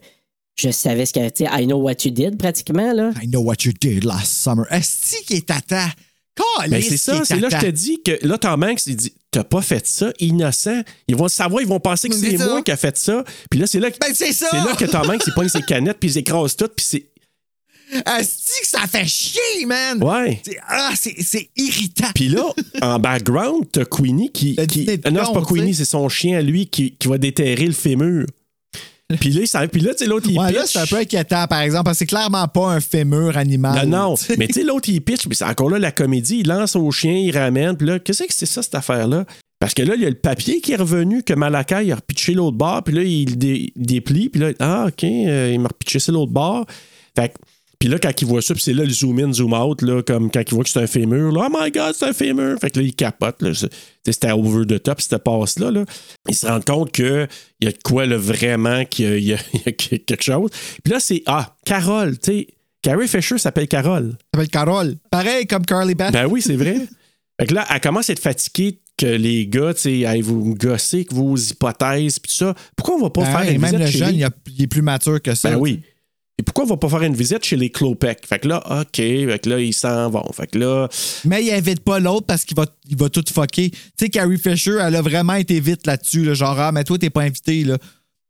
je 0.55 0.69
savais 0.69 1.05
ce 1.05 1.13
qu'il 1.13 1.21
y 1.21 1.25
avait. 1.25 1.31
Tu 1.31 1.45
sais, 1.45 1.49
I 1.51 1.65
know 1.65 1.77
what 1.77 1.95
you 2.05 2.11
did, 2.11 2.37
pratiquement, 2.37 2.93
là. 2.93 3.11
I 3.21 3.27
know 3.27 3.41
what 3.41 3.57
you 3.65 3.73
did 3.79 4.05
last 4.05 4.27
summer. 4.27 4.65
Est-ce 4.71 5.23
qui 5.25 5.35
est 5.35 5.47
tata? 5.47 5.87
Ben, 6.69 6.81
c'est 6.81 6.97
ça, 6.97 7.23
c'est 7.23 7.39
là 7.39 7.49
que 7.49 7.55
je 7.55 7.61
te 7.61 7.71
dis 7.71 8.01
que 8.03 8.27
là, 8.27 8.37
Tom 8.37 8.61
Hanks, 8.63 8.85
il 8.87 8.95
dit 8.95 9.13
t'as 9.31 9.43
pas 9.43 9.61
fait 9.61 9.85
ça, 9.87 10.11
innocent. 10.19 10.81
Ils 11.07 11.15
vont 11.15 11.25
le 11.25 11.29
savoir, 11.29 11.61
ils 11.61 11.67
vont 11.67 11.79
penser 11.79 12.09
que 12.09 12.15
C'est 12.15 12.37
moi 12.37 12.61
qui 12.61 12.71
a 12.71 12.77
fait 12.77 12.97
ça. 12.97 13.23
Puis 13.49 13.59
là, 13.59 13.67
c'est 13.67 13.79
là 13.79 13.91
que. 13.91 13.97
Ben! 13.99 14.13
C'est 14.13 14.41
là 14.53 14.75
que 14.77 14.85
Tom 14.85 15.09
Hanks, 15.09 15.23
il 15.27 15.33
pogne 15.33 15.49
ses 15.49 15.61
canettes, 15.61 15.97
puis 15.99 16.11
il 16.11 16.17
écrase 16.17 16.55
tout, 16.55 16.69
puis 16.75 16.85
c'est. 16.87 17.09
Asti 18.05 18.61
que 18.61 18.67
ça 18.67 18.79
fait 18.87 19.05
chier, 19.05 19.65
man! 19.65 20.03
Ouais. 20.03 20.41
C'est- 20.45 20.57
Ah, 20.67 20.91
c'est 20.95 21.15
c'est 21.21 21.49
irritant. 21.55 22.07
Puis 22.13 22.29
là, 22.29 22.43
en 22.81 22.99
background, 22.99 23.65
t'as 23.71 23.85
Queenie 23.85 24.31
qui. 24.31 24.55
Non, 24.57 24.65
c'est 25.25 25.33
pas. 25.33 25.41
Queenie, 25.47 25.73
c'est 25.73 25.85
son 25.85 26.09
chien 26.09 26.37
à 26.37 26.41
lui 26.41 26.67
qui, 26.67 26.91
qui 26.91 27.07
va 27.07 27.17
déterrer 27.17 27.65
le 27.65 27.71
fémur. 27.73 28.25
Puis 29.19 29.29
là, 29.29 29.67
puis 29.67 29.81
là, 29.81 29.91
tu 29.93 29.99
sais, 29.99 30.05
l'autre, 30.07 30.27
il 30.27 30.35
Ouais, 30.39 30.51
là, 30.51 30.61
pitch. 30.63 30.71
c'est 30.71 30.79
un 30.79 30.85
peu 30.87 30.95
inquiétant, 30.95 31.45
par 31.45 31.59
exemple, 31.61 31.83
parce 31.83 31.97
que 31.97 31.99
c'est 31.99 32.05
clairement 32.07 32.47
pas 32.47 32.69
un 32.71 32.79
fémur 32.79 33.37
animal. 33.37 33.87
Non, 33.87 34.09
non. 34.09 34.15
Mais 34.39 34.47
tu 34.47 34.53
sais, 34.53 34.63
l'autre, 34.63 34.89
il 34.89 34.99
pitch, 34.99 35.27
puis 35.27 35.35
c'est 35.35 35.45
encore 35.45 35.69
là 35.69 35.77
la 35.77 35.91
comédie. 35.91 36.39
Il 36.39 36.47
lance 36.47 36.75
au 36.75 36.89
chien, 36.89 37.13
il 37.13 37.29
ramène. 37.37 37.77
Puis 37.77 37.85
là, 37.85 37.99
qu'est-ce 37.99 38.23
que 38.23 38.33
c'est 38.33 38.47
ça, 38.47 38.63
cette 38.63 38.73
affaire-là? 38.73 39.25
Parce 39.59 39.75
que 39.75 39.83
là, 39.83 39.93
il 39.95 40.01
y 40.01 40.05
a 40.07 40.09
le 40.09 40.15
papier 40.15 40.59
qui 40.59 40.71
est 40.71 40.75
revenu, 40.77 41.21
que 41.21 41.33
Malakai, 41.35 41.85
il 41.85 41.91
a 41.91 41.97
repitché 41.97 42.33
l'autre 42.33 42.57
bord, 42.57 42.81
puis 42.83 42.95
là, 42.95 43.03
il 43.03 43.37
dé- 43.37 43.71
déplie, 43.75 44.29
puis 44.29 44.41
là, 44.41 44.49
ah, 44.59 44.85
OK, 44.87 45.03
euh, 45.03 45.51
il 45.53 45.59
m'a 45.59 45.67
repitché 45.67 45.99
ça 45.99 46.11
l'autre 46.11 46.31
bord. 46.31 46.65
Fait 47.15 47.29
que- 47.29 47.35
puis 47.79 47.89
là, 47.89 47.97
quand 47.99 48.21
il 48.21 48.27
voit 48.27 48.41
ça, 48.41 48.53
puis 48.53 48.63
c'est 48.63 48.73
là 48.73 48.83
le 48.83 48.89
zoom 48.91 49.19
in, 49.19 49.33
zoom 49.33 49.53
out, 49.53 49.81
là, 49.81 50.01
comme 50.03 50.29
quand 50.31 50.41
il 50.45 50.53
voit 50.53 50.63
que 50.63 50.69
c'est 50.69 50.81
un 50.81 50.87
fémur, 50.87 51.31
là, 51.31 51.47
oh 51.49 51.57
my 51.61 51.71
god, 51.71 51.93
c'est 51.97 52.05
un 52.07 52.13
fémur. 52.13 52.57
Fait 52.59 52.69
que 52.71 52.79
là, 52.79 52.85
il 52.85 52.95
capote. 52.95 53.43
C'était 54.05 54.31
over 54.31 54.65
the 54.65 54.81
top, 54.81 55.01
cette 55.01 55.23
passe-là. 55.23 55.71
Là. 55.71 55.85
Il 56.29 56.35
se 56.35 56.45
rend 56.47 56.61
compte 56.61 56.91
qu'il 56.91 57.27
y 57.61 57.67
a 57.67 57.71
de 57.71 57.77
quoi, 57.83 58.05
là, 58.05 58.17
vraiment, 58.17 58.85
qu'il 58.85 59.19
y 59.23 59.33
a, 59.33 59.37
y 59.65 59.73
quelque 59.75 60.23
chose. 60.23 60.49
Puis 60.83 60.93
là, 60.93 60.99
c'est, 60.99 61.23
ah, 61.25 61.55
Carole, 61.65 62.17
tu 62.19 62.31
sais, 62.31 62.47
Carrie 62.81 63.07
Fisher 63.07 63.37
s'appelle 63.39 63.67
Carole. 63.67 64.15
S'appelle 64.33 64.49
Carole. 64.49 64.95
Pareil 65.09 65.47
comme 65.47 65.65
Carly 65.65 65.95
Beth. 65.95 66.11
Ben 66.13 66.27
oui, 66.27 66.41
c'est 66.41 66.55
vrai. 66.55 66.77
fait 67.41 67.47
que 67.47 67.53
là, 67.55 67.65
elle 67.73 67.81
commence 67.81 68.09
à 68.09 68.13
être 68.13 68.19
fatiguée 68.19 68.79
que 68.97 69.07
les 69.07 69.47
gars, 69.47 69.73
tu 69.73 69.81
sais, 69.81 70.05
aillent 70.05 70.21
vous 70.21 70.53
gosser 70.55 71.03
que 71.03 71.13
vos 71.15 71.35
hypothèses, 71.35 72.19
puis 72.19 72.29
tout 72.31 72.37
ça. 72.37 72.53
Pourquoi 72.77 72.95
on 72.95 73.01
va 73.01 73.09
pas 73.09 73.23
Ben, 73.23 73.31
faire 73.39 73.51
une 73.51 73.59
même 73.59 73.77
le 73.77 73.85
jeune, 73.87 74.15
il, 74.15 74.23
a- 74.23 74.29
il 74.55 74.61
est 74.63 74.67
plus 74.67 74.81
mature 74.83 75.21
que 75.21 75.33
ça. 75.35 75.49
Ben 75.49 75.57
oui. 75.57 75.81
Et 76.37 76.43
pourquoi 76.43 76.65
on 76.65 76.67
va 76.67 76.77
pas 76.77 76.89
faire 76.89 77.03
une 77.03 77.15
visite 77.15 77.45
chez 77.45 77.55
les 77.55 77.69
Clopec? 77.69 78.25
Fait 78.27 78.39
que 78.39 78.49
là, 78.49 78.61
OK, 78.81 78.97
fait 78.97 79.39
que 79.41 79.49
là, 79.49 79.59
ils 79.59 79.73
s'en 79.73 80.09
vont. 80.09 80.29
Fait 80.33 80.47
que 80.47 80.57
là, 80.57 80.89
Mais 81.23 81.43
il 81.43 81.51
invite 81.51 81.79
pas 81.79 81.99
l'autre 81.99 82.25
parce 82.25 82.43
qu'il 82.43 82.57
va, 82.57 82.65
il 82.89 82.97
va 82.97 83.09
tout 83.09 83.23
fucker. 83.33 83.69
Tu 83.71 83.79
sais, 83.97 84.09
Carrie 84.09 84.37
Fisher, 84.37 84.77
elle 84.81 84.95
a 84.95 85.01
vraiment 85.01 85.35
été 85.35 85.59
vite 85.61 85.87
là-dessus. 85.87 86.25
là, 86.25 86.33
genre, 86.33 86.59
ah, 86.59 86.71
mais 86.73 86.83
toi, 86.83 86.97
t'es 86.97 87.09
pas 87.09 87.21
invité. 87.21 87.63
Là. 87.63 87.77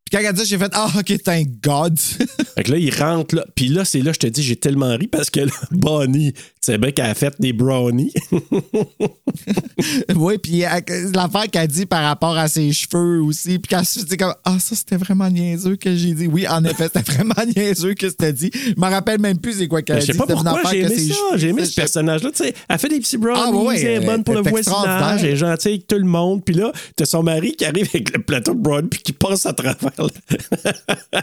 Puis 0.08 0.12
quand 0.12 0.18
elle 0.20 0.26
a 0.26 0.32
dit, 0.32 0.44
j'ai 0.46 0.56
fait, 0.56 0.70
ah, 0.72 0.88
OK, 0.96 1.22
thank 1.24 1.48
God. 1.62 1.98
fait 2.54 2.62
que 2.62 2.70
là, 2.70 2.78
ils 2.78 2.94
rentrent 2.94 3.34
là. 3.34 3.44
Puis 3.56 3.66
là, 3.68 3.84
c'est 3.84 4.00
là, 4.00 4.12
je 4.12 4.18
te 4.20 4.26
dis, 4.28 4.40
j'ai 4.42 4.54
tellement 4.56 4.96
ri 4.96 5.08
parce 5.08 5.30
que 5.30 5.40
là, 5.40 5.52
Bonnie, 5.72 6.32
tu 6.32 6.40
sais 6.60 6.78
bien 6.78 6.92
qu'elle 6.92 7.06
a 7.06 7.14
fait 7.14 7.34
des 7.40 7.52
brownies. 7.52 8.12
oui, 10.16 10.38
puis 10.38 10.60
elle- 10.60 11.12
l'affaire 11.14 11.48
qu'elle 11.50 11.68
dit 11.68 11.86
par 11.86 12.02
rapport 12.04 12.36
à 12.36 12.48
ses 12.48 12.72
cheveux 12.72 13.20
aussi. 13.22 13.58
Puis 13.58 13.68
quand 13.70 13.82
je 13.82 14.04
dit 14.04 14.16
comme, 14.16 14.34
ah, 14.44 14.58
ça, 14.60 14.74
c'était 14.76 14.96
vraiment 14.96 15.28
niaiseux 15.28 15.76
que 15.76 15.94
j'ai 15.96 16.14
dit. 16.14 16.26
Oui, 16.26 16.46
en 16.48 16.64
effet, 16.64 16.88
c'était 16.92 17.12
vraiment 17.12 17.34
niaiseux 17.56 17.94
que 17.94 18.08
c'était 18.08 18.32
dit. 18.32 18.50
Je 18.54 18.80
me 18.80 18.88
rappelle 18.90 19.20
même 19.20 19.38
plus 19.38 19.54
c'est 19.58 19.68
quoi 19.68 19.82
qu'elle 19.82 19.96
Ben, 19.96 20.02
a 20.02 20.06
je 20.06 20.06
sais 20.06 20.12
dit. 20.12 20.18
pas 20.18 20.26
pourquoi, 20.26 20.60
j'ai 20.70 20.80
aimé 20.82 20.96
ça. 20.98 21.14
J'ai 21.36 21.48
aimé 21.48 21.64
ce 21.64 21.74
personnage-là. 21.74 22.30
Tu 22.30 22.44
sais, 22.44 22.54
elle 22.68 22.78
fait 22.78 22.88
des 22.88 23.00
petits 23.00 23.16
brownies, 23.16 23.40
Ah, 23.44 23.50
ouais, 23.50 23.80
elle 23.80 24.02
est 24.02 24.06
bonne 24.06 24.22
pour 24.24 24.34
le 24.34 24.42
voisinage, 24.42 25.24
elle 25.24 25.30
est 25.30 25.36
gentille 25.36 25.72
avec 25.72 25.86
tout 25.86 25.96
le 25.98 26.04
monde. 26.04 26.44
Puis 26.44 26.54
là, 26.54 26.72
t'as 26.94 27.06
son 27.06 27.22
mari 27.22 27.54
qui 27.56 27.64
arrive 27.64 27.88
avec 27.92 28.16
le 28.16 28.22
plateau 28.22 28.54
de 28.54 28.60
brownies 28.60 28.88
puis 28.88 29.00
qui 29.00 29.12
passe 29.12 29.46
à 29.46 29.52
travers 29.52 29.76
la, 29.98 31.22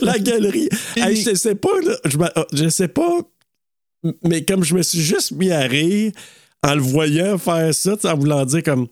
la 0.02 0.18
galerie. 0.18 0.68
Hey, 0.96 1.16
je 1.16 1.34
sais 1.34 1.54
pas, 1.54 1.80
là, 1.82 1.96
je, 2.04 2.18
me- 2.18 2.46
je 2.52 2.68
sais 2.68 2.88
pas, 2.88 3.18
mais 4.24 4.44
comme 4.44 4.64
je 4.64 4.74
me 4.74 4.82
suis 4.82 5.00
juste 5.00 5.32
mis 5.32 5.50
à 5.50 5.60
rire 5.60 6.12
en 6.62 6.74
le 6.74 6.80
voyant 6.82 7.38
faire 7.38 7.74
ça, 7.74 7.96
en 8.04 8.16
voulant 8.16 8.44
dire 8.44 8.62
comme. 8.62 8.88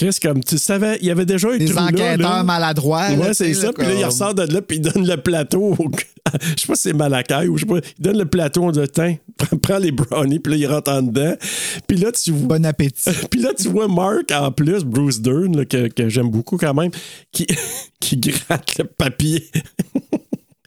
Qu'est-ce 0.00 0.20
comme 0.20 0.42
tu 0.42 0.56
savais, 0.58 0.98
il 1.02 1.06
y 1.08 1.10
avait 1.10 1.26
déjà 1.26 1.48
un 1.50 1.56
Des 1.58 1.76
enquêteurs 1.76 2.16
là. 2.18 2.42
maladroits. 2.42 3.10
Ouais, 3.10 3.34
c'est 3.34 3.52
ça. 3.54 3.70
Puis 3.72 3.86
là, 3.86 3.92
il 3.94 4.04
ressort 4.04 4.34
de 4.34 4.42
là, 4.42 4.62
puis 4.62 4.78
il 4.78 4.80
donne 4.80 5.06
le 5.06 5.16
plateau. 5.18 5.74
au- 5.78 5.90
je 6.56 6.60
sais 6.60 6.66
pas 6.66 6.74
si 6.74 6.82
c'est 6.82 6.92
Malakai 6.92 7.48
ou 7.48 7.56
je 7.58 7.62
sais 7.62 7.66
pas. 7.66 7.78
Il 7.98 8.02
donne 8.04 8.18
le 8.18 8.24
plateau, 8.24 8.62
on 8.64 8.70
dit 8.70 8.80
Tiens, 8.92 9.16
prends 9.62 9.78
les 9.78 9.90
brownies, 9.92 10.38
puis 10.38 10.52
là, 10.52 10.58
il 10.58 10.66
rentre 10.66 10.90
en 10.90 11.02
dedans. 11.02 11.34
Puis 11.86 11.96
là, 11.98 12.12
tu 12.12 12.30
vois. 12.32 12.58
Bon 12.58 12.66
appétit. 12.66 13.10
Puis 13.30 13.40
là, 13.40 13.50
tu 13.56 13.68
vois 13.68 13.88
Mark 13.88 14.30
en 14.32 14.50
plus, 14.52 14.84
Bruce 14.84 15.20
Dern, 15.20 15.56
là, 15.56 15.64
que, 15.64 15.88
que 15.88 16.08
j'aime 16.08 16.30
beaucoup 16.30 16.56
quand 16.56 16.72
même, 16.74 16.90
qui, 17.32 17.46
qui 18.00 18.16
gratte 18.16 18.78
le 18.78 18.84
papier. 18.84 19.50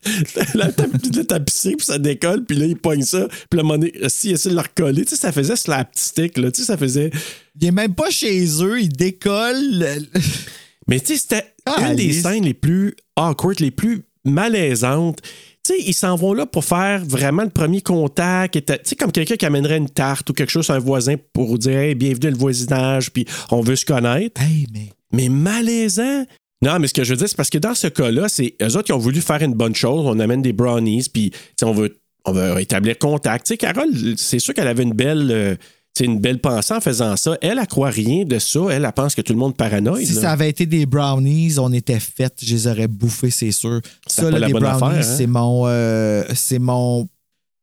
la, 0.55 0.67
la 1.15 1.23
tapisserie, 1.23 1.75
puis 1.75 1.85
ça 1.85 1.97
décolle, 1.97 2.43
puis 2.45 2.57
là, 2.57 2.65
il 2.65 2.75
pogne 2.77 3.01
ça. 3.03 3.27
Puis 3.49 3.59
là, 3.59 4.09
s'il 4.09 4.31
essaie 4.31 4.49
de 4.49 4.55
le 4.55 4.61
recoller, 4.61 5.03
tu 5.05 5.11
sais, 5.11 5.15
ça 5.15 5.31
faisait 5.31 5.55
slapstick, 5.55 6.37
là, 6.37 6.51
tu 6.51 6.61
sais, 6.61 6.67
ça 6.67 6.77
faisait. 6.77 7.11
Il 7.59 7.67
est 7.67 7.71
même 7.71 7.93
pas 7.95 8.09
chez 8.09 8.45
eux, 8.61 8.81
il 8.81 8.89
décolle. 8.89 9.79
le- 9.79 10.19
Mais 10.87 10.99
tu 10.99 11.13
sais, 11.13 11.17
c'était 11.17 11.45
Ah, 11.65 11.89
une 11.91 11.95
des 11.95 12.11
scènes 12.13 12.43
les 12.43 12.53
plus 12.53 12.95
awkward, 13.15 13.59
les 13.61 13.71
plus 13.71 14.03
malaisantes. 14.25 15.21
Tu 15.65 15.73
sais, 15.73 15.79
ils 15.85 15.93
s'en 15.93 16.17
vont 16.17 16.33
là 16.33 16.45
pour 16.45 16.65
faire 16.65 17.05
vraiment 17.05 17.43
le 17.43 17.49
premier 17.49 17.81
contact. 17.81 18.65
Tu 18.65 18.73
sais, 18.83 18.95
comme 18.97 19.13
quelqu'un 19.13 19.37
qui 19.37 19.45
amènerait 19.45 19.77
une 19.77 19.89
tarte 19.89 20.29
ou 20.29 20.33
quelque 20.33 20.49
chose 20.49 20.69
à 20.69 20.73
un 20.73 20.79
voisin 20.79 21.15
pour 21.31 21.57
dire 21.57 21.77
hey, 21.77 21.95
bienvenue 21.95 22.31
le 22.31 22.37
voisinage, 22.37 23.11
puis 23.11 23.25
on 23.49 23.61
veut 23.61 23.77
se 23.77 23.85
connaître. 23.85 24.41
Hey, 24.41 24.67
mais. 24.73 24.89
Mais 25.13 25.29
malaisant. 25.29 26.25
Non, 26.63 26.79
mais 26.79 26.87
ce 26.87 26.93
que 26.93 27.03
je 27.03 27.11
veux 27.11 27.17
dire, 27.17 27.27
c'est 27.27 27.35
parce 27.35 27.49
que 27.49 27.57
dans 27.57 27.75
ce 27.75 27.87
cas-là, 27.87 28.29
c'est 28.29 28.55
eux 28.61 28.67
autres 28.77 28.83
qui 28.83 28.93
ont 28.93 28.97
voulu 28.97 29.19
faire 29.21 29.41
une 29.41 29.53
bonne 29.53 29.75
chose. 29.75 30.05
On 30.05 30.17
amène 30.19 30.41
des 30.41 30.53
brownies, 30.53 31.07
puis 31.13 31.31
on 31.61 31.73
veut, 31.73 31.97
on 32.25 32.31
veut 32.31 32.59
établir 32.61 32.97
contact. 32.97 33.45
Tu 33.47 33.53
sais, 33.53 33.57
Carole, 33.57 33.89
c'est 34.17 34.39
sûr 34.39 34.53
qu'elle 34.53 34.67
avait 34.69 34.83
une 34.83 34.93
belle, 34.93 35.29
euh, 35.29 35.55
tu 35.55 35.59
sais, 35.95 36.05
une 36.05 36.19
belle 36.19 36.39
pensée 36.39 36.73
en 36.73 36.79
faisant 36.79 37.17
ça. 37.17 37.37
Elle, 37.41 37.59
elle 37.59 37.67
croit 37.67 37.89
rien 37.89 38.23
de 38.23 38.39
ça. 38.39 38.61
Elle, 38.71 38.85
elle 38.85 38.91
pense 38.93 39.13
que 39.13 39.21
tout 39.21 39.33
le 39.33 39.39
monde 39.39 39.51
est 39.51 39.57
paranoïde. 39.57 40.07
Si 40.07 40.13
là. 40.13 40.21
ça 40.21 40.31
avait 40.31 40.49
été 40.49 40.65
des 40.65 40.85
brownies, 40.85 41.59
on 41.59 41.71
était 41.73 41.99
fait, 41.99 42.33
je 42.41 42.53
les 42.53 42.67
aurais 42.67 42.87
bouffés, 42.87 43.29
c'est 43.29 43.51
sûr. 43.51 43.81
C'est 44.07 44.21
Ça, 44.21 44.31
là, 44.31 44.47
bonne 44.47 44.61
brownies, 44.61 44.99
hein? 44.99 45.01
c'est 45.01 45.27
mon. 45.27 45.63
euh, 45.67 46.23
c'est 46.33 46.59
mon. 46.59 47.09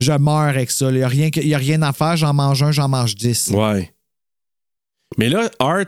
Je 0.01 0.13
meurs 0.13 0.37
avec 0.41 0.71
ça. 0.71 0.91
Il 0.91 0.97
n'y 0.97 1.03
a, 1.03 1.09
rien 1.09 1.31
a 1.55 1.59
rien 1.59 1.83
à 1.83 1.93
faire. 1.93 2.17
J'en 2.17 2.33
mange 2.35 2.63
un, 2.63 2.71
j'en 2.73 2.89
mange 2.89 3.15
dix. 3.15 3.49
Ouais. 3.49 3.93
Mais 5.19 5.29
là, 5.29 5.51
Art, 5.59 5.85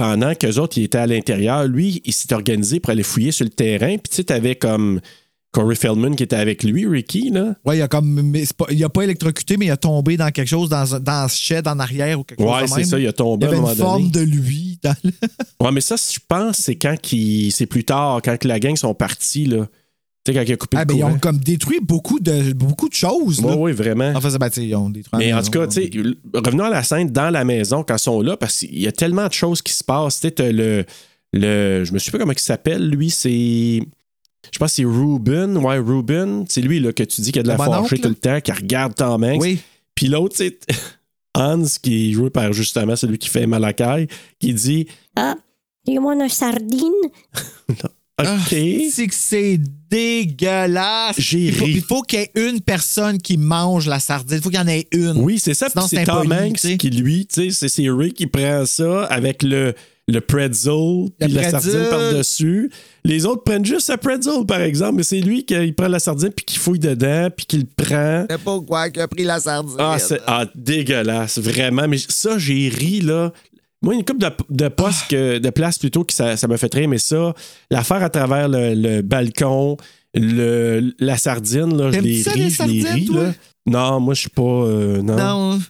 pendant 0.00 0.34
qu'eux 0.34 0.56
autres 0.58 0.78
ils 0.78 0.84
étaient 0.84 0.96
à 0.96 1.06
l'intérieur, 1.06 1.64
lui, 1.66 2.00
il 2.06 2.12
s'est 2.14 2.32
organisé 2.32 2.80
pour 2.80 2.90
aller 2.90 3.02
fouiller 3.02 3.32
sur 3.32 3.44
le 3.44 3.50
terrain. 3.50 3.96
Puis 3.98 4.08
tu 4.08 4.16
sais, 4.16 4.24
t'avais 4.24 4.54
comme 4.56 5.00
Corey 5.52 5.74
Feldman 5.74 6.16
qui 6.16 6.22
était 6.22 6.36
avec 6.36 6.62
lui, 6.64 6.86
Ricky, 6.86 7.28
là. 7.30 7.54
Ouais, 7.66 7.76
il 7.78 7.82
a 7.82 7.88
comme. 7.88 8.32
pas- 8.56 8.66
il 8.70 8.82
a 8.82 8.88
pas 8.88 9.02
électrocuté, 9.02 9.58
mais 9.58 9.66
il 9.66 9.70
a 9.70 9.76
tombé 9.76 10.16
dans 10.16 10.30
quelque 10.30 10.48
chose, 10.48 10.70
dans, 10.70 10.94
un- 10.94 11.00
dans 11.00 11.28
ce 11.28 11.36
shed 11.36 11.68
en 11.68 11.78
arrière 11.78 12.18
ou 12.18 12.24
quelque 12.24 12.40
chose 12.40 12.48
Ouais, 12.50 12.66
c'est 12.66 12.84
ça, 12.84 12.98
il 12.98 13.06
a 13.06 13.12
tombé 13.12 13.46
Il 13.46 13.48
à 13.48 13.52
un 13.52 13.60
moment 13.60 13.72
une 13.72 13.76
forme 13.78 14.10
de 14.10 14.20
lui. 14.20 14.78
Dans 14.82 14.94
le- 15.04 15.10
Ouais, 15.60 15.72
mais 15.72 15.80
ça, 15.82 15.96
je 15.96 16.18
pense, 16.26 16.56
c'est 16.56 16.76
quand 16.76 16.98
qu'il- 16.98 17.52
c'est 17.52 17.66
plus 17.66 17.84
tard, 17.84 18.20
quand 18.24 18.38
que 18.38 18.48
la 18.48 18.58
gang 18.58 18.76
sont 18.76 18.94
partis, 18.94 19.44
là. 19.44 19.66
Tu 20.24 20.32
sais, 20.32 20.38
quand 20.38 20.44
il 20.46 20.52
a 20.52 20.56
coupé 20.56 20.76
Ah, 20.76 20.80
le 20.80 20.86
ben, 20.86 20.96
ils 20.96 21.04
ont 21.04 21.18
comme 21.18 21.38
détruit 21.38 21.80
beaucoup 21.80 22.20
de, 22.20 22.52
beaucoup 22.52 22.88
de 22.90 22.94
choses. 22.94 23.40
Oui, 23.40 23.46
là. 23.50 23.56
oui, 23.56 23.72
vraiment. 23.72 24.12
En 24.14 24.20
fait, 24.20 24.36
ben, 24.38 24.50
tu 24.50 24.60
sais, 24.60 24.66
ils 24.66 24.74
ont 24.74 24.90
détruit 24.90 25.18
Mais 25.18 25.32
en 25.32 25.36
maison, 25.36 25.50
tout 25.50 25.58
cas, 25.58 25.66
tu 25.66 25.82
sais, 25.82 25.90
revenons 26.34 26.64
à 26.64 26.70
la 26.70 26.82
scène 26.82 27.08
dans 27.08 27.30
la 27.30 27.44
maison 27.44 27.82
quand 27.82 27.96
ils 27.96 28.00
sont 28.00 28.20
là, 28.20 28.36
parce 28.36 28.58
qu'il 28.58 28.78
y 28.78 28.86
a 28.86 28.92
tellement 28.92 29.26
de 29.26 29.32
choses 29.32 29.62
qui 29.62 29.72
se 29.72 29.82
passent. 29.82 30.20
Tu 30.20 30.28
sais, 30.28 30.30
t'as 30.32 30.52
le, 30.52 30.84
le. 31.32 31.84
Je 31.84 31.92
me 31.92 31.98
souviens 31.98 32.12
pas 32.12 32.18
comment 32.18 32.32
il 32.32 32.38
s'appelle, 32.38 32.88
lui, 32.88 33.08
c'est. 33.08 33.80
Je 34.52 34.58
pense 34.58 34.70
que 34.70 34.76
c'est 34.76 34.84
Ruben. 34.84 35.56
Ouais, 35.56 35.78
Ruben. 35.78 36.44
C'est 36.48 36.60
lui 36.60 36.80
là, 36.80 36.92
que 36.92 37.02
tu 37.02 37.20
dis 37.22 37.32
qu'il 37.32 37.40
a 37.40 37.42
de 37.42 37.48
la 37.48 37.56
bon 37.56 37.74
oncle, 37.74 37.98
tout 37.98 38.08
le 38.08 38.14
temps, 38.14 38.40
qui 38.40 38.52
regarde 38.52 38.94
Tom 38.94 39.24
Hanks. 39.24 39.40
Oui. 39.40 39.58
Puis 39.94 40.06
l'autre, 40.08 40.34
c'est 40.36 40.58
Hans, 41.34 41.64
qui 41.82 42.10
est 42.10 42.12
joué 42.12 42.28
par 42.30 42.52
justement 42.52 42.96
celui 42.96 43.16
qui 43.18 43.28
fait 43.28 43.46
Malakai, 43.46 44.08
qui 44.38 44.52
dit 44.52 44.86
Ah, 45.16 45.36
dis-moi 45.86 46.14
une 46.14 46.28
sardine? 46.28 46.92
Ah, 48.22 48.36
OK. 48.36 48.54
C'est 48.90 49.06
que 49.06 49.14
c'est 49.14 49.58
dégueulasse. 49.90 51.16
J'ai 51.18 51.46
il 51.46 51.52
faut, 51.54 51.64
ri. 51.64 51.72
il 51.76 51.82
faut 51.82 52.02
qu'il 52.02 52.20
y 52.20 52.22
ait 52.22 52.30
une 52.34 52.60
personne 52.60 53.18
qui 53.18 53.36
mange 53.36 53.86
la 53.86 54.00
sardine. 54.00 54.36
Il 54.38 54.42
faut 54.42 54.50
qu'il 54.50 54.58
y 54.58 54.62
en 54.62 54.68
ait 54.68 54.86
une. 54.92 55.18
Oui, 55.18 55.38
c'est 55.38 55.54
ça. 55.54 55.68
Sinon, 55.68 55.82
Puis 55.86 55.96
c'est 55.98 56.04
c'est 56.04 56.10
Tom 56.10 56.32
Hanks 56.32 56.76
qui, 56.78 56.90
lui, 56.90 57.26
tu 57.26 57.42
sais, 57.42 57.50
c'est- 57.50 57.68
c'est 57.68 57.88
Ray 57.90 58.12
qui 58.12 58.26
prend 58.26 58.64
ça 58.66 59.04
avec 59.04 59.42
le, 59.42 59.74
le 60.08 60.20
pretzel, 60.20 61.08
puis 61.20 61.32
la 61.32 61.50
sardine 61.50 61.86
par-dessus. 61.90 62.70
Les 63.04 63.24
autres 63.26 63.44
prennent 63.44 63.64
juste 63.64 63.90
le 63.90 63.96
pretzel, 63.96 64.44
par 64.46 64.60
exemple, 64.60 64.96
mais 64.96 65.02
c'est 65.04 65.20
lui 65.20 65.44
qui 65.44 65.72
prend 65.72 65.88
la 65.88 65.98
sardine, 66.00 66.30
puis 66.30 66.44
qui 66.44 66.58
fouille 66.58 66.78
dedans, 66.80 67.28
puis 67.34 67.46
qui 67.46 67.58
le 67.58 67.66
prend. 67.76 68.26
Je 68.28 68.34
sais 68.36 68.42
pas 68.42 68.60
quoi 68.60 68.90
qui 68.90 69.00
a 69.00 69.08
pris 69.08 69.24
la 69.24 69.38
sardine. 69.40 69.76
Ah, 69.78 69.96
c'est 69.98 70.20
ah, 70.26 70.46
dégueulasse, 70.54 71.38
vraiment. 71.38 71.86
Mais 71.88 71.98
ça, 72.08 72.38
j'ai 72.38 72.68
ri, 72.68 73.00
là. 73.00 73.32
Moi, 73.82 73.94
une 73.94 74.04
couple 74.04 74.18
de, 74.20 74.30
de 74.50 74.68
postes, 74.68 75.08
que- 75.08 75.38
de 75.38 75.50
places 75.50 75.78
plutôt, 75.78 76.04
que 76.04 76.12
ça, 76.12 76.36
ça 76.36 76.46
m'a 76.46 76.56
fait 76.58 76.72
rire, 76.74 76.88
mais 76.88 76.98
ça, 76.98 77.32
l'affaire 77.70 78.02
à 78.02 78.10
travers 78.10 78.48
le, 78.48 78.74
le 78.74 79.02
balcon, 79.02 79.76
le, 80.14 80.92
la 80.98 81.16
sardine, 81.16 81.76
là, 81.76 81.90
je 81.92 82.00
les 82.00 82.22
je 82.22 82.30
l'ai 82.30 82.50
sardines, 82.50 82.86
ri, 82.86 83.04
toi? 83.06 83.22
là. 83.24 83.32
Non, 83.66 84.00
moi, 84.00 84.14
je 84.14 84.20
suis 84.20 84.30
pas. 84.30 84.42
euh, 84.42 85.00
non. 85.02 85.16
Non. 85.16 85.60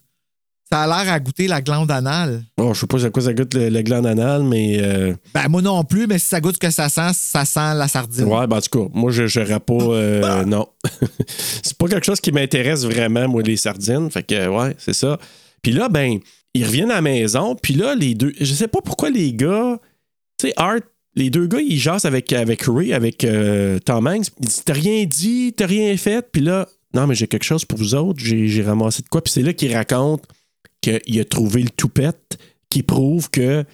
Ça 0.73 0.83
a 0.83 0.87
l'air 0.87 1.13
à 1.13 1.19
goûter 1.19 1.49
la 1.49 1.61
glande 1.61 1.91
anale. 1.91 2.45
Bon, 2.57 2.73
je 2.73 2.79
sais 2.81 2.87
pas 2.87 3.05
à 3.05 3.11
quoi 3.11 3.23
ça 3.23 3.35
goûte 3.35 3.55
le, 3.55 3.69
le 3.71 3.83
gland 3.83 4.05
anal, 4.05 4.45
mais. 4.45 4.79
euh, 4.81 5.15
Ben, 5.35 5.49
moi 5.49 5.61
non 5.63 5.83
plus, 5.83 6.07
mais 6.07 6.19
si 6.21 6.27
ça 6.27 6.41
goûte 6.41 6.55
ce 6.55 6.61
que 6.61 6.71
ça 6.71 6.89
sent, 6.89 7.11
ça 7.13 7.45
sent 7.45 7.75
la 7.75 7.89
sardine. 7.89 8.25
ouais, 8.27 8.47
ben, 8.47 8.59
en 8.59 8.61
tout 8.61 8.79
cas, 8.85 8.89
moi, 8.95 9.11
je 9.11 9.23
n'aurais 9.39 9.59
pas. 9.59 9.75
euh, 9.75 10.45
non. 10.47 10.69
c'est 11.27 11.77
pas 11.77 11.89
quelque 11.89 12.07
chose 12.07 12.21
qui 12.21 12.31
m'intéresse 12.31 12.85
vraiment, 12.85 13.27
moi, 13.29 13.43
les 13.43 13.57
sardines. 13.57 14.09
Fait 14.13 14.23
que, 14.23 14.47
ouais, 14.49 14.77
c'est 14.79 14.93
ça. 14.95 15.19
Puis 15.61 15.73
là, 15.73 15.89
ben, 15.89 16.19
ils 16.55 16.65
reviennent 16.65 16.91
à 16.91 16.97
la 16.97 17.03
maison, 17.03 17.55
puis 17.55 17.75
là, 17.75 17.95
les 17.95 18.15
deux. 18.15 18.33
Je 18.41 18.53
sais 18.55 18.69
pas 18.69 18.81
pourquoi 18.83 19.11
les 19.11 19.33
gars. 19.33 19.81
Tu 20.39 20.49
sais, 20.49 20.53
Art, 20.57 20.81
les 21.15 21.31
deux 21.31 21.47
gars, 21.47 21.61
ils 21.61 21.79
jasent 21.79 22.05
avec, 22.05 22.33
avec 22.33 22.63
Ray, 22.63 22.93
avec 22.93 23.25
euh, 23.25 23.79
Tom 23.79 24.07
Hanks. 24.07 24.29
Ils 24.41 24.47
disent 24.47 24.65
T'as 24.65 24.73
rien 24.73 25.05
dit, 25.05 25.53
t'as 25.57 25.67
rien 25.67 25.97
fait, 25.97 26.27
puis 26.31 26.43
là, 26.43 26.69
non, 26.95 27.07
mais 27.07 27.15
j'ai 27.15 27.29
quelque 27.29 27.45
chose 27.45 27.65
pour 27.65 27.79
vous 27.79 27.95
autres, 27.95 28.21
j'ai 28.21 28.63
ramassé 28.63 29.03
de 29.03 29.09
quoi. 29.09 29.23
Puis 29.23 29.33
c'est 29.33 29.43
là 29.43 29.53
qu'il 29.53 29.75
raconte 29.75 30.25
qu'il 30.81 31.21
a 31.21 31.25
trouvé 31.25 31.63
le 31.63 31.71
toupette 31.71 32.39
qui 32.69 32.83
prouve 32.83 33.31
que 33.31 33.65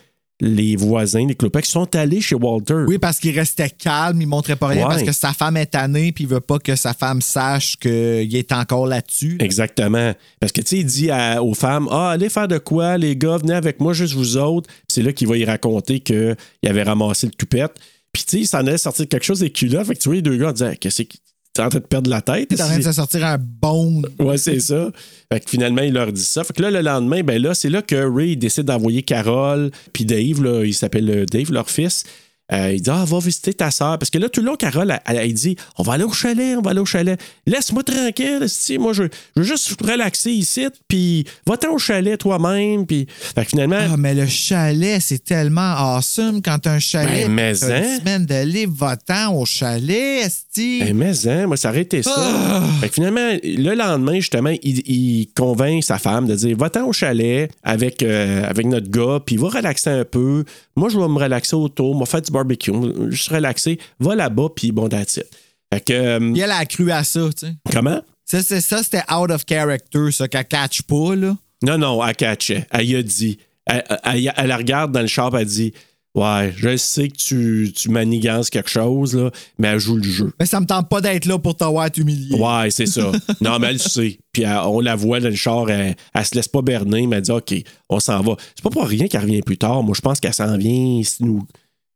les 0.40 0.76
voisins, 0.76 1.26
les 1.26 1.34
clopecs, 1.34 1.64
sont 1.66 1.94
allés 1.96 2.20
chez 2.20 2.34
Walter. 2.34 2.84
Oui, 2.86 2.98
parce 2.98 3.18
qu'il 3.18 3.34
restait 3.38 3.70
calme, 3.70 4.20
il 4.20 4.26
montrait 4.26 4.56
pas 4.56 4.66
rien 4.68 4.82
Ouais. 4.82 4.88
parce 4.88 5.02
que 5.02 5.12
sa 5.12 5.32
femme 5.32 5.56
est 5.56 5.66
tannée 5.66 6.12
puis 6.12 6.24
il 6.24 6.30
veut 6.30 6.40
pas 6.40 6.58
que 6.58 6.76
sa 6.76 6.92
femme 6.92 7.22
sache 7.22 7.76
qu'il 7.78 8.36
est 8.36 8.52
encore 8.52 8.86
là-dessus. 8.86 9.38
Exactement. 9.40 10.12
Parce 10.40 10.52
que, 10.52 10.60
tu 10.60 10.68
sais, 10.68 10.78
il 10.78 10.84
dit 10.86 11.10
à- 11.10 11.42
aux 11.42 11.54
femmes 11.54 11.88
Ah, 11.90 12.10
allez 12.10 12.28
faire 12.28 12.48
de 12.48 12.58
quoi, 12.58 12.98
les 12.98 13.16
gars, 13.16 13.38
venez 13.38 13.54
avec 13.54 13.80
moi, 13.80 13.92
juste 13.94 14.14
vous 14.14 14.36
autres. 14.36 14.68
C'est 14.88 15.02
là 15.02 15.12
qu'il 15.12 15.26
va 15.28 15.36
y 15.38 15.44
raconter 15.44 16.00
qu'il 16.00 16.36
avait 16.66 16.82
ramassé 16.82 17.26
le 17.26 17.32
toupette. 17.32 17.72
Puis, 18.12 18.24
tu 18.24 18.30
sais, 18.30 18.40
il 18.42 18.46
s'en 18.46 18.58
allait 18.58 18.78
sortir 18.78 19.08
quelque 19.08 19.24
chose 19.24 19.40
des 19.40 19.50
culottes. 19.50 19.86
Fait 19.86 19.94
que 19.94 20.00
tu 20.00 20.08
vois, 20.08 20.16
les 20.16 20.22
deux 20.22 20.36
gars 20.36 20.52
disaient 20.52 20.76
Qu'est-ce 20.76 21.02
que 21.02 21.16
t'es 21.56 21.62
en 21.62 21.68
train 21.68 21.78
de 21.78 21.84
perdre 21.84 22.10
la 22.10 22.20
tête? 22.20 22.48
T'es 22.48 22.60
en 22.60 22.66
train 22.66 22.78
de 22.78 22.82
se 22.82 22.92
sortir 22.92 23.24
un 23.24 23.38
bon. 23.38 24.02
Ouais, 24.18 24.38
c'est 24.38 24.60
ça. 24.60 24.90
Fait 25.32 25.40
que 25.40 25.50
finalement, 25.50 25.82
il 25.82 25.92
leur 25.92 26.12
dit 26.12 26.22
ça. 26.22 26.44
Fait 26.44 26.52
que 26.52 26.62
là, 26.62 26.70
le 26.70 26.80
lendemain, 26.80 27.22
ben 27.22 27.40
là, 27.40 27.54
c'est 27.54 27.70
là 27.70 27.82
que 27.82 27.96
Ray 27.96 28.36
décide 28.36 28.64
d'envoyer 28.64 29.02
Carole, 29.02 29.70
puis 29.92 30.04
Dave, 30.04 30.42
là, 30.42 30.64
il 30.64 30.74
s'appelle 30.74 31.08
euh, 31.10 31.24
Dave, 31.24 31.52
leur 31.52 31.70
fils. 31.70 32.04
Euh, 32.52 32.72
il 32.74 32.80
dit 32.80 32.90
Ah, 32.90 33.04
va 33.04 33.18
visiter 33.18 33.52
ta 33.54 33.70
soeur. 33.70 33.98
Parce 33.98 34.10
que 34.10 34.18
là, 34.18 34.28
tout 34.28 34.40
le 34.40 34.46
long, 34.46 34.56
Carole, 34.56 34.90
elle, 34.90 35.00
elle- 35.06 35.24
elle 35.24 35.34
dit 35.34 35.56
On 35.78 35.82
va 35.82 35.94
aller 35.94 36.04
au 36.04 36.12
chalet, 36.12 36.56
on 36.56 36.62
va 36.62 36.70
aller 36.70 36.80
au 36.80 36.84
chalet. 36.86 37.18
Laisse-moi 37.46 37.82
tranquille, 37.82 38.38
esti. 38.42 38.78
moi, 38.78 38.92
je, 38.92 39.02
je 39.34 39.40
veux 39.40 39.46
juste 39.46 39.80
relaxer 39.82 40.30
ici, 40.30 40.66
puis 40.88 41.24
va-t'en 41.46 41.72
au 41.74 41.78
chalet 41.78 42.18
toi-même. 42.18 42.86
Puis, 42.86 43.06
fait 43.34 43.42
que 43.44 43.50
finalement, 43.50 43.78
Ah, 43.92 43.96
mais 43.96 44.14
le 44.14 44.26
chalet, 44.26 45.00
c'est 45.00 45.24
tellement 45.24 45.74
awesome 45.76 46.40
quand 46.42 46.66
un 46.66 46.78
chalet. 46.78 47.26
Ben, 47.26 47.32
mais 47.32 47.64
hein. 47.64 47.82
une 47.82 47.98
semaine 48.00 48.26
de 48.26 48.44
libre, 48.44 48.74
va-t'en 48.76 49.34
au 49.34 49.44
chalet, 49.44 50.24
esti. 50.24 50.82
Eh, 50.86 50.92
mais 50.92 51.26
hein, 51.28 51.46
moi, 51.48 51.56
ça 51.56 51.70
aurait 51.70 51.82
été 51.82 52.02
ça. 52.02 52.12
Ah! 52.16 52.62
Fait 52.80 52.88
que 52.88 52.94
finalement, 52.94 53.36
le 53.42 53.74
lendemain, 53.74 54.14
justement, 54.16 54.50
il, 54.62 54.78
il 54.88 55.28
convainc 55.36 55.82
sa 55.82 55.98
femme 55.98 56.26
de 56.26 56.34
dire 56.34 56.56
Va-t'en 56.56 56.86
au 56.86 56.92
chalet 56.92 57.50
avec, 57.62 58.02
euh, 58.02 58.48
avec 58.48 58.66
notre 58.66 58.88
gars, 58.88 59.20
puis 59.24 59.36
va 59.36 59.48
relaxer 59.48 59.90
un 59.90 60.04
peu. 60.04 60.44
Moi, 60.76 60.88
je 60.90 60.98
vais 60.98 61.08
me 61.08 61.18
relaxer 61.18 61.56
autour, 61.56 61.98
va 61.98 62.06
faire 62.06 62.22
du 62.22 62.30
barbecue, 62.36 62.72
juste 63.10 63.28
relaxer. 63.28 63.78
Va 64.00 64.14
là-bas, 64.14 64.48
puis 64.54 64.72
bon, 64.72 64.88
that's 64.88 65.16
it. 65.16 65.26
Fait 65.72 65.80
que. 65.80 65.92
euh, 65.92 66.32
Puis 66.32 66.40
elle 66.40 66.50
a 66.52 66.64
cru 66.66 66.90
à 66.90 67.02
ça, 67.04 67.20
tu 67.36 67.46
sais. 67.46 67.54
comment? 67.72 68.00
Ça, 68.24 68.42
c'est 68.42 68.60
ça, 68.60 68.82
c'était 68.82 69.02
out 69.12 69.30
of 69.30 69.42
character, 69.48 70.10
ça, 70.12 70.26
qu'elle 70.28 70.44
catch 70.46 70.82
pas, 70.82 71.14
là. 71.16 71.36
Non, 71.62 71.78
non, 71.78 72.04
elle 72.06 72.14
catchait. 72.16 72.66
Elle 72.70 72.86
y 72.86 72.96
a 72.96 73.02
dit. 73.02 73.38
Elle, 73.66 73.82
elle- 74.04 74.32
elle 74.36 74.46
la 74.48 74.56
regarde 74.56 74.92
dans 74.92 75.00
le 75.00 75.06
shop, 75.06 75.30
elle 75.36 75.46
dit 75.46 75.72
Ouais, 76.14 76.54
je 76.56 76.76
sais 76.78 77.08
que 77.08 77.16
tu, 77.16 77.72
tu 77.76 77.90
manigances 77.90 78.48
quelque 78.48 78.70
chose, 78.70 79.14
là, 79.14 79.30
mais 79.58 79.68
elle 79.68 79.78
joue 79.78 79.96
le 79.96 80.02
jeu. 80.02 80.32
Mais 80.40 80.46
ça 80.46 80.60
me 80.60 80.66
tente 80.66 80.88
pas 80.88 81.02
d'être 81.02 81.26
là 81.26 81.38
pour 81.38 81.54
t'avoir 81.56 81.88
humilié. 81.94 82.34
Ouais, 82.40 82.70
c'est 82.70 82.86
ça. 82.86 83.12
non, 83.42 83.58
mais 83.58 83.66
elle 83.66 83.72
le 83.74 83.78
sait. 83.80 84.18
Puis 84.32 84.44
elle- 84.44 84.60
on 84.64 84.80
la 84.80 84.96
voit 84.96 85.20
dans 85.20 85.28
le 85.28 85.34
char, 85.34 85.68
elle, 85.68 85.94
elle 86.14 86.24
se 86.24 86.34
laisse 86.34 86.48
pas 86.48 86.62
berner, 86.62 87.06
mais 87.06 87.16
elle 87.16 87.22
dit 87.22 87.30
OK, 87.30 87.54
on 87.90 88.00
s'en 88.00 88.22
va. 88.22 88.34
C'est 88.54 88.62
pas 88.62 88.70
pour 88.70 88.86
rien 88.86 89.08
qu'elle 89.08 89.20
revient 89.22 89.42
plus 89.42 89.58
tard. 89.58 89.82
Moi, 89.82 89.94
je 89.94 90.00
pense 90.00 90.18
qu'elle 90.18 90.32
s'en 90.34 90.56
vient 90.56 91.02
nous. 91.20 91.46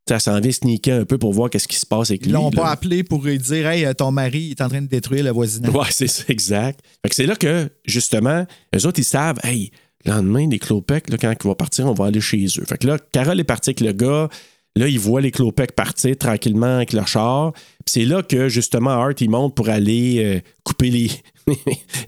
Elle 0.08 0.20
s'en 0.20 0.40
vient 0.40 0.50
sneaker 0.50 1.00
un 1.00 1.04
peu 1.04 1.18
pour 1.18 1.32
voir 1.32 1.50
qu'est-ce 1.50 1.68
qui 1.68 1.76
se 1.76 1.86
passe 1.86 2.10
avec 2.10 2.22
Ils 2.22 2.28
lui. 2.28 2.32
l'ont 2.32 2.50
là. 2.50 2.62
pas 2.62 2.70
appelé 2.70 3.04
pour 3.04 3.22
lui 3.24 3.38
dire 3.38 3.68
Hey, 3.68 3.84
euh, 3.84 3.92
ton 3.94 4.10
mari 4.10 4.50
est 4.50 4.60
en 4.60 4.68
train 4.68 4.82
de 4.82 4.88
détruire 4.88 5.22
le 5.24 5.30
voisinage. 5.30 5.72
Ouais, 5.74 5.86
c'est 5.90 6.08
ça, 6.08 6.24
exact. 6.28 6.80
Fait 7.02 7.08
que 7.10 7.14
c'est 7.14 7.26
là 7.26 7.36
que, 7.36 7.70
justement, 7.84 8.44
eux 8.74 8.86
autres, 8.86 8.98
ils 8.98 9.04
savent, 9.04 9.38
hey, 9.44 9.70
le 10.04 10.12
lendemain, 10.12 10.48
les 10.48 10.58
Clopecs, 10.58 11.10
là, 11.10 11.16
quand 11.16 11.32
ils 11.32 11.46
vont 11.46 11.54
partir, 11.54 11.86
on 11.86 11.92
va 11.94 12.06
aller 12.06 12.20
chez 12.20 12.44
eux. 12.58 12.64
Fait 12.68 12.78
que 12.78 12.86
là, 12.88 12.98
Carole 13.12 13.38
est 13.38 13.44
partie 13.44 13.70
avec 13.70 13.80
le 13.80 13.92
gars. 13.92 14.28
Là, 14.76 14.88
ils 14.88 14.98
voient 14.98 15.20
les 15.20 15.30
Clopecs 15.30 15.72
partir 15.72 16.16
tranquillement 16.16 16.76
avec 16.76 16.92
leur 16.92 17.06
char. 17.06 17.52
Puis 17.52 17.62
c'est 17.86 18.04
là 18.04 18.22
que, 18.22 18.48
justement, 18.48 18.90
Art, 18.90 19.12
il 19.20 19.30
monte 19.30 19.54
pour 19.54 19.68
aller 19.68 20.24
euh, 20.24 20.40
couper 20.64 20.90
les. 20.90 21.10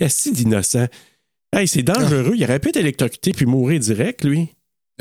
Est-ce 0.01 0.31
d'innocent? 0.31 0.87
Hey, 1.55 1.69
c'est 1.69 1.83
dangereux. 1.83 2.33
Il 2.35 2.43
aurait 2.45 2.59
pu 2.59 2.71
être 2.71 2.77
électrocuté 2.79 3.33
puis 3.33 3.47
mourir 3.47 3.79
direct, 3.79 4.25
lui. 4.25 4.49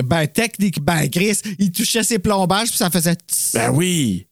Ben, 0.03 0.27
technique, 0.27 0.81
ben, 0.81 1.09
Chris, 1.09 1.39
il 1.59 1.71
touchait 1.71 2.03
ses 2.03 2.19
plombages 2.19 2.69
puis 2.69 2.77
ça 2.77 2.89
faisait. 2.89 3.15
tss. 3.15 3.51
Ben 3.53 3.69
oui. 3.71 4.27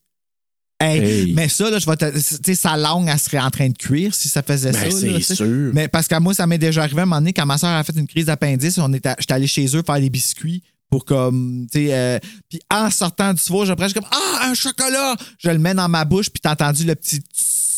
Hey, 0.81 0.99
Hey. 1.01 1.33
Mais 1.33 1.49
ça, 1.49 1.69
là, 1.69 1.77
je 1.77 1.85
vais 1.85 1.97
te. 1.97 2.09
Tu 2.09 2.19
sais, 2.21 2.55
sa 2.55 2.77
langue, 2.77 3.09
elle 3.11 3.19
serait 3.19 3.39
en 3.39 3.49
train 3.49 3.67
de 3.67 3.77
cuire 3.77 4.15
si 4.15 4.29
ça 4.29 4.41
faisait 4.41 4.71
Ben, 4.71 4.89
ça. 4.89 5.07
c'est 5.21 5.35
sûr. 5.35 5.71
Mais 5.73 5.89
parce 5.89 6.07
qu'à 6.07 6.21
moi, 6.21 6.33
ça 6.33 6.47
m'est 6.47 6.57
déjà 6.57 6.83
arrivé 6.83 6.99
à 6.99 7.03
un 7.03 7.05
moment 7.05 7.19
donné 7.19 7.33
quand 7.33 7.45
ma 7.45 7.57
soeur 7.57 7.71
a 7.71 7.83
fait 7.83 7.95
une 7.97 8.07
crise 8.07 8.27
d'appendice, 8.27 8.79
j'étais 9.19 9.33
allé 9.33 9.47
chez 9.47 9.65
eux 9.75 9.83
faire 9.85 9.99
des 9.99 10.09
biscuits 10.09 10.63
pour 10.89 11.05
comme, 11.05 11.67
tu 11.71 11.79
sais, 11.87 11.93
euh, 11.93 12.19
puis 12.49 12.59
en 12.73 12.89
sortant 12.89 13.33
du 13.33 13.41
four, 13.41 13.65
je 13.65 13.73
suis 13.73 13.93
comme, 13.93 14.07
ah, 14.11 14.47
un 14.49 14.53
chocolat! 14.55 15.15
Je 15.37 15.49
le 15.49 15.59
mets 15.59 15.75
dans 15.75 15.87
ma 15.87 16.03
bouche, 16.03 16.29
puis 16.29 16.39
t'as 16.41 16.53
entendu 16.53 16.83
le 16.83 16.95
petit 16.95 17.17
tss. 17.17 17.68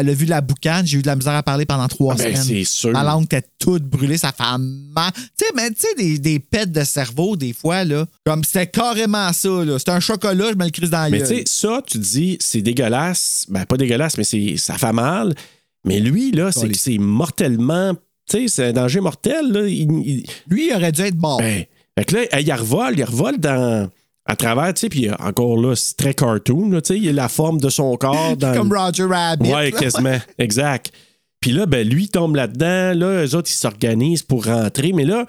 Elle 0.00 0.08
a 0.10 0.14
vu 0.14 0.24
la 0.26 0.40
boucane, 0.40 0.86
j'ai 0.86 0.98
eu 0.98 1.02
de 1.02 1.06
la 1.06 1.16
misère 1.16 1.34
à 1.34 1.42
parler 1.42 1.66
pendant 1.66 1.88
trois 1.88 2.14
Ah, 2.14 2.22
ben, 2.22 2.36
semaines. 2.36 2.42
c'est 2.58 2.64
sûr. 2.64 2.90
Ma 2.92 3.02
langue 3.04 3.24
était 3.24 3.42
toute 3.58 3.84
brûlée, 3.84 4.18
ça 4.18 4.32
fait 4.32 4.42
mal. 4.58 5.12
Tu 5.14 5.20
sais, 5.46 5.52
mais 5.54 5.70
tu 5.70 5.76
sais, 5.80 5.94
des, 5.96 6.18
des 6.18 6.38
pets 6.38 6.70
de 6.70 6.84
cerveau, 6.84 7.36
des 7.36 7.52
fois, 7.52 7.84
là. 7.84 8.06
Comme 8.24 8.44
c'était 8.44 8.66
carrément 8.66 9.32
ça, 9.32 9.48
là. 9.64 9.78
C'était 9.78 9.90
un 9.92 10.00
chocolat, 10.00 10.50
je 10.52 10.56
me 10.56 10.64
le 10.64 10.70
crise 10.70 10.90
dans 10.90 11.02
la 11.02 11.10
Mais 11.10 11.20
tu 11.20 11.26
sais, 11.26 11.44
ça, 11.46 11.80
tu 11.86 11.98
dis, 11.98 12.36
c'est 12.40 12.62
dégueulasse. 12.62 13.46
Ben, 13.48 13.64
pas 13.66 13.76
dégueulasse, 13.76 14.18
mais 14.18 14.24
c'est, 14.24 14.56
ça 14.56 14.78
fait 14.78 14.92
mal. 14.92 15.34
Mais 15.86 16.00
lui, 16.00 16.30
là, 16.32 16.50
c'est 16.52 16.68
que 16.68 16.78
c'est 16.78 16.98
mortellement. 16.98 17.94
Tu 18.28 18.38
sais, 18.38 18.48
c'est 18.48 18.64
un 18.68 18.72
danger 18.72 19.00
mortel, 19.00 19.50
là. 19.52 19.66
Il- 19.66 19.90
il- 20.06 20.24
Lui, 20.48 20.68
il 20.70 20.74
aurait 20.74 20.92
dû 20.92 21.02
être 21.02 21.16
mort. 21.18 21.38
ben, 21.38 21.64
fait 21.98 22.04
que 22.06 22.14
là, 22.16 22.40
il 22.40 22.52
revole, 22.52 22.94
il 22.98 23.04
revole 23.04 23.38
dans. 23.38 23.90
À 24.26 24.36
travers, 24.36 24.72
tu 24.72 24.80
sais, 24.80 24.88
puis 24.88 25.10
encore 25.18 25.60
là, 25.60 25.76
c'est 25.76 25.96
très 25.96 26.14
cartoon, 26.14 26.70
tu 26.70 26.80
sais, 26.84 26.98
il 26.98 27.08
a 27.10 27.12
la 27.12 27.28
forme 27.28 27.60
de 27.60 27.68
son 27.68 27.96
corps 27.96 28.36
dans. 28.38 28.54
Comme 28.54 28.72
Roger 28.72 29.04
Rabbit. 29.04 29.52
Ouais, 29.52 29.70
là. 29.70 29.78
quasiment. 29.78 30.18
exact. 30.38 30.92
Puis 31.40 31.52
là, 31.52 31.66
ben, 31.66 31.86
lui 31.86 32.08
tombe 32.08 32.36
là-dedans. 32.36 32.98
Là, 32.98 33.26
eux 33.26 33.34
autres, 33.34 33.50
ils 33.50 33.58
s'organisent 33.58 34.22
pour 34.22 34.46
rentrer. 34.46 34.94
Mais 34.94 35.04
là, 35.04 35.26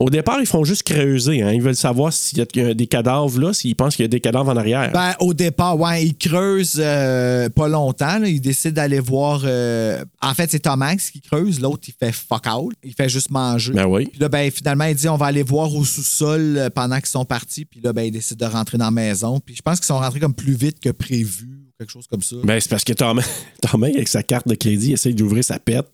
au 0.00 0.10
départ, 0.10 0.40
ils 0.40 0.46
font 0.46 0.64
juste 0.64 0.82
creuser. 0.82 1.40
Hein. 1.42 1.52
Ils 1.52 1.62
veulent 1.62 1.76
savoir 1.76 2.12
s'il 2.12 2.38
y 2.38 2.40
a- 2.60 2.74
des 2.74 2.86
cadavres 2.88 3.38
là, 3.40 3.52
s'ils 3.52 3.76
pensent 3.76 3.94
qu'il 3.94 4.02
y 4.02 4.06
a 4.06 4.08
des 4.08 4.18
cadavres 4.20 4.50
en 4.50 4.56
arrière. 4.56 4.90
Ben, 4.92 5.14
au 5.20 5.32
départ, 5.34 5.78
ouais, 5.78 6.04
il 6.04 6.16
creuse 6.16 6.76
euh, 6.78 7.48
pas 7.48 7.68
longtemps. 7.68 8.18
là. 8.18 8.28
Il 8.28 8.40
décide 8.40 8.72
d'aller 8.74 8.98
voir. 8.98 9.42
euh, 9.44 10.04
En 10.20 10.34
fait, 10.34 10.50
c'est 10.50 10.58
Tom 10.58 10.82
Hanks 10.82 11.00
qui 11.12 11.20
creuse. 11.20 11.60
L'autre, 11.60 11.84
il 11.88 11.94
fait 11.98 12.10
fuck 12.12 12.44
out. 12.52 12.72
Il 12.82 12.92
fait 12.94 13.08
juste 13.08 13.30
manger. 13.30 13.72
Ben 13.72 13.86
oui. 13.86 14.06
Puis 14.06 14.18
là, 14.20 14.28
ben, 14.28 14.50
finalement, 14.50 14.84
il 14.84 14.96
dit 14.96 15.08
on 15.08 15.16
va 15.16 15.26
aller 15.26 15.44
voir 15.44 15.72
au 15.74 15.84
sous-sol 15.84 16.56
euh, 16.58 16.70
pendant 16.70 16.96
qu'ils 16.96 17.06
sont 17.06 17.24
partis. 17.24 17.64
Puis 17.64 17.80
là, 17.80 17.92
ben, 17.92 18.02
il 18.02 18.10
décide 18.10 18.36
de 18.38 18.46
rentrer 18.46 18.78
dans 18.78 18.86
la 18.86 18.90
maison. 18.90 19.38
Puis 19.38 19.54
je 19.54 19.62
pense 19.62 19.78
qu'ils 19.78 19.86
sont 19.86 19.98
rentrés 19.98 20.18
comme 20.20 20.34
plus 20.34 20.54
vite 20.54 20.80
que 20.80 20.90
prévu 20.90 21.46
ou 21.68 21.70
quelque 21.78 21.90
chose 21.92 22.06
comme 22.10 22.22
ça. 22.22 22.36
Ben, 22.42 22.58
c'est 22.60 22.68
parce 22.68 22.84
que 22.84 22.92
Tom 22.94 23.20
Hanks, 23.72 23.94
avec 23.94 24.08
sa 24.08 24.24
carte 24.24 24.48
de 24.48 24.56
crédit, 24.56 24.92
essaye 24.94 25.14
d'ouvrir 25.14 25.44
sa 25.44 25.58
pète. 25.60 25.86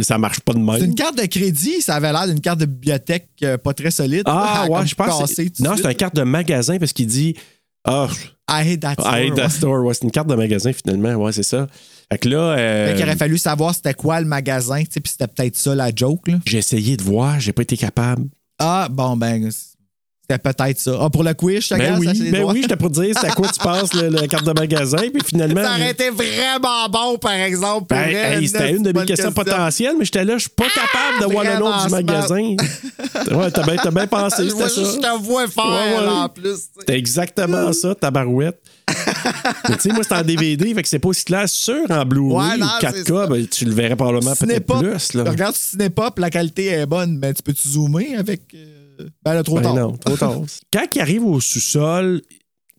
Ça 0.00 0.16
marche 0.16 0.40
pas 0.40 0.52
de 0.52 0.58
C'est 0.58 0.64
même. 0.80 0.84
une 0.84 0.94
carte 0.94 1.18
de 1.18 1.26
crédit. 1.26 1.80
Ça 1.82 1.96
avait 1.96 2.12
l'air 2.12 2.26
d'une 2.28 2.40
carte 2.40 2.60
de 2.60 2.66
bibliothèque 2.66 3.28
euh, 3.42 3.58
pas 3.58 3.74
très 3.74 3.90
solide. 3.90 4.22
Ah, 4.26 4.66
là, 4.68 4.70
ouais, 4.80 4.86
je 4.86 4.94
pense. 4.94 5.32
c'est- 5.32 5.58
Non, 5.60 5.72
c'est 5.76 5.84
une 5.90 5.94
carte 5.96 6.14
de 6.14 6.22
magasin 6.22 6.78
parce 6.78 6.92
qu'il 6.92 7.06
dit 7.08 7.34
Ah, 7.84 8.06
I 8.48 8.74
hate 8.74 8.80
that 8.80 8.92
I 8.92 8.94
store, 9.00 9.12
hate 9.14 9.34
that 9.34 9.48
store. 9.50 9.84
Ouais, 9.84 9.94
c'est 9.94 10.04
une 10.04 10.10
carte 10.12 10.28
de 10.28 10.34
magasin 10.36 10.72
finalement. 10.72 11.14
Ouais, 11.14 11.32
c'est 11.32 11.42
ça. 11.42 11.66
Fait 12.12 12.18
que 12.18 12.28
là, 12.28 12.38
euh, 12.56 12.88
Fait 12.90 12.94
qu'il 12.94 13.04
aurait 13.04 13.16
fallu 13.16 13.38
savoir 13.38 13.74
c'était 13.74 13.92
quoi 13.94 14.20
le 14.20 14.26
magasin, 14.26 14.78
tu 14.82 14.86
sais, 14.92 15.00
puis 15.00 15.10
c'était 15.12 15.26
peut-être 15.26 15.56
ça 15.56 15.74
la 15.74 15.90
joke. 15.94 16.28
Là. 16.28 16.38
j'ai 16.46 16.58
essayé 16.58 16.96
de 16.96 17.02
voir, 17.02 17.38
j'ai 17.40 17.52
pas 17.52 17.62
été 17.62 17.76
capable. 17.76 18.24
Ah, 18.58 18.88
bon, 18.90 19.16
ben, 19.16 19.50
c'était 20.30 20.52
peut-être 20.52 20.78
ça. 20.78 20.92
Ah, 21.00 21.08
pour 21.08 21.24
le 21.24 21.32
quiz, 21.32 21.60
je 21.64 21.68
te 21.70 21.74
Ben 21.78 21.96
oui, 21.98 22.30
ben 22.30 22.42
doigts. 22.42 22.52
oui, 22.52 22.60
j'étais 22.62 22.76
pour 22.76 22.90
dire, 22.90 23.14
c'est 23.18 23.26
à 23.28 23.30
quoi 23.30 23.48
tu 23.48 23.58
passes 23.58 23.94
le- 23.94 24.08
la 24.10 24.26
carte 24.28 24.44
de 24.44 24.52
magasin, 24.52 24.98
puis 24.98 25.22
finalement. 25.24 25.62
Ça 25.64 25.70
aurait 25.74 25.90
été 25.92 26.10
vraiment 26.10 26.88
bon, 26.90 27.16
par 27.18 27.32
exemple. 27.32 27.86
pour 27.86 27.96
Ben, 27.98 28.08
hey, 28.14 28.46
c'était 28.46 28.72
une 28.72 28.82
de 28.82 28.88
mes 28.92 29.06
questions 29.06 29.28
question. 29.28 29.32
potentielles, 29.32 29.94
mais 29.98 30.04
j'étais 30.04 30.24
là, 30.24 30.34
je 30.34 30.40
suis 30.42 30.50
pas 30.50 30.66
capable 30.66 31.20
de 31.26 31.32
voir 31.32 31.44
le 31.44 31.58
nom 31.58 31.84
du 31.84 31.90
magasin. 31.90 32.36
ouais, 33.38 33.50
t'as 33.50 33.90
bien, 33.90 34.06
pensé, 34.06 34.48
c'était 34.50 34.68
ça. 34.68 34.80
juste, 34.82 34.94
je 34.96 35.00
te 35.00 35.18
vois 35.22 35.46
faire, 35.48 35.64
Ouais, 35.64 35.96
ouais. 35.98 36.04
là, 36.04 36.14
en 36.24 36.28
plus. 36.28 36.58
C'était 36.78 36.98
exactement 36.98 37.72
ça, 37.72 37.94
ta 37.94 38.10
barouette. 38.10 38.60
Tu 39.66 39.72
sais, 39.80 39.88
moi, 39.92 40.02
c'est 40.02 40.14
en 40.14 40.22
DVD, 40.22 40.74
fait 40.74 40.82
que 40.82 40.88
c'est 40.88 40.98
pas 40.98 41.08
aussi 41.08 41.24
clair. 41.24 41.48
Sûr, 41.48 41.84
en 41.90 42.04
Blu-ray 42.04 42.50
Ouais, 42.50 42.54
ou 42.56 42.58
non, 42.58 42.66
4K, 42.80 43.28
ben, 43.28 43.46
tu 43.46 43.64
le 43.64 43.72
verrais 43.72 43.96
probablement 43.96 44.34
peut-être 44.34 44.66
plus. 44.66 45.14
Là. 45.14 45.24
Regarde 45.30 45.54
sur 45.54 45.70
Cinépop, 45.72 46.18
la 46.18 46.30
qualité 46.30 46.66
est 46.66 46.86
bonne, 46.86 47.18
mais 47.18 47.32
tu 47.34 47.42
peux-tu 47.42 47.68
zoomer 47.68 48.16
avec. 48.16 48.40
euh, 48.54 48.77
Ben 49.24 49.34
là, 49.34 49.42
trop 49.42 49.56
Ben 49.56 49.62
tard. 49.62 49.74
non, 49.74 49.96
trop 49.96 50.16
tard. 50.16 50.40
Quand 50.72 50.84
il 50.94 51.00
arrive 51.00 51.24
au 51.24 51.40
sous-sol, 51.40 52.22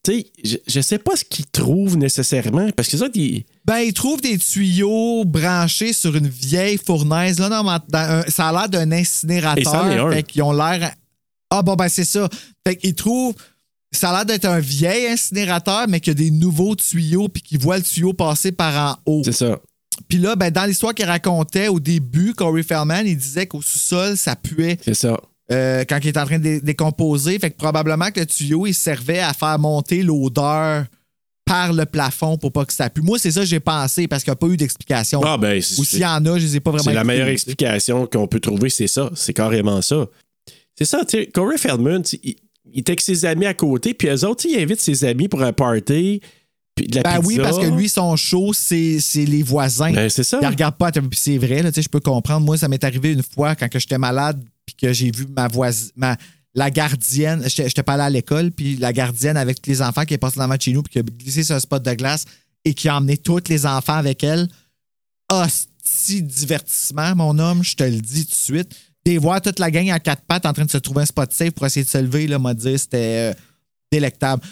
tu 0.04 0.14
sais, 0.14 0.28
je, 0.44 0.58
je 0.68 0.80
sais 0.82 0.98
pas 0.98 1.16
ce 1.16 1.26
qu'il 1.26 1.46
trouve 1.48 1.98
nécessairement, 1.98 2.70
parce 2.72 2.88
que 2.90 2.98
ça, 2.98 3.08
il... 3.14 3.44
Ben, 3.66 3.80
ils 3.80 3.94
trouvent 3.94 4.22
des 4.22 4.38
tuyaux 4.38 5.26
branchés 5.26 5.92
sur 5.94 6.16
une 6.16 6.28
vieille 6.30 6.78
fournaise. 6.78 7.40
Là, 7.40 7.50
dans 7.50 7.68
un- 7.94 8.24
ça 8.30 8.48
a 8.50 8.52
l'air 8.54 8.70
d'un 8.70 8.92
incinérateur. 8.92 9.76
un. 10.08 10.12
Fait 10.12 10.24
qu'ils 10.24 10.42
ont 10.44 10.54
l'air. 10.54 10.94
Ah, 11.50 11.62
bon, 11.62 11.76
ben, 11.76 11.90
c'est 11.90 12.06
ça. 12.06 12.30
Fait 12.66 12.76
qu'ils 12.76 12.96
trouvent. 12.96 13.36
Ça 13.92 14.12
a 14.12 14.14
l'air 14.18 14.26
d'être 14.26 14.46
un 14.46 14.60
vieil 14.60 15.08
incinérateur, 15.08 15.88
mais 15.90 16.00
qu'il 16.00 16.12
y 16.12 16.16
a 16.16 16.30
des 16.30 16.32
nouveaux 16.32 16.76
tuyaux, 16.76 17.28
puis 17.28 17.42
qu'ils 17.42 17.60
voient 17.60 17.78
le 17.78 17.84
tuyau 17.84 18.14
passer 18.14 18.52
par 18.52 18.98
en 19.08 19.12
haut. 19.12 19.22
c'est 19.26 19.32
ça. 19.32 19.60
Puis 20.08 20.18
là, 20.20 20.36
ben, 20.36 20.50
dans 20.52 20.66
l'histoire 20.66 20.94
qu'il 20.94 21.06
racontait 21.06 21.68
au 21.68 21.80
début, 21.80 22.34
Corey 22.34 22.64
Feldman, 22.64 23.06
il 23.06 23.18
disait 23.18 23.48
qu'au 23.48 23.62
sous-sol, 23.62 24.16
ça 24.16 24.36
puait 24.36 24.78
C'est 24.86 24.94
ça. 24.94 25.20
Euh, 25.52 25.84
quand 25.88 26.00
il 26.04 26.08
est 26.10 26.18
en 26.18 26.26
train 26.26 26.38
de 26.38 26.44
dé- 26.44 26.62
décomposer. 26.62 27.40
Fait 27.40 27.50
que 27.52 27.58
probablement 27.58 28.12
que 28.12 28.20
le 28.20 28.26
tuyau, 28.26 28.68
il 28.68 28.74
servait 28.74 29.20
à 29.20 29.34
faire 29.34 29.58
monter 29.60 30.04
l'odeur 30.04 30.86
par 31.46 31.74
le 31.74 31.86
plafond 31.86 32.38
pour 32.38 32.52
pas 32.52 32.66
que 32.66 32.74
ça 32.74 32.90
pue. 32.92 33.02
Moi, 33.02 33.18
c'est 33.18 33.32
ça 33.32 33.40
que 33.40 33.46
j'ai 33.48 33.60
pensé 33.60 34.08
parce 34.08 34.24
qu'il 34.24 34.30
n'y 34.32 34.34
a 34.34 34.36
pas 34.38 34.48
eu 34.48 34.58
d'explication. 34.58 35.22
Ah, 35.24 35.38
ben, 35.38 35.58
Ou 35.58 35.84
s'il 35.84 36.00
y 36.00 36.06
en 36.06 36.24
a, 36.26 36.38
je 36.38 36.46
les 36.46 36.56
ai 36.58 36.60
pas 36.60 36.70
vraiment 36.70 36.84
C'est 36.84 36.94
la 36.94 37.04
meilleure 37.04 37.28
explication 37.30 38.06
qu'on 38.06 38.28
peut 38.28 38.40
trouver, 38.40 38.70
c'est 38.70 38.88
ça. 38.88 39.10
C'est 39.16 39.34
carrément 39.34 39.82
ça. 39.82 40.06
C'est 40.78 40.86
ça, 40.86 41.04
tu 41.04 41.18
sais, 41.18 41.26
Corey 41.26 41.58
Feldman, 41.58 42.04
il, 42.24 42.36
il 42.72 42.80
était 42.82 42.92
avec 42.92 43.02
ses 43.02 43.26
amis 43.26 43.48
à 43.48 43.54
côté, 43.56 43.94
puis 43.96 44.08
eux 44.10 44.26
autres, 44.26 44.46
il 44.48 44.58
invite 44.62 44.80
ses 44.80 45.04
amis 45.04 45.28
pour 45.28 45.42
un 45.42 45.52
party, 45.52 46.22
puis 46.76 46.88
de 46.88 46.96
la 46.98 47.02
Ben 47.02 47.16
pizza. 47.16 47.28
oui, 47.28 47.38
parce 47.40 47.58
que 47.58 47.66
lui, 47.66 47.90
son 47.90 48.16
show, 48.16 48.54
c'est 48.54 49.00
c'est 49.00 49.26
les 49.26 49.42
voisins. 49.44 49.92
Ben, 49.92 50.08
c'est 50.10 50.24
ça. 50.24 50.38
Il 50.42 50.48
regarde 50.48 50.76
pas. 50.78 50.92
Puis 50.92 51.02
c'est 51.14 51.38
vrai, 51.40 51.64
là, 51.64 51.72
tu 51.72 51.78
sais, 51.78 51.82
je 51.82 51.90
peux 51.90 52.00
comprendre. 52.00 52.46
Moi, 52.46 52.58
ça 52.58 52.68
m'est 52.68 52.84
arrivé 52.84 53.12
une 53.12 53.24
fois 53.24 53.56
quand 53.56 53.68
j'étais 53.74 53.98
malade, 53.98 54.40
puis 54.70 54.88
que 54.88 54.94
j'ai 54.94 55.12
vu 55.12 55.26
ma 55.36 55.48
voisine, 55.48 55.92
la 56.54 56.72
gardienne. 56.72 57.44
J'étais 57.48 57.84
pas 57.84 57.94
allé 57.94 58.04
à 58.04 58.10
l'école, 58.10 58.52
puis 58.52 58.76
la 58.78 58.94
gardienne 58.94 59.38
avec 59.38 59.66
les 59.68 59.82
enfants 59.82 60.06
qui 60.06 60.14
est 60.14 60.18
passée 60.18 60.40
match 60.40 60.66
chez 60.66 60.74
nous, 60.74 60.84
puis 60.84 60.94
qui 60.94 61.00
a 61.00 61.04
glissé 61.04 61.44
sur 61.44 61.56
un 61.56 61.60
spot 61.60 61.82
de 61.84 61.94
glace 61.94 62.26
et 62.66 62.74
qui 62.74 62.90
a 62.90 62.98
emmené 62.98 63.18
tous 63.18 63.48
les 63.50 63.66
enfants 63.66 63.96
avec 63.96 64.24
elle. 64.24 64.48
Hostie 65.32 66.22
divertissement, 66.22 67.16
mon 67.16 67.40
homme, 67.40 67.64
je 67.64 67.76
te 67.76 67.84
le 67.84 68.00
dis 68.00 68.26
tout 68.26 68.32
de 68.32 68.36
suite. 68.36 68.76
Des 69.06 69.18
voir 69.18 69.42
toute 69.42 69.60
la 69.60 69.72
gang 69.72 69.90
à 69.90 70.00
quatre 70.00 70.24
pattes 70.24 70.46
en 70.46 70.54
train 70.54 70.66
de 70.66 70.72
se 70.72 70.78
trouver 70.78 71.04
un 71.04 71.06
spot 71.06 71.32
safe 71.32 71.52
pour 71.52 71.66
essayer 71.66 71.84
de 71.84 71.90
se 71.90 71.98
lever, 71.98 72.28
là, 72.28 72.38
m'a 72.38 72.54
dit, 72.54 72.78
c'était 72.78 73.32
euh, 73.32 73.34
délectable. 73.92 74.44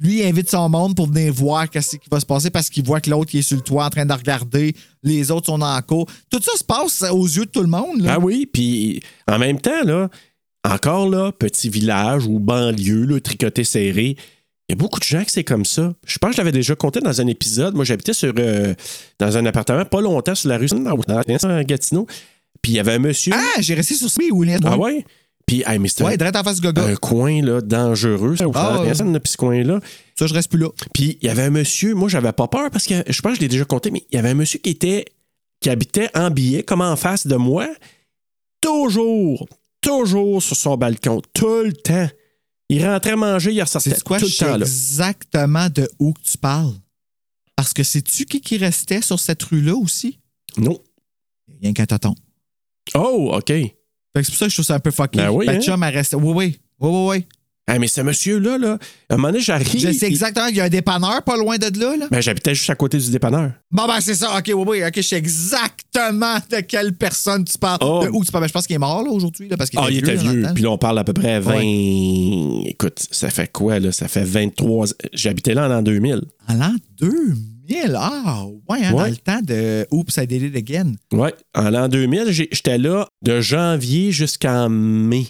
Lui, 0.00 0.20
il 0.20 0.26
invite 0.26 0.50
son 0.50 0.68
monde 0.68 0.96
pour 0.96 1.06
venir 1.06 1.32
voir 1.32 1.68
qu'est-ce 1.68 1.96
qui 1.96 2.08
va 2.10 2.20
se 2.20 2.26
passer 2.26 2.50
parce 2.50 2.68
qu'il 2.70 2.84
voit 2.84 3.00
que 3.00 3.10
l'autre 3.10 3.30
il 3.34 3.40
est 3.40 3.42
sur 3.42 3.56
le 3.56 3.62
toit 3.62 3.84
en 3.84 3.90
train 3.90 4.06
de 4.06 4.12
regarder. 4.12 4.74
Les 5.02 5.30
autres 5.30 5.46
sont 5.46 5.60
en 5.60 5.82
cours. 5.82 6.06
Tout 6.30 6.40
ça 6.42 6.56
se 6.56 6.64
passe 6.64 7.02
aux 7.10 7.26
yeux 7.26 7.44
de 7.44 7.50
tout 7.50 7.60
le 7.60 7.68
monde. 7.68 8.00
là. 8.02 8.14
Ah 8.14 8.18
oui, 8.18 8.46
puis 8.46 9.00
en 9.28 9.38
même 9.38 9.60
temps, 9.60 9.82
là, 9.84 10.08
encore 10.68 11.08
là, 11.08 11.32
petit 11.32 11.68
village 11.68 12.26
ou 12.26 12.38
banlieue, 12.38 13.04
là, 13.04 13.20
tricoté 13.20 13.64
serré, 13.64 14.16
il 14.68 14.72
y 14.72 14.74
a 14.74 14.76
beaucoup 14.76 15.00
de 15.00 15.04
gens 15.04 15.24
que 15.24 15.30
c'est 15.30 15.44
comme 15.44 15.64
ça. 15.64 15.92
Je 16.06 16.18
pense 16.18 16.30
que 16.30 16.36
je 16.36 16.40
l'avais 16.40 16.52
déjà 16.52 16.74
compté 16.74 17.00
dans 17.00 17.20
un 17.20 17.26
épisode. 17.26 17.74
Moi, 17.74 17.84
j'habitais 17.84 18.14
sur 18.14 18.32
euh, 18.38 18.74
dans 19.18 19.36
un 19.36 19.44
appartement 19.44 19.84
pas 19.84 20.00
longtemps 20.00 20.34
sur 20.34 20.48
la 20.48 20.56
rue 20.58 20.68
dans 20.68 21.62
Gatineau. 21.62 22.06
Puis 22.62 22.72
il 22.72 22.74
y 22.76 22.78
avait 22.78 22.92
un 22.94 22.98
monsieur. 23.00 23.32
Ah, 23.34 23.60
j'ai 23.60 23.74
resté 23.74 23.94
sur 23.94 24.08
ce. 24.08 24.20
Ah 24.64 24.78
ouais? 24.78 25.04
Puis, 25.52 25.62
hey, 25.66 25.78
mais 25.78 25.88
c'était 25.88 26.04
Ouais, 26.04 26.16
direct 26.16 26.34
en 26.34 26.42
face 26.44 26.56
du 26.56 26.62
gaga. 26.62 26.82
un 26.86 26.94
coin 26.96 27.42
là, 27.42 27.60
dangereux. 27.60 28.36
Ça, 28.36 28.46
Ah, 28.54 28.78
ouais. 28.80 28.86
personne 28.86 29.20
ce 29.22 29.36
coin-là. 29.36 29.80
Ça, 30.18 30.26
je 30.26 30.32
reste 30.32 30.48
plus 30.48 30.58
là. 30.58 30.68
Puis 30.94 31.18
il 31.20 31.26
y 31.26 31.28
avait 31.28 31.42
un 31.42 31.50
monsieur, 31.50 31.94
moi 31.94 32.08
j'avais 32.08 32.32
pas 32.32 32.48
peur 32.48 32.70
parce 32.70 32.86
que 32.86 32.94
je 33.06 33.20
pense 33.20 33.32
que 33.32 33.36
je 33.36 33.40
l'ai 33.42 33.48
déjà 33.48 33.66
compté, 33.66 33.90
mais 33.90 34.02
il 34.10 34.14
y 34.14 34.18
avait 34.18 34.30
un 34.30 34.34
monsieur 34.34 34.58
qui 34.60 34.70
était 34.70 35.04
qui 35.60 35.68
habitait 35.68 36.08
en 36.16 36.30
billet, 36.30 36.62
comme 36.62 36.80
en 36.80 36.96
face 36.96 37.26
de 37.26 37.36
moi, 37.36 37.68
toujours, 38.62 39.46
toujours 39.82 40.42
sur 40.42 40.56
son 40.56 40.76
balcon, 40.78 41.20
tout 41.34 41.62
le 41.64 41.72
temps. 41.74 42.08
Il 42.70 42.84
rentrait 42.86 43.16
manger, 43.16 43.52
il 43.52 43.60
ressortait 43.60 43.92
quoi? 44.04 44.18
tout 44.18 44.24
le 44.24 44.30
temps 44.38 44.56
là. 44.56 44.64
exactement 44.64 45.68
de 45.68 45.86
où 45.98 46.14
que 46.14 46.20
tu 46.22 46.38
parles? 46.38 46.72
Parce 47.56 47.74
que 47.74 47.82
sais-tu 47.82 48.24
qui, 48.24 48.40
qui 48.40 48.56
restait 48.56 49.02
sur 49.02 49.20
cette 49.20 49.42
rue-là 49.42 49.74
aussi? 49.76 50.18
Non. 50.56 50.78
Rien 51.60 51.74
qu'un 51.74 51.84
tonton. 51.86 52.14
Oh, 52.94 53.32
OK. 53.36 53.52
Fait 54.14 54.20
que 54.20 54.26
c'est 54.26 54.32
pour 54.32 54.38
ça 54.38 54.44
que 54.46 54.50
je 54.50 54.56
trouve 54.56 54.66
ça 54.66 54.74
un 54.74 54.80
peu 54.80 54.90
fucké. 54.90 55.18
Ben 55.18 55.30
oui, 55.30 55.46
Ma 55.46 55.52
hein? 55.52 55.60
chum, 55.60 55.82
elle 55.82 55.94
restait. 55.94 56.16
Oui, 56.16 56.32
oui. 56.34 56.60
Oui, 56.80 56.90
oui, 56.90 57.08
oui. 57.18 57.26
Ah, 57.68 57.78
mais 57.78 57.86
ce 57.86 58.00
monsieur-là, 58.00 58.58
là, 58.58 58.76
à 59.08 59.14
un 59.14 59.16
moment 59.16 59.28
donné, 59.28 59.40
j'arrive. 59.40 59.78
Je 59.78 59.92
sais 59.92 60.06
exactement. 60.08 60.46
Il 60.48 60.56
y 60.56 60.60
a 60.60 60.64
un 60.64 60.68
dépanneur 60.68 61.22
pas 61.22 61.36
loin 61.36 61.56
de 61.58 61.80
là. 61.80 61.96
là. 61.96 62.08
Ben, 62.10 62.20
j'habitais 62.20 62.56
juste 62.56 62.68
à 62.68 62.74
côté 62.74 62.98
du 62.98 63.08
dépanneur. 63.10 63.52
Bon, 63.70 63.86
ben, 63.86 64.00
c'est 64.00 64.16
ça. 64.16 64.36
OK, 64.36 64.48
oui, 64.48 64.64
oui. 64.66 64.84
OK, 64.84 64.92
je 64.96 65.00
sais 65.02 65.16
exactement 65.16 66.38
de 66.50 66.60
quelle 66.60 66.92
personne 66.92 67.44
tu 67.44 67.56
parles. 67.56 67.78
Oh. 67.80 68.02
De 68.04 68.10
où 68.10 68.24
tu 68.24 68.32
parles. 68.32 68.42
Ben, 68.44 68.48
je 68.48 68.52
pense 68.52 68.66
qu'il 68.66 68.74
est 68.74 68.80
mort, 68.80 69.04
là, 69.04 69.10
aujourd'hui. 69.10 69.48
là, 69.48 69.56
Parce 69.56 69.70
qu'il 69.70 69.78
Ah, 69.80 69.86
il 69.88 69.98
était 69.98 70.16
vieux. 70.16 70.44
Puis 70.54 70.64
là, 70.64 70.70
on 70.70 70.78
parle 70.78 70.98
à 70.98 71.04
peu 71.04 71.12
près 71.12 71.38
20. 71.38 71.60
Écoute, 72.66 72.98
ça 73.10 73.30
fait 73.30 73.50
quoi, 73.50 73.78
là? 73.78 73.92
Ça 73.92 74.08
fait 74.08 74.24
23. 74.24 74.86
J'habitais 75.12 75.54
là 75.54 75.66
en 75.66 75.68
l'an 75.68 75.82
2000. 75.82 76.20
En 76.48 76.54
l'an 76.54 76.74
2000. 76.98 77.36
Ah, 77.94 78.44
ouais, 78.68 78.78
hein, 78.84 78.92
Ouais. 78.92 79.02
dans 79.02 79.06
le 79.06 79.16
temps 79.16 79.40
de 79.42 79.86
Oops, 79.90 80.16
I 80.16 80.26
Did 80.26 80.42
It 80.42 80.56
Again. 80.56 80.92
Ouais, 81.12 81.34
en 81.54 81.70
l'an 81.70 81.88
2000, 81.88 82.26
j'ai- 82.30 82.48
j'étais 82.52 82.78
là 82.78 83.06
de 83.22 83.40
janvier 83.40 84.12
jusqu'en 84.12 84.68
mai. 84.68 85.26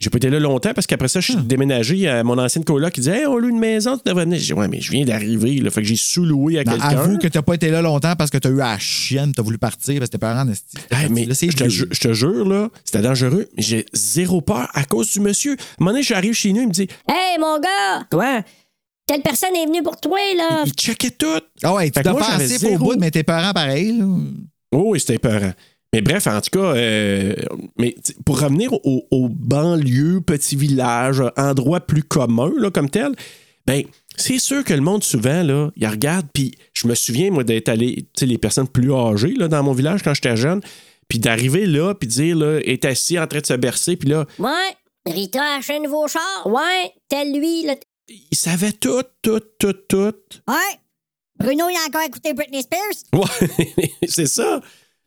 J'ai 0.00 0.10
pas 0.10 0.18
été 0.18 0.30
là 0.30 0.38
longtemps 0.38 0.70
parce 0.74 0.86
qu'après 0.86 1.08
ça, 1.08 1.18
je 1.18 1.32
suis 1.32 1.42
déménagé 1.42 2.08
à 2.08 2.22
mon 2.22 2.38
ancienne 2.38 2.62
coloc 2.64 2.92
qui 2.92 3.00
disait 3.00 3.18
Hey, 3.22 3.26
on 3.26 3.36
loue 3.36 3.48
une 3.48 3.58
maison, 3.58 3.96
tu 3.96 4.02
devrais 4.06 4.26
venir. 4.26 4.38
J'ai 4.38 4.46
dit 4.46 4.52
Ouais, 4.52 4.68
mais 4.68 4.80
je 4.80 4.92
viens 4.92 5.04
d'arriver, 5.04 5.58
là. 5.58 5.70
Fait 5.70 5.82
que 5.82 5.88
j'ai 5.88 5.96
sous-loué 5.96 6.56
à 6.60 6.62
quelqu'un. 6.64 6.86
avoue 6.86 7.18
que 7.18 7.26
t'as 7.26 7.42
pas 7.42 7.54
été 7.54 7.68
là 7.68 7.82
longtemps 7.82 8.14
parce 8.16 8.30
que 8.30 8.38
t'as 8.38 8.48
eu 8.50 8.58
la 8.58 8.78
chienne, 8.78 9.32
t'as 9.34 9.42
voulu 9.42 9.58
partir 9.58 9.98
parce 9.98 10.08
que 10.08 10.12
tes 10.12 10.18
parents. 10.18 10.46
Hey, 10.92 11.08
mais 11.10 11.24
Là, 11.24 11.34
je 11.34 11.48
te, 11.48 11.68
je 11.68 12.12
jure, 12.12 12.48
là, 12.48 12.68
c'était 12.84 13.02
dangereux. 13.02 13.48
Mais 13.56 13.62
j'ai 13.64 13.86
zéro 13.92 14.40
peur 14.40 14.68
à 14.72 14.84
cause 14.84 15.10
du 15.12 15.18
monsieur. 15.18 15.52
À 15.52 15.54
un 15.54 15.56
moment 15.80 15.90
donné, 15.90 16.04
j'arrive 16.04 16.32
chez 16.34 16.52
nous, 16.52 16.60
il 16.62 16.68
me 16.68 16.72
dit 16.72 16.86
Hey, 17.08 17.36
mon 17.40 17.58
gars! 17.58 18.04
Quoi? 18.08 18.42
Telle 19.08 19.22
personne 19.22 19.56
est 19.56 19.66
venue 19.66 19.82
pour 19.82 19.98
toi, 19.98 20.18
là. 20.36 20.64
Il 20.66 20.72
checkait 20.74 21.10
tout. 21.10 21.40
Ah 21.62 21.74
ouais, 21.74 21.90
tu 21.90 21.98
offensif 22.06 22.56
au 22.56 22.68
zéro. 22.68 22.84
bout, 22.84 22.96
mais 22.98 23.10
tes 23.10 23.22
parents 23.22 23.52
pareil. 23.52 23.98
Là. 23.98 24.04
Oh, 24.70 24.84
oui, 24.88 25.00
c'était 25.00 25.18
peurant. 25.18 25.52
Mais 25.94 26.02
bref, 26.02 26.26
en 26.26 26.38
tout 26.42 26.50
cas, 26.52 26.76
euh, 26.76 27.34
mais 27.78 27.94
pour 28.26 28.38
revenir 28.38 28.70
au, 28.74 29.06
au 29.10 29.28
banlieue, 29.30 30.20
petit 30.20 30.54
village, 30.56 31.22
endroit 31.38 31.80
plus 31.80 32.02
commun 32.02 32.52
là, 32.58 32.70
comme 32.70 32.90
tel, 32.90 33.12
ben 33.66 33.82
c'est 34.14 34.38
sûr 34.38 34.62
que 34.64 34.74
le 34.74 34.82
monde 34.82 35.02
souvent 35.02 35.42
là, 35.42 35.70
il 35.76 35.86
regarde. 35.86 36.26
Puis 36.30 36.52
je 36.74 36.86
me 36.86 36.94
souviens 36.94 37.30
moi 37.30 37.44
d'être 37.44 37.70
allé, 37.70 37.94
tu 37.96 38.06
sais, 38.20 38.26
les 38.26 38.36
personnes 38.36 38.68
plus 38.68 38.92
âgées 38.92 39.32
là 39.38 39.48
dans 39.48 39.62
mon 39.62 39.72
village 39.72 40.02
quand 40.02 40.12
j'étais 40.12 40.36
jeune, 40.36 40.60
puis 41.08 41.18
d'arriver 41.18 41.64
là, 41.64 41.94
puis 41.94 42.06
de 42.06 42.12
dire 42.12 42.36
là, 42.36 42.58
est 42.62 42.84
assis 42.84 43.18
en 43.18 43.26
train 43.26 43.40
de 43.40 43.46
se 43.46 43.54
bercer, 43.54 43.96
puis 43.96 44.10
là, 44.10 44.26
Ouais. 44.38 44.50
Rita 45.06 45.40
a 45.42 45.56
acheté 45.58 45.76
un 45.76 45.80
nouveau 45.80 46.06
char. 46.06 46.46
Ouais. 46.46 46.92
Tel 47.08 47.32
lui, 47.32 47.62
là. 47.64 47.76
Il 48.08 48.36
savait 48.36 48.72
tout, 48.72 49.02
tout, 49.22 49.40
tout, 49.58 49.74
tout. 49.88 50.14
Ouais. 50.46 50.78
Bruno, 51.38 51.66
il 51.68 51.76
a 51.76 51.86
encore 51.86 52.02
écouté 52.02 52.32
Britney 52.32 52.62
Spears? 52.62 53.04
Ouais, 53.12 53.28
c'est 54.08 54.26
ça. 54.26 54.60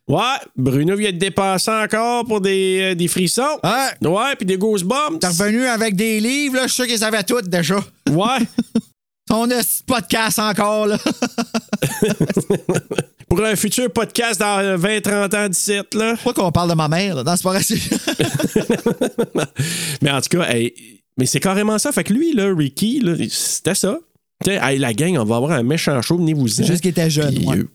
Ouais, 0.08 0.38
Bruno 0.56 0.96
vient 0.96 1.12
de 1.12 1.18
dépasser 1.18 1.70
encore 1.70 2.24
pour 2.24 2.40
des, 2.40 2.92
euh, 2.92 2.94
des 2.94 3.06
frissons. 3.08 3.58
Ouais. 3.62 4.08
Ouais, 4.08 4.34
puis 4.36 4.46
des 4.46 4.56
goosebumps. 4.56 5.18
T'es 5.20 5.28
revenu 5.28 5.66
avec 5.66 5.94
des 5.94 6.20
livres, 6.20 6.56
là, 6.56 6.62
je 6.62 6.68
suis 6.68 6.76
sûr 6.76 6.86
qu'ils 6.86 6.98
savaient 6.98 7.22
tout 7.22 7.40
déjà. 7.42 7.76
Ouais. 8.10 8.38
Ton 9.28 9.46
de 9.46 9.54
podcast 9.86 10.38
encore, 10.38 10.86
là. 10.88 10.98
Pour 13.28 13.42
un 13.44 13.54
futur 13.56 13.90
podcast 13.92 14.40
dans 14.40 14.58
euh, 14.58 14.76
20-30 14.76 15.36
ans 15.36 15.48
d'ici, 15.48 15.78
là. 15.94 16.14
Pourquoi 16.14 16.34
qu'on 16.34 16.52
parle 16.52 16.70
de 16.70 16.74
ma 16.74 16.88
mère, 16.88 17.14
là? 17.16 17.22
Dans 17.22 17.36
ce 17.36 17.42
pas 17.42 17.58
Mais 20.02 20.10
en 20.10 20.20
tout 20.20 20.36
cas, 20.36 20.50
hey, 20.50 21.01
mais 21.18 21.26
c'est 21.26 21.40
carrément 21.40 21.78
ça. 21.78 21.92
Fait 21.92 22.04
que 22.04 22.12
lui, 22.12 22.32
là, 22.34 22.52
Ricky, 22.54 23.00
là, 23.00 23.14
c'était 23.28 23.74
ça. 23.74 23.98
Tu 24.44 24.50
sais, 24.50 24.78
la 24.78 24.92
gang, 24.94 25.16
on 25.18 25.24
va 25.24 25.36
avoir 25.36 25.52
un 25.52 25.62
méchant 25.62 26.00
show, 26.02 26.16
venez-vous-en. 26.18 26.64
Juste 26.64 26.80
qu'il 26.80 26.90
était 26.90 27.10
jeune, 27.10 27.34
Puis, 27.34 27.46
ouais. 27.46 27.58
euh, 27.58 27.68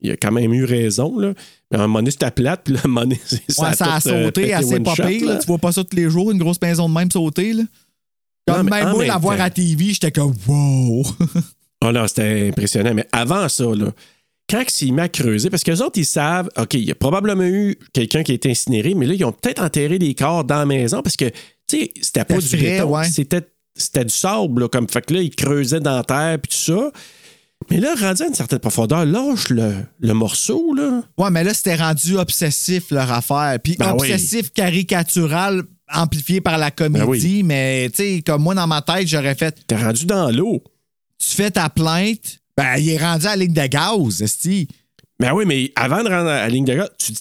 il 0.00 0.10
a 0.10 0.16
quand 0.16 0.32
même 0.32 0.52
eu 0.52 0.64
raison, 0.64 1.18
là. 1.18 1.32
Mais 1.70 1.78
à 1.78 1.82
un 1.82 1.86
moment 1.86 2.00
donné, 2.00 2.10
c'était 2.10 2.30
plate, 2.30 2.60
puis 2.64 2.74
là, 2.74 2.80
à 2.80 2.86
un 2.86 2.88
moment 2.88 3.00
donné, 3.02 3.18
c'est- 3.24 3.60
Ouais, 3.60 3.74
ça 3.74 3.94
a 3.94 4.00
tout, 4.00 4.08
euh, 4.08 4.24
sauté 4.26 4.52
assez 4.52 4.80
pas 4.80 4.94
pire. 4.94 5.38
Tu 5.38 5.46
vois 5.46 5.58
pas 5.58 5.72
ça 5.72 5.82
tous 5.82 5.96
les 5.96 6.10
jours, 6.10 6.30
une 6.30 6.38
grosse 6.38 6.60
maison 6.60 6.88
de 6.88 6.94
même 6.94 7.10
sauter, 7.10 7.52
là. 7.54 7.62
Comme 8.46 8.68
même 8.68 8.88
en 8.88 8.90
moi, 8.90 9.06
la 9.06 9.16
voir 9.16 9.40
à 9.40 9.48
TV, 9.48 9.86
j'étais 9.94 10.12
comme 10.12 10.34
wow. 10.46 11.06
Oh 11.82 11.92
non, 11.92 12.06
c'était 12.06 12.48
impressionnant. 12.48 12.92
Mais 12.92 13.08
avant 13.10 13.48
ça, 13.48 13.64
là, 13.64 13.90
quand 14.50 14.60
il 14.60 14.70
s'est 14.70 14.90
mis 14.90 15.00
à 15.00 15.08
creuser, 15.08 15.48
parce 15.48 15.62
que 15.64 15.70
les 15.70 15.80
autres, 15.80 15.96
ils 15.98 16.04
savent, 16.04 16.50
OK, 16.58 16.74
il 16.74 16.84
y 16.84 16.90
a 16.90 16.94
probablement 16.94 17.44
eu 17.44 17.78
quelqu'un 17.94 18.22
qui 18.22 18.32
a 18.32 18.34
été 18.34 18.50
incinéré, 18.50 18.92
mais 18.94 19.06
là, 19.06 19.14
ils 19.14 19.24
ont 19.24 19.32
peut-être 19.32 19.62
enterré 19.62 19.98
des 19.98 20.14
corps 20.14 20.44
dans 20.44 20.58
la 20.58 20.66
maison 20.66 21.00
parce 21.00 21.16
que, 21.16 21.30
tu 21.68 21.78
sais, 21.78 21.90
c'était 22.02 22.24
pas 22.24 22.38
du 22.38 22.56
béton, 22.56 22.96
ouais. 22.96 23.08
c'était, 23.08 23.46
c'était 23.76 24.04
du 24.04 24.12
sable, 24.14 24.62
là, 24.62 24.68
comme, 24.68 24.88
fait 24.88 25.04
que 25.04 25.14
là, 25.14 25.20
ils 25.22 25.34
creusaient 25.34 25.80
dans 25.80 25.96
la 25.96 26.04
terre, 26.04 26.38
puis 26.40 26.50
tout 26.50 26.72
ça. 26.72 26.90
Mais 27.70 27.80
là, 27.80 27.94
rendu 27.98 28.22
à 28.22 28.26
une 28.26 28.34
certaine 28.34 28.58
profondeur, 28.58 29.06
lâche 29.06 29.48
le, 29.48 29.72
le 30.00 30.12
morceau, 30.12 30.74
là. 30.74 31.02
Ouais, 31.16 31.30
mais 31.30 31.44
là, 31.44 31.54
c'était 31.54 31.76
rendu 31.76 32.16
obsessif, 32.18 32.90
leur 32.90 33.10
affaire. 33.10 33.58
Puis 33.62 33.76
Ben 33.78 33.94
oui. 33.98 34.12
obsessif 34.12 34.50
caricatural, 34.52 35.62
amplifié 35.92 36.40
par 36.42 36.58
la 36.58 36.70
comédie. 36.70 37.04
Ben 37.04 37.08
oui. 37.08 37.42
Mais, 37.44 37.90
tu 37.90 38.02
sais, 38.16 38.22
comme 38.24 38.42
moi, 38.42 38.54
dans 38.54 38.66
ma 38.66 38.82
tête, 38.82 39.08
j'aurais 39.08 39.34
fait 39.34 39.56
T'es 39.66 39.76
rendu 39.76 40.04
dans 40.04 40.30
l'eau. 40.30 40.62
tu 41.18 41.28
fais 41.34 41.50
ta 41.50 41.70
plainte, 41.70 42.38
ben, 42.56 42.76
il 42.76 42.90
est 42.90 42.98
rendu 42.98 43.26
à 43.26 43.30
la 43.30 43.36
ligne 43.36 43.54
de 43.54 43.66
gaz, 43.66 44.20
esti. 44.20 44.68
Ben 45.18 45.32
oui, 45.32 45.44
mais 45.46 45.72
avant 45.76 46.02
de 46.02 46.08
rendre 46.08 46.28
à 46.28 46.40
la 46.40 46.48
ligne 46.48 46.64
de 46.66 46.74
gaz, 46.74 46.90
tu, 46.98 47.12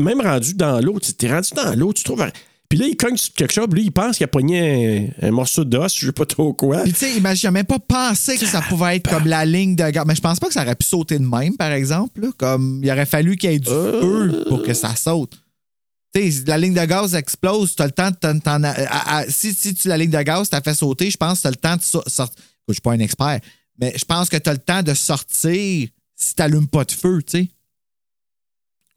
même 0.00 0.20
rendu 0.20 0.54
dans 0.54 0.78
l'eau, 0.80 1.00
tu 1.00 1.12
t'es 1.14 1.32
rendu 1.32 1.50
dans 1.56 1.74
l'eau, 1.74 1.92
tu 1.92 2.04
trouves. 2.04 2.24
Puis 2.70 2.78
là, 2.78 2.86
il 2.86 2.96
cogne 2.96 3.16
sur 3.16 3.34
quelque 3.34 3.52
chose, 3.52 3.66
lui, 3.72 3.82
il 3.82 3.90
pense 3.90 4.16
qu'il 4.16 4.24
a 4.24 4.28
pogné 4.28 5.10
un, 5.20 5.26
un 5.28 5.30
morceau 5.32 5.64
d'os, 5.64 5.92
je 5.98 6.06
sais 6.06 6.12
pas 6.12 6.24
trop 6.24 6.52
quoi. 6.54 6.84
Puis, 6.84 6.92
tu 6.92 7.00
sais, 7.00 7.16
imagine, 7.16 7.40
j'ai 7.42 7.50
même 7.50 7.66
pas 7.66 7.80
pensé 7.80 8.38
que 8.38 8.46
ça 8.46 8.62
pouvait 8.62 8.96
être 8.96 9.10
comme 9.10 9.26
la 9.26 9.44
ligne 9.44 9.74
de 9.74 9.90
gaz. 9.90 10.04
Mais 10.06 10.14
je 10.14 10.20
pense 10.20 10.38
pas 10.38 10.46
que 10.46 10.52
ça 10.52 10.62
aurait 10.62 10.76
pu 10.76 10.86
sauter 10.86 11.18
de 11.18 11.24
même, 11.26 11.56
par 11.56 11.72
exemple. 11.72 12.20
là. 12.20 12.28
Comme, 12.38 12.80
il 12.82 12.90
aurait 12.90 13.06
fallu 13.06 13.36
qu'il 13.36 13.50
y 13.50 13.54
ait 13.54 13.58
du 13.58 13.68
Euh. 13.68 14.00
feu 14.30 14.44
pour 14.48 14.62
que 14.62 14.72
ça 14.72 14.94
saute. 14.94 15.32
Tu 16.14 16.22
sais, 16.22 16.30
si 16.30 16.44
la 16.44 16.58
ligne 16.58 16.74
de 16.74 16.84
gaz 16.84 17.14
explose, 17.16 17.74
tu 17.74 17.82
as 17.82 17.86
le 17.86 17.92
temps 17.92 18.10
de. 18.10 18.38
t'en- 18.38 19.24
si, 19.28 19.52
si 19.52 19.74
tu, 19.74 19.88
la 19.88 19.98
ligne 19.98 20.10
de 20.10 20.22
gaz 20.22 20.48
t'a 20.48 20.60
fait 20.60 20.74
sauter, 20.74 21.10
je 21.10 21.16
pense 21.16 21.38
que 21.38 21.42
tu 21.42 21.46
as 21.48 21.50
le 21.50 21.56
temps 21.56 21.76
de 21.76 21.82
so- 21.82 22.02
sortir. 22.06 22.42
Je 22.68 22.74
suis 22.74 22.80
pas 22.80 22.92
un 22.92 23.00
expert, 23.00 23.40
mais 23.80 23.92
je 23.96 24.04
pense 24.04 24.28
que 24.28 24.36
tu 24.36 24.48
as 24.48 24.52
le 24.52 24.58
temps 24.60 24.82
de 24.84 24.94
sortir 24.94 25.88
si 26.14 26.34
tu 26.36 26.66
pas 26.68 26.84
de 26.84 26.92
feu, 26.92 27.20
tu 27.26 27.38
sais. 27.38 27.48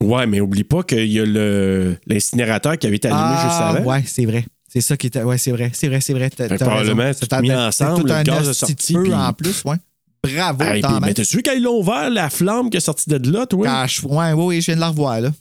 Ouais, 0.05 0.25
mais 0.27 0.39
oublie 0.41 0.63
pas 0.63 0.83
qu'il 0.83 1.11
y 1.11 1.19
a 1.19 1.25
le- 1.25 1.97
l'incinérateur 2.07 2.77
qui 2.77 2.87
avait 2.87 2.97
été 2.97 3.07
allumé 3.07 3.35
juste 3.41 3.47
Ah, 3.59 3.69
avant. 3.69 3.83
ouais, 3.89 4.03
c'est 4.05 4.25
vrai. 4.25 4.45
C'est 4.67 4.81
ça 4.81 4.97
qui 4.97 5.07
était. 5.07 5.21
Ouais, 5.23 5.37
c'est 5.37 5.51
vrai. 5.51 5.69
C'est 5.73 5.87
vrai, 5.87 6.01
c'est 6.01 6.13
vrai. 6.13 6.29
T'as- 6.29 6.49
que 6.49 6.55
t'as 6.55 6.65
probablement, 6.65 7.03
raison. 7.03 7.27
un- 7.31 7.41
mis 7.41 7.53
ensemble, 7.53 8.09
le 8.11 8.23
gaz 8.23 8.49
a 8.49 8.53
sorti, 8.53 8.93
puis- 8.95 9.13
en 9.13 9.33
plus, 9.33 9.63
ouais. 9.65 9.75
Bravo, 10.23 10.63
Hey, 10.63 10.81
t'en 10.81 10.99
mais 11.01 11.13
t'as-tu 11.13 11.35
vu 11.37 11.43
quand 11.43 11.51
ils 11.51 11.61
l'ont 11.61 11.79
ouvert, 11.79 12.09
la 12.09 12.29
flamme 12.29 12.69
qui 12.69 12.77
est 12.77 12.81
sortie 12.81 13.09
de 13.09 13.29
là, 13.31 13.45
toi? 13.45 13.65
Cache. 13.67 14.03
Ouais, 14.03 14.31
ouais, 14.31 14.43
oui, 14.45 14.61
je 14.61 14.67
viens 14.67 14.75
de 14.75 14.79
la 14.79 14.87
revoir, 14.89 15.19
là. 15.19 15.31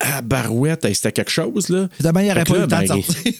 Ah, 0.00 0.22
barouette, 0.22 0.86
c'était 0.94 1.12
quelque 1.12 1.30
chose, 1.30 1.68
là. 1.68 1.88
Demain, 2.00 2.22
il 2.22 2.24
n'y 2.24 2.30
aurait 2.32 2.44
pas 2.44 2.56
eu 2.56 2.60
le 2.60 2.66
temps 2.66 2.76
ben, 2.78 2.82
de 2.82 2.86
sortir. 3.02 3.32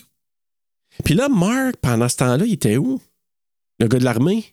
Puis 1.05 1.15
là, 1.15 1.29
Mark, 1.29 1.77
pendant 1.81 2.09
ce 2.09 2.17
temps-là, 2.17 2.45
il 2.47 2.53
était 2.53 2.77
où? 2.77 3.01
Le 3.79 3.89
gars 3.89 3.99
de 3.99 4.05
l'armée? 4.05 4.45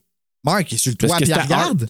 Mark, 0.45 0.71
il 0.71 0.75
est 0.75 0.77
sur 0.77 0.91
le 0.91 0.95
toit, 0.95 1.17
puis 1.17 1.25
il 1.27 1.33
regarde. 1.33 1.89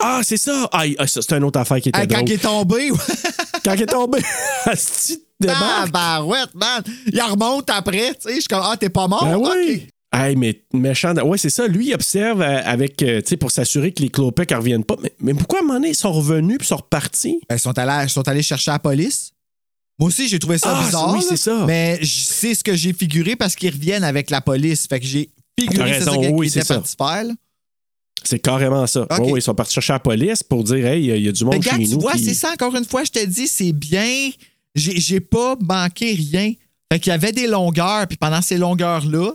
Ah, 0.00 0.20
c'est 0.22 0.36
ça! 0.36 0.68
Ah, 0.72 0.84
ah, 0.98 1.06
c'est 1.06 1.32
une 1.32 1.44
autre 1.44 1.58
affaire 1.58 1.80
qui 1.80 1.88
était 1.88 2.00
Hey, 2.00 2.06
quand 2.08 2.14
drôle. 2.18 2.28
il 2.28 2.32
est 2.34 2.38
tombé, 2.38 2.90
ouais. 2.90 2.98
Quand 3.64 3.74
il 3.74 3.82
est 3.82 3.86
tombé, 3.86 4.20
Asti 4.64 5.20
de 5.40 5.48
Ah, 5.48 5.58
Mark. 5.58 5.90
barouette, 5.90 6.54
man. 6.54 6.82
Il 7.12 7.20
remonte 7.20 7.68
après, 7.70 8.14
tu 8.14 8.28
sais. 8.28 8.34
Je 8.36 8.40
suis 8.40 8.48
comme, 8.48 8.62
ah, 8.62 8.76
t'es 8.78 8.88
pas 8.88 9.08
mort? 9.08 9.24
Ben 9.24 9.36
oui! 9.36 9.88
Hey, 10.12 10.36
mais 10.36 10.62
méchant. 10.72 11.14
Ouais, 11.16 11.36
c'est 11.36 11.50
ça. 11.50 11.66
Lui, 11.66 11.88
il 11.88 11.94
observe 11.94 12.40
euh, 12.40 12.62
avec, 12.64 13.02
euh, 13.02 13.20
tu 13.20 13.28
sais, 13.30 13.36
pour 13.36 13.50
s'assurer 13.50 13.92
que 13.92 14.00
les 14.02 14.08
clopecs 14.08 14.50
ne 14.52 14.56
reviennent 14.56 14.84
pas. 14.84 14.96
Mais, 15.02 15.12
mais 15.20 15.34
pourquoi 15.34 15.58
à 15.58 15.62
un 15.62 15.66
moment 15.66 15.78
donné, 15.80 15.90
ils 15.90 15.94
sont 15.94 16.12
revenus 16.12 16.56
puis 16.58 16.64
ils 16.64 16.68
sont 16.68 16.76
repartis? 16.76 17.40
Ben, 17.48 17.56
ils 17.56 17.60
sont 17.60 17.76
allés, 17.78 18.04
ils 18.06 18.10
sont 18.10 18.26
allés 18.26 18.42
chercher 18.42 18.70
la 18.70 18.78
police. 18.78 19.32
Moi 19.98 20.08
aussi, 20.08 20.28
j'ai 20.28 20.38
trouvé 20.38 20.56
ça 20.58 20.74
Ah, 20.78 20.84
bizarre. 20.84 21.12
oui, 21.12 21.20
c'est 21.28 21.36
ça. 21.36 21.64
Mais 21.66 21.98
sais 22.04 22.54
ce 22.54 22.62
que 22.64 22.74
j'ai 22.74 22.92
figuré 22.94 23.36
parce 23.36 23.54
qu'ils 23.56 23.70
reviennent 23.74 24.04
avec 24.04 24.30
la 24.30 24.40
police. 24.40 24.86
Fait 24.86 25.00
que 25.00 25.04
j'ai 25.06 25.28
figuré 25.58 25.94
c'est 25.98 26.04
ça 26.04 26.10
raison, 26.12 26.22
qu'ils 26.22 26.30
oui, 26.30 26.46
étaient 26.48 26.62
c'est 26.62 26.74
partis 26.74 26.94
faire. 26.96 27.34
C'est 28.24 28.38
carrément 28.38 28.86
ça. 28.86 29.06
Ils 29.34 29.42
sont 29.42 29.54
partis 29.54 29.74
chercher 29.74 29.92
la 29.94 30.00
police 30.00 30.42
pour 30.42 30.64
dire, 30.64 30.86
hey, 30.86 31.00
il 31.02 31.06
y 31.06 31.12
a- 31.12 31.16
il 31.16 31.24
y 31.24 31.28
a 31.28 31.32
du 31.32 31.44
monde 31.44 31.54
Regarde, 31.54 31.80
chez 31.80 31.86
tu 31.88 31.94
nous. 31.94 32.00
vois, 32.00 32.12
qui- 32.12 32.24
c'est 32.24 32.34
ça, 32.34 32.50
encore 32.52 32.74
une 32.76 32.84
fois, 32.84 33.04
je 33.04 33.10
te 33.10 33.24
dis, 33.24 33.46
c'est 33.48 33.72
bien. 33.72 34.30
J'ai 34.74 34.98
j'ai 35.00 35.20
pas 35.20 35.56
manqué 35.60 36.12
rien. 36.12 36.52
Fait 36.92 36.98
qu'il 37.00 37.10
y 37.10 37.14
avait 37.14 37.32
des 37.32 37.46
longueurs, 37.46 38.06
puis 38.06 38.16
pendant 38.16 38.40
ces 38.42 38.56
longueurs-là, 38.58 39.32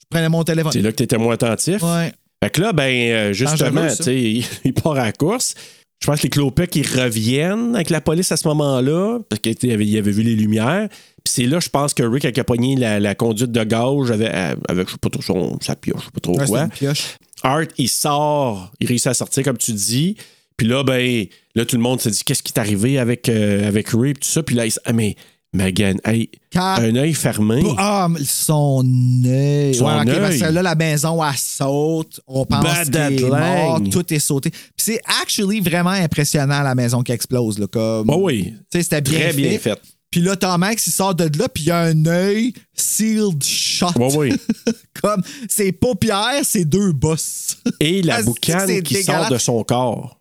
je 0.00 0.06
prenais 0.10 0.28
mon 0.28 0.44
téléphone. 0.44 0.72
C'est 0.72 0.82
là 0.82 0.90
que 0.92 0.96
tu 0.96 1.02
étais 1.02 1.18
moins 1.18 1.34
attentif. 1.34 1.82
Ouais. 1.82 2.12
Fait 2.42 2.50
que 2.50 2.60
là, 2.60 2.72
ben, 2.72 2.82
euh, 3.10 3.32
justement, 3.32 3.86
tu 3.88 4.02
sais, 4.02 4.14
il, 4.22 4.44
il 4.64 4.72
part 4.74 4.92
à 4.92 5.04
la 5.06 5.12
course. 5.12 5.54
Je 6.02 6.06
pense 6.06 6.18
que 6.18 6.24
les 6.24 6.30
clopecs, 6.30 6.76
ils 6.76 6.86
reviennent 6.86 7.74
avec 7.74 7.88
la 7.88 8.02
police 8.02 8.30
à 8.30 8.36
ce 8.36 8.46
moment-là, 8.48 9.18
parce 9.30 9.40
qu'il 9.40 9.72
avait, 9.72 9.98
avait 9.98 10.10
vu 10.12 10.22
les 10.22 10.36
lumières. 10.36 10.88
Puis 10.90 11.32
c'est 11.34 11.46
là, 11.46 11.58
je 11.58 11.70
pense 11.70 11.94
que 11.94 12.02
Rick 12.02 12.26
a 12.38 12.44
pogné 12.44 12.76
la, 12.76 13.00
la 13.00 13.14
conduite 13.14 13.50
de 13.50 13.64
gauge 13.64 14.10
avec, 14.10 14.28
avec 14.68 14.86
je 14.88 14.92
sais 14.92 14.98
pas 15.00 15.08
trop, 15.08 15.22
son, 15.22 15.58
sa 15.62 15.74
pioche, 15.74 16.00
je 16.00 16.04
sais 16.04 16.10
pas 16.12 16.20
trop 16.20 16.38
Ouais, 16.38 16.46
quoi. 16.46 16.60
une 16.64 16.68
pioche. 16.68 17.16
Art, 17.42 17.62
il 17.78 17.88
sort, 17.88 18.72
il 18.80 18.86
réussit 18.86 19.08
à 19.08 19.14
sortir, 19.14 19.44
comme 19.44 19.58
tu 19.58 19.72
dis. 19.72 20.16
Puis 20.56 20.66
là, 20.66 20.82
ben, 20.82 21.26
là, 21.54 21.64
tout 21.66 21.76
le 21.76 21.82
monde 21.82 22.00
se 22.00 22.08
dit, 22.08 22.22
qu'est-ce 22.24 22.42
qui 22.42 22.52
est 22.54 22.58
arrivé 22.58 22.98
avec, 22.98 23.28
euh, 23.28 23.68
avec 23.68 23.88
Ray, 23.90 24.14
tout 24.14 24.20
ça. 24.28 24.42
Puis 24.42 24.54
là, 24.56 24.64
il 24.64 24.68
s- 24.68 24.80
ah, 24.86 24.92
mais 24.94 25.14
Megan, 25.52 25.98
hey, 26.04 26.30
un 26.54 26.96
œil 26.96 27.14
fermé. 27.14 27.62
Ah, 27.78 28.08
son 28.24 28.82
œil. 29.26 29.74
Son 29.74 29.84
ouais, 29.86 30.04
parce 30.04 30.36
que 30.38 30.44
là, 30.52 30.62
la 30.62 30.74
maison, 30.74 31.22
elle 31.22 31.36
saute. 31.36 32.20
On 32.26 32.44
pense 32.44 32.64
est 32.88 33.20
mort. 33.20 33.80
Tout 33.90 34.12
est 34.12 34.18
sauté. 34.18 34.50
Puis 34.50 34.60
c'est 34.78 35.00
actually 35.22 35.60
vraiment 35.60 35.90
impressionnant, 35.90 36.62
la 36.62 36.74
maison 36.74 37.02
qui 37.02 37.12
explose. 37.12 37.58
Là, 37.58 37.66
comme, 37.68 38.10
Oh 38.10 38.18
oui, 38.22 38.54
Tu 38.70 38.78
sais, 38.78 38.82
c'était 38.82 39.00
bien 39.02 39.18
très 39.20 39.32
fait. 39.32 39.36
bien 39.48 39.58
fait. 39.58 39.80
Puis 40.16 40.24
là, 40.24 40.34
Tom 40.34 40.62
Hanks, 40.62 40.86
il 40.86 40.92
sort 40.92 41.14
de 41.14 41.24
là, 41.38 41.46
puis 41.46 41.64
il 41.64 41.66
y 41.66 41.70
a 41.70 41.78
un 41.80 42.06
œil 42.06 42.54
sealed 42.72 43.44
shut. 43.44 43.90
Oui, 43.96 44.08
oui. 44.16 44.32
Comme 45.02 45.22
ses 45.46 45.72
paupières, 45.72 46.40
c'est 46.42 46.64
deux 46.64 46.92
bosses. 46.92 47.58
Et 47.80 48.00
la 48.00 48.22
boucane 48.22 48.80
qui 48.82 49.02
sort 49.02 49.28
de 49.28 49.36
son 49.36 49.62
corps. 49.62 50.18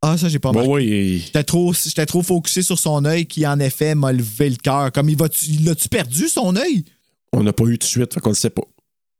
Ah, 0.00 0.16
ça, 0.16 0.28
j'ai 0.28 0.38
pas 0.38 0.52
mal. 0.52 0.64
oui. 0.68 1.24
J'étais 1.26 1.42
trop, 1.42 1.72
j'étais 1.74 2.06
trop 2.06 2.22
focusé 2.22 2.62
sur 2.62 2.78
son 2.78 3.04
œil 3.04 3.26
qui, 3.26 3.44
en 3.44 3.58
effet, 3.58 3.96
m'a 3.96 4.12
levé 4.12 4.48
le 4.50 4.54
cœur. 4.54 4.92
Comme 4.92 5.08
il 5.08 5.16
va 5.16 5.26
il 5.48 5.64
l'a-tu 5.64 5.88
perdu, 5.88 6.28
son 6.28 6.54
œil? 6.54 6.84
On 7.32 7.42
n'a 7.42 7.52
pas 7.52 7.64
eu 7.64 7.76
tout 7.78 7.86
de 7.86 7.90
suite, 7.90 8.14
fait 8.14 8.20
qu'on 8.20 8.30
ne 8.30 8.34
sait 8.36 8.50
pas. 8.50 8.62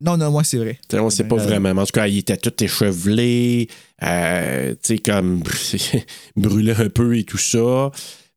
Non, 0.01 0.16
non, 0.16 0.31
moi, 0.31 0.44
c'est 0.44 0.59
vrai. 0.59 0.78
T'sais, 0.86 1.01
on 1.01 1.06
ne 1.06 1.10
sait 1.10 1.24
pas 1.24 1.35
Euh, 1.36 1.43
vraiment. 1.47 1.82
En 1.82 1.85
tout 1.85 1.90
cas, 1.93 2.06
il 2.06 2.19
était 2.19 2.36
tout 2.36 2.62
échevelé, 2.62 3.69
euh, 4.05 4.70
tu 4.74 4.78
sais, 4.82 4.98
comme 4.98 5.43
brûlé 6.36 6.74
un 6.78 6.89
peu 6.90 7.16
et 7.19 7.24
tout 7.24 7.39
ça. 7.39 7.90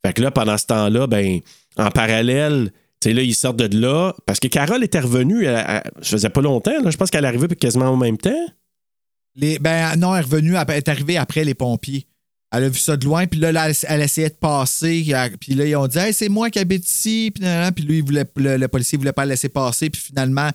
Fait 0.06 0.14
que 0.14 0.22
là, 0.22 0.30
pendant 0.30 0.57
ce 0.57 0.65
temps-là, 0.68 1.07
ben, 1.07 1.40
en 1.77 1.90
parallèle, 1.90 2.72
tu 3.02 3.11
là, 3.11 3.23
ils 3.23 3.34
sortent 3.34 3.57
de 3.57 3.76
là. 3.76 4.14
Parce 4.27 4.40
que 4.40 4.48
Carole 4.48 4.84
était 4.84 4.99
revenue, 4.99 5.45
elle- 5.45 5.65
elle- 5.68 5.91
ça 6.03 6.11
faisait 6.11 6.30
pas 6.30 6.41
longtemps, 6.41 6.80
là. 6.84 6.91
Je 6.91 6.98
pense 6.98 7.10
qu'elle 7.10 7.26
arrivait 7.26 7.48
quasiment 7.56 7.86
en 7.86 7.98
même 7.98 8.18
temps. 8.18 8.45
Les, 9.36 9.57
ben 9.60 9.95
non, 9.95 10.15
elle 10.15 10.22
est 10.22 10.26
revenue, 10.26 10.53
elle 10.56 10.76
est 10.76 10.90
arrivée 10.90 11.18
après 11.18 11.44
les 11.44 11.56
pompiers. 11.56 12.06
Elle 12.52 12.65
a 12.65 12.69
vu 12.69 12.77
ça 12.77 12.95
de 12.95 13.03
loin, 13.03 13.26
puis 13.26 13.40
là, 13.40 13.52
là, 13.52 13.68
elle, 13.88 14.02
essayait 14.02 14.30
de 14.30 14.36
passer, 14.36 15.03
puis 15.40 15.56
là, 15.56 15.65
ils 15.65 15.76
ont 15.76 15.88
dit 15.88 15.98
Hey, 15.98 16.14
c'est 16.14 16.30
moi 16.30 16.49
qui 16.52 16.60
habite 16.60 16.88
ici, 16.88 17.32
puis, 17.34 17.84
lui, 17.84 17.98
il 17.98 18.03
voulait, 18.03 18.26
le, 18.36 18.68
policier 18.68 18.98
voulait 18.98 19.11
pas 19.11 19.26
la 19.26 19.32
laisser 19.32 19.49
passer, 19.49 19.90
puis 19.90 20.02
finalement, 20.02 20.49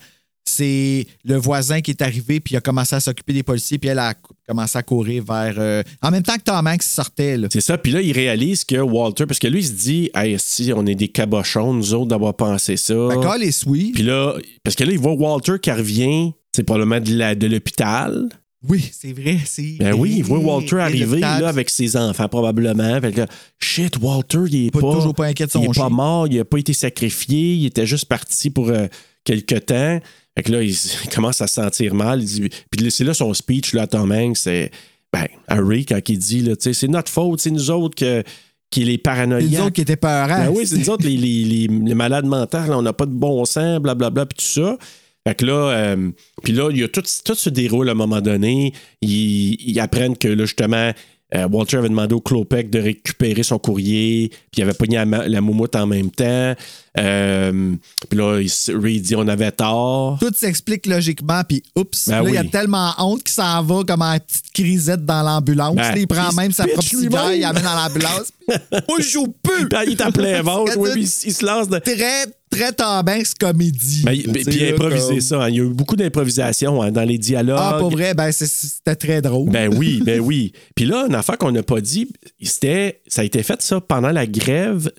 c'est 0.44 1.06
le 1.24 1.36
voisin 1.36 1.80
qui 1.80 1.90
est 1.92 2.02
arrivé, 2.02 2.40
puis 2.40 2.54
il 2.54 2.56
a 2.56 2.60
commencé 2.60 2.94
à 2.96 3.00
s'occuper 3.00 3.32
des 3.32 3.42
policiers, 3.42 3.78
puis 3.78 3.88
elle 3.90 3.98
a 3.98 4.14
commencé 4.48 4.76
à 4.78 4.82
courir 4.82 5.22
vers. 5.24 5.54
euh, 5.58 5.82
en 6.02 6.10
même 6.10 6.22
temps 6.22 6.36
que 6.36 6.42
Tom 6.42 6.66
Hanks 6.66 6.82
sortait, 6.82 7.36
là. 7.36 7.48
C'est 7.52 7.60
ça. 7.60 7.78
Puis 7.78 7.92
là, 7.92 8.00
il 8.00 8.12
réalise 8.12 8.64
que 8.64 8.76
Walter, 8.76 9.26
parce 9.26 9.38
que 9.38 9.46
lui, 9.46 9.60
il 9.60 9.66
se 9.66 9.72
dit, 9.72 10.10
hey, 10.14 10.36
si 10.38 10.72
on 10.74 10.84
est 10.86 10.94
des 10.94 11.08
cabochons, 11.08 11.72
nous 11.72 11.94
autres, 11.94 12.06
d'avoir 12.08 12.34
pensé 12.34 12.76
ça. 12.76 12.94
D'accord, 13.08 13.36
les 13.38 13.52
sweet. 13.52 13.94
Puis 13.94 14.02
là, 14.02 14.34
parce 14.64 14.74
que 14.76 14.84
là, 14.84 14.92
il 14.92 14.98
voit 14.98 15.12
Walter 15.12 15.54
qui 15.62 15.70
revient, 15.70 16.32
c'est 16.52 16.64
probablement 16.64 17.00
de 17.00 17.46
l'hôpital. 17.46 18.28
Oui, 18.68 18.90
c'est 18.92 19.12
vrai. 19.14 19.38
C'est 19.46 19.76
Ben 19.78 19.94
oui, 19.94 20.16
il 20.18 20.24
voit 20.24 20.38
Walter 20.38 20.76
Et 20.76 20.80
arriver 20.80 21.20
là, 21.20 21.48
avec 21.48 21.70
ses 21.70 21.96
enfants, 21.96 22.28
probablement. 22.28 23.00
Fait 23.00 23.12
que 23.12 23.22
shit, 23.58 23.96
Walter, 24.02 24.40
il 24.48 24.66
est 24.66 24.70
Pas- 24.70 24.80
pas, 24.80 24.92
toujours 24.92 25.14
pas 25.14 25.26
inquiet 25.26 25.46
de 25.46 25.50
son 25.50 25.62
il 25.62 25.70
est 25.70 25.74
pas 25.74 25.88
mort, 25.88 26.26
il 26.26 26.38
a 26.40 26.44
pas 26.44 26.58
été 26.58 26.74
sacrifié, 26.74 27.54
il 27.54 27.66
était 27.66 27.86
juste 27.86 28.04
parti 28.04 28.50
pour 28.50 28.68
euh, 28.68 28.86
quelque 29.24 29.54
temps. 29.54 29.98
Fait 30.36 30.42
que 30.44 30.52
là, 30.52 30.62
il, 30.62 30.74
commence 31.14 31.40
à 31.40 31.46
se 31.46 31.54
sentir 31.54 31.94
mal. 31.94 32.20
Il 32.22 32.26
dit, 32.26 32.48
puis 32.70 32.90
c'est 32.90 33.04
là 33.04 33.14
son 33.14 33.32
speech 33.34 33.72
là, 33.74 33.82
à 33.82 33.86
Tom 33.86 34.10
Hanks, 34.12 34.36
c'est 34.38 34.70
ben, 35.12 35.26
Harry, 35.48 35.84
quand 35.86 36.00
il 36.08 36.18
dit, 36.18 36.40
là, 36.42 36.54
c'est 36.58 36.86
notre 36.88 37.10
faute, 37.10 37.40
c'est 37.40 37.50
nous 37.50 37.70
autres 37.70 37.96
que, 37.96 38.22
qui 38.70 38.84
les 38.84 38.92
C'est 38.92 38.98
paranoïaques. 38.98 39.50
nous 39.50 39.60
autres 39.60 39.72
qui 39.74 39.80
étaient 39.80 39.96
peurants. 39.96 40.28
Ben 40.46 40.48
oui, 40.54 40.66
c'est 40.66 40.78
nous 40.78 40.88
autres, 40.90 41.04
les, 41.04 41.16
les- 41.16 41.44
les- 41.44 41.66
les 41.66 41.94
malades 41.94 42.26
mentaux, 42.26 42.58
là, 42.58 42.78
on 42.78 42.82
n'a 42.82 42.92
pas 42.92 43.06
de 43.06 43.10
bon 43.12 43.44
sens, 43.44 43.80
blablabla, 43.80 44.26
puis 44.26 44.36
tout 44.38 44.44
ça. 44.62 44.78
Fait 45.26 45.34
que 45.34 45.44
là, 45.44 45.70
euh, 45.70 46.10
puis 46.44 46.52
là, 46.52 46.68
il 46.70 46.78
y 46.78 46.84
a 46.84 46.88
tout, 46.88 47.02
tout 47.24 47.34
se 47.34 47.50
déroule 47.50 47.88
à 47.88 47.92
un 47.92 47.96
moment 47.96 48.20
donné. 48.20 48.72
Ils, 49.02 49.54
ils 49.60 49.80
apprennent 49.80 50.16
que 50.16 50.28
là, 50.28 50.44
justement, 50.46 50.92
euh, 51.34 51.48
Walter 51.48 51.78
avait 51.78 51.88
demandé 51.88 52.14
au 52.14 52.20
Clopec 52.20 52.70
de 52.70 52.80
récupérer 52.80 53.42
son 53.42 53.58
courrier, 53.58 54.28
puis 54.50 54.58
il 54.58 54.62
avait 54.62 54.74
pogné 54.74 54.96
la, 54.96 55.28
la 55.28 55.40
moumoute 55.40 55.76
en 55.76 55.86
même 55.86 56.10
temps. 56.10 56.54
Euh, 56.98 57.74
puis 58.08 58.18
là, 58.18 58.40
Ray 58.80 59.00
dit 59.00 59.14
on 59.14 59.28
avait 59.28 59.52
tort. 59.52 60.18
Tout 60.20 60.32
s'explique 60.34 60.86
logiquement, 60.86 61.42
puis 61.48 61.62
oups, 61.76 62.08
Ben 62.08 62.22
là, 62.24 62.30
il 62.30 62.36
a 62.36 62.40
oui. 62.40 62.50
tellement 62.50 62.92
honte 62.98 63.22
qu'il 63.22 63.32
s'en 63.32 63.62
va 63.62 63.84
comme 63.84 64.02
en 64.02 64.18
petite 64.18 64.52
crisette 64.52 65.04
dans 65.04 65.22
l'ambulance. 65.22 65.76
Ben, 65.76 65.94
il 65.96 66.08
prend 66.08 66.30
il 66.30 66.36
même 66.36 66.52
sa 66.52 66.66
propre 66.66 66.82
cigarette, 66.82 67.36
il 67.38 67.44
amène 67.44 67.62
dans 67.62 67.76
l'ambulance. 67.76 68.32
Moi, 68.88 68.98
je 68.98 69.08
joue 69.08 69.28
peu! 69.42 69.68
Puis 69.68 69.78
il 69.86 69.92
est 69.92 70.12
plein 70.12 70.42
ventre, 70.42 70.76
oui, 70.76 70.90
puis 70.92 71.02
il, 71.02 71.28
il 71.28 71.34
se 71.34 71.46
lance 71.46 71.68
de. 71.68 71.78
Très, 71.78 72.26
très 72.50 72.72
Hanks 72.82 73.34
comédie. 73.38 74.02
Ben, 74.04 74.12
là, 74.16 74.32
puis 74.32 74.42
là, 74.42 74.72
comme- 74.76 75.20
ça. 75.20 75.42
hein. 75.44 75.48
Il 75.48 75.54
y 75.56 75.60
a 75.60 75.64
eu 75.64 75.68
beaucoup 75.72 75.96
d'improvisation 75.96 76.82
hein, 76.82 76.90
dans 76.90 77.04
les 77.04 77.16
dialogues. 77.18 77.58
Ah, 77.60 77.76
pour 77.78 77.90
vrai, 77.90 78.12
ben, 78.14 78.30
c'était 78.32 78.96
très 78.96 79.22
drôle. 79.22 79.50
Ben 79.50 79.72
oui, 79.74 80.02
ben 80.04 80.20
oui. 80.20 80.52
Puis 80.74 80.84
là, 80.84 81.06
une 81.08 81.14
affaire 81.14 81.38
qu'on 81.38 81.52
n'a 81.52 81.62
pas 81.62 81.80
dit, 81.80 82.08
c'était, 82.42 83.02
ça 83.06 83.22
a 83.22 83.24
été 83.24 83.42
fait 83.42 83.62
ça 83.62 83.80
pendant 83.80 84.10
la 84.10 84.26
grève 84.26 84.90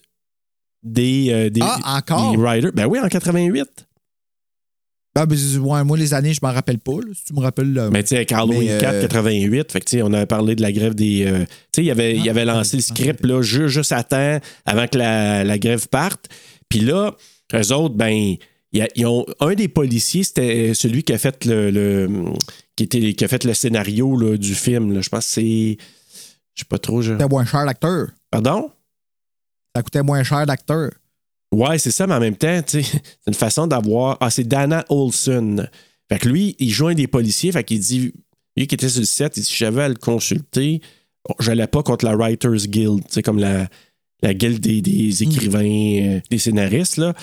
des, 0.83 1.27
euh, 1.29 1.49
des, 1.49 1.61
Ah, 1.61 1.97
encore? 1.97 2.35
des 2.35 2.41
riders. 2.43 2.71
Ben 2.73 2.85
oui, 2.87 2.99
en 2.99 3.07
88. 3.07 3.67
Ah, 5.13 5.25
ben, 5.25 5.35
ouais, 5.59 5.83
moi, 5.83 5.97
les 5.97 6.13
années, 6.13 6.33
je 6.33 6.39
m'en 6.41 6.53
rappelle 6.53 6.79
pas. 6.79 6.93
là, 6.93 7.11
si 7.13 7.25
tu 7.25 7.33
me 7.33 7.41
rappelles. 7.41 7.73
là. 7.73 7.89
Mais 7.91 8.01
tu 8.01 8.15
sais, 8.15 8.25
Mais, 8.47 8.71
euh, 8.71 8.79
4, 8.79 9.01
88, 9.09 9.69
fait 9.71 9.79
que 9.81 9.85
tu 9.85 9.97
sais, 9.97 10.01
on 10.03 10.13
avait 10.13 10.25
parlé 10.25 10.55
de 10.55 10.61
la 10.61 10.71
grève 10.71 10.95
des. 10.95 11.25
euh, 11.27 11.39
tu 11.73 11.81
sais, 11.81 11.83
il 11.83 11.91
avait, 11.91 12.15
il 12.15 12.29
avait 12.29 12.45
lancé 12.45 12.77
le 12.77 12.81
script 12.81 13.25
là, 13.25 13.41
ju- 13.41 13.67
juste 13.67 13.91
à 13.91 14.03
temps 14.03 14.39
avant 14.65 14.87
que 14.87 14.97
la, 14.97 15.43
la 15.43 15.59
grève 15.59 15.89
parte. 15.89 16.29
Puis 16.69 16.79
là, 16.79 17.13
eux 17.53 17.73
autres, 17.73 17.95
ben, 17.95 18.35
y 18.73 18.81
a- 18.81 19.09
ont, 19.09 19.25
un 19.39 19.53
des 19.53 19.67
policiers, 19.67 20.23
c'était 20.23 20.73
celui 20.73 21.03
qui 21.03 21.13
a 21.13 21.17
fait 21.17 21.45
le, 21.45 21.71
le- 21.71 22.25
qui 22.75 22.83
était, 22.83 23.13
qui 23.13 23.23
a 23.23 23.27
fait 23.27 23.43
le 23.43 23.53
scénario 23.53 24.15
là, 24.17 24.37
du 24.37 24.55
film. 24.55 24.93
là. 24.93 25.01
Je 25.01 25.09
pense 25.09 25.25
que 25.25 25.31
c'est. 25.33 25.77
Je 26.55 26.61
sais 26.61 26.67
pas 26.67 26.77
trop. 26.79 27.01
Je... 27.01 27.13
C'était 27.13 27.27
moins 27.27 27.45
cher 27.45 27.65
l'acteur. 27.65 28.07
Pardon? 28.29 28.71
Ça 29.75 29.83
coûtait 29.83 30.03
moins 30.03 30.23
cher 30.23 30.45
l'acteur. 30.45 30.91
Ouais, 31.53 31.77
c'est 31.79 31.91
ça, 31.91 32.07
mais 32.07 32.13
en 32.15 32.19
même 32.19 32.35
temps, 32.37 32.61
tu 32.61 32.81
sais, 32.81 32.89
c'est 32.91 33.27
une 33.27 33.33
façon 33.33 33.67
d'avoir. 33.67 34.17
Ah, 34.21 34.29
c'est 34.29 34.45
Dana 34.45 34.85
Olson. 34.89 35.65
Fait 36.09 36.19
que 36.19 36.29
lui, 36.29 36.55
il 36.59 36.69
joint 36.69 36.93
des 36.93 37.07
policiers, 37.07 37.51
fait 37.51 37.63
qu'il 37.63 37.79
dit, 37.79 38.13
lui 38.57 38.67
qui 38.67 38.75
était 38.75 38.89
sur 38.89 38.99
le 39.01 39.05
set, 39.05 39.35
il 39.37 39.41
dit, 39.43 39.45
si 39.49 39.55
j'avais 39.55 39.83
à 39.83 39.89
le 39.89 39.95
consulter, 39.95 40.81
j'allais 41.39 41.67
pas 41.67 41.83
contre 41.83 42.03
la 42.05 42.15
Writers 42.15 42.67
Guild, 42.67 43.05
tu 43.05 43.13
sais, 43.13 43.21
comme 43.21 43.39
la, 43.39 43.69
la 44.21 44.33
guilde 44.33 44.59
des, 44.59 44.81
des 44.81 45.23
écrivains, 45.23 45.59
euh, 46.17 46.19
des 46.29 46.37
scénaristes, 46.37 46.97
là. 46.97 47.13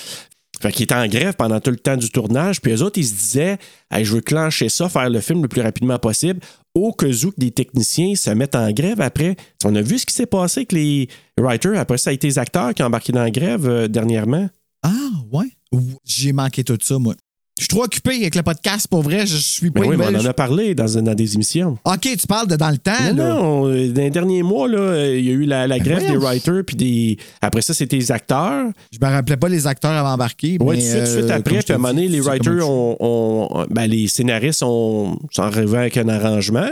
Fait 0.61 0.73
qu'il 0.73 0.83
était 0.85 0.95
en 0.97 1.07
grève 1.07 1.35
pendant 1.39 1.61
tout 1.61 1.71
le 1.71 1.77
temps 1.77 1.97
du 1.97 2.11
tournage. 2.11 2.61
Puis 2.61 2.73
eux 2.73 2.83
autres, 2.83 2.99
ils 2.99 3.07
se 3.07 3.15
disaient 3.15 3.59
Hey, 3.93 4.05
je 4.05 4.15
veux 4.15 4.21
clencher 4.21 4.69
ça, 4.69 4.89
faire 4.89 5.09
le 5.09 5.21
film 5.21 5.43
le 5.43 5.47
plus 5.47 5.61
rapidement 5.61 6.01
possible, 6.01 6.41
au 6.75 6.93
cas 6.93 7.07
où 7.07 7.31
que 7.31 7.41
des 7.41 7.53
techniciens 7.53 8.17
se 8.17 8.31
mettent 8.31 8.57
en 8.57 8.73
grève 8.73 9.01
après. 9.01 9.37
On 9.65 9.73
a 9.77 9.83
vu 9.83 9.99
ce 9.99 10.07
qui 10.07 10.15
s'est 10.15 10.27
passé 10.27 10.61
avec 10.61 10.73
les 10.73 11.09
writers. 11.39 11.79
Après, 11.79 11.97
ça 11.97 12.11
a 12.11 12.13
été 12.13 12.27
les 12.27 12.39
acteurs 12.41 12.75
qui 12.75 12.83
ont 12.83 12.87
embarqué 12.87 13.13
dans 13.13 13.23
la 13.23 13.31
grève 13.31 13.69
euh, 13.69 13.87
dernièrement. 13.87 14.49
Ah, 14.83 14.91
ouais. 15.31 15.47
Ou- 15.71 15.93
J'ai 16.05 16.33
manqué 16.33 16.65
tout 16.65 16.79
ça, 16.83 16.99
moi. 16.99 17.15
Je 17.59 17.65
suis 17.65 17.69
trop 17.69 17.83
occupé 17.85 18.15
avec 18.17 18.35
le 18.37 18.43
podcast, 18.43 18.87
pour 18.89 19.03
vrai. 19.03 19.27
Je, 19.27 19.37
je 19.37 19.43
suis 19.43 19.71
pas 19.73 19.81
Ben 19.81 19.89
oui, 19.89 19.97
mais 19.99 20.07
on 20.07 20.15
en 20.21 20.25
a 20.25 20.33
parlé 20.33 20.75
dans, 20.77 20.87
dans 21.03 21.15
des 21.15 21.35
émissions. 21.35 21.77
OK, 21.85 22.01
tu 22.03 22.27
parles 22.29 22.47
de 22.47 22.55
dans 22.57 22.71
le 22.71 22.79
temps, 22.79 22.93
Non, 23.13 23.17
là. 23.17 23.35
non, 23.35 23.67
euh, 23.69 23.89
dans 23.89 24.01
les 24.03 24.11
derniers 24.11 24.43
mois, 24.45 24.69
là, 24.69 25.13
il 25.13 25.25
y 25.25 25.29
a 25.31 25.33
eu 25.33 25.45
la, 25.45 25.67
la 25.67 25.79
grève 25.81 26.01
des 26.01 26.09
Ben 26.13 26.19
writers, 26.19 26.63
puis 26.65 26.77
des. 26.77 27.17
Après 27.43 27.61
ça, 27.63 27.75
c'était 27.75 27.97
les 27.97 28.13
acteurs. 28.13 28.67
Je 28.93 28.99
me 29.05 29.11
rappelais 29.11 29.37
pas 29.37 29.49
les 29.49 29.67
acteurs 29.67 29.91
avaient 29.91 30.09
embarqué. 30.09 30.57
Oui, 30.61 30.77
mais, 30.77 30.93
tout 30.95 31.01
de 31.01 31.07
suite, 31.07 31.31
euh, 31.31 31.37
après, 31.37 31.59
puis 31.59 31.73
à 31.73 31.75
un 31.75 31.79
moment 31.79 31.93
donné, 31.95 32.07
les 32.09 32.21
writers 32.21 32.69
ont. 32.69 32.97
ont- 33.01 33.67
ben, 33.71 33.87
les 33.87 34.07
scénaristes 34.09 34.63
ont, 34.63 35.19
sont 35.33 35.43
arrivés 35.43 35.79
avec 35.79 35.97
un 35.97 36.09
arrangement. 36.09 36.71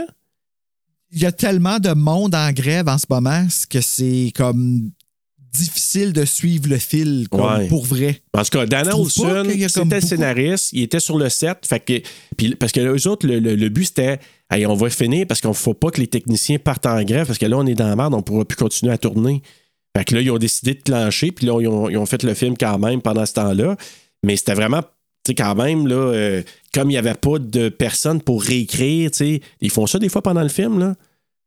Il 1.11 1.21
y 1.21 1.25
a 1.25 1.31
tellement 1.31 1.79
de 1.79 1.91
monde 1.93 2.35
en 2.35 2.51
grève 2.51 2.87
en 2.89 2.97
ce 2.97 3.05
moment 3.09 3.45
que 3.69 3.79
c'est 3.81 4.31
comme 4.35 4.91
difficile 5.57 6.13
de 6.13 6.25
suivre 6.25 6.69
le 6.69 6.77
fil, 6.77 7.27
comme 7.29 7.41
Ouais. 7.41 7.67
pour 7.67 7.85
vrai. 7.85 8.21
En 8.33 8.43
tout 8.43 8.49
cas, 8.57 8.65
Dan 8.65 8.83
Tu 8.83 8.89
trouves 8.89 9.13
pas 9.13 9.41
Olson, 9.41 9.67
c'était 9.67 10.01
scénariste, 10.01 10.69
il 10.73 10.83
était 10.83 10.99
sur 10.99 11.17
le 11.17 11.29
set. 11.29 11.59
Fait 11.67 11.79
que, 11.79 12.01
puis, 12.37 12.55
parce 12.55 12.71
que 12.71 12.79
eux 12.79 13.07
autres, 13.07 13.27
le, 13.27 13.39
le- 13.39 13.55
le 13.55 13.69
but, 13.69 13.85
c'était 13.85 14.19
Hey, 14.49 14.65
on 14.65 14.75
va 14.75 14.89
finir 14.89 15.27
parce 15.27 15.41
qu'on 15.41 15.49
ne 15.49 15.53
faut 15.53 15.73
pas 15.73 15.91
que 15.91 15.99
les 15.99 16.07
techniciens 16.07 16.57
partent 16.57 16.85
en 16.85 17.01
grève 17.03 17.27
parce 17.27 17.37
que 17.37 17.45
là, 17.45 17.57
on 17.57 17.65
est 17.65 17.73
dans 17.75 17.87
la 17.89 17.95
merde, 17.97 18.13
on 18.13 18.17
ne 18.17 18.21
pourra 18.21 18.45
plus 18.45 18.55
continuer 18.55 18.93
à 18.93 18.97
tourner. 18.97 19.41
Fait 19.97 20.05
que 20.05 20.15
là, 20.15 20.21
ils 20.21 20.31
ont 20.31 20.37
décidé 20.37 20.73
de 20.73 20.81
clencher, 20.81 21.31
puis 21.31 21.45
là, 21.47 21.59
ils 21.59 21.67
ont, 21.67 21.89
ils 21.89 21.97
ont 21.97 22.05
fait 22.05 22.23
le 22.23 22.33
film 22.33 22.55
quand 22.57 22.77
même 22.79 23.01
pendant 23.01 23.25
ce 23.25 23.33
temps-là. 23.33 23.75
Mais 24.23 24.37
c'était 24.37 24.53
vraiment, 24.53 24.81
tu 24.83 24.87
sais, 25.27 25.35
quand 25.35 25.55
même, 25.55 25.85
là, 25.87 25.95
euh, 25.95 26.43
comme 26.73 26.89
il 26.89 26.93
n'y 26.93 26.97
avait 26.97 27.13
pas 27.15 27.39
de 27.39 27.67
personne 27.69 28.21
pour 28.21 28.41
réécrire, 28.41 29.11
tu 29.11 29.17
sais, 29.17 29.41
ils 29.59 29.71
font 29.71 29.85
ça 29.87 29.99
des 29.99 30.07
fois 30.07 30.21
pendant 30.21 30.43
le 30.43 30.49
film, 30.49 30.79
là. 30.79 30.95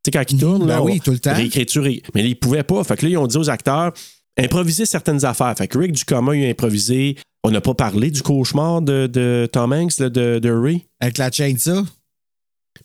Tu 0.03 0.07
sais, 0.07 0.11
quand 0.13 0.33
ils 0.33 0.39
tournent, 0.39 0.67
là, 0.67 0.79
ben 0.79 0.85
oui, 0.85 0.97
on- 0.97 1.05
tout 1.05 1.11
le 1.11 1.19
temps. 1.19 1.35
réécriture, 1.35 1.83
ré- 1.85 2.03
mais 2.15 2.23
là, 2.23 2.29
ils 2.29 2.39
pouvaient 2.39 2.63
pas. 2.63 2.83
Fait 2.85 2.97
que 2.97 3.05
là, 3.05 3.11
ils 3.13 3.19
ont 3.19 3.27
dit 3.27 3.37
aux 3.37 3.51
acteurs, 3.51 3.93
improviser 4.39 4.87
certaines 4.87 5.25
affaires. 5.25 5.55
Fait 5.57 5.69
que 5.69 5.77
Rick 5.79 5.93
Ducommun, 5.93 6.35
il 6.35 6.47
a 6.47 6.49
improvisé. 6.49 7.17
On 7.45 7.51
n'a 7.51 7.61
pas 7.61 7.75
parlé 7.75 8.11
du 8.11 8.23
cauchemar 8.23 8.81
de, 8.83 9.07
de 9.07 9.49
Tom 9.53 9.73
Hanks, 9.73 9.99
là, 9.99 10.09
de, 10.11 10.39
de 10.39 10.51
Ray. 10.51 10.87
Avec 11.01 11.19
la 11.19 11.31
chaîne, 11.31 11.59
ça? 11.59 11.83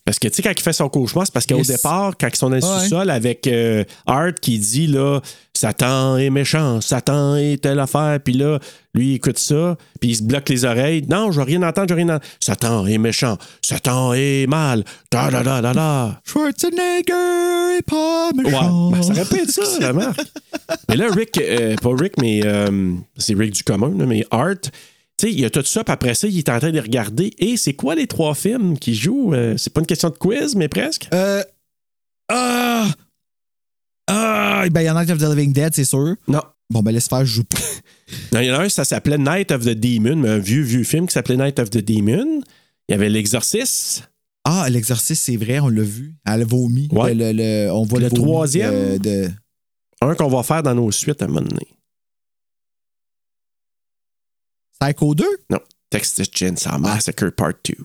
Parce 0.05 0.19
que, 0.19 0.27
tu 0.27 0.35
sais, 0.35 0.41
quand 0.43 0.51
il 0.55 0.61
fait 0.61 0.71
son 0.71 0.87
cauchemar, 0.87 1.25
c'est 1.25 1.33
parce 1.33 1.47
qu'au 1.47 1.57
Yes. 1.57 1.67
départ, 1.67 2.13
quand 2.19 2.27
ils 2.31 2.35
sont 2.35 2.51
dans 2.51 2.57
le 2.57 2.63
Ouais. 2.63 2.79
sous-sol 2.83 3.09
avec 3.09 3.47
euh, 3.47 3.83
Art 4.05 4.35
qui 4.39 4.59
dit, 4.59 4.85
là, 4.85 5.19
Satan 5.51 6.17
est 6.17 6.29
méchant, 6.29 6.79
Satan 6.79 7.35
est 7.37 7.59
telle 7.63 7.79
affaire, 7.79 8.19
puis 8.23 8.33
là, 8.35 8.59
lui, 8.93 9.11
il 9.11 9.15
écoute 9.15 9.39
ça, 9.39 9.75
puis 9.99 10.11
il 10.11 10.15
se 10.15 10.21
bloque 10.23 10.47
les 10.49 10.63
oreilles. 10.63 11.03
Non, 11.09 11.31
je 11.31 11.39
veux 11.39 11.45
rien 11.45 11.63
entendre, 11.63 11.87
je 11.89 11.93
veux 11.95 11.97
rien 12.03 12.09
entendre. 12.15 12.25
Satan 12.39 12.85
est 12.85 12.99
méchant, 12.99 13.37
Satan 13.63 14.13
est 14.13 14.45
mal, 14.47 14.83
da 15.11 15.31
da 15.31 15.41
da 15.41 15.61
da 15.61 15.73
da. 15.73 16.21
Schwarzenegger 16.23 17.77
est 17.79 17.81
pas 17.89 18.29
Ouais, 18.35 18.43
méchant. 18.43 18.91
ben, 18.91 19.01
ça 19.01 19.13
répète 19.13 19.49
ça, 19.49 19.93
marque. 19.93 20.21
Mais 20.89 20.97
là, 20.97 21.07
Rick, 21.11 21.37
euh, 21.39 21.75
pas 21.77 21.89
Rick, 21.97 22.13
mais 22.21 22.41
euh, 22.45 22.93
c'est 23.17 23.33
Rick 23.35 23.53
du 23.53 23.63
commun, 23.63 23.91
là, 23.97 24.05
mais 24.05 24.25
Art, 24.31 24.55
sais, 25.21 25.31
il 25.31 25.39
y 25.39 25.45
a 25.45 25.49
tout 25.49 25.63
ça, 25.63 25.83
puis 25.83 25.93
après 25.93 26.13
ça, 26.13 26.27
il 26.27 26.37
est 26.37 26.49
en 26.49 26.59
train 26.59 26.71
de 26.71 26.79
regarder. 26.79 27.33
Et 27.39 27.57
c'est 27.57 27.73
quoi 27.73 27.95
les 27.95 28.07
trois 28.07 28.35
films 28.35 28.77
qu'il 28.77 28.95
joue? 28.95 29.33
Euh, 29.33 29.55
c'est 29.57 29.71
pas 29.71 29.79
une 29.81 29.85
question 29.87 30.09
de 30.09 30.17
quiz, 30.17 30.55
mais 30.55 30.67
presque? 30.67 31.07
Euh. 31.13 31.43
Ah! 32.29 32.87
Ah! 34.07 34.65
Ben, 34.71 34.81
il 34.81 34.85
y 34.85 34.89
en 34.89 34.95
a 34.97 35.03
of 35.03 35.17
the 35.17 35.21
Living 35.35 35.53
Dead, 35.53 35.73
c'est 35.73 35.85
sûr. 35.85 36.15
Non. 36.27 36.41
Bon, 36.69 36.81
ben, 36.81 36.91
laisse 36.91 37.07
faire, 37.07 37.25
je 37.25 37.35
joue 37.35 37.43
pas. 37.43 37.57
Non, 38.33 38.39
il 38.39 38.45
y 38.47 38.51
en 38.51 38.59
a 38.59 38.63
un, 38.65 38.69
ça 38.69 38.85
s'appelait 38.85 39.17
Night 39.17 39.51
of 39.51 39.63
the 39.65 39.69
Demon, 39.69 40.17
mais 40.17 40.29
un 40.29 40.37
vieux, 40.37 40.61
vieux 40.61 40.83
film 40.83 41.07
qui 41.07 41.13
s'appelait 41.13 41.37
Night 41.37 41.57
of 41.57 41.71
the 41.71 41.79
Demon. 41.79 42.41
Il 42.87 42.91
y 42.91 42.93
avait 42.93 43.09
L'Exorciste. 43.09 44.07
Ah, 44.43 44.67
l'exorcisme, 44.69 45.23
c'est 45.25 45.37
vrai, 45.37 45.59
on 45.59 45.69
l'a 45.69 45.81
vu. 45.81 46.15
Elle 46.23 46.43
a 46.43 46.45
vomi. 46.45 46.87
Ouais. 46.91 47.15
Le, 47.15 47.31
le- 47.31 47.65
le- 47.65 47.71
on 47.71 47.83
voit 47.83 47.99
Le 47.99 48.11
troisième? 48.11 48.99
De, 48.99 49.23
de- 49.25 49.29
Un 50.01 50.13
qu'on 50.13 50.27
va 50.27 50.43
faire 50.43 50.61
dans 50.61 50.75
nos 50.75 50.91
suites 50.91 51.19
à 51.23 51.25
un 51.25 51.29
moment 51.29 51.41
donné. 51.41 51.65
Psycho 54.85 55.15
2? 55.15 55.25
Non. 55.49 55.59
Texas 55.89 56.27
Chainsaw 56.33 56.77
Massacre 56.79 57.29
Part 57.31 57.53
2. 57.67 57.75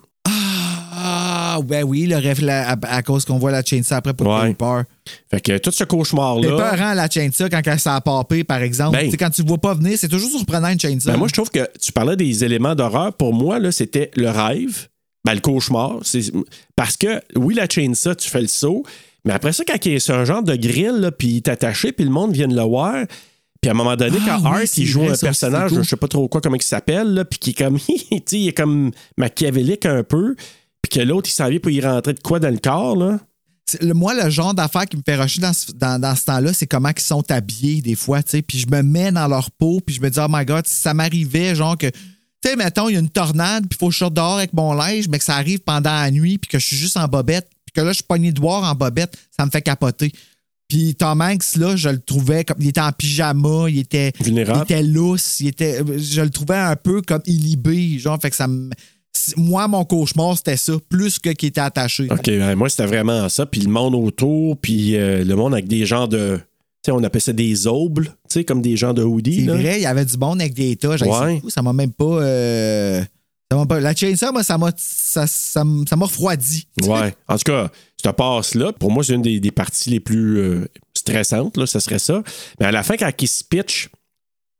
Ah, 1.03 1.59
ben 1.63 1.83
oui, 1.83 2.05
le 2.05 2.17
rêve, 2.17 2.47
à, 2.49 2.77
à 2.83 3.01
cause 3.01 3.25
qu'on 3.25 3.37
voit 3.37 3.51
la 3.51 3.63
chainsaw 3.63 3.95
après 3.95 4.13
pour 4.13 4.27
Ouais. 4.27 4.53
peur. 4.53 4.83
Fait 5.29 5.41
que 5.41 5.57
tout 5.57 5.71
ce 5.71 5.77
C'est 5.79 5.87
cauchemar-là. 5.87 6.49
peurant, 6.55 6.93
la 6.93 7.09
chainsaw, 7.09 7.49
quand 7.49 7.61
elle 7.65 7.79
s'est 7.79 7.89
papé, 8.03 8.43
par 8.43 8.61
exemple. 8.61 8.97
Ben. 8.97 9.11
Quand 9.17 9.29
tu 9.29 9.41
ne 9.43 9.47
vois 9.47 9.57
pas 9.57 9.73
venir, 9.73 9.97
c'est 9.97 10.07
toujours 10.07 10.29
surprenant, 10.29 10.69
une 10.69 10.79
chainsaw. 10.79 11.11
Ben, 11.11 11.17
moi, 11.17 11.27
je 11.27 11.33
trouve 11.33 11.49
que 11.49 11.67
tu 11.79 11.91
parlais 11.91 12.15
des 12.15 12.43
éléments 12.43 12.75
d'horreur. 12.75 13.13
Pour 13.13 13.33
moi, 13.33 13.57
là, 13.59 13.71
c'était 13.71 14.11
le 14.15 14.29
rêve, 14.29 14.87
ben, 15.25 15.33
le 15.33 15.39
cauchemar. 15.39 15.99
C'est- 16.03 16.31
Parce 16.75 16.97
que, 16.97 17.21
oui, 17.35 17.55
la 17.55 17.67
chainsaw, 17.67 18.13
tu 18.15 18.29
fais 18.29 18.41
le 18.41 18.47
saut, 18.47 18.83
mais 19.25 19.33
après 19.33 19.53
ça, 19.53 19.63
quand 19.67 19.83
il 19.85 19.93
y 19.93 19.95
a- 19.95 19.99
c'est 19.99 20.13
un 20.13 20.25
genre 20.25 20.43
de 20.43 20.55
grill, 20.55 21.11
puis 21.17 21.27
il 21.29 21.37
est 21.37 21.47
attaché, 21.49 21.91
puis 21.93 22.05
le 22.05 22.11
monde 22.11 22.33
vient 22.33 22.47
de 22.47 22.55
le 22.55 22.61
voir. 22.63 23.05
Puis 23.61 23.69
à 23.69 23.73
un 23.73 23.75
moment 23.75 23.95
donné, 23.95 24.17
Ah, 24.27 24.39
quand 24.41 24.45
Art, 24.49 24.61
il 24.77 24.85
joue 24.87 25.01
vrai, 25.01 25.09
un 25.11 25.17
personnage, 25.17 25.71
je 25.83 25.89
sais 25.89 25.95
pas 25.95 26.07
trop 26.07 26.27
quoi, 26.27 26.41
comment 26.41 26.55
il 26.55 26.61
s'appelle, 26.63 27.25
puis 27.29 27.37
qui 27.39 27.49
est 27.51 27.53
comme, 27.53 27.77
il 28.31 28.47
est 28.47 28.53
comme 28.57 28.91
machiavélique 29.17 29.85
un 29.85 30.03
peu, 30.03 30.35
puis 30.81 30.89
que 30.89 30.99
l'autre, 31.05 31.29
il 31.29 31.33
s'en 31.33 31.47
vient 31.47 31.59
pour 31.59 31.71
y 31.71 31.79
rentrer 31.81 32.13
de 32.13 32.19
quoi 32.21 32.39
dans 32.39 32.49
le 32.49 32.57
corps, 32.57 32.95
là. 32.95 33.19
Le- 33.79 33.93
moi, 33.93 34.13
le 34.21 34.29
genre 34.29 34.53
d'affaire 34.53 34.85
qui 34.85 34.97
me 34.97 35.03
fait 35.05 35.15
rusher 35.15 35.39
dans 35.39 35.53
ce, 35.53 35.71
dans, 35.71 36.01
dans 36.01 36.15
ce 36.15 36.25
temps-là, 36.25 36.51
c'est 36.53 36.65
comment 36.67 36.89
ils 36.89 37.01
sont 37.01 37.23
habillés 37.31 37.81
des 37.81 37.95
fois, 37.95 38.21
tu 38.23 38.31
sais. 38.31 38.41
Puis 38.41 38.57
je 38.59 38.67
me 38.67 38.81
mets 38.81 39.11
dans 39.11 39.27
leur 39.27 39.49
peau, 39.51 39.79
puis 39.85 39.95
je 39.95 40.01
me 40.01 40.09
dis, 40.09 40.19
oh 40.19 40.25
my 40.27 40.43
God, 40.43 40.65
si 40.67 40.81
ça 40.81 40.93
m'arrivait, 40.93 41.53
genre 41.55 41.77
que, 41.77 41.87
tu 41.87 41.99
sais, 42.43 42.55
mettons, 42.55 42.89
il 42.89 42.93
y 42.93 42.95
a 42.97 42.99
une 42.99 43.09
tornade, 43.09 43.67
puis 43.69 43.77
il 43.77 43.79
faut 43.79 43.87
que 43.89 43.93
je 43.93 43.99
sorte 43.99 44.15
dehors 44.15 44.37
avec 44.39 44.51
mon 44.53 44.73
linge, 44.73 45.07
mais 45.07 45.19
que 45.19 45.23
ça 45.23 45.35
arrive 45.35 45.59
pendant 45.59 45.91
la 45.91 46.09
nuit, 46.11 46.37
puis 46.39 46.49
que 46.49 46.57
je 46.59 46.65
suis 46.65 46.75
juste 46.75 46.97
en 46.97 47.07
bobette, 47.07 47.47
puis 47.65 47.73
que 47.73 47.81
là, 47.81 47.89
je 47.91 47.97
suis 47.97 48.03
pogné 48.03 48.31
de 48.33 48.41
voir 48.41 48.63
en 48.69 48.73
bobette, 48.75 49.15
ça 49.37 49.45
me 49.45 49.51
fait 49.51 49.61
capoter. 49.61 50.11
Puis 50.71 50.95
Tom 50.95 51.19
Hanks, 51.21 51.57
là, 51.57 51.75
je 51.75 51.89
le 51.89 51.99
trouvais 51.99 52.45
comme. 52.45 52.55
Il 52.61 52.69
était 52.69 52.79
en 52.79 52.93
pyjama, 52.93 53.65
il 53.69 53.79
était. 53.79 54.13
Vulnérable. 54.23 54.59
Il 54.69 54.73
était 54.73 54.83
lousse, 54.83 55.41
il 55.41 55.47
était. 55.49 55.81
Je 55.97 56.21
le 56.21 56.29
trouvais 56.29 56.55
un 56.55 56.77
peu 56.77 57.01
comme 57.01 57.21
illibé, 57.25 57.99
genre, 57.99 58.17
fait 58.21 58.29
que 58.29 58.37
ça 58.37 58.47
me. 58.47 58.69
Moi, 59.35 59.67
mon 59.67 59.83
cauchemar, 59.83 60.37
c'était 60.37 60.55
ça, 60.55 60.71
plus 60.87 61.19
que 61.19 61.31
qu'il 61.31 61.49
était 61.49 61.59
attaché. 61.59 62.07
OK, 62.09 62.25
ben, 62.25 62.55
moi, 62.55 62.69
c'était 62.69 62.85
vraiment 62.85 63.27
ça. 63.27 63.45
Puis 63.45 63.59
le 63.59 63.69
monde 63.69 63.95
autour, 63.95 64.55
puis 64.57 64.95
euh, 64.95 65.25
le 65.25 65.35
monde 65.35 65.51
avec 65.53 65.67
des 65.67 65.85
genres 65.85 66.07
de. 66.07 66.37
Tu 66.37 66.85
sais, 66.85 66.91
on 66.93 67.03
appelle 67.03 67.21
ça 67.21 67.33
des 67.33 67.67
aubles, 67.67 68.05
tu 68.05 68.13
sais, 68.29 68.43
comme 68.45 68.61
des 68.61 68.77
gens 68.77 68.93
de 68.93 69.03
hoodie. 69.03 69.43
C'est 69.45 69.51
vrai, 69.51 69.75
il 69.79 69.83
y 69.83 69.85
avait 69.85 70.05
du 70.05 70.17
monde 70.17 70.39
avec 70.39 70.53
des 70.53 70.75
dit, 70.75 70.87
Ouais. 70.87 71.41
ça 71.49 71.61
m'a 71.61 71.73
même 71.73 71.91
pas. 71.91 72.05
euh, 72.05 73.03
La 73.51 73.93
chainsaw, 73.93 74.31
moi, 74.31 74.43
ça 74.43 74.57
m'a 74.57 74.71
ça, 74.77 75.27
ça, 75.27 75.63
refroidi. 75.99 76.67
Ouais. 76.83 77.13
En 77.27 77.37
tout 77.37 77.51
cas, 77.51 77.69
cette 78.01 78.15
passe-là, 78.15 78.71
pour 78.73 78.91
moi, 78.91 79.03
c'est 79.03 79.13
une 79.13 79.21
des, 79.21 79.39
des 79.39 79.51
parties 79.51 79.89
les 79.89 79.99
plus 79.99 80.37
euh, 80.39 80.65
stressantes, 80.95 81.57
là, 81.57 81.65
ça 81.65 81.79
serait 81.79 81.99
ça. 81.99 82.23
Mais 82.59 82.67
à 82.67 82.71
la 82.71 82.83
fin, 82.83 82.95
quand 82.95 83.11
il 83.19 83.27
se 83.27 83.43
pitch, 83.43 83.89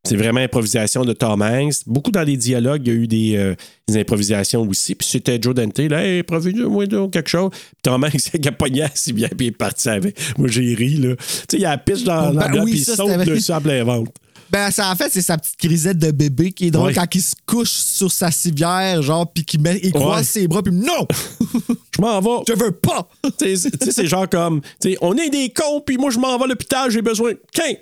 c'est 0.03 0.15
vraiment 0.15 0.39
improvisation 0.39 1.05
de 1.05 1.13
Tom 1.13 1.41
Hanks. 1.41 1.84
Beaucoup 1.85 2.11
dans 2.11 2.23
les 2.23 2.35
dialogues, 2.35 2.81
il 2.85 2.93
y 2.93 2.95
a 2.95 2.99
eu 2.99 3.07
des, 3.07 3.35
euh, 3.38 3.55
des 3.88 3.99
improvisations 3.99 4.68
aussi. 4.68 4.95
Puis 4.95 5.07
c'était 5.07 5.39
Joe 5.39 5.53
Dante, 5.53 5.77
là, 5.77 6.03
hey, 6.03 6.19
improvise-moi 6.19 6.88
donc 6.88 7.13
quelque 7.13 7.30
chose. 7.30 7.51
Puis 7.51 7.81
Tom 7.84 8.03
Hanks, 8.03 8.34
il 8.34 8.47
a 8.47 8.51
pogné 8.51 8.88
si 8.95 9.13
bien, 9.13 9.30
puis 9.30 9.47
il 9.47 9.49
est 9.49 9.51
parti 9.51 9.89
avec. 9.89 10.18
Moi, 10.38 10.47
j'ai 10.47 10.73
ri, 10.73 10.95
là. 10.95 11.15
Tu 11.15 11.23
sais, 11.23 11.57
il 11.59 11.65
a 11.65 11.72
la 11.72 11.77
pitch 11.77 12.03
dans 12.03 12.34
Ben 12.34 12.51
la 12.51 12.63
oui, 12.63 12.72
puis 12.72 12.80
il 12.80 12.85
saute 12.85 13.26
dessus 13.26 13.51
à 13.51 13.61
plein 13.61 13.84
ventre. 13.84 14.11
Ben, 14.52 14.69
ça, 14.69 14.91
en 14.91 14.95
fait, 14.95 15.10
c'est 15.11 15.22
sa 15.22 15.38
petite 15.38 15.57
grisette 15.60 15.98
de 15.98 16.11
bébé 16.11 16.52
qui 16.52 16.68
est 16.68 16.72
drôle 16.72 16.88
Ouais. 16.88 16.94
quand 16.94 17.15
il 17.15 17.22
se 17.22 17.36
couche 17.45 17.69
sur 17.72 18.11
sa 18.11 18.32
civière, 18.32 19.02
genre, 19.02 19.32
puis 19.32 19.45
qu'il 19.45 19.61
met- 19.61 19.80
il 19.82 19.94
croise 19.94 20.18
Ouais. 20.19 20.23
ses 20.26 20.48
bras, 20.48 20.61
puis 20.61 20.73
non! 20.73 21.07
Je 21.95 22.02
m'en 22.02 22.19
vais. 22.19 22.44
Je 22.48 22.53
veux 22.53 22.72
pas! 22.72 23.07
Tu 23.40 23.56
sais, 23.56 23.69
c'est 23.91 24.07
genre 24.07 24.28
comme, 24.28 24.61
tu 24.82 24.91
sais, 24.91 24.98
on 25.02 25.15
est 25.18 25.30
des 25.30 25.49
cons, 25.52 25.82
puis 25.86 25.98
moi, 25.98 26.10
je 26.11 26.19
m'en 26.19 26.38
vais 26.38 26.44
à 26.44 26.48
l'hôpital, 26.48 26.91
j'ai 26.91 27.02
besoin. 27.02 27.32
Qu'un! 27.53 27.73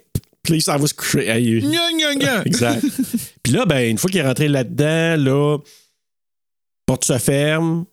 Puis 0.44 0.62
s'en 0.62 0.78
va 0.78 0.88
se 0.88 0.94
coucher. 0.94 1.28
Hey, 1.28 1.60
Gna, 1.62 1.92
gna, 1.98 2.16
gna. 2.16 2.42
Exact. 2.46 2.86
Puis 3.44 3.54
là, 3.54 3.66
ben, 3.66 3.90
une 3.90 3.98
fois 3.98 4.10
qu'il 4.10 4.20
est 4.20 4.26
rentré 4.28 4.48
là-dedans, 4.48 5.16
là, 5.24 5.58
porte 6.86 7.06
se 7.06 7.18
ferme. 7.18 7.86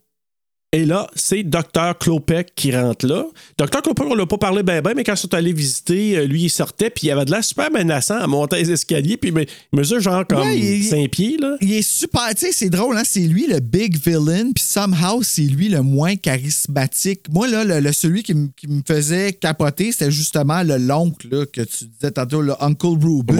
Et 0.76 0.84
là, 0.84 1.06
c'est 1.14 1.42
Dr. 1.42 1.96
Klopek 1.98 2.54
qui 2.54 2.76
rentre 2.76 3.06
là. 3.06 3.24
Dr. 3.56 3.80
Klopek, 3.82 4.04
on 4.10 4.14
l'a 4.14 4.26
pas 4.26 4.36
parlé 4.36 4.62
ben 4.62 4.82
ben, 4.82 4.92
mais 4.94 5.04
quand 5.04 5.14
ils 5.14 5.18
sont 5.18 5.32
allés 5.32 5.54
visiter, 5.54 6.18
euh, 6.18 6.26
lui, 6.26 6.42
il 6.42 6.50
sortait, 6.50 6.90
puis 6.90 7.06
il 7.06 7.10
avait 7.12 7.24
de 7.24 7.30
l'air 7.30 7.42
super 7.42 7.70
menaçant 7.70 8.16
à 8.18 8.26
monter 8.26 8.56
les 8.56 8.70
escaliers, 8.72 9.16
puis 9.16 9.30
ben, 9.30 9.46
il 9.72 9.78
mesure 9.78 10.00
genre 10.00 10.26
comme 10.26 10.40
Ouais, 10.40 10.58
il- 10.58 10.84
5 10.84 11.10
pieds, 11.10 11.38
là. 11.40 11.56
Il 11.62 11.72
est 11.72 11.80
super, 11.80 12.28
tu 12.34 12.44
sais, 12.46 12.52
c'est 12.52 12.68
drôle, 12.68 12.94
hein? 12.98 13.04
C'est 13.06 13.20
lui 13.20 13.46
le 13.46 13.60
big 13.60 13.96
villain, 13.96 14.52
puis 14.54 14.62
somehow, 14.62 15.22
c'est 15.22 15.42
lui 15.42 15.68
le 15.70 15.80
moins 15.80 16.16
charismatique. 16.16 17.22
Moi, 17.30 17.48
là, 17.48 17.64
le, 17.64 17.80
le- 17.80 17.92
celui 17.92 18.22
qui, 18.22 18.34
me- 18.34 18.48
qui 18.56 18.68
me 18.68 18.82
faisait 18.86 19.32
capoter, 19.32 19.92
c'était 19.92 20.10
justement 20.10 20.62
le 20.62 20.76
l'oncle, 20.76 21.28
là, 21.30 21.46
que 21.46 21.62
tu 21.62 21.84
disais 21.86 22.10
tantôt, 22.10 22.42
le 22.42 22.52
Uncle 22.62 22.86
Ruben. 23.02 23.36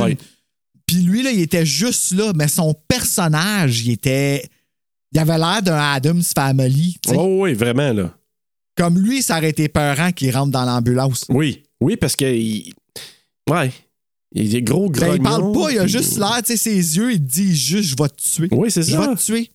Puis 0.87 0.97
lui, 1.03 1.23
là, 1.23 1.31
il 1.33 1.41
était 1.41 1.67
juste 1.67 2.15
là, 2.15 2.33
mais 2.35 2.49
son 2.49 2.75
personnage, 2.89 3.83
il 3.85 3.93
était. 3.93 4.45
Il 5.13 5.19
avait 5.19 5.39
l'air 5.39 5.63
d'un 5.63 5.79
Adams 5.79 6.23
Family. 6.23 6.97
Oh, 7.15 7.39
oui, 7.43 7.55
vraiment, 7.55 7.93
là. 7.93 8.15
Comme 8.77 8.99
lui, 8.99 9.23
ça 9.23 9.39
aurait 9.39 9.51
été 9.51 9.69
peurant 9.69 10.13
qu'il 10.13 10.35
rentre 10.37 10.51
dans 10.53 10.65
l'ambulance. 10.65 11.25
Oui, 11.29 11.63
oui, 11.81 11.97
parce 11.97 12.17
que. 12.17 12.25
il- 12.25 12.73
Ouais. 13.49 13.73
Il 14.33 14.55
est 14.55 14.61
gros, 14.63 14.91
Ben, 14.91 15.15
il 15.15 15.23
parle 15.23 15.53
pas, 15.53 15.71
il 15.71 15.79
a 15.79 15.87
juste 15.87 16.19
l'air, 16.19 16.39
tu 16.45 16.47
sais, 16.53 16.57
ses 16.57 16.97
yeux, 16.97 17.13
il 17.13 17.21
dit 17.25 17.55
juste, 17.57 17.91
je 17.91 17.97
vais 18.03 18.09
te 18.09 18.21
tuer. 18.23 18.49
Oui, 18.51 18.71
c'est 18.71 18.83
Je 18.83 18.91
ça. 18.91 19.01
vais 19.09 19.15
te 19.15 19.23
tuer. 19.23 19.51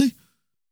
Tu 0.00 0.06
sais. 0.06 0.14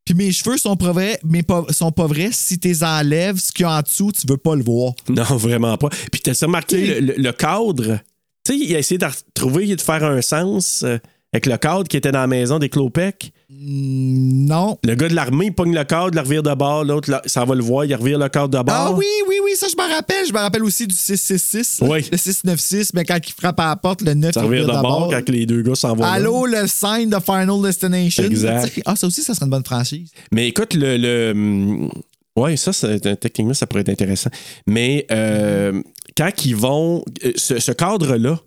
Puis 0.05 0.15
mes 0.15 0.33
cheveux 0.33 0.57
sont 0.57 0.75
pas 0.75 0.91
vrais, 0.91 1.21
mais 1.23 1.43
pas, 1.43 1.65
sont 1.71 1.93
pas 1.93 2.07
vrais. 2.07 2.31
Si 2.33 2.59
tu 2.59 2.69
les 2.69 2.83
enlèves, 2.83 3.37
ce 3.39 3.53
qu'il 3.53 3.65
y 3.65 3.67
a 3.69 3.77
en 3.79 3.83
dessous, 3.83 4.11
tu 4.11 4.27
veux 4.27 4.39
pas 4.39 4.57
le 4.57 4.65
voir. 4.65 4.95
Non, 5.09 5.23
vraiment 5.37 5.77
pas. 5.77 5.91
Puis 6.11 6.21
t'as 6.23 6.33
Tu 6.33 6.39
sais- 6.69 7.01
le, 7.01 7.33
cadre? 7.33 7.99
Tu 8.45 8.53
sais, 8.53 8.59
il 8.59 8.75
a 8.75 8.79
essayé 8.81 8.99
de 8.99 9.05
retrouver, 9.07 9.77
de 9.77 9.81
faire 9.81 10.03
un 10.03 10.21
sens 10.23 10.83
euh, 10.83 10.99
avec 11.33 11.47
le 11.47 11.57
cadre 11.59 11.85
qui 11.87 11.97
était 11.99 12.11
dans 12.11 12.21
la 12.21 12.27
maison 12.27 12.59
des 12.59 12.69
Clopec. 12.71 13.33
Mm, 13.61 14.47
Non. 14.47 14.79
Le 14.85 14.95
gars 14.95 15.09
de 15.09 15.15
l'armée, 15.15 15.47
il 15.47 15.53
pogne 15.55 15.75
le 15.75 15.85
cadre, 15.85 16.09
il 16.13 16.15
le 16.17 16.21
revire 16.23 16.43
de 16.43 16.55
bord. 16.55 16.85
L'autre, 16.85 17.23
ça 17.27 17.45
va 17.45 17.55
le 17.55 17.63
voir, 17.63 17.85
il 17.85 17.95
revire 17.95 18.19
le 18.19 18.29
cadre 18.29 18.49
de 18.49 18.63
bord. 18.65 18.75
Ah 18.75 18.93
oui, 18.93 19.07
oui, 19.29 19.37
oui, 19.45 19.53
ça 19.57 19.67
je 19.71 19.77
me 19.77 19.95
rappelle. 19.95 20.27
Je 20.27 20.33
me 20.33 20.39
rappelle 20.39 20.65
aussi 20.65 20.87
du 20.87 20.95
666. 20.95 21.81
là. 21.81 21.89
Oui. 21.89 22.09
Le 22.11 22.17
696, 22.19 22.93
mais 22.95 23.05
quand 23.05 23.19
il 23.27 23.33
frappe 23.33 23.61
à 23.61 23.69
la 23.69 23.77
porte, 23.77 24.03
le 24.03 24.15
9 24.15 24.33
Ça 24.35 24.41
il 24.41 24.47
revire 24.47 24.65
vire 24.67 24.77
de 24.77 24.83
bord 24.83 25.09
d'abord. 25.09 25.11
quand 25.11 25.29
les 25.29 25.47
deux 25.47 25.63
gars 25.63 25.75
s'en 25.75 25.95
vont. 25.95 26.03
là. 26.03 26.13
Allô, 26.13 26.47
le 26.47 26.67
sign 26.67 27.09
de 27.11 27.19
Final 27.21 27.63
Destination. 27.63 28.25
Exact. 28.25 28.81
Ah, 28.87 28.97
ça 28.97 29.07
aussi, 29.07 29.23
ça 29.23 29.35
serait 29.35 29.45
une 29.47 29.51
bonne 29.51 29.65
franchise. 29.65 30.11
Mais 30.33 30.49
écoute, 30.49 30.75
le. 30.75 30.97
le 30.97 31.31
hum, 31.33 31.91
ouais, 32.37 32.57
ça, 32.57 32.73
c'est- 32.73 33.01
techniquement, 33.17 33.55
ça 33.55 33.67
pourrait 33.67 33.83
être 33.83 33.89
intéressant. 33.91 34.31
Mais 34.67 35.07
euh, 35.13 35.81
quand 36.17 36.45
ils 36.45 36.57
vont. 36.57 37.05
euh, 37.25 37.33
Ce, 37.37 37.59
ce 37.59 37.73
cadre-là, 37.73 38.39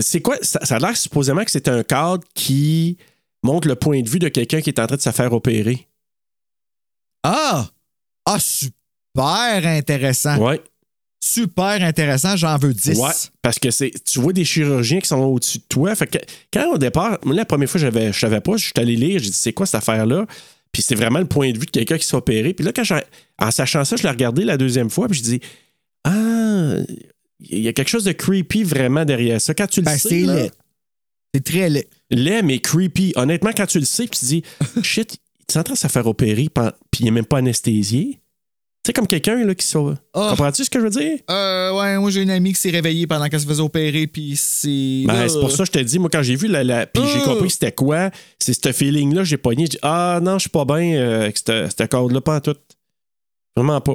c'est 0.00 0.20
quoi? 0.20 0.36
Ça, 0.42 0.60
ça 0.64 0.76
a 0.76 0.78
l'air 0.78 0.96
supposément 0.96 1.44
que 1.44 1.50
c'est 1.50 1.68
un 1.68 1.82
cadre 1.82 2.24
qui 2.34 2.96
montre 3.42 3.68
le 3.68 3.74
point 3.74 4.02
de 4.02 4.08
vue 4.08 4.18
de 4.18 4.28
quelqu'un 4.28 4.60
qui 4.60 4.70
est 4.70 4.78
en 4.80 4.86
train 4.86 4.96
de 4.96 5.02
se 5.02 5.10
faire 5.10 5.32
opérer. 5.32 5.88
Ah! 7.22 7.68
Ah, 8.24 8.38
super 8.38 9.66
intéressant. 9.66 10.38
Ouais. 10.38 10.60
Super 11.24 11.82
intéressant, 11.82 12.36
j'en 12.36 12.56
veux 12.58 12.74
10. 12.74 12.98
Ouais, 12.98 13.10
parce 13.42 13.58
que 13.60 13.70
c'est, 13.70 13.92
tu 14.04 14.20
vois 14.20 14.32
des 14.32 14.44
chirurgiens 14.44 14.98
qui 15.00 15.06
sont 15.06 15.18
au-dessus 15.18 15.58
de 15.58 15.64
toi. 15.68 15.94
Fait 15.94 16.08
que 16.08 16.18
quand 16.52 16.72
au 16.74 16.78
départ, 16.78 17.18
moi, 17.24 17.36
la 17.36 17.44
première 17.44 17.70
fois, 17.70 17.80
j'avais, 17.80 18.12
je 18.12 18.18
savais 18.18 18.40
pas, 18.40 18.56
je 18.56 18.64
suis 18.64 18.72
allé 18.76 18.96
lire, 18.96 19.20
j'ai 19.20 19.30
dit 19.30 19.36
c'est 19.36 19.52
quoi 19.52 19.64
cette 19.66 19.76
affaire-là? 19.76 20.26
Puis 20.72 20.82
c'est 20.82 20.96
vraiment 20.96 21.20
le 21.20 21.26
point 21.26 21.52
de 21.52 21.58
vue 21.58 21.66
de 21.66 21.70
quelqu'un 21.70 21.96
qui 21.96 22.06
s'est 22.06 22.16
opéré. 22.16 22.54
Puis 22.54 22.64
là, 22.64 22.72
quand 22.72 22.82
en 23.38 23.50
sachant 23.52 23.84
ça, 23.84 23.94
je 23.94 24.02
l'ai 24.02 24.08
regardé 24.08 24.44
la 24.44 24.56
deuxième 24.56 24.90
fois, 24.90 25.06
puis 25.06 25.18
je 25.18 25.22
dis 25.22 25.40
Ah, 26.04 26.74
il 27.38 27.60
y 27.60 27.68
a 27.68 27.72
quelque 27.72 27.90
chose 27.90 28.04
de 28.04 28.12
creepy 28.12 28.64
vraiment 28.64 29.04
derrière 29.04 29.40
ça. 29.40 29.54
Quand 29.54 29.68
tu 29.68 29.80
le 29.80 29.84
Ben, 29.84 29.98
sais, 29.98 30.08
c'est 30.08 30.20
là. 30.22 30.46
C'est 31.34 31.44
très 31.44 31.68
laid. 31.70 31.88
laid, 32.10 32.42
mais 32.42 32.58
creepy. 32.60 33.12
Honnêtement, 33.16 33.50
quand 33.56 33.66
tu 33.66 33.78
le 33.78 33.84
sais, 33.84 34.06
tu 34.06 34.24
dis 34.24 34.42
Shit, 34.82 35.16
il 35.48 35.52
est 35.54 35.58
en 35.58 35.62
train 35.62 35.74
de 35.74 35.78
se 35.78 35.86
faire 35.88 36.06
opérer, 36.06 36.48
puis 36.50 37.00
il 37.00 37.04
n'est 37.06 37.10
même 37.10 37.26
pas 37.26 37.38
anesthésié. 37.38 38.18
Tu 38.84 38.88
sais, 38.88 38.92
comme 38.94 39.06
quelqu'un 39.06 39.44
là, 39.44 39.54
qui 39.54 39.64
soit. 39.64 39.94
Ah. 40.12 40.26
Comprends-tu 40.30 40.64
ce 40.64 40.70
que 40.70 40.80
je 40.80 40.84
veux 40.84 40.90
dire? 40.90 41.18
Euh, 41.30 41.72
ouais, 41.78 41.96
moi, 41.98 42.10
j'ai 42.10 42.20
une 42.22 42.30
amie 42.30 42.52
qui 42.52 42.60
s'est 42.60 42.70
réveillée 42.70 43.06
pendant 43.06 43.28
qu'elle 43.28 43.40
se 43.40 43.46
faisait 43.46 43.62
opérer, 43.62 44.08
puis 44.08 44.34
c'est. 44.36 45.04
Ben, 45.06 45.28
c'est 45.28 45.38
pour 45.38 45.52
ça 45.52 45.58
que 45.58 45.66
je 45.66 45.70
te 45.72 45.78
dis, 45.78 46.00
moi, 46.00 46.10
quand 46.12 46.22
j'ai 46.22 46.34
vu 46.34 46.48
la. 46.48 46.64
la 46.64 46.86
puis 46.86 47.02
j'ai 47.06 47.20
Euh. 47.20 47.24
compris 47.24 47.48
c'était 47.50 47.70
quoi, 47.70 48.10
c'est 48.40 48.52
ce 48.52 48.72
feeling-là, 48.72 49.22
j'ai 49.22 49.36
pogné. 49.36 49.64
J'ai 49.66 49.68
dit, 49.70 49.78
ah 49.82 50.18
non, 50.20 50.34
je 50.34 50.40
suis 50.40 50.50
pas 50.50 50.64
bien 50.64 50.94
euh, 50.96 51.22
avec 51.22 51.38
ce 51.38 51.68
ce 51.78 51.84
code-là, 51.84 52.20
pas 52.20 52.36
en 52.36 52.40
tout. 52.40 52.56
Vraiment 53.56 53.80
pas. 53.80 53.94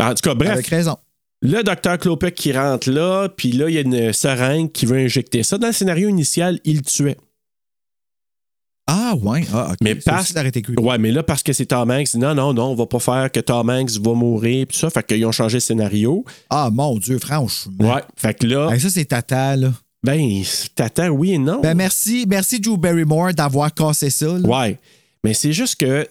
En 0.00 0.14
tout 0.14 0.22
cas, 0.22 0.34
bref, 0.34 0.50
Avec 0.52 0.66
raison. 0.68 0.96
Le 1.42 1.62
docteur 1.62 1.98
Klopek 1.98 2.34
qui 2.34 2.52
rentre 2.52 2.90
là, 2.90 3.28
puis 3.28 3.52
là, 3.52 3.68
il 3.68 3.74
y 3.74 3.78
a 3.78 3.82
une 3.82 4.12
seringue 4.12 4.72
qui 4.72 4.86
veut 4.86 4.98
injecter 4.98 5.42
ça. 5.42 5.58
Dans 5.58 5.66
le 5.68 5.72
scénario 5.72 6.08
initial, 6.08 6.58
il 6.64 6.76
le 6.76 6.82
tuait. 6.82 7.16
Ah, 8.86 9.14
ouais. 9.22 9.44
Ah, 9.52 9.68
ok. 9.70 9.76
Mais 9.82 9.94
parce-. 9.94 10.34
Ouais, 10.78 10.98
mais 10.98 11.10
là, 11.10 11.22
parce 11.22 11.42
que 11.42 11.52
c'est 11.54 11.66
Tom 11.66 11.90
Hanks, 11.90 12.14
non, 12.14 12.34
non, 12.34 12.52
non, 12.52 12.66
on 12.72 12.74
va 12.74 12.86
pas 12.86 12.98
faire 12.98 13.32
que 13.32 13.40
Tom 13.40 13.70
Hanks 13.70 13.92
va 13.92 14.12
mourir, 14.12 14.66
puis 14.66 14.76
ça. 14.76 14.90
Fait 14.90 15.02
qu'ils 15.06 15.24
ont 15.24 15.32
changé 15.32 15.56
le 15.56 15.60
scénario. 15.60 16.24
Ah, 16.50 16.68
mon 16.70 16.98
Dieu, 16.98 17.18
franchement. 17.18 17.94
Ouais, 17.94 18.02
fait 18.16 18.34
que 18.34 18.46
là, 18.46 18.70
Hey, 18.72 18.80
ça, 18.80 18.90
c'est 18.90 19.06
tata, 19.06 19.56
là. 19.56 19.72
ben, 20.02 20.42
t'attends, 20.74 21.08
oui 21.08 21.32
et 21.32 21.38
non. 21.38 21.60
Ben, 21.62 21.74
merci, 21.74 22.26
merci, 22.28 22.60
Drew 22.60 22.76
Barrymore, 22.76 23.32
d'avoir 23.32 23.72
cassé 23.72 24.10
ça. 24.10 24.26
là. 24.38 24.46
Ouais. 24.48 24.78
Mais 25.24 25.32
c'est 25.32 25.52
juste 25.54 25.76
que, 25.76 26.02
tu 26.04 26.10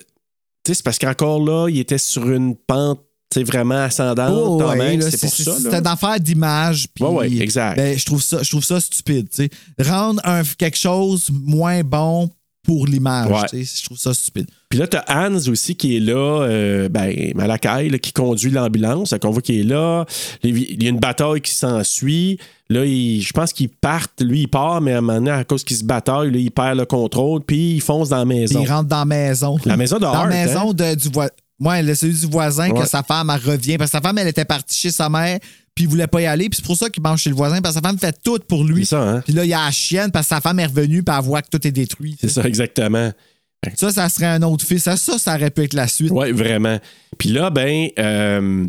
sais, 0.68 0.74
c'est 0.74 0.84
parce 0.84 0.98
qu'encore 0.98 1.44
là, 1.45 1.68
il 1.70 1.78
était 1.78 2.00
sur 2.00 2.28
une 2.32 2.56
pente, 2.56 3.02
sais, 3.34 3.43
vraiment 3.43 3.84
ascendante. 3.84 4.31
Oh, 4.34 4.64
ouais, 4.64 4.97
là, 4.97 5.10
c'est 5.11 5.19
pour 5.19 5.30
ça. 5.30 5.51
C'est 5.61 5.77
une 5.80 5.88
affaire 5.88 6.19
d'image. 6.19 6.88
Ouais, 6.99 7.07
ouais, 7.07 7.31
exact. 7.38 7.77
Ben, 7.77 7.97
je, 7.97 8.05
trouve 8.05 8.22
ça, 8.22 8.39
je 8.41 8.49
trouve 8.49 8.64
ça 8.64 8.80
stupide. 8.80 9.30
tu 9.30 9.43
sais. 9.43 9.49
Rendre 9.89 10.22
un, 10.23 10.43
quelque 10.57 10.77
chose 10.77 11.30
moins 11.31 11.81
bon 11.84 12.30
pour 12.65 12.88
l'image. 12.88 13.30
Ouais. 13.30 13.64
Je 13.64 13.84
trouve 13.84 13.97
ça 13.97 14.14
stupide. 14.14 14.47
Puis 14.69 14.80
là, 14.80 14.88
t'as 14.88 15.03
Hans 15.10 15.35
aussi 15.49 15.76
qui 15.76 15.97
est 15.97 15.99
là, 15.99 16.43
euh, 16.43 16.88
ben, 16.88 17.14
Malakai, 17.35 17.89
là, 17.89 17.99
qui 17.99 18.14
conduit 18.14 18.49
l'ambulance. 18.51 19.14
Qu'on 19.22 19.31
voit 19.31 19.41
qu'il 19.41 19.60
est 19.60 19.64
là. 19.64 20.05
Il 20.43 20.81
y 20.81 20.88
a 20.88 20.89
une 20.89 20.99
bataille 20.99 21.41
qui 21.41 21.51
s'ensuit. 21.53 22.39
Là, 22.69 22.85
il- 22.85 23.22
je 23.22 23.34
pense 23.34 23.51
qu'ils 23.51 23.68
partent. 23.69 24.22
Lui, 24.22 24.43
il 24.43 24.47
part, 24.47 24.80
mais 24.80 24.93
à 24.93 24.99
un 24.99 25.01
moment 25.01 25.19
donné, 25.19 25.31
à 25.31 25.43
cause 25.43 25.64
qu'il 25.65 25.76
se 25.76 25.84
bataille, 25.84 26.31
là, 26.31 26.38
il 26.39 26.49
perd 26.51 26.77
le 26.77 26.85
contrôle, 26.85 27.41
puis 27.43 27.73
il 27.76 27.81
fonce 27.81 28.10
dans 28.10 28.18
la 28.19 28.26
Puis 28.26 28.39
maison. 28.39 28.61
il 28.64 28.69
rentre 28.72 28.88
dans 28.88 28.99
la 28.99 29.05
maison. 29.05 29.57
La 29.65 29.76
maison 29.77 29.97
de 29.97 30.01
Dans 30.03 30.14
la 30.23 30.27
maison 30.27 30.69
hein? 30.72 30.73
de- 30.73 30.95
du 30.95 31.10
voisin. 31.10 31.31
Ouais, 31.59 31.81
le- 31.84 31.95
celui 31.95 32.13
du 32.19 32.25
voisin, 32.27 32.69
Ouais. 32.71 32.81
que 32.81 32.88
sa 32.88 33.03
femme, 33.03 33.30
elle 33.34 33.49
revient. 33.51 33.77
Parce 33.77 33.91
que 33.91 33.97
sa 33.97 34.01
femme, 34.01 34.17
elle 34.17 34.27
était 34.27 34.45
partie 34.45 34.77
chez 34.77 34.91
sa 34.91 35.07
mère, 35.09 35.39
puis 35.75 35.85
il 35.85 35.88
voulait 35.89 36.07
pas 36.07 36.21
y 36.21 36.25
aller. 36.25 36.49
Puis 36.49 36.57
c'est 36.57 36.65
pour 36.65 36.75
ça 36.77 36.89
qu'il 36.89 37.01
mange 37.03 37.21
chez 37.21 37.30
le 37.30 37.35
voisin, 37.35 37.61
parce 37.61 37.75
que 37.75 37.81
sa 37.81 37.88
femme 37.88 37.97
fait 37.99 38.17
tout 38.23 38.39
pour 38.47 38.63
lui. 38.63 38.85
C'est 38.85 38.95
ça, 38.95 39.01
hein? 39.01 39.21
Puis 39.21 39.34
là, 39.34 39.45
il 39.45 39.49
y 39.49 39.53
a 39.53 39.63
la 39.65 39.71
chienne, 39.71 40.11
parce 40.11 40.27
que 40.27 40.35
sa 40.35 40.41
femme 40.41 40.59
est 40.59 40.65
revenue, 40.65 41.03
puis 41.03 41.15
elle 41.17 41.23
voit 41.23 41.41
que 41.41 41.49
tout 41.49 41.65
est 41.67 41.71
détruit. 41.71 42.17
C'est 42.19 42.30
ça, 42.30 42.43
exactement. 42.43 43.11
Ça, 43.77 43.91
ça 43.91 44.09
serait 44.09 44.25
un 44.25 44.41
autre 44.41 44.65
fils. 44.65 44.84
Ça, 44.84 44.97
ça, 44.97 45.17
ça 45.17 45.35
aurait 45.35 45.49
pu 45.51 45.61
être 45.63 45.73
la 45.73 45.88
suite. 45.88 46.11
Oui, 46.11 46.31
vraiment. 46.34 46.80
Puis 47.17 47.30
là, 47.30 47.49
ben, 47.49 47.88
euh, 47.97 48.65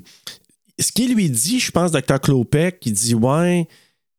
ce 0.79 0.93
qu'il 0.93 1.15
lui 1.15 1.29
dit, 1.31 1.59
je 1.59 1.71
pense, 1.73 1.91
Dr. 1.91 2.21
Klopek, 2.21 2.79
il 2.87 2.93
dit 2.93 3.15
Ouais, 3.17 3.67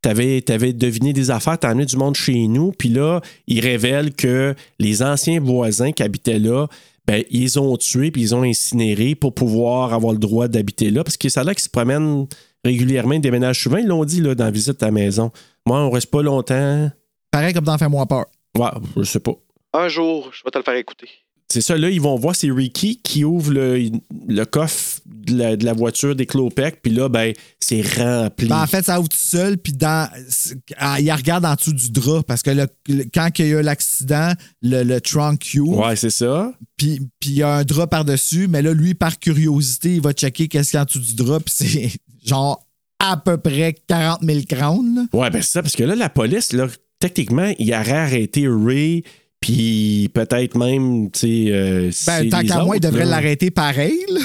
t'avais 0.02 0.44
avais 0.52 0.74
deviné 0.74 1.14
des 1.14 1.32
affaires, 1.32 1.58
t'as 1.58 1.70
amené 1.70 1.86
du 1.86 1.96
monde 1.96 2.16
chez 2.16 2.48
nous. 2.48 2.74
Puis 2.74 2.90
là, 2.90 3.22
il 3.48 3.62
révèle 3.62 4.14
que 4.14 4.54
les 4.78 5.02
anciens 5.02 5.40
voisins 5.40 5.94
qui 5.94 6.04
habitaient 6.04 6.40
là, 6.40 6.68
ben, 7.08 7.24
ils 7.30 7.60
ont 7.60 7.78
tué 7.78 8.12
puis 8.12 8.22
ils 8.22 8.36
ont 8.36 8.44
incinéré 8.44 9.16
pour 9.16 9.34
pouvoir 9.34 9.94
avoir 9.94 10.14
le 10.14 10.20
droit 10.20 10.48
d'habiter 10.48 10.90
là. 10.90 11.04
Parce 11.04 11.18
que 11.18 11.30
ça 11.30 11.42
a 11.42 11.44
l'air 11.44 11.54
qu'ils 11.56 11.64
se 11.64 11.70
promènent 11.70 12.28
régulièrement, 12.64 13.14
ils 13.14 13.22
déménagent 13.22 13.62
souvent. 13.62 13.78
Ils 13.78 13.88
l'ont 13.88 14.06
dit 14.06 14.22
là, 14.22 14.36
dans 14.36 14.46
la 14.46 14.52
visite 14.52 14.82
à 14.82 14.88
la 14.88 14.92
maison. 14.92 15.32
Moi, 15.66 15.80
on 15.80 15.90
reste 15.92 16.10
pas 16.10 16.22
longtemps. 16.22 16.90
Pareil 17.32 17.54
comme 17.54 17.66
dans 17.66 17.78
Fais-moi 17.78 18.06
peur. 18.06 18.26
Ouais, 18.58 18.70
je 18.98 19.04
sais 19.04 19.20
pas. 19.20 19.34
Un 19.74 19.88
jour, 19.88 20.30
je 20.32 20.44
vais 20.44 20.52
te 20.52 20.58
le 20.58 20.64
faire 20.64 20.76
écouter. 20.76 21.10
C'est 21.48 21.62
ça, 21.62 21.78
là, 21.78 21.90
ils 21.90 22.02
vont 22.02 22.16
voir, 22.16 22.36
c'est 22.36 22.50
Ricky 22.50 23.00
qui 23.04 23.24
ouvre 23.24 23.52
le, 23.52 23.90
le 24.28 24.46
coffre 24.46 25.02
de 25.26 25.38
la, 25.38 25.56
de 25.58 25.66
la 25.66 25.74
voiture 25.74 26.16
des 26.16 26.26
Clopec, 26.26 26.82
puis 26.82 26.92
là, 26.94 27.10
ben, 27.10 27.34
c'est 27.60 27.82
rempli. 27.82 28.48
Ben, 28.48 28.62
en 28.62 28.68
fait, 28.68 28.86
ça 28.86 29.00
ouvre 29.00 29.10
tout 29.10 29.18
seul, 29.18 29.58
puis 29.58 29.74
dans, 29.74 30.10
il 31.00 31.12
regarde 31.12 31.46
en 31.46 31.56
dessous 31.56 31.74
du 31.74 31.92
drap, 31.92 32.24
parce 32.24 32.42
que 32.42 32.52
le- 32.52 32.68
le- 32.88 33.04
quand 33.14 33.30
il 33.40 33.46
y 33.48 33.54
a 33.56 33.60
eu 33.60 33.64
l'accident, 33.64 34.32
le, 34.62 34.84
le 34.84 35.02
trunk 35.02 35.52
ouvre, 35.60 35.88
ouais, 35.88 35.96
c'est 35.96 36.10
ça. 36.10 36.52
puis 36.78 37.00
puis 37.20 37.32
il 37.32 37.36
y 37.38 37.44
a 37.44 37.56
un 37.58 37.64
drap 37.64 37.88
par-dessus, 37.88 38.48
mais 38.48 38.62
là, 38.62 38.74
lui, 38.74 38.94
par 38.94 39.20
curiosité, 39.20 39.96
il 39.96 40.02
va 40.02 40.14
checker 40.14 40.48
qu'est-ce 40.48 40.72
qu'il 40.72 40.78
y 40.78 40.80
a 40.80 40.84
en 40.84 40.86
dessous 40.86 41.00
du 41.00 41.16
drap, 41.16 41.40
puis 41.40 41.54
c'est 41.58 41.92
genre 42.26 42.66
à 43.00 43.18
peu 43.18 43.38
près 43.38 43.76
40 43.88 44.20
000 44.24 44.40
crowns. 44.50 45.08
Ouais, 45.14 45.30
ben 45.30 45.42
c'est 45.42 45.52
ça, 45.52 45.62
parce 45.62 45.76
que 45.76 45.84
là, 45.84 45.96
la 45.96 46.10
police, 46.10 46.54
là, 46.54 46.68
techniquement, 47.00 47.54
il 47.60 47.72
aurait 47.74 47.92
arrêté 47.92 48.48
Ray, 48.48 49.04
puis 49.46 50.10
peut-être 50.12 50.58
même, 50.58 51.12
tu 51.12 51.20
sais. 51.20 51.46
euh, 51.52 51.92
Ben, 52.08 52.30
tant 52.30 52.42
qu'à 52.42 52.64
moi, 52.64 52.78
ils 52.78 52.80
devraient 52.80 53.06
l'arrêter 53.06 53.52
pareil. 53.52 54.00
là. 54.10 54.20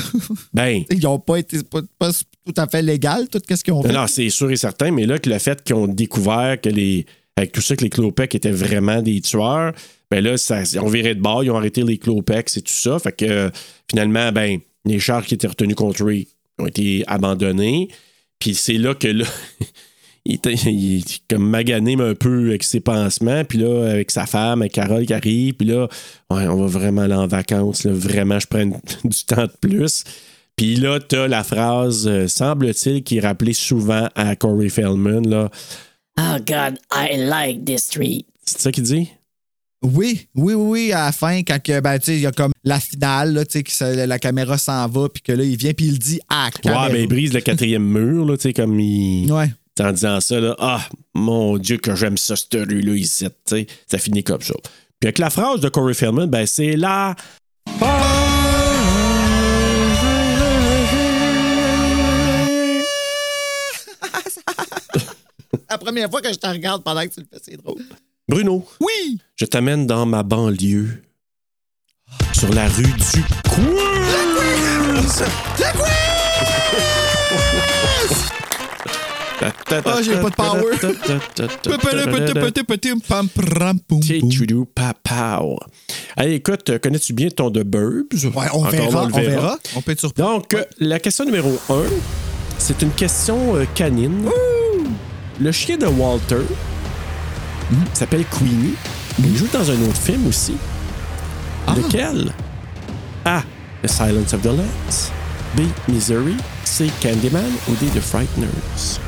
Ben, 0.55 0.83
Ils 0.91 1.01
n'ont 1.03 1.19
pas 1.19 1.37
été 1.37 1.63
pas, 1.63 1.83
pas 1.99 2.11
tout 2.11 2.55
à 2.57 2.67
fait 2.67 2.81
légal, 2.81 3.29
tout 3.29 3.39
ce 3.47 3.63
qu'ils 3.63 3.75
ont 3.75 3.83
fait. 3.83 3.93
non, 3.93 4.07
c'est 4.07 4.31
sûr 4.31 4.51
et 4.51 4.57
certain, 4.57 4.91
mais 4.91 5.05
là, 5.05 5.19
que 5.19 5.29
le 5.29 5.39
fait 5.39 5.63
qu'ils 5.63 5.77
ont 5.77 5.87
découvert 5.87 6.59
que 6.59 6.71
les. 6.71 7.05
Avec 7.37 7.53
tout 7.53 7.61
ça, 7.61 7.77
que 7.77 7.85
les 7.85 7.91
Clopec 7.91 8.35
étaient 8.35 8.51
vraiment 8.51 9.03
des 9.03 9.21
tueurs, 9.21 9.73
ben 10.11 10.25
là, 10.25 10.39
ça, 10.39 10.63
on 10.81 10.89
virait 10.89 11.15
de 11.15 11.21
bord, 11.21 11.45
ils 11.45 11.51
ont 11.51 11.57
arrêté 11.57 11.83
les 11.83 11.99
Clopec, 11.99 12.49
c'est 12.49 12.63
tout 12.63 12.73
ça. 12.73 12.99
Fait 12.99 13.13
que 13.13 13.25
euh, 13.27 13.51
finalement, 13.91 14.33
ben, 14.33 14.59
les 14.87 14.99
chars 15.01 15.25
qui 15.27 15.35
étaient 15.35 15.47
retenus 15.49 15.77
contre 15.77 16.03
Ray 16.03 16.29
ont 16.59 16.67
été 16.67 17.05
abandonnés. 17.07 17.89
Puis 18.39 18.55
c'est 18.55 18.79
là 18.79 18.95
que 18.95 19.09
là. 19.09 19.27
Il 20.25 20.35
était 20.35 20.53
il 20.67 20.99
est 20.99 21.23
comme 21.29 21.49
magané 21.49 21.97
mais 21.97 22.05
un 22.11 22.15
peu 22.15 22.49
avec 22.49 22.63
ses 22.63 22.81
pansements. 22.81 23.45
Puis 23.45 23.59
là, 23.59 23.91
avec 23.91 24.11
sa 24.11 24.27
femme, 24.27 24.63
avec 24.63 24.73
Carole 24.73 25.07
qui 25.07 25.15
arrive. 25.15 25.55
Puis 25.55 25.67
là, 25.67 25.89
ouais, 26.31 26.47
on 26.47 26.57
va 26.57 26.67
vraiment 26.67 27.03
aller 27.03 27.15
en 27.15 27.27
vacances. 27.27 27.85
là. 27.85 27.93
Vraiment, 27.93 28.39
je 28.39 28.47
prends 28.47 28.65
du 29.05 29.25
temps 29.27 29.45
de 29.47 29.53
plus. 29.61 30.05
Puis 30.57 30.77
là, 30.77 30.99
t'as 31.01 31.27
la 31.27 31.43
phrase, 31.43 32.07
euh, 32.07 32.29
semble-t-il, 32.29 33.03
qui 33.03 33.17
est 33.17 33.21
rappelée 33.21 33.55
souvent 33.55 34.09
à 34.15 34.37
Corey 34.37 34.69
Feldman. 34.69 35.27
Là. 35.27 35.49
Oh 36.19 36.37
God, 36.47 36.79
I 36.95 37.17
like 37.17 37.65
this 37.65 37.85
street. 37.85 38.27
C'est 38.45 38.61
ça 38.61 38.71
qu'il 38.73 38.83
dit? 38.85 39.09
Oui, 39.83 40.27
oui, 40.35 40.53
oui, 40.53 40.55
oui, 40.55 40.93
à 40.93 41.07
la 41.07 41.13
fin, 41.13 41.39
quand 41.43 41.63
que, 41.63 41.81
ben, 41.81 41.99
tu 41.99 42.07
sais, 42.07 42.17
il 42.17 42.21
y 42.21 42.27
a 42.27 42.33
comme 42.33 42.53
la 42.65 42.79
finale, 42.79 43.33
là, 43.33 43.47
tu 43.47 43.53
sais, 43.53 43.63
que 43.63 43.71
ça- 43.71 44.07
la 44.07 44.19
caméra 44.19 44.59
s'en 44.59 44.87
va, 44.89 45.09
puis 45.09 45.23
que 45.23 45.33
là, 45.33 45.43
il 45.43 45.57
vient, 45.57 45.73
puis 45.73 45.87
il 45.87 45.99
dit 45.99 46.21
à 46.29 46.45
la 46.47 46.51
caméra. 46.51 46.87
Ouais, 46.89 46.93
ben, 46.93 47.01
il 47.01 47.09
brise 47.09 47.33
le 47.33 47.41
quatrième 47.41 47.85
mur, 47.87 48.27
là, 48.27 48.37
tu 48.37 48.43
sais, 48.43 48.53
comme 48.53 48.79
il. 48.79 49.33
Ouais. 49.33 49.51
En 49.79 49.93
disant 49.93 50.21
ça, 50.21 50.41
là, 50.41 50.55
ah, 50.59 50.87
mon 51.15 51.57
Dieu, 51.57 51.79
que 51.79 51.95
j'aime 51.95 52.19
ça, 52.19 52.37
cette 52.37 52.53
rue-là, 52.53 52.95
ici, 52.95 53.25
tu 53.25 53.31
sais. 53.47 53.67
Ça 53.87 53.97
finit 53.99 54.23
comme 54.23 54.43
ça. 54.43 54.53
Puis 55.01 55.09
avec 55.09 55.19
la 55.19 55.31
phrase 55.31 55.61
de 55.61 55.71
Corey 55.71 55.95
Feldman, 55.95 56.29
ben, 56.29 56.47
c'est 56.47 56.77
là. 56.77 57.15
la 65.71 65.79
première 65.79 66.11
fois 66.11 66.21
que 66.21 66.33
je 66.33 66.39
te 66.39 66.47
regarde 66.47 66.83
pendant 66.83 67.03
que 67.03 67.15
tu 67.15 67.21
le 67.21 67.27
fais, 67.31 67.39
c'est 67.43 67.57
drôle. 67.57 67.83
Bruno, 68.29 68.67
Oui! 68.81 69.19
je 69.37 69.45
t'amène 69.45 69.87
dans 69.87 70.07
ma 70.07 70.23
banlieue. 70.23 71.03
Sur 72.33 72.53
la 72.53 72.69
rue 72.69 72.83
du 72.83 73.23
Queens. 73.45 75.25
Ah, 79.43 80.03
j'ai 80.03 80.17
pas 80.17 80.31
de 80.31 80.35
power. 80.35 80.77
Hey, 86.17 86.35
écoute, 86.35 86.79
connais-tu 86.79 87.13
bien 87.13 87.29
ton 87.31 87.51
The 87.51 87.63
Burbs? 87.65 88.25
Ouais, 88.35 88.47
on 88.53 88.59
Encore 88.59 88.71
verra, 88.71 89.03
là, 89.03 89.09
on 89.13 89.21
verra. 89.21 89.59
On 89.77 89.83
peut 89.83 89.93
être 89.93 90.01
surpris. 90.01 90.23
Donc, 90.23 90.55
euh, 90.55 90.65
la 90.79 90.99
question 90.99 91.25
numéro 91.25 91.59
1, 91.71 91.75
c'est 92.59 92.83
une 92.83 92.91
question 92.91 93.57
euh, 93.57 93.65
canine. 93.75 94.29
Le 95.41 95.53
chien 95.53 95.79
de 95.79 95.87
Walter 95.87 96.43
s'appelle 97.95 98.25
Queenie. 98.27 98.75
Il 99.19 99.37
joue 99.37 99.49
dans 99.53 99.71
un 99.71 99.83
autre 99.89 99.97
film 99.97 100.27
aussi. 100.27 100.57
Lequel? 101.77 102.33
A. 103.25 103.43
The 103.83 103.89
Silence 103.89 104.35
of 104.35 104.43
the 104.43 104.47
Lambs. 104.47 105.11
B. 105.57 105.61
Misery. 105.89 106.37
C. 106.65 106.91
Candyman. 107.01 107.51
Ou 107.69 107.75
D. 107.75 107.87
The 107.95 108.01
Frighteners? 108.01 109.01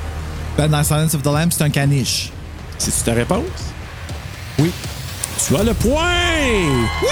Ben, 0.57 0.69
dans 0.69 0.85
Silence 0.85 1.15
of 1.15 1.23
the 1.23 1.27
Lambs, 1.27 1.53
c'est 1.57 1.63
un 1.65 1.71
caniche. 1.71 2.31
C'est-tu 2.79 3.03
ta 3.05 3.15
réponse? 3.15 3.45
Oui. 4.59 4.71
Tu 5.47 5.57
as 5.57 5.63
le 5.63 5.75
point! 5.75 6.85
Oui! 7.03 7.09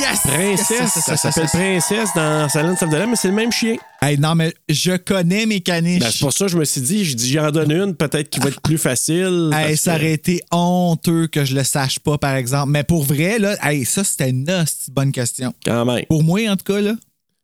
Yes! 0.00 0.20
Princesse, 0.22 0.70
Yes, 0.70 0.94
yes, 0.96 1.04
ça 1.04 1.16
s'appelle. 1.16 1.48
Princesse 1.48 2.10
dans 2.14 2.48
Silence 2.48 2.82
of 2.82 2.90
the 2.90 2.94
Lambs, 2.94 3.10
mais 3.10 3.16
c'est 3.16 3.28
le 3.28 3.34
même 3.34 3.50
chien. 3.50 3.76
Hey, 4.00 4.16
non, 4.18 4.34
mais 4.34 4.54
je 4.68 4.96
connais 4.96 5.44
mes 5.46 5.60
caniches. 5.60 6.00
Ben, 6.00 6.10
c'est 6.10 6.20
pour 6.20 6.32
ça 6.32 6.44
que 6.44 6.52
je 6.52 6.58
me 6.58 6.64
suis 6.64 6.80
dit, 6.82 7.04
je 7.04 7.16
dis, 7.16 7.32
j'en 7.32 7.50
donne 7.50 7.72
une, 7.72 7.94
peut-être 7.96 8.28
qui 8.30 8.38
va 8.38 8.48
être 8.50 8.60
plus 8.60 8.78
facile. 8.78 9.50
Hey, 9.54 9.76
ça 9.76 9.92
que- 9.92 9.96
aurait 9.98 10.12
été 10.12 10.42
honteux 10.52 11.26
que 11.26 11.44
je 11.44 11.54
le 11.54 11.64
sache 11.64 11.98
pas, 11.98 12.16
par 12.18 12.34
exemple. 12.36 12.70
Mais 12.70 12.84
pour 12.84 13.02
vrai, 13.02 13.38
là, 13.38 13.56
hey, 13.62 13.84
ça, 13.84 14.04
c'était 14.04 14.30
une 14.30 14.46
bonne 14.92 15.10
question. 15.10 15.52
Quand 15.64 15.84
même. 15.84 16.04
Pour 16.06 16.22
moi, 16.22 16.40
en 16.48 16.56
tout 16.56 16.70
cas, 16.72 16.80
là. 16.80 16.92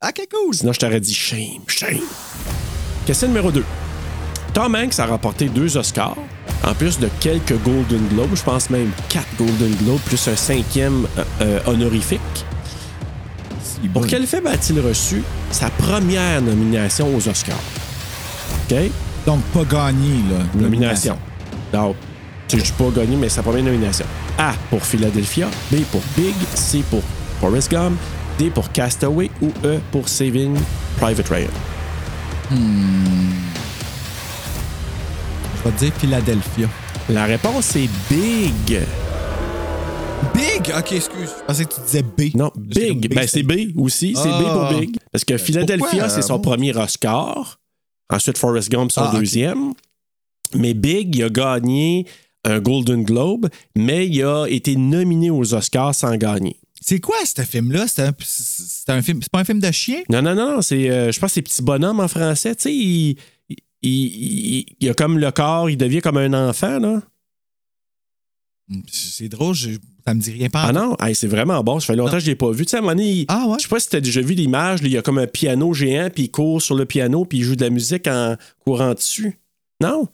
Ok, 0.07 0.21
cool. 0.31 0.55
Sinon, 0.55 0.73
je 0.73 0.79
t'aurais 0.81 1.01
dit 1.01 1.15
shame, 1.15 1.63
shame. 1.67 1.99
Question 3.07 3.29
numéro 3.29 3.51
2. 3.51 3.65
Tom 4.55 4.77
Hanks 4.77 5.01
a 5.01 5.07
remporté 5.07 5.49
deux 5.49 5.77
Oscars, 5.77 6.17
en 6.65 6.75
plus 6.75 7.01
de 7.01 7.09
quelques 7.19 7.61
Golden 7.65 8.07
Globes, 8.13 8.37
je 8.37 8.43
pense 8.45 8.71
même 8.71 8.91
quatre 9.09 9.27
Golden 9.37 9.75
Globes, 9.83 10.01
plus 10.03 10.29
un 10.29 10.37
cinquième 10.37 11.09
euh, 11.19 11.25
euh, 11.41 11.59
honorifique. 11.67 12.21
Pour 13.93 14.07
quel 14.07 14.29
film 14.29 14.47
a-t-il 14.47 14.79
reçu 14.81 15.25
sa 15.51 15.71
première 15.71 16.41
nomination 16.41 17.13
aux 17.15 17.29
Oscars? 17.29 17.59
OK? 18.71 18.77
Donc, 19.27 19.41
pas 19.53 19.65
gagné, 19.65 20.21
là. 20.31 20.45
Nomination. 20.55 21.19
Donc, 21.73 21.97
je 22.49 22.57
dis 22.59 22.73
pas 22.79 22.91
gagné, 22.95 23.17
mais 23.17 23.29
sa 23.29 23.43
première 23.43 23.65
nomination. 23.65 24.07
A 24.39 24.53
pour 24.71 24.85
Philadelphia, 24.85 25.49
B 25.73 25.81
pour 25.91 26.01
Big, 26.17 26.35
C 26.55 26.85
pour 26.89 27.03
Forrest 27.41 27.73
Gump, 27.73 27.99
D 28.39 28.51
pour 28.51 28.71
Castaway 28.71 29.33
ou 29.43 29.51
E 29.65 29.81
pour 29.91 30.09
Saving 30.09 30.57
Private 30.99 31.29
Ryan. 31.29 31.51
Je 32.51 33.54
te 35.73 35.79
dire 35.79 35.93
Philadelphia? 35.99 36.69
La 37.09 37.25
réponse 37.25 37.77
est 37.77 37.89
Big. 38.11 38.81
Big! 40.35 40.73
Ok, 40.77 40.93
excuse. 40.93 41.31
Je 41.41 41.45
pensais 41.47 41.65
que 41.65 41.75
tu 41.75 41.81
disais 41.83 42.03
B. 42.03 42.35
Non, 42.37 42.51
Big. 42.57 43.01
Big, 43.01 43.15
Ben, 43.15 43.27
c'est 43.27 43.43
B 43.43 43.77
aussi. 43.77 44.15
C'est 44.17 44.29
B 44.29 44.45
Ah. 44.47 44.69
pour 44.71 44.79
Big. 44.81 44.97
Parce 45.13 45.25
que 45.25 45.37
Philadelphia, 45.37 46.09
c'est 46.09 46.23
son 46.23 46.39
premier 46.39 46.75
Oscar. 46.77 47.61
Ensuite, 48.11 48.39
Forrest 48.39 48.71
Gump, 48.71 48.91
son 48.93 49.03
Ah, 49.03 49.13
deuxième. 49.15 49.73
Mais 50.55 50.75
Big, 50.75 51.15
il 51.17 51.25
a 51.25 51.29
gagné 51.29 52.07
un 52.45 52.61
Golden 52.61 53.03
Globe, 53.05 53.49
mais 53.75 54.07
il 54.07 54.23
a 54.23 54.47
été 54.47 54.77
nominé 54.77 55.31
aux 55.31 55.55
Oscars 55.55 55.95
sans 55.95 56.15
gagner. 56.17 56.57
C'est 56.81 57.01
quoi, 57.01 57.17
ce 57.25 57.41
film-là? 57.43 57.87
C'est 57.89 58.03
un, 58.03 58.13
un 58.89 59.03
film. 59.03 59.21
C'est 59.23 59.33
pas 59.33 59.41
un 59.41 59.45
film 59.45 59.59
de 59.61 59.71
chien? 59.71 60.03
Non, 60.11 60.21
non, 60.21 60.35
non, 60.35 60.61
c'est, 60.61 60.91
euh, 60.91 61.11
je 61.11 61.19
pense 61.19 61.31
que 61.31 61.35
c'est 61.35 61.43
Petit 61.43 61.63
Bonhomme 61.63 62.01
en 62.01 62.09
français. 62.09 62.55
Tu 62.55 62.63
sais, 62.63 62.75
il, 62.75 63.17
il, 63.89 64.57
il- 64.59 64.67
il 64.81 64.89
a 64.91 64.95
comme 64.95 65.19
le 65.19 65.31
corps, 65.31 65.69
il 65.71 65.77
devient 65.77 66.01
comme 66.01 66.17
un 66.19 66.49
enfant, 66.49 66.79
là. 66.79 67.03
C'est 68.91 69.29
drôle, 69.29 69.55
je- 69.55 69.71
ça 70.07 70.15
me 70.15 70.21
dit 70.21 70.31
rien 70.33 70.49
pas. 70.49 70.63
Ah 70.65 70.73
non, 70.73 70.97
hey, 71.01 71.15
c'est 71.15 71.27
vraiment 71.27 71.63
bon. 71.63 71.81
Ça 71.81 71.89
fait 71.89 71.97
longtemps 71.97 72.13
que 72.15 72.21
je 72.21 72.27
l'ai 72.27 72.35
pas 72.35 72.51
vu. 72.51 72.65
Tu 72.65 72.71
sais, 72.71 72.77
à 72.77 72.79
un 72.79 72.83
moment 72.83 72.95
donné, 72.95 73.11
il- 73.11 73.25
Ah 73.29 73.47
ouais? 73.47 73.57
je 73.59 73.65
sais 73.65 73.69
pas 73.69 73.79
si 73.81 73.89
tu 73.91 73.97
as 73.97 74.01
déjà 74.01 74.21
vu 74.23 74.35
l'image, 74.35 74.81
là, 74.83 74.89
il 74.89 74.93
y 74.95 74.97
a 74.99 75.03
comme 75.03 75.19
un 75.19 75.27
piano 75.27 75.73
géant, 75.75 76.09
puis 76.13 76.25
il 76.25 76.31
court 76.31 76.63
sur 76.63 76.75
le 76.75 76.87
piano, 76.87 77.25
puis 77.27 77.39
il 77.39 77.45
joue 77.45 77.57
de 77.57 77.63
la 77.63 77.71
musique 77.71 78.07
en 78.07 78.37
courant 78.65 78.95
dessus. 78.95 79.39
Non? 79.83 80.09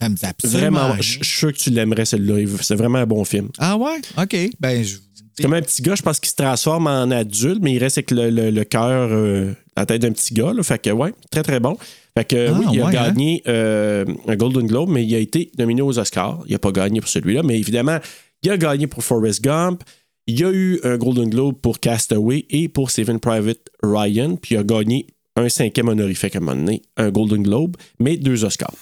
Ça 0.00 0.08
me 0.08 0.14
dit 0.14 0.24
absolument 0.24 0.60
Vraiment, 0.88 0.96
je 1.02 1.02
je 1.02 1.24
suis 1.24 1.38
sûr 1.38 1.52
que 1.52 1.58
tu 1.58 1.70
l'aimerais, 1.70 2.04
celui-là. 2.04 2.38
Il- 2.40 2.48
C'est 2.62 2.76
vraiment 2.76 2.98
un 2.98 3.06
bon 3.06 3.24
film. 3.24 3.48
Ah 3.58 3.76
ouais? 3.76 4.00
OK. 4.16 4.36
Ben, 4.60 4.84
je... 4.84 4.98
C'est 5.34 5.42
comme 5.42 5.54
un 5.54 5.62
petit 5.62 5.82
gars, 5.82 5.94
je 5.96 6.02
pense 6.02 6.20
qu'il 6.20 6.28
se 6.30 6.36
transforme 6.36 6.86
en 6.86 7.10
adulte, 7.10 7.58
mais 7.62 7.72
il 7.72 7.78
reste 7.78 7.98
avec 7.98 8.10
le, 8.12 8.30
le- 8.30 8.50
le 8.50 8.64
cœur, 8.64 9.08
euh, 9.10 9.52
la 9.76 9.86
tête 9.86 10.02
d'un 10.02 10.12
petit 10.12 10.34
gars. 10.34 10.52
Là. 10.52 10.62
Fait 10.62 10.78
que, 10.78 10.90
ouais, 10.90 11.12
très, 11.30 11.42
très 11.42 11.58
bon. 11.58 11.76
Fait 12.16 12.24
que, 12.24 12.48
Ah, 12.48 12.52
oui, 12.58 12.66
il 12.72 12.80
a 12.80 12.86
ouais, 12.86 12.92
gagné 12.92 13.42
euh, 13.48 14.04
un 14.28 14.36
Golden 14.36 14.66
Globe, 14.66 14.90
mais 14.90 15.04
il 15.04 15.14
a 15.14 15.18
été 15.18 15.50
nominé 15.58 15.80
aux 15.82 15.98
Oscars. 15.98 16.42
Il 16.46 16.52
n'a 16.52 16.58
pas 16.58 16.72
gagné 16.72 17.00
pour 17.00 17.08
celui-là, 17.08 17.42
mais 17.42 17.58
évidemment, 17.58 17.98
il 18.42 18.50
a 18.50 18.56
gagné 18.56 18.86
pour 18.86 19.02
Forrest 19.02 19.42
Gump. 19.42 19.82
Il 20.26 20.38
y 20.38 20.44
a 20.44 20.50
eu 20.50 20.78
un 20.84 20.98
Golden 20.98 21.30
Globe 21.30 21.56
pour 21.60 21.80
Castaway 21.80 22.44
et 22.50 22.68
pour 22.68 22.90
Saving 22.90 23.18
Private 23.18 23.60
Ryan, 23.82 24.36
puis 24.36 24.54
il 24.54 24.58
a 24.58 24.62
gagné 24.62 25.06
un 25.36 25.48
cinquième 25.48 25.88
honorifique 25.88 26.36
à 26.36 26.38
un 26.38 26.42
moment 26.42 26.56
donné, 26.56 26.82
un 26.96 27.10
Golden 27.10 27.42
Globe, 27.42 27.76
mais 27.98 28.16
deux 28.16 28.44
Oscars. 28.44 28.74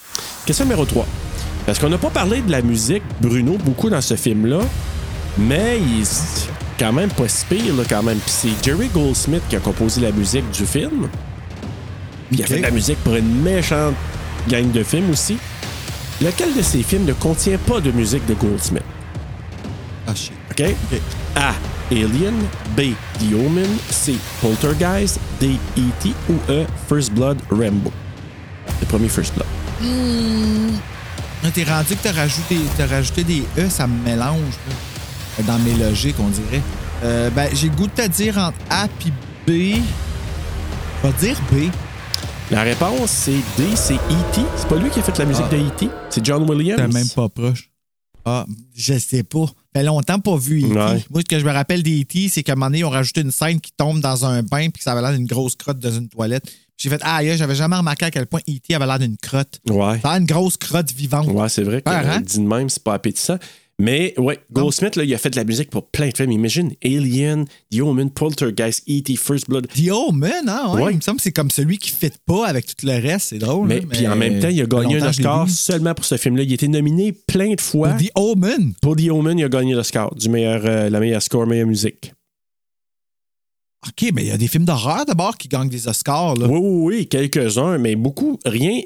Question 0.45 0.65
numéro 0.65 0.85
3. 0.85 1.07
Parce 1.65 1.79
qu'on 1.79 1.89
n'a 1.89 1.97
pas 1.97 2.09
parlé 2.09 2.41
de 2.41 2.51
la 2.51 2.61
musique, 2.61 3.03
Bruno, 3.21 3.57
beaucoup 3.63 3.89
dans 3.89 4.01
ce 4.01 4.15
film-là, 4.15 4.59
mais 5.37 5.79
il 5.79 6.01
est 6.01 6.49
quand 6.77 6.91
même 6.91 7.09
pas 7.09 7.27
si 7.27 7.45
pire, 7.45 7.75
là, 7.75 7.83
quand 7.87 8.03
même. 8.03 8.17
Puis 8.17 8.31
c'est 8.31 8.63
Jerry 8.63 8.87
Goldsmith 8.87 9.43
qui 9.49 9.55
a 9.55 9.59
composé 9.59 10.01
la 10.01 10.11
musique 10.11 10.49
du 10.51 10.65
film. 10.65 11.07
Il 12.31 12.41
a 12.41 12.47
fait 12.47 12.57
de 12.57 12.61
la 12.63 12.71
musique 12.71 12.97
pour 13.03 13.15
une 13.15 13.41
méchante 13.41 13.95
gang 14.47 14.71
de 14.71 14.83
films 14.83 15.09
aussi. 15.09 15.37
Lequel 16.21 16.53
de 16.55 16.61
ces 16.61 16.83
films 16.83 17.05
ne 17.05 17.13
contient 17.13 17.57
pas 17.57 17.81
de 17.81 17.91
musique 17.91 18.25
de 18.25 18.33
Goldsmith? 18.35 18.83
Ah, 20.07 20.15
shit. 20.15 20.33
OK? 20.51 20.75
A. 21.35 21.53
Alien. 21.91 22.35
B. 22.77 22.93
The 23.19 23.33
Omen. 23.33 23.67
C. 23.89 24.15
Poltergeist. 24.41 25.19
D. 25.39 25.57
E.T. 25.77 26.13
ou 26.29 26.35
E. 26.49 26.65
First 26.87 27.11
Blood 27.13 27.39
Rambo. 27.49 27.91
Le 28.79 28.85
premier 28.87 29.09
First 29.09 29.33
Blood. 29.35 29.47
Là, 31.43 31.49
T'es 31.51 31.63
rendu 31.63 31.95
que 31.95 32.03
t'as 32.03 32.11
rajouté, 32.13 32.57
t'as 32.77 32.85
rajouté 32.85 33.23
des 33.23 33.43
E, 33.57 33.67
ça 33.67 33.87
me 33.87 34.03
mélange 34.03 34.53
là, 35.39 35.43
dans 35.43 35.57
mes 35.59 35.73
logiques, 35.73 36.17
on 36.19 36.27
dirait. 36.29 36.61
Euh, 37.03 37.31
ben, 37.31 37.49
j'ai 37.53 37.69
le 37.69 37.75
goût 37.75 37.87
de 37.87 37.91
te 38.03 38.07
dire 38.07 38.37
entre 38.37 38.57
A 38.69 38.87
puis 38.99 39.11
B. 39.47 39.81
Je 41.03 41.07
vais 41.07 41.13
dire 41.19 41.37
B. 41.51 41.55
La 42.51 42.63
réponse, 42.63 43.09
c'est 43.09 43.31
D. 43.57 43.63
C'est 43.75 43.95
E.T. 43.95 44.41
C'est 44.57 44.67
pas 44.67 44.75
lui 44.75 44.89
qui 44.89 44.99
a 44.99 45.03
fait 45.03 45.17
la 45.17 45.25
musique 45.25 45.45
Ah. 45.47 45.55
de 45.55 45.57
E.T. 45.57 45.89
C'est 46.09 46.25
John 46.25 46.49
Williams? 46.49 46.77
T'es 46.81 46.87
même 46.87 47.07
pas 47.09 47.29
proche. 47.29 47.69
Ah, 48.25 48.45
je 48.75 48.97
sais 48.99 49.23
pas. 49.23 49.45
Fait 49.75 49.83
longtemps 49.83 50.19
pas 50.19 50.35
vu 50.37 50.59
E.T. 50.65 50.73
Ouais. 50.73 51.03
Moi, 51.09 51.21
ce 51.21 51.25
que 51.25 51.39
je 51.39 51.45
me 51.45 51.51
rappelle 51.51 51.81
d'E.T., 51.81 52.27
c'est 52.29 52.43
qu'à 52.43 52.51
un 52.53 52.55
moment 52.55 52.67
donné, 52.67 52.79
ils 52.79 52.85
ont 52.85 52.89
rajouté 52.89 53.21
une 53.21 53.31
scène 53.31 53.59
qui 53.61 53.71
tombe 53.71 54.01
dans 54.01 54.25
un 54.25 54.43
bain 54.43 54.63
puis 54.69 54.73
que 54.79 54.83
ça 54.83 54.91
avait 54.91 55.01
l'air 55.01 55.13
d'une 55.13 55.25
grosse 55.27 55.55
crotte 55.55 55.79
dans 55.79 55.91
une 55.91 56.09
toilette. 56.09 56.43
J'ai 56.77 56.89
fait, 56.89 56.99
ah, 57.03 57.23
yeah, 57.23 57.37
j'avais 57.37 57.55
jamais 57.55 57.75
remarqué 57.77 58.05
à 58.05 58.11
quel 58.11 58.25
point 58.27 58.41
E.T. 58.49 58.75
avait 58.75 58.85
l'air 58.85 58.99
d'une 58.99 59.17
crotte. 59.17 59.59
Ouais. 59.69 59.99
Ça 60.01 60.11
a 60.11 60.17
d'une 60.19 60.27
grosse 60.27 60.57
crotte 60.57 60.91
vivante. 60.91 61.27
Ouais, 61.27 61.47
c'est 61.47 61.63
vrai 61.63 61.77
que 61.77 61.85
Peur, 61.89 62.03
hein? 62.05 62.21
dit 62.21 62.37
de 62.39 62.43
même, 62.47 62.69
c'est 62.69 62.83
pas 62.83 62.95
appétissant. 62.95 63.37
Mais 63.81 64.13
ouais, 64.19 64.37
Goldsmith, 64.51 64.95
là, 64.95 65.03
il 65.03 65.11
a 65.11 65.17
fait 65.17 65.31
de 65.31 65.35
la 65.37 65.43
musique 65.43 65.71
pour 65.71 65.87
plein 65.87 66.09
de 66.09 66.15
films. 66.15 66.31
Imagine 66.31 66.71
Alien, 66.85 67.45
The 67.71 67.81
Omen, 67.81 68.11
Poltergeist, 68.11 68.87
E.T., 68.87 69.15
First 69.15 69.49
Blood. 69.49 69.67
The 69.69 69.89
Omen, 69.89 70.47
hein, 70.47 70.75
ouais. 70.75 70.83
Ouais. 70.83 70.91
Il 70.91 70.97
me 70.97 71.01
semble 71.01 71.17
que 71.17 71.23
c'est 71.23 71.31
comme 71.31 71.49
celui 71.49 71.79
qui 71.79 71.91
ne 71.91 71.97
fit 71.97 72.15
pas 72.27 72.45
avec 72.45 72.67
tout 72.67 72.85
le 72.85 73.01
reste. 73.01 73.29
C'est 73.29 73.39
drôle. 73.39 73.67
Mais, 73.67 73.81
puis 73.81 74.07
en 74.07 74.15
même 74.15 74.39
temps, 74.39 74.49
il 74.49 74.61
a 74.61 74.67
gagné 74.67 75.01
un 75.01 75.09
Oscar 75.09 75.49
seulement 75.49 75.95
pour 75.95 76.05
ce 76.05 76.17
film-là. 76.17 76.43
Il 76.43 76.51
a 76.51 76.53
été 76.53 76.67
nominé 76.67 77.11
plein 77.11 77.55
de 77.55 77.61
fois. 77.61 77.93
The 77.93 78.11
Omen. 78.13 78.75
Pour 78.83 78.95
The 78.95 79.09
Omen, 79.09 79.39
il 79.39 79.45
a 79.45 79.49
gagné 79.49 79.73
l'Oscar 79.73 80.13
du 80.13 80.29
meilleur, 80.29 80.61
euh, 80.63 80.91
la 80.91 80.99
meilleure 80.99 81.23
score, 81.23 81.47
meilleure 81.47 81.67
musique. 81.67 82.13
OK, 83.87 84.11
mais 84.13 84.25
il 84.25 84.27
y 84.27 84.31
a 84.31 84.37
des 84.37 84.47
films 84.47 84.65
d'horreur 84.65 85.05
d'abord 85.07 85.35
qui 85.37 85.47
gagnent 85.47 85.69
des 85.69 85.87
Oscars. 85.87 86.35
Là. 86.35 86.45
Oui, 86.45 86.59
oui, 86.61 86.97
oui, 86.97 87.07
quelques-uns, 87.07 87.79
mais 87.79 87.95
beaucoup, 87.95 88.37
rien, 88.45 88.81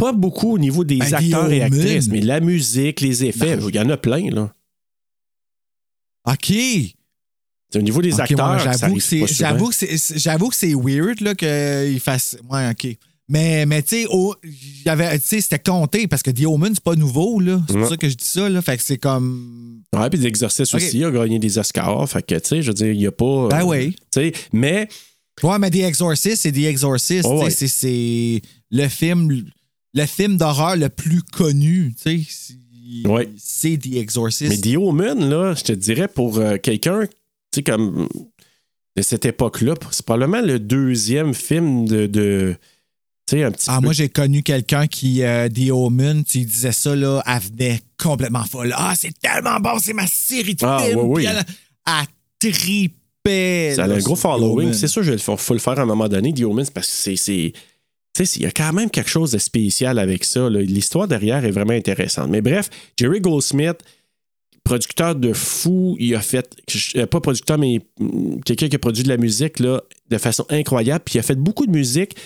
pas 0.00 0.12
beaucoup 0.12 0.54
au 0.54 0.58
niveau 0.58 0.82
des 0.84 0.96
Ben, 0.98 1.14
acteurs 1.14 1.50
et 1.52 1.62
actrices, 1.62 2.08
mais 2.08 2.20
la 2.20 2.40
musique, 2.40 3.00
les 3.00 3.24
effets, 3.24 3.56
Ben, 3.56 3.66
il 3.68 3.74
y 3.76 3.78
en 3.80 3.88
a 3.90 3.96
plein, 3.96 4.30
là. 4.30 4.52
OK. 6.26 6.46
C'est 7.72 7.78
Au 7.78 7.82
niveau 7.82 8.02
des 8.02 8.18
acteurs, 8.20 8.50
ouais, 8.50 8.58
j'avoue, 8.64 8.94
que 8.96 9.00
c'est, 9.00 9.26
j'avoue, 9.28 9.68
que 9.68 9.74
c'est, 9.74 9.96
c'est- 9.96 10.18
j'avoue 10.18 10.48
que 10.48 10.56
c'est 10.56 10.74
weird 10.74 11.20
là, 11.20 11.34
qu'il 11.36 12.00
fasse. 12.00 12.36
Ouais, 12.50 12.68
OK. 12.70 12.96
Mais, 13.28 13.64
mais 13.64 13.80
tu 13.84 14.04
sais, 14.04 14.06
y 14.42 15.20
sais, 15.22 15.40
c'était 15.40 15.60
compté 15.60 16.08
parce 16.08 16.20
que 16.20 16.32
The 16.32 16.46
Omen, 16.46 16.74
c'est 16.74 16.82
pas 16.82 16.96
nouveau. 16.96 17.38
Là. 17.38 17.62
C'est 17.68 17.74
Ouais. 17.74 17.80
pour 17.82 17.88
ça 17.90 17.96
que 17.96 18.08
je 18.08 18.16
dis 18.16 18.24
ça. 18.24 18.48
Là. 18.48 18.60
Fait 18.60 18.76
que 18.76 18.82
c'est 18.82 18.98
comme. 18.98 19.82
Ouais, 19.94 20.10
puis 20.10 20.18
l'exercice 20.18 20.74
Ok. 20.74 20.80
aussi, 20.82 20.98
il 20.98 21.04
a 21.04 21.12
gagné 21.12 21.38
des 21.38 21.56
Oscars. 21.58 22.08
Fait 22.10 22.26
que, 22.26 22.34
tu 22.34 22.48
sais, 22.48 22.62
je 22.62 22.68
veux 22.68 22.74
dire, 22.74 22.90
il 22.90 22.98
n'y 22.98 23.06
a 23.06 23.12
pas. 23.12 23.46
Ben 23.48 23.60
euh, 23.60 23.66
oui. 23.66 23.92
Tu 24.12 24.20
sais, 24.20 24.32
mais 24.52 24.88
Ouais, 25.44 25.58
mais 25.60 25.70
The 25.70 25.76
Exorcist, 25.76 26.42
c'est 26.42 26.52
The 26.52 26.64
Exorcist. 26.64 27.24
Oh, 27.24 27.44
ouais. 27.44 27.50
c'est 27.50 28.42
le 28.72 28.88
film 28.88 29.44
le 29.94 30.06
film 30.06 30.36
d'horreur 30.36 30.76
le 30.76 30.88
plus 30.88 31.22
connu, 31.22 31.94
tu 31.96 32.02
sais. 32.02 32.26
c'est- 32.28 32.54
Ouais. 33.08 33.28
C'est 33.38 33.78
The 33.78 33.94
Exorcist. 33.96 34.50
Mais 34.50 34.56
The 34.72 34.76
Omen, 34.76 35.28
là, 35.30 35.54
je 35.54 35.62
te 35.62 35.72
dirais, 35.72 36.08
pour 36.08 36.38
euh, 36.38 36.56
quelqu'un, 36.56 37.02
tu 37.06 37.10
sais, 37.54 37.62
comme 37.62 38.08
de 38.96 39.02
cette 39.02 39.24
époque-là, 39.24 39.74
c'est 39.92 40.04
probablement 40.04 40.40
le 40.44 40.58
deuxième 40.58 41.32
film 41.34 41.86
de. 41.86 42.06
de 42.08 42.56
tu 43.26 43.36
sais, 43.36 43.44
un 43.44 43.52
petit 43.52 43.66
Ah, 43.68 43.76
peu. 43.78 43.84
moi, 43.84 43.92
j'ai 43.92 44.08
connu 44.08 44.42
quelqu'un 44.42 44.88
qui, 44.88 45.22
euh, 45.22 45.48
The 45.48 45.70
Omen, 45.70 46.24
tu 46.24 46.40
disais 46.40 46.72
ça, 46.72 46.96
là, 46.96 47.22
elle 47.28 47.38
venait 47.40 47.80
complètement 47.96 48.44
folle. 48.44 48.74
Ah, 48.76 48.94
c'est 48.96 49.16
tellement 49.20 49.60
bon, 49.60 49.78
c'est 49.80 49.92
ma 49.92 50.08
série 50.08 50.56
de 50.56 50.64
Ah, 50.64 50.82
films. 50.84 50.98
oui, 50.98 51.24
oui. 51.24 51.26
Elle, 51.28 51.44
elle 51.86 52.50
tripait. 52.50 53.72
Ça 53.76 53.84
a 53.84 53.88
un 53.88 53.98
gros 53.98 54.16
following. 54.16 54.72
C'est 54.72 54.88
sûr, 54.88 55.04
il 55.06 55.18
faut, 55.18 55.36
faut 55.36 55.54
le 55.54 55.60
faire 55.60 55.78
à 55.78 55.82
un 55.82 55.86
moment 55.86 56.08
donné, 56.08 56.32
The 56.34 56.42
Omen, 56.42 56.66
parce 56.74 56.88
que 57.04 57.14
c'est. 57.16 57.52
Sais, 58.24 58.38
il 58.38 58.42
y 58.42 58.46
a 58.46 58.50
quand 58.50 58.72
même 58.72 58.90
quelque 58.90 59.10
chose 59.10 59.32
de 59.32 59.38
spécial 59.38 59.98
avec 59.98 60.24
ça. 60.24 60.48
L'histoire 60.50 61.08
derrière 61.08 61.44
est 61.44 61.50
vraiment 61.50 61.72
intéressante. 61.72 62.28
Mais 62.30 62.40
bref, 62.40 62.68
Jerry 62.98 63.20
Goldsmith, 63.20 63.78
producteur 64.64 65.14
de 65.14 65.32
fou, 65.32 65.96
il 65.98 66.14
a 66.14 66.20
fait, 66.20 66.56
euh, 66.96 67.06
pas 67.06 67.20
producteur, 67.20 67.58
mais 67.58 67.80
mm, 67.98 68.40
quelqu'un 68.44 68.68
qui 68.68 68.76
a 68.76 68.78
produit 68.78 69.02
de 69.04 69.08
la 69.08 69.16
musique 69.16 69.58
là, 69.58 69.82
de 70.10 70.18
façon 70.18 70.44
incroyable. 70.50 71.02
Puis 71.04 71.16
il 71.16 71.18
a 71.18 71.22
fait 71.22 71.38
beaucoup 71.38 71.66
de 71.66 71.72
musique. 71.72 72.16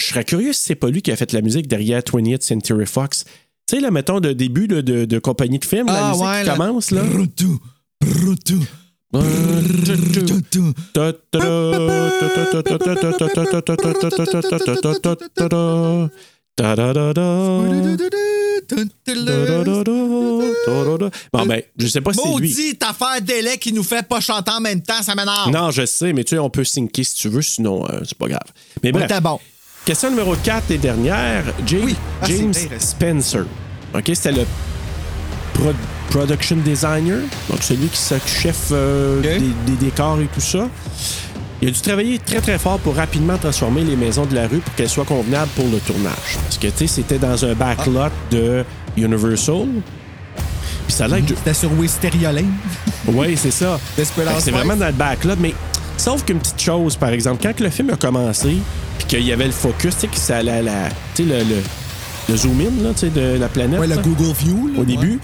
Je 0.00 0.06
serais 0.06 0.24
curieux 0.24 0.52
si 0.52 0.62
c'est 0.62 0.74
pas 0.74 0.90
lui 0.90 1.02
qui 1.02 1.10
a 1.12 1.16
fait 1.16 1.32
la 1.32 1.40
musique 1.42 1.66
derrière 1.68 2.00
20th 2.00 2.42
Century 2.42 2.86
Fox. 2.86 3.24
Tu 3.68 3.76
sais, 3.76 3.80
là, 3.80 3.90
mettons, 3.90 4.20
de 4.20 4.32
début 4.32 4.68
de, 4.68 4.80
de 4.80 5.18
compagnie 5.18 5.58
de 5.58 5.64
film, 5.64 5.86
la 5.86 6.08
Ah, 6.08 6.10
musique 6.10 6.24
ouais, 6.26 6.42
qui 6.44 6.50
commence, 6.50 6.90
là. 6.90 7.02
Bon, 21.32 21.46
ben, 21.46 21.62
je 21.78 21.86
sais 21.86 22.00
pas 22.00 22.12
si 22.12 22.18
c'est 22.20 22.28
lui. 22.28 22.32
Maudite 22.32 22.82
affaire 22.82 23.20
délai 23.22 23.58
qui 23.58 23.72
nous 23.72 23.82
fait 23.82 24.06
pas 24.06 24.20
chanter 24.20 24.50
en 24.50 24.60
même 24.60 24.82
temps, 24.82 25.02
ça 25.02 25.14
m'énerve. 25.14 25.50
Non, 25.50 25.70
je 25.70 25.86
sais, 25.86 26.12
mais 26.12 26.24
tu 26.24 26.30
sais, 26.36 26.38
on 26.38 26.50
peut 26.50 26.64
syncer 26.64 27.04
si 27.04 27.14
tu 27.16 27.28
veux, 27.28 27.42
sinon, 27.42 27.86
euh, 27.88 28.00
c'est 28.04 28.16
pas 28.18 28.28
grave. 28.28 28.40
Mais 28.82 28.92
bref. 28.92 29.10
bon. 29.22 29.38
Question 29.84 30.10
numéro 30.10 30.34
4 30.36 30.70
et 30.70 30.78
dernière. 30.78 31.44
James, 31.66 31.94
Ah, 32.20 32.26
James 32.26 32.52
vrai. 32.52 32.78
Spencer. 32.78 33.44
OK, 33.94 34.02
c'était 34.14 34.32
le 34.32 34.44
production 36.12 36.56
designer, 36.56 37.18
donc 37.48 37.62
celui 37.62 37.86
qui 37.88 37.96
s'occupe 37.96 38.54
euh, 38.72 39.20
des, 39.22 39.38
des 39.38 39.76
décors 39.80 40.18
et 40.20 40.26
tout 40.32 40.40
ça. 40.40 40.68
Il 41.60 41.68
a 41.68 41.70
dû 41.70 41.80
travailler 41.80 42.18
très 42.18 42.40
très 42.40 42.58
fort 42.58 42.78
pour 42.80 42.96
rapidement 42.96 43.38
transformer 43.38 43.82
les 43.84 43.94
maisons 43.96 44.26
de 44.26 44.34
la 44.34 44.48
rue 44.48 44.58
pour 44.58 44.74
qu'elles 44.74 44.88
soient 44.88 45.04
convenables 45.04 45.50
pour 45.54 45.66
le 45.66 45.78
tournage. 45.78 46.36
Parce 46.44 46.58
que 46.58 46.66
tu 46.66 46.72
sais, 46.78 46.86
c'était 46.88 47.18
dans 47.18 47.44
un 47.44 47.54
backlot 47.54 48.10
de 48.32 48.64
Universal. 48.96 49.68
Puis 50.86 50.96
ça 50.96 51.04
a 51.04 51.08
l'air 51.08 51.24
que- 51.24 51.34
C'était 51.36 51.54
sur 51.54 51.72
Wisteria 51.78 52.32
Lane. 52.32 52.52
oui, 53.06 53.36
c'est 53.36 53.52
ça. 53.52 53.78
C'est 54.40 54.50
vraiment 54.50 54.76
dans 54.76 54.86
le 54.86 54.92
backlot, 54.92 55.36
mais 55.38 55.54
sauf 55.96 56.24
qu'une 56.24 56.40
petite 56.40 56.60
chose, 56.60 56.96
par 56.96 57.10
exemple, 57.10 57.38
quand 57.42 57.54
que 57.54 57.62
le 57.62 57.70
film 57.70 57.90
a 57.90 57.96
commencé, 57.96 58.56
puis 58.98 59.06
qu'il 59.06 59.22
y 59.24 59.32
avait 59.32 59.46
le 59.46 59.52
focus, 59.52 59.94
tu 59.94 60.00
sais, 60.00 60.06
que 60.08 60.16
ça 60.16 60.38
allait 60.38 60.50
à 60.50 60.62
la. 60.62 60.88
Tu 61.14 61.22
sais, 61.22 61.28
le, 61.28 61.38
le, 61.44 61.62
le 62.28 62.36
zoom 62.36 62.60
in, 62.60 62.82
là, 62.82 62.90
tu 62.92 63.00
sais, 63.06 63.10
de 63.10 63.38
la 63.38 63.48
planète. 63.48 63.78
Ouais, 63.78 63.86
le 63.86 63.96
Google 63.98 64.32
View. 64.40 64.66
là, 64.68 64.78
Au 64.78 64.80
ouais. 64.80 64.86
début, 64.86 65.20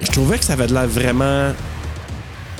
je 0.00 0.06
trouvais 0.10 0.38
que 0.38 0.44
ça 0.44 0.52
avait 0.54 0.66
de 0.66 0.74
l'air 0.74 0.86
vraiment 0.86 1.52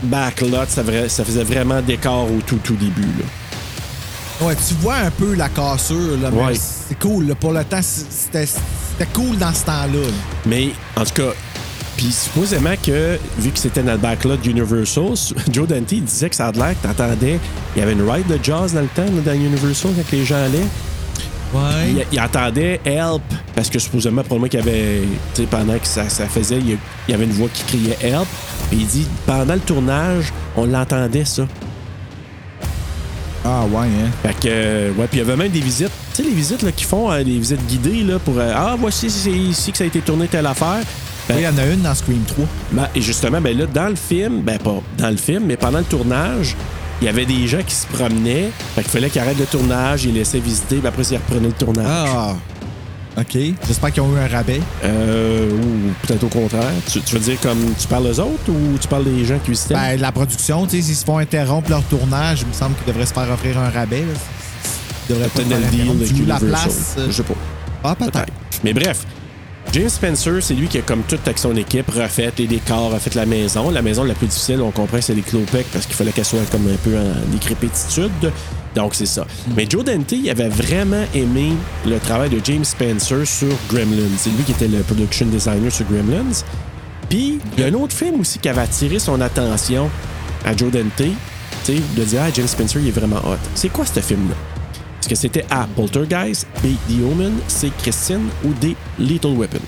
backlot, 0.02 0.66
ça, 0.69 0.85
faisait 1.24 1.44
vraiment 1.44 1.81
décor 1.82 2.28
au 2.31 2.40
tout, 2.47 2.59
tout 2.62 2.77
début, 2.77 3.02
là. 3.02 4.47
Ouais, 4.47 4.55
tu 4.69 4.74
vois 4.74 4.94
un 4.97 5.10
peu 5.10 5.35
la 5.35 5.48
cassure, 5.48 6.16
là, 6.23 6.31
mais 6.32 6.43
Ouais. 6.44 6.55
c'est 6.55 6.97
cool. 6.98 7.27
là. 7.27 7.35
Pour 7.35 7.52
le 7.52 7.65
temps, 7.65 7.81
c'était 7.82 8.47
cool 9.12 9.36
dans 9.36 9.52
ce 9.52 9.65
temps-là. 9.65 10.01
là. 10.01 10.12
Mais 10.47 10.69
en 10.97 11.05
tout 11.05 11.15
cas, 11.15 11.31
puis 11.97 12.12
supposément 12.12 12.74
que, 12.86 13.19
vu 13.39 13.51
que 13.51 13.59
c'était 13.59 13.82
dans 13.82 13.93
le 13.93 13.98
backlot 13.98 14.36
d'Universal, 14.36 15.15
Joe 15.52 15.66
Dante 15.66 15.90
il 15.90 16.05
disait 16.05 16.31
que 16.31 16.36
ça 16.36 16.47
a 16.47 16.52
l'air 16.52 16.74
que 16.81 16.86
t'entendais, 16.86 17.40
il 17.74 17.81
y 17.81 17.82
avait 17.82 17.94
une 17.94 18.09
ride 18.09 18.28
de 18.28 18.39
jazz 18.40 18.73
dans 18.74 18.82
le 18.82 18.86
temps, 18.86 19.02
là, 19.02 19.20
dans 19.24 19.32
Universal, 19.32 19.90
quand 19.97 20.12
les 20.16 20.24
gens 20.24 20.36
allaient. 20.36 20.66
Ouais. 21.54 21.90
Il, 21.90 22.04
il 22.12 22.20
entendait 22.20 22.80
Help, 22.84 23.22
parce 23.54 23.70
que 23.70 23.78
supposément, 23.78 24.22
pour 24.22 24.38
moi, 24.38 24.48
qu'il 24.48 24.60
y 24.60 24.62
avait, 24.62 25.00
tu 25.34 25.42
sais, 25.42 25.48
pendant 25.50 25.78
que 25.78 25.86
ça, 25.86 26.08
ça 26.08 26.26
faisait, 26.26 26.58
il 26.58 26.70
y, 26.70 26.72
a- 26.74 26.76
il 27.08 27.12
y 27.12 27.14
avait 27.14 27.24
une 27.24 27.32
voix 27.32 27.48
qui 27.52 27.62
criait 27.64 27.96
Help. 28.02 28.26
Puis 28.70 28.80
il 28.80 28.86
dit, 28.86 29.06
pendant 29.26 29.54
le 29.54 29.60
tournage, 29.60 30.32
on 30.56 30.66
l'entendait, 30.66 31.24
ça. 31.24 31.46
Ah, 33.44 33.62
ouais, 33.70 33.86
hein. 33.86 34.10
Fait 34.22 34.34
que, 34.40 34.90
ouais, 34.98 35.06
puis 35.06 35.14
il 35.14 35.18
y 35.18 35.20
avait 35.22 35.36
même 35.36 35.50
des 35.50 35.60
visites. 35.60 35.90
Tu 36.14 36.22
sais, 36.22 36.28
les 36.28 36.34
visites 36.34 36.62
là, 36.62 36.72
qui 36.72 36.84
font, 36.84 37.10
euh, 37.10 37.22
des 37.24 37.38
visites 37.38 37.64
guidées, 37.66 38.02
là, 38.02 38.18
pour, 38.18 38.34
euh, 38.38 38.52
ah, 38.54 38.76
voici, 38.78 39.08
c'est 39.08 39.30
ici 39.30 39.72
que 39.72 39.78
ça 39.78 39.84
a 39.84 39.86
été 39.86 40.00
tourné 40.00 40.26
telle 40.28 40.46
affaire. 40.46 40.82
Ben, 41.28 41.36
Oui, 41.36 41.42
il 41.42 41.44
y 41.44 41.48
en 41.48 41.56
a 41.58 41.66
une 41.66 41.80
dans 41.82 41.94
Scream 41.94 42.22
3. 42.26 42.44
Ben, 42.72 42.88
et 42.94 43.00
justement, 43.00 43.40
ben 43.40 43.56
là, 43.56 43.64
dans 43.66 43.88
le 43.88 43.94
film, 43.96 44.40
ben 44.42 44.58
pas 44.58 44.80
dans 44.98 45.10
le 45.10 45.16
film, 45.16 45.44
mais 45.46 45.56
pendant 45.56 45.78
le 45.78 45.84
tournage, 45.84 46.56
il 47.00 47.04
y 47.04 47.08
avait 47.08 47.26
des 47.26 47.46
gens 47.46 47.62
qui 47.66 47.74
se 47.74 47.86
promenaient. 47.86 48.50
Fait 48.74 48.82
qu'il 48.82 48.90
fallait 48.90 49.10
qu'ils 49.10 49.20
arrêtent 49.20 49.38
le 49.38 49.46
tournage, 49.46 50.04
ils 50.04 50.14
laissaient 50.14 50.40
visiter, 50.40 50.76
puis 50.78 50.86
après, 50.86 51.02
ils 51.02 51.16
reprenaient 51.16 51.48
le 51.48 51.52
tournage. 51.52 51.86
Ah. 52.14 52.34
OK. 53.18 53.36
J'espère 53.66 53.90
qu'ils 53.92 54.02
ont 54.02 54.14
eu 54.14 54.18
un 54.18 54.28
rabais. 54.28 54.60
Euh, 54.84 55.50
ou 55.50 56.06
peut-être 56.06 56.22
au 56.24 56.28
contraire. 56.28 56.70
Tu, 56.88 57.00
tu 57.00 57.14
veux 57.14 57.20
dire 57.20 57.40
comme 57.40 57.58
tu 57.76 57.88
parles 57.88 58.06
aux 58.06 58.20
autres 58.20 58.48
ou 58.48 58.78
tu 58.80 58.86
parles 58.86 59.04
des 59.04 59.24
gens 59.24 59.38
qui 59.44 59.50
visitaient? 59.50 59.74
Ben, 59.74 59.98
la 60.00 60.12
production, 60.12 60.66
tu 60.66 60.76
sais, 60.76 60.82
s'ils 60.82 60.94
se 60.94 61.04
font 61.04 61.18
interrompre 61.18 61.68
leur 61.70 61.82
tournage, 61.84 62.42
il 62.42 62.46
me 62.48 62.52
semble 62.52 62.76
qu'ils 62.76 62.86
devraient 62.92 63.06
se 63.06 63.12
faire 63.14 63.28
offrir 63.32 63.58
un 63.58 63.70
rabais. 63.70 64.02
Là. 64.02 64.06
Ils 65.08 65.14
devraient 65.14 65.28
peut-être 65.30 65.48
le 65.48 65.66
deal 66.06 66.18
loues 66.20 66.26
la 66.26 66.38
place. 66.38 66.94
euh, 66.98 67.06
Je 67.08 67.12
sais 67.12 67.22
pas. 67.24 67.34
Ah, 67.82 67.96
peut-être. 67.96 68.12
Peut-être. 68.12 68.32
Mais 68.62 68.72
bref, 68.72 69.04
James 69.72 69.88
Spencer, 69.90 70.42
c'est 70.42 70.54
lui 70.54 70.66
qui 70.66 70.78
a, 70.78 70.82
comme 70.82 71.02
tout 71.02 71.18
avec 71.24 71.38
son 71.38 71.54
équipe, 71.54 71.90
refait 71.90 72.32
les 72.38 72.46
décors, 72.46 72.90
refait 72.90 73.10
la 73.14 73.26
maison. 73.26 73.70
La 73.70 73.82
maison 73.82 74.02
la 74.02 74.14
plus 74.14 74.26
difficile, 74.26 74.62
on 74.62 74.70
comprend, 74.70 75.00
c'est 75.00 75.14
les 75.14 75.22
Clopec 75.22 75.66
parce 75.72 75.84
qu'il 75.84 75.94
fallait 75.94 76.12
qu'elle 76.12 76.24
soit 76.24 76.50
comme 76.50 76.66
un 76.68 76.76
peu 76.76 76.96
en 76.96 77.30
décrépitude. 77.30 78.32
Donc, 78.74 78.94
c'est 78.94 79.06
ça. 79.06 79.26
Mais 79.56 79.66
Joe 79.68 79.84
Dante, 79.84 80.14
avait 80.30 80.48
vraiment 80.48 81.04
aimé 81.14 81.52
le 81.86 81.98
travail 81.98 82.30
de 82.30 82.40
James 82.44 82.64
Spencer 82.64 83.26
sur 83.26 83.54
Gremlins. 83.68 84.16
C'est 84.16 84.30
lui 84.30 84.42
qui 84.44 84.52
était 84.52 84.68
le 84.68 84.82
production 84.82 85.26
designer 85.26 85.70
sur 85.70 85.84
Gremlins. 85.86 86.44
Puis, 87.10 87.38
il 87.56 87.64
un 87.64 87.74
autre 87.74 87.94
film 87.94 88.20
aussi 88.20 88.38
qui 88.38 88.48
avait 88.48 88.62
attiré 88.62 88.98
son 88.98 89.20
attention 89.20 89.90
à 90.44 90.56
Joe 90.56 90.70
Dante. 90.70 91.12
De 91.66 92.04
dire, 92.04 92.20
ah, 92.22 92.30
James 92.32 92.46
Spencer, 92.46 92.80
il 92.80 92.88
est 92.88 92.92
vraiment 92.92 93.18
hot. 93.18 93.36
C'est 93.54 93.68
quoi 93.68 93.84
ce 93.84 94.00
film-là? 94.00 94.57
Est-ce 95.00 95.08
que 95.08 95.14
c'était 95.14 95.44
A. 95.50 95.66
Poltergeist, 95.76 96.46
B. 96.62 96.74
The 96.88 97.02
Omen, 97.10 97.38
C. 97.46 97.70
Christine 97.78 98.28
ou 98.44 98.52
D. 98.54 98.76
Little 98.98 99.36
Weapon? 99.36 99.60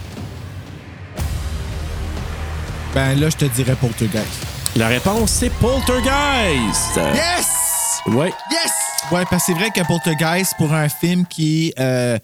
Ben, 2.95 3.19
là, 3.21 3.31
je 3.31 3.37
te 3.37 3.45
dirais 3.45 3.77
Poltergeist. 3.77 4.47
La 4.77 4.89
réponse, 4.89 5.31
c'est 5.31 5.51
Poltergeist! 5.51 6.97
Yes! 6.97 8.01
Ouais. 8.07 8.33
Yes! 8.51 8.73
Ouais, 9.13 9.25
parce 9.29 9.47
que 9.47 9.53
c'est 9.53 9.59
vrai 9.59 9.71
que 9.71 9.87
Poltergeist, 9.87 10.55
pour 10.57 10.73
un 10.73 10.89
film 10.89 11.25
qui 11.27 11.73
euh, 11.79 12.19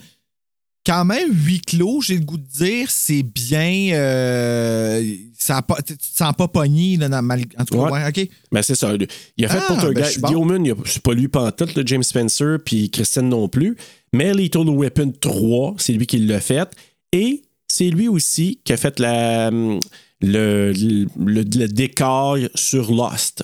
quand 0.86 1.04
même 1.04 1.30
huis 1.32 1.60
clos, 1.60 2.00
j'ai 2.00 2.14
le 2.14 2.24
goût 2.24 2.38
de 2.38 2.46
dire, 2.46 2.88
c'est 2.90 3.24
bien. 3.24 3.90
euh, 3.94 5.14
ça 5.36 5.56
a 5.58 5.62
pas, 5.62 5.82
tu 5.82 5.96
te 5.96 6.02
sens 6.04 6.32
pas 6.36 6.46
pogné, 6.48 6.96
là, 6.96 7.08
dans, 7.08 7.22
mal- 7.22 7.42
en 7.58 7.64
tout 7.64 7.74
cas, 7.74 7.80
Ouais. 7.90 7.92
ouais, 8.04 8.08
OK. 8.08 8.28
Ben, 8.52 8.62
c'est 8.62 8.74
ça. 8.76 8.92
Il 9.36 9.44
a 9.44 9.48
fait 9.48 9.58
Ah, 9.60 9.66
ben, 9.68 9.74
je 9.80 9.80
Poltergeist. 9.86 10.12
suis 10.12 10.20
The 10.22 10.32
bon. 10.32 10.82
C'est 10.86 11.02
pas 11.02 11.12
lui 11.14 11.28
pantoute, 11.28 11.74
le 11.74 11.86
James 11.86 12.02
Spencer, 12.02 12.58
puis 12.64 12.88
Christine 12.90 13.28
non 13.28 13.48
plus. 13.48 13.76
Mais 14.12 14.32
Little 14.32 14.68
Weapon 14.70 15.12
3, 15.20 15.74
c'est 15.78 15.92
lui 15.92 16.06
qui 16.06 16.18
l'a 16.18 16.40
fait. 16.40 16.70
Et 17.12 17.42
c'est 17.68 17.90
lui 17.90 18.08
aussi 18.08 18.60
qui 18.64 18.72
a 18.72 18.76
fait 18.76 18.98
la, 19.00 19.48
hum, 19.48 19.80
le, 20.20 20.72
le, 20.72 21.06
le- 21.18 21.42
le 21.42 21.68
décor 21.68 22.38
sur 22.54 22.92
Lost. 22.92 23.42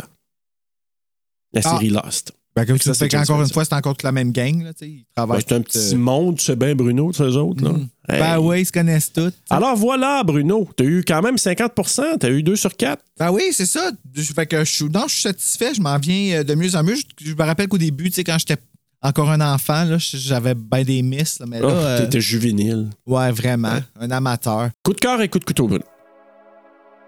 La 1.52 1.60
Ah. 1.64 1.70
série 1.72 1.90
Lost. 1.90 2.32
Ben, 2.54 2.66
comme 2.66 2.76
Ça, 2.78 2.92
tu 2.92 3.08
James 3.10 3.24
qu'encore 3.24 3.42
une 3.42 3.48
fois, 3.50 3.64
c'est 3.64 3.72
encore 3.74 3.94
toute 3.94 4.02
la 4.02 4.12
même 4.12 4.30
gang. 4.30 4.62
Là, 4.62 4.74
tu 4.74 4.84
sais, 4.84 4.90
ils 4.90 5.04
travaillent 5.16 5.38
Ouais, 5.38 5.44
c'est 5.48 5.54
un 5.54 5.62
tous, 5.62 5.72
petit 5.72 5.94
euh, 5.94 5.98
monde, 5.98 6.36
tu 6.36 6.44
sais 6.44 6.54
bien, 6.54 6.74
Bruno, 6.74 7.10
de 7.10 7.16
ces 7.16 7.34
autres. 7.36 7.64
Là. 7.64 7.70
Hey. 8.10 8.20
Ben 8.20 8.38
oui, 8.40 8.60
ils 8.60 8.66
se 8.66 8.72
connaissent 8.72 9.10
tous. 9.10 9.32
Alors 9.48 9.74
voilà, 9.74 10.22
Bruno, 10.22 10.68
t'as 10.76 10.84
eu 10.84 11.02
quand 11.06 11.22
même 11.22 11.36
50% 11.36 12.18
t'as 12.20 12.28
eu 12.30 12.42
2 12.42 12.54
sur 12.56 12.76
4. 12.76 13.02
Ben 13.18 13.30
oui, 13.32 13.44
c'est 13.52 13.64
ça. 13.64 13.90
Fait 14.34 14.46
que 14.46 14.64
je, 14.64 14.70
suis- 14.70 14.84
non, 14.84 15.04
je 15.06 15.12
suis 15.14 15.22
satisfait. 15.22 15.72
Je 15.74 15.80
m'en 15.80 15.96
viens 15.98 16.40
euh, 16.40 16.44
de 16.44 16.54
mieux 16.54 16.76
en 16.76 16.82
mieux. 16.82 16.96
Je, 16.96 17.02
je 17.26 17.32
me 17.34 17.42
rappelle 17.42 17.68
qu'au 17.68 17.78
début, 17.78 18.10
tu 18.10 18.16
sais, 18.16 18.24
quand 18.24 18.36
j'étais 18.38 18.60
encore 19.00 19.30
un 19.30 19.40
enfant, 19.40 19.84
là, 19.84 19.96
j'avais 19.98 20.54
bien 20.54 20.84
des 20.84 21.00
misses. 21.00 21.38
là, 21.40 21.46
mais 21.48 21.58
là, 21.58 21.66
Oh, 21.68 21.70
euh, 21.72 22.00
T'étais 22.04 22.20
juvénile. 22.20 22.90
ouais, 23.06 23.32
vraiment. 23.32 23.78
Un 23.98 24.10
amateur. 24.10 24.68
Coup 24.84 24.92
de 24.92 25.00
cœur 25.00 25.22
et 25.22 25.28
coup 25.30 25.38
de 25.38 25.44
couteau, 25.46 25.68
Bruno. 25.68 25.84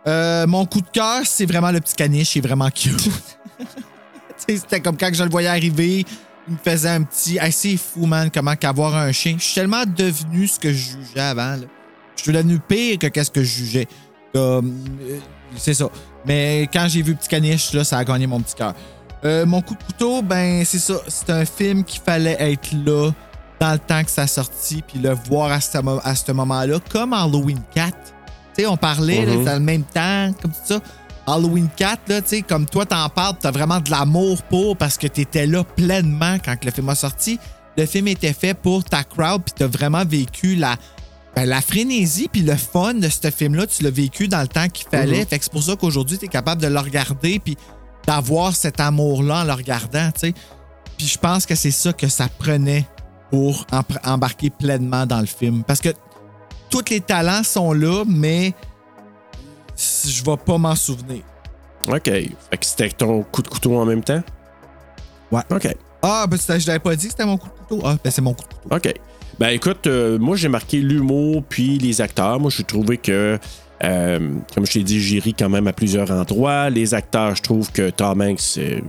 Euh, 0.07 0.47
mon 0.47 0.65
coup 0.65 0.81
de 0.81 0.89
cœur, 0.91 1.21
c'est 1.25 1.47
vraiment 1.47 1.71
le 1.71 1.81
petit 1.81 1.95
caniche. 1.95 2.35
Il 2.35 2.39
est 2.39 2.47
vraiment 2.47 2.71
cute. 2.71 3.11
C'était 4.37 4.81
comme 4.81 4.97
quand 4.97 5.11
je 5.13 5.23
le 5.25 5.31
voyais 5.31 5.49
arriver, 5.49 6.05
il 6.49 6.53
me 6.55 6.59
faisait 6.63 6.89
un 6.91 7.03
petit. 7.03 7.39
Hey, 7.39 7.53
c'est 7.53 7.77
fou, 7.77 8.07
man, 8.07 8.31
comment 8.33 8.55
qu'avoir 8.57 8.95
un 8.97 9.13
chien. 9.13 9.37
Je 9.39 9.45
suis 9.45 9.55
tellement 9.55 9.85
devenu 9.87 10.47
ce 10.47 10.59
que 10.59 10.71
je 10.71 10.77
jugeais 10.99 11.21
avant. 11.21 11.57
là. 11.57 11.67
Je 12.17 12.23
suis 12.23 12.33
devenu 12.33 12.59
pire 12.59 12.99
que 12.99 13.07
qu'est-ce 13.09 13.31
que 13.31 13.43
je 13.43 13.49
jugeais. 13.59 13.89
Comme, 14.33 14.75
euh, 15.03 15.19
c'est 15.57 15.75
ça. 15.75 15.89
Mais 16.27 16.69
quand 16.73 16.87
j'ai 16.89 17.03
vu 17.03 17.15
Petit 17.15 17.29
Caniche, 17.29 17.73
là, 17.73 17.85
ça 17.85 17.99
a 17.99 18.05
gagné 18.05 18.27
mon 18.27 18.41
petit 18.41 18.55
cœur. 18.55 18.75
Euh, 19.25 19.47
mon 19.47 19.63
coup 19.63 19.75
de 19.75 19.83
couteau, 19.83 20.21
ben, 20.23 20.65
c'est 20.65 20.79
ça. 20.79 20.95
C'est 21.09 21.31
un 21.31 21.45
film 21.45 21.83
qui 21.85 21.99
fallait 22.05 22.37
être 22.39 22.73
là 22.85 23.11
dans 23.61 23.73
le 23.73 23.79
temps 23.79 24.03
que 24.05 24.11
ça 24.11 24.27
sorti, 24.27 24.83
puis 24.87 24.99
le 24.99 25.11
voir 25.29 25.51
à 25.51 25.61
ce, 25.61 25.79
à 26.05 26.15
ce 26.15 26.33
moment-là, 26.33 26.79
comme 26.91 27.13
Halloween 27.15 27.61
4. 27.75 27.93
Tu 28.57 28.63
sais, 28.63 28.67
on 28.67 28.77
parlait, 28.77 29.25
là, 29.25 29.35
Mhm. 29.37 29.45
dans 29.45 29.53
le 29.55 29.61
même 29.61 29.83
temps, 29.85 30.33
comme 30.43 30.53
ça. 30.65 30.79
Halloween 31.27 31.69
4, 31.77 32.09
là, 32.09 32.23
tu 32.23 32.29
sais, 32.29 32.43
comme 32.43 32.67
toi, 32.67 32.85
t'en 32.85 33.09
parles, 33.09 33.37
t'as 33.41 33.51
vraiment 33.51 33.81
de 33.81 33.91
l'amour 33.91 34.43
pour 34.45 34.77
parce 34.77 34.99
que 34.99 35.07
t'étais 35.07 35.47
là 35.47 35.65
pleinement 35.65 36.37
quand 36.45 36.63
le 36.65 36.71
film 36.71 36.89
a 36.91 36.95
sorti. 36.95 37.39
Le 37.77 37.87
film 37.87 38.09
était 38.09 38.33
fait 38.33 38.55
pour 38.55 38.85
ta 38.85 39.05
crowd, 39.05 39.43
puis 39.43 39.55
t'as 39.57 39.67
vraiment 39.67 40.05
vécu 40.05 40.55
la, 40.55 40.77
ben, 41.35 41.49
la 41.49 41.61
frénésie 41.61 42.29
puis 42.31 42.43
le 42.43 42.57
fun 42.57 42.95
de 42.95 43.09
ce 43.09 43.31
film-là. 43.31 43.67
Tu 43.67 43.83
l'as 43.83 43.91
vécu 43.91 44.29
dans 44.29 44.43
le 44.43 44.49
temps 44.49 44.69
qu'il 44.69 44.87
fallait. 44.89 45.21
Mhm. 45.21 45.27
Fait 45.27 45.39
que 45.39 45.45
c'est 45.45 45.53
pour 45.53 45.63
ça 45.63 45.77
qu'aujourd'hui, 45.77 46.19
t'es 46.19 46.29
capable 46.29 46.61
de 46.63 46.69
le 46.69 46.79
regarder 46.79 47.39
puis 47.39 47.57
d'avoir 48.07 48.55
cet 48.55 48.81
amour-là 48.81 49.41
en 49.41 49.45
le 49.45 49.53
regardant, 49.53 50.11
tu 50.13 50.21
sais. 50.21 50.35
Puis 50.99 51.09
je 51.09 51.19
pense 51.19 51.47
que 51.47 51.55
c'est 51.55 51.71
ça 51.71 51.93
que 51.93 52.07
ça 52.07 52.29
prenait 52.39 52.87
pour 53.31 53.67
embarquer 54.05 54.51
pleinement 54.51 55.07
dans 55.07 55.21
le 55.21 55.27
film. 55.27 55.65
Parce 55.65 55.81
que 55.81 55.89
tous 56.71 56.85
les 56.91 57.01
talents 57.01 57.43
sont 57.43 57.73
là, 57.73 58.05
mais 58.07 58.55
je 59.77 60.25
vais 60.25 60.37
pas 60.37 60.59
m'en 60.59 60.75
souvenir. 60.75 61.23
OK. 61.89 62.05
Fait 62.05 62.31
que 62.59 62.65
c'était 62.67 62.89
ton 62.91 63.23
coup 63.25 63.43
de 63.43 63.49
couteau 63.49 63.77
en 63.77 63.85
même 63.85 64.03
temps? 64.03 64.23
Ouais. 65.31 65.43
OK. 65.51 65.75
Ah, 66.03 66.27
ben 66.29 66.39
je 66.39 66.67
t'avais 66.67 66.79
pas 66.79 66.95
dit 66.97 67.07
que 67.07 67.13
c'était 67.13 67.25
mon 67.25 67.39
coup 67.39 67.49
de 67.49 67.67
couteau. 67.67 67.87
Ah, 67.87 67.97
ben 68.03 68.11
c'est 68.11 68.23
mon 68.23 68.35
coup 68.35 68.43
de 68.43 68.55
couteau. 68.55 68.77
OK. 68.77 68.95
Ben 69.39 69.49
écoute, 69.49 69.87
euh, 69.87 70.19
moi 70.19 70.37
j'ai 70.37 70.49
marqué 70.49 70.79
l'humour 70.79 71.43
puis 71.49 71.79
les 71.79 72.01
acteurs. 72.01 72.39
Moi 72.39 72.51
j'ai 72.55 72.63
trouvé 72.63 72.99
que, 72.99 73.39
euh, 73.83 74.31
comme 74.55 74.67
je 74.67 74.73
t'ai 74.73 74.83
dit, 74.83 75.01
j'ai 75.01 75.19
ri 75.19 75.35
quand 75.35 75.49
même 75.49 75.67
à 75.67 75.73
plusieurs 75.73 76.11
endroits. 76.11 76.71
Les 76.71 76.95
acteurs, 76.95 77.35
je 77.35 77.43
trouve 77.43 77.73
que 77.73 77.91
Tom 77.91 78.21
Hanks, 78.21 78.59
euh, 78.59 78.81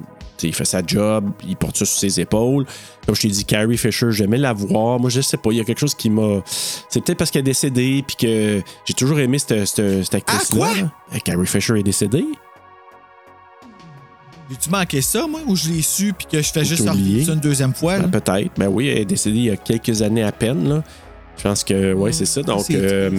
il 0.44 0.54
fait 0.54 0.66
sa 0.66 0.82
job, 0.86 1.32
il 1.48 1.56
porte 1.56 1.78
ça 1.78 1.86
sur 1.86 2.00
ses 2.00 2.20
épaules. 2.20 2.66
Comme 3.06 3.16
je 3.16 3.22
t'ai 3.22 3.28
dit, 3.28 3.46
Carrie 3.46 3.78
Fisher, 3.78 4.12
j'aimais 4.12 4.38
la 4.38 4.54
voir. 4.54 5.00
Moi 5.00 5.10
je 5.10 5.22
sais 5.22 5.38
pas, 5.38 5.52
il 5.52 5.58
y 5.58 5.62
a 5.62 5.64
quelque 5.64 5.80
chose 5.80 5.96
qui 5.96 6.10
m'a. 6.10 6.42
C'est 6.90 7.04
peut-être 7.04 7.18
parce 7.18 7.32
qu'elle 7.32 7.42
est 7.42 7.44
décédée 7.44 8.04
puis 8.06 8.16
que 8.16 8.62
j'ai 8.86 8.94
toujours 8.94 9.20
aimé 9.20 9.40
cette, 9.40 9.66
cette, 9.66 10.04
cette 10.04 10.16
actrice-là. 10.16 10.58
quoi? 10.58 10.76
là. 10.76 10.92
Euh, 11.14 11.18
Carrie 11.24 11.48
Fisher 11.48 11.80
est 11.80 11.84
décédée. 11.84 12.26
J'ai-tu 14.50 14.70
manqué 14.70 15.02
ça, 15.02 15.26
moi, 15.26 15.40
ou 15.48 15.56
je 15.56 15.70
l'ai 15.70 15.82
su 15.82 16.14
puis 16.14 16.28
que 16.32 16.40
je 16.40 16.52
fais 16.52 16.64
juste 16.64 16.88
oublié? 16.88 17.26
ça 17.26 17.34
une 17.34 17.40
deuxième 17.40 17.74
fois? 17.74 17.98
Ben, 18.00 18.20
peut-être. 18.22 18.52
Ben 18.58 18.68
oui, 18.68 18.90
elle 18.90 19.00
est 19.00 19.06
décédée 19.06 19.38
il 19.38 19.46
y 19.46 19.50
a 19.50 19.58
quelques 19.58 20.04
années 20.04 20.24
à 20.24 20.32
peine. 20.32 20.70
Là. 20.70 20.84
Je 21.38 21.44
pense 21.44 21.64
que, 21.64 21.94
ouais, 21.94 22.12
c'est 22.12 22.26
ça. 22.26 22.44
Donc, 22.44 22.62
c'est 22.68 22.76
euh, 22.76 23.10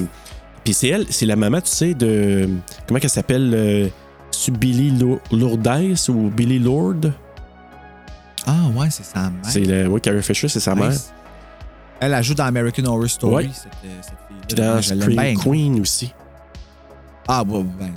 puis 0.65 0.75
c'est 0.75 0.89
elle, 0.89 1.07
c'est 1.11 1.27
la 1.27 1.37
maman, 1.37 1.61
tu 1.61 1.71
sais, 1.71 1.95
de. 1.95 2.49
Comment 2.87 2.99
qu'elle 3.01 3.11
s'appelle 3.11 3.53
euh, 3.55 3.89
c'est 4.45 4.53
Billy 4.57 4.91
Lour- 4.91 5.21
Lourdes 5.33 5.95
ou 6.09 6.31
Billy 6.31 6.59
Lord? 6.59 7.13
Ah, 8.47 8.67
ouais, 8.77 8.89
c'est 8.91 9.05
sa 9.05 9.23
mère. 9.31 9.41
C'est 9.43 9.61
le, 9.61 9.89
oui, 9.89 10.01
Carrie 10.01 10.23
Fisher, 10.23 10.49
c'est 10.49 10.61
sa 10.61 10.75
mère. 10.75 10.93
Elle, 11.99 12.13
elle 12.13 12.23
joue 12.23 12.35
dans 12.35 12.45
American 12.45 12.85
Horror 12.85 13.09
Story, 13.09 13.35
Ouais. 13.47 13.51
cette, 13.53 13.73
cette 14.03 14.47
Puis 14.47 14.57
dans 14.57 14.83
Scream. 14.83 15.39
Queen 15.39 15.81
aussi. 15.81 16.13
Ah, 17.27 17.43
ouais, 17.43 17.65
ben, 17.79 17.91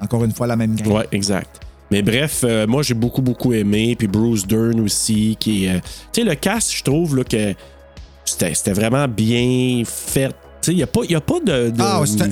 encore 0.00 0.24
une 0.24 0.32
fois, 0.32 0.46
la 0.46 0.56
même 0.56 0.74
gang. 0.76 0.92
Ouais, 0.92 1.08
exact. 1.12 1.60
Mais 1.90 2.02
bref, 2.02 2.42
euh, 2.44 2.68
moi 2.68 2.82
j'ai 2.84 2.94
beaucoup 2.94 3.20
beaucoup 3.20 3.52
aimé, 3.52 3.96
puis 3.98 4.06
Bruce 4.06 4.46
Dern 4.46 4.78
aussi, 4.80 5.36
qui 5.40 5.64
est, 5.66 5.70
euh, 5.76 5.80
tu 6.12 6.20
sais 6.22 6.24
le 6.24 6.36
cast, 6.36 6.72
je 6.72 6.84
trouve 6.84 7.16
là 7.16 7.24
que 7.24 7.52
c'était 8.24 8.54
c'était 8.54 8.72
vraiment 8.72 9.08
bien 9.08 9.82
fait. 9.84 10.28
Tu 10.28 10.34
sais, 10.62 10.72
il 10.72 10.78
y 10.78 10.82
a 10.84 10.86
pas, 10.86 11.00
y 11.08 11.16
a 11.16 11.20
pas 11.20 11.40
de, 11.40 11.70
de- 11.70 11.74
Ah, 11.82 12.00
c'était 12.06 12.28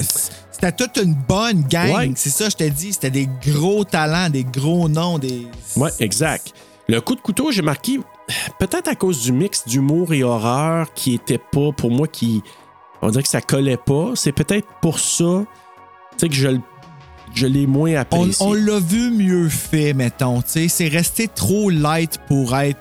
c'était 0.61 0.73
toute 0.73 1.03
une 1.05 1.15
bonne 1.15 1.63
gang. 1.63 1.95
Ouais. 1.95 2.13
C'est 2.17 2.31
ça, 2.31 2.49
je 2.49 2.57
te 2.57 2.65
dis. 2.65 2.93
C'était 2.93 3.11
des 3.11 3.29
gros 3.47 3.85
talents, 3.85 4.29
des 4.31 4.45
gros 4.45 4.89
noms, 4.89 5.19
des. 5.19 5.47
Ouais, 5.77 5.91
exact. 6.01 6.53
Le 6.89 7.01
coup 7.01 7.15
de 7.15 7.21
couteau, 7.21 7.53
j'ai 7.53 7.63
marqué 7.63 8.01
peut-être 8.59 8.89
à 8.89 8.95
cause 8.95 9.23
du 9.23 9.33
mix 9.33 9.67
d'humour 9.67 10.13
et 10.13 10.23
horreur 10.23 10.93
qui 10.95 11.15
était 11.15 11.39
pas 11.39 11.71
pour 11.77 11.91
moi 11.91 12.09
qui 12.09 12.43
on 13.03 13.11
dirait 13.11 13.23
que 13.23 13.29
ça 13.29 13.41
collait 13.41 13.77
pas. 13.77 14.13
C'est 14.15 14.33
peut-être 14.33 14.67
pour 14.81 14.99
ça, 14.99 15.45
tu 15.45 16.19
sais 16.19 16.29
que 16.29 16.35
je 16.35 16.49
le- 16.49 16.61
je 17.35 17.47
l'ai 17.47 17.67
moins 17.67 17.93
On, 17.93 17.97
apprécié. 18.01 18.47
on 18.47 18.55
l'a 18.55 18.81
vu 18.81 19.11
mieux 19.11 19.49
fait, 19.51 19.93
mettons. 19.93 20.41
tu 20.43 20.49
sais. 20.49 20.69
C'est 20.69 20.89
resté 20.89 21.29
trop 21.29 21.69
light 21.71 22.19
pour 22.27 22.57
être 22.57 22.79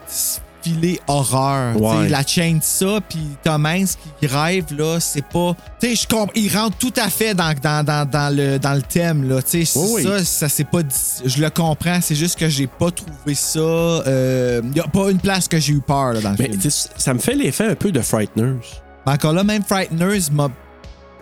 filé 0.68 1.00
horreur. 1.08 1.80
Ouais. 1.82 2.10
La 2.10 2.26
chaîne 2.26 2.60
ça, 2.62 3.00
puis 3.08 3.20
Tom 3.44 3.66
Hanks 3.66 3.90
qui 4.20 4.28
rêve, 4.28 4.66
là, 4.78 5.00
c'est 5.00 5.26
pas. 5.26 5.56
Tu 5.80 5.90
sais, 5.90 5.96
je 5.96 6.08
comprends. 6.08 6.32
Il 6.36 6.56
rentre 6.56 6.78
tout 6.78 6.94
à 6.98 7.10
fait 7.10 7.34
dans, 7.34 7.54
dans, 7.62 7.84
dans, 7.86 8.10
dans 8.10 8.36
le, 8.36 8.58
dans 8.60 8.74
le 8.74 8.82
thème, 8.82 9.28
là. 9.30 9.42
Tu 9.42 9.66
sais, 9.66 9.80
Oui, 9.80 10.04
ça, 10.04 10.24
ça 10.24 10.50
c'est 10.50 10.64
pas. 10.66 10.80
Je 11.26 11.42
le 11.42 11.50
comprends. 11.50 12.00
C'est 12.02 12.16
juste 12.16 12.38
que 12.38 12.50
j'ai 12.50 12.68
pas 12.68 12.92
trouvé 12.92 13.34
ça. 13.36 13.60
Il 14.06 14.76
y 14.76 14.80
a 14.80 14.88
pas 14.92 15.10
une 15.10 15.20
place 15.20 15.48
que 15.48 15.60
j'ai 15.60 15.74
eu 15.74 15.82
peur, 15.82 16.14
là, 16.14 16.22
dans 16.22 16.32
le 16.32 16.36
Mais 16.40 16.50
film. 16.50 16.72
ça 16.98 17.14
me 17.14 17.20
fait 17.20 17.36
l'effet 17.36 17.66
un 17.68 17.76
peu 17.76 17.92
de 17.92 18.02
Frighteners. 18.02 18.60
Mais 19.06 19.14
encore 19.14 19.34
là, 19.34 19.44
même 19.44 19.64
Frighteners 19.64 20.30
m'a 20.32 20.50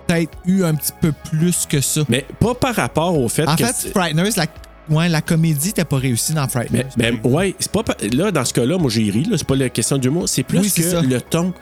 peut-être 0.08 0.32
eu 0.46 0.64
un 0.64 0.74
petit 0.76 0.92
peu 1.02 1.12
plus 1.32 1.66
que 1.68 1.82
ça. 1.82 2.02
Mais 2.10 2.26
pas 2.40 2.54
par 2.56 2.76
rapport 2.76 3.18
au 3.18 3.28
fait 3.30 3.48
En 3.48 3.56
que. 3.56 3.66
fait, 3.66 3.76
c'est- 3.76 3.90
Frighteners, 3.92 4.32
la, 4.38 4.46
ouais, 4.90 5.10
la 5.10 5.22
comédie 5.22 5.68
n'était 5.68 5.86
pas 5.86 5.98
réussie 5.98 6.34
dans 6.34 6.48
Frighteners. 6.48 6.86
Mais, 6.98 7.12
ben, 7.12 7.32
ouais, 7.32 7.56
c'est 7.60 7.72
pas. 7.72 7.84
pa- 7.84 7.98
Là, 8.14 8.32
dans 8.32 8.46
ce 8.46 8.54
cas-là, 8.54 8.78
moi, 8.78 8.90
j'ai 8.90 9.10
ri. 9.10 9.28
C'est 9.36 9.48
pas 9.48 9.56
la 9.56 9.70
question 9.70 9.98
du 9.98 10.10
mot. 10.10 10.28
C'est 10.28 10.44
plus 10.44 10.60
Oui, 10.60 10.72
que 10.72 11.06
le 11.08 11.22
ton. 11.22 11.54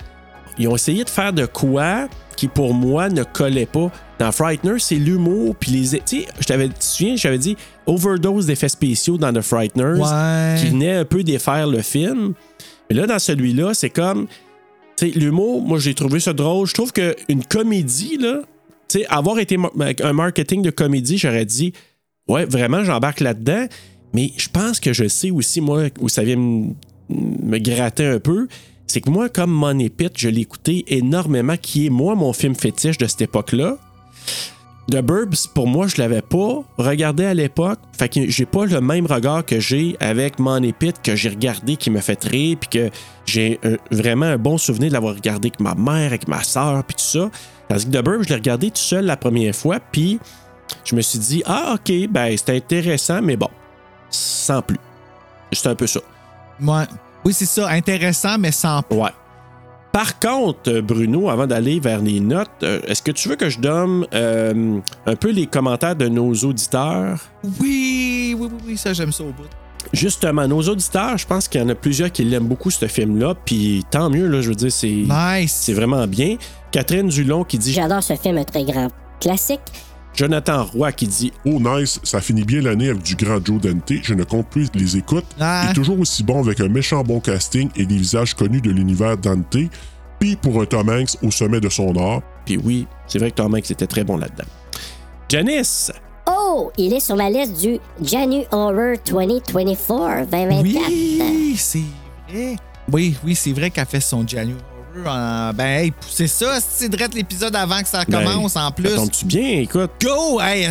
Ils 0.60 0.68
ont 0.68 0.76
essayé 0.76 1.04
de 1.04 1.10
faire 1.10 1.34
de 1.34 1.46
quoi 1.46 2.08
qui, 2.36 2.48
pour 2.48 2.74
moi, 2.74 3.10
ne 3.10 3.24
collait 3.24 3.66
pas. 3.66 3.92
Dans 4.20 4.32
Frightener, 4.32 4.76
c'est 4.80 4.96
l'humour, 4.96 5.56
puis 5.60 5.72
les. 5.72 6.00
Tu 6.00 6.22
sais, 6.22 6.28
je 6.40 6.46
t'avais. 6.46 6.68
Tu 6.68 6.74
te 6.76 6.84
souviens, 6.84 7.16
j'avais 7.16 7.38
dit 7.40 7.58
overdose 7.86 8.46
d'effets 8.46 8.70
spéciaux 8.70 9.18
dans 9.18 9.34
The 9.34 9.42
Frighteners 9.42 10.00
Ouais. 10.00 10.56
qui 10.60 10.68
venait 10.68 10.94
un 10.98 11.06
peu 11.06 11.24
défaire 11.24 11.68
le 11.68 11.82
film. 11.82 12.34
Mais 12.90 12.96
là, 12.96 13.08
dans 13.08 13.20
celui-là, 13.20 13.74
c'est 13.74 13.90
comme. 13.90 14.28
Tu 14.96 15.12
sais, 15.12 15.20
l'humour, 15.20 15.62
moi, 15.64 15.80
j'ai 15.80 15.96
trouvé 15.96 16.20
ça 16.20 16.34
drôle. 16.34 16.68
Je 16.68 16.74
trouve 16.76 16.92
qu'une 16.94 17.44
comédie, 17.50 18.18
là. 18.20 18.42
Tu 18.88 19.00
sais, 19.00 19.06
avoir 19.08 19.40
été 19.40 19.58
un 20.04 20.14
marketing 20.14 20.62
de 20.62 20.70
comédie, 20.70 21.18
j'aurais 21.18 21.46
dit, 21.46 21.74
ouais, 22.28 22.46
vraiment, 22.46 22.84
j'embarque 22.84 23.20
là-dedans. 23.20 23.68
Mais 24.14 24.32
je 24.38 24.48
pense 24.50 24.80
que 24.80 24.94
je 24.94 25.08
sais 25.08 25.32
aussi, 25.32 25.60
moi, 25.60 25.86
où 26.00 26.08
ça 26.08 26.24
vient 26.24 26.38
me, 26.38 27.58
gratter 27.60 28.06
un 28.06 28.20
peu. 28.20 28.48
C'est 28.88 29.02
que 29.02 29.10
moi, 29.10 29.30
comme 29.30 29.52
Money 29.52 29.90
Pit, 29.90 30.12
je 30.16 30.30
l'ai 30.30 30.42
écouté 30.42 30.86
énormément, 30.88 31.58
qui 31.58 31.88
est, 31.88 31.90
moi, 31.90 32.16
mon 32.16 32.32
film 32.32 32.54
fétiche 32.56 32.98
de 32.98 33.08
cette 33.08 33.24
époque-là. 33.24 33.78
The 34.92 35.02
Burbs, 35.02 35.48
pour 35.56 35.66
moi, 35.66 35.88
je 35.88 35.96
l'avais 35.98 36.22
pas 36.22 36.62
regardé 36.78 37.24
à 37.24 37.34
l'époque. 37.34 37.80
Fait 37.98 38.10
que 38.10 38.30
j'ai 38.30 38.46
pas 38.46 38.66
le 38.66 38.82
même 38.82 39.06
regard 39.06 39.46
que 39.46 39.60
j'ai 39.60 39.96
avec 40.02 40.40
Money 40.40 40.74
Pit 40.78 41.02
que 41.02 41.16
j'ai 41.16 41.30
regardé 41.30 41.78
qui 41.78 41.90
me 41.90 42.02
fait 42.02 42.22
rire 42.26 42.58
puis 42.60 42.70
que 42.70 42.90
j'ai 43.26 43.60
vraiment 43.92 44.26
un 44.26 44.38
bon 44.38 44.58
souvenir 44.58 44.90
de 44.90 44.94
l'avoir 44.94 45.16
regardé 45.16 45.48
avec 45.48 45.62
ma 45.62 45.74
mère, 45.74 46.08
avec 46.08 46.28
ma 46.28 46.44
soeur 46.44 46.84
puis 46.84 46.96
tout 46.96 47.20
ça. 47.20 47.32
Tandis 47.70 47.86
que 47.86 47.92
The 47.92 48.04
Burbs, 48.04 48.24
je 48.24 48.30
l'ai 48.30 48.36
regardé 48.36 48.72
tout 48.72 48.78
seul 48.78 49.06
la 49.06 49.16
première 49.16 49.56
fois 49.56 49.80
puis 49.80 50.20
je 50.84 50.96
me 50.96 51.02
suis 51.02 51.20
dit 51.20 51.44
ah 51.46 51.76
OK, 51.76 51.92
ben 52.10 52.36
c'est 52.38 52.56
intéressant 52.56 53.22
mais 53.22 53.36
bon, 53.36 53.50
sans 54.10 54.62
plus. 54.62 54.80
C'est 55.52 55.68
un 55.68 55.76
peu 55.76 55.88
ça. 55.88 56.00
Ouais. 56.62 56.86
Oui, 57.26 57.34
c'est 57.34 57.46
ça. 57.46 57.70
Intéressant, 57.70 58.38
mais 58.38 58.52
sans. 58.52 58.82
Ouais. 58.92 59.10
Par 59.92 60.20
contre, 60.20 60.72
euh, 60.72 60.82
Bruno, 60.82 61.30
avant 61.30 61.46
d'aller 61.46 61.80
vers 61.80 62.00
les 62.00 62.20
notes, 62.20 62.50
euh, 62.64 62.82
est-ce 62.88 63.02
que 63.02 63.12
tu 63.12 63.30
veux 63.30 63.36
que 63.36 63.50
je 63.50 63.60
donne 63.60 64.08
euh, 64.14 64.80
un 65.06 65.16
peu 65.16 65.30
les 65.30 65.46
commentaires 65.46 65.96
de 65.96 66.08
nos 66.08 66.34
auditeurs? 66.34 67.20
Oui, 67.62 68.36
oui, 68.38 68.50
oui, 68.52 68.60
oui, 68.66 68.78
ça, 68.78 68.92
j'aime 68.94 69.12
ça 69.12 69.24
au 69.24 69.28
bout. 69.28 69.44
Justement, 69.92 70.48
nos 70.48 70.62
auditeurs, 70.64 71.18
je 71.18 71.28
pense 71.28 71.48
qu'il 71.48 71.62
y 71.62 71.64
en 71.64 71.70
a 71.70 71.76
plusieurs 71.76 72.12
qui 72.12 72.24
l'aiment 72.24 72.48
beaucoup, 72.48 72.72
ce 72.72 72.88
film-là. 72.88 73.36
Puis 73.46 73.84
tant 73.92 74.10
mieux, 74.10 74.28
là, 74.28 74.42
je 74.42 74.50
veux 74.50 74.56
dire, 74.56 74.72
c'est 74.72 74.88
Nice. 74.88 75.52
c'est 75.52 75.74
vraiment 75.74 76.08
bien. 76.08 76.38
Catherine 76.72 77.08
Dulon 77.10 77.44
qui 77.44 77.60
dit 77.60 77.74
J'adore 77.74 78.02
ce 78.02 78.16
film, 78.16 78.38
un 78.40 78.44
très 78.46 78.64
grand 78.64 78.88
classique. 79.20 79.62
Jonathan 80.16 80.66
Roy 80.66 80.92
qui 80.92 81.08
dit 81.08 81.34
Oh 81.46 81.60
nice, 81.60 82.00
ça 82.04 82.22
finit 82.22 82.44
bien 82.44 82.62
l'année 82.62 82.90
avec 82.90 83.04
du 83.04 83.16
grand 83.16 83.44
Joe 83.44 83.60
Dante, 83.60 83.92
je 84.04 84.14
ne 84.14 84.24
compte 84.24 84.48
plus 84.48 84.70
les 84.76 84.98
écoutes. 84.98 85.26
Ah. 85.40 85.64
Il 85.66 85.72
est 85.72 85.74
toujours 85.74 86.00
aussi 86.00 86.24
bon 86.24 86.42
avec 86.44 86.60
un 86.60 86.68
méchant 86.68 87.04
bon 87.04 87.20
casting 87.20 87.70
et 87.76 87.86
des 87.86 87.98
visages 87.98 88.34
connus 88.34 88.62
de 88.62 88.70
l'univers 88.72 89.18
Dante. 89.18 89.58
Puis 90.20 90.36
pour 90.36 90.62
un 90.62 90.66
Tom 90.66 90.90
Hanks 90.90 91.18
au 91.24 91.32
sommet 91.32 91.60
de 91.60 91.70
son 91.70 91.96
art. 91.98 92.22
Puis 92.46 92.58
oui, 92.58 92.88
c'est 93.08 93.20
vrai 93.20 93.32
que 93.32 93.36
Tom 93.36 93.54
Hanks 93.56 93.72
était 93.72 93.88
très 93.88 94.04
bon 94.04 94.18
là-dedans. 94.18 94.46
Janice, 95.30 95.92
Oh, 96.26 96.72
il 96.78 96.94
est 96.94 97.00
sur 97.00 97.16
ma 97.16 97.30
liste 97.30 97.60
du 97.60 97.80
Janu 98.02 98.44
Horror 98.52 98.96
2024, 99.06 100.30
2024. 100.30 100.88
Oui, 100.88 101.56
c'est 101.58 101.80
vrai. 102.30 102.56
Oui, 102.92 103.16
oui, 103.26 103.36
c'est 103.36 103.52
vrai 103.52 103.70
qu'elle 103.70 103.86
fait 103.86 104.00
son 104.00 104.26
January 104.26 104.62
En- 105.06 105.54
Ben, 105.54 105.66
hey, 105.86 105.94
c'est 106.10 106.28
ça, 106.28 106.60
c'est 106.62 106.90
direct 106.90 107.14
l'épisode 107.16 107.56
avant 107.56 107.82
que 107.82 107.88
ça 107.88 108.04
Ben, 108.08 108.24
commence 108.24 108.56
en 108.56 108.72
plus. 108.72 108.94
tombe-tu 108.96 109.26
bien? 109.26 109.60
Écoute, 109.62 109.92
Go! 110.02 110.40
Hey, 110.40 110.70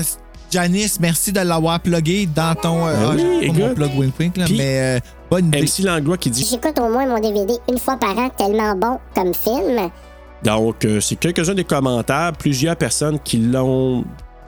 Janice, 0.51 0.99
merci 1.01 1.32
de 1.32 1.40
l'avoir 1.40 1.81
plugué 1.81 2.27
dans 2.27 2.55
ton. 2.55 2.86
euh, 2.86 3.15
Ben 3.16 3.27
oui, 3.40 3.51
mon 3.51 3.74
plug 3.74 3.90
wink 3.99 4.19
wink, 4.19 4.36
là, 4.36 4.44
mais 4.51 4.99
euh, 4.99 5.01
bonne 5.31 5.47
idée. 5.47 5.62
MC 5.62 5.82
Langlois 5.82 6.19
qui 6.19 6.31
dit 6.31 6.47
J'écoute 6.49 6.78
au 6.78 6.89
moins 6.90 7.07
mon 7.07 7.19
DVD 7.19 7.55
une 7.69 7.78
fois 7.78 7.97
par 7.97 8.16
an, 8.19 8.28
tellement 8.28 8.77
bon 8.77 8.99
comme 9.15 9.32
film. 9.35 9.90
Donc, 10.44 10.85
euh, 10.85 11.01
c'est 11.01 11.16
quelques-uns 11.16 11.55
des 11.55 11.65
commentaires, 11.65 12.32
plusieurs 12.39 12.77
personnes 12.77 13.19
qui 13.20 13.39
l'ont, 13.39 14.05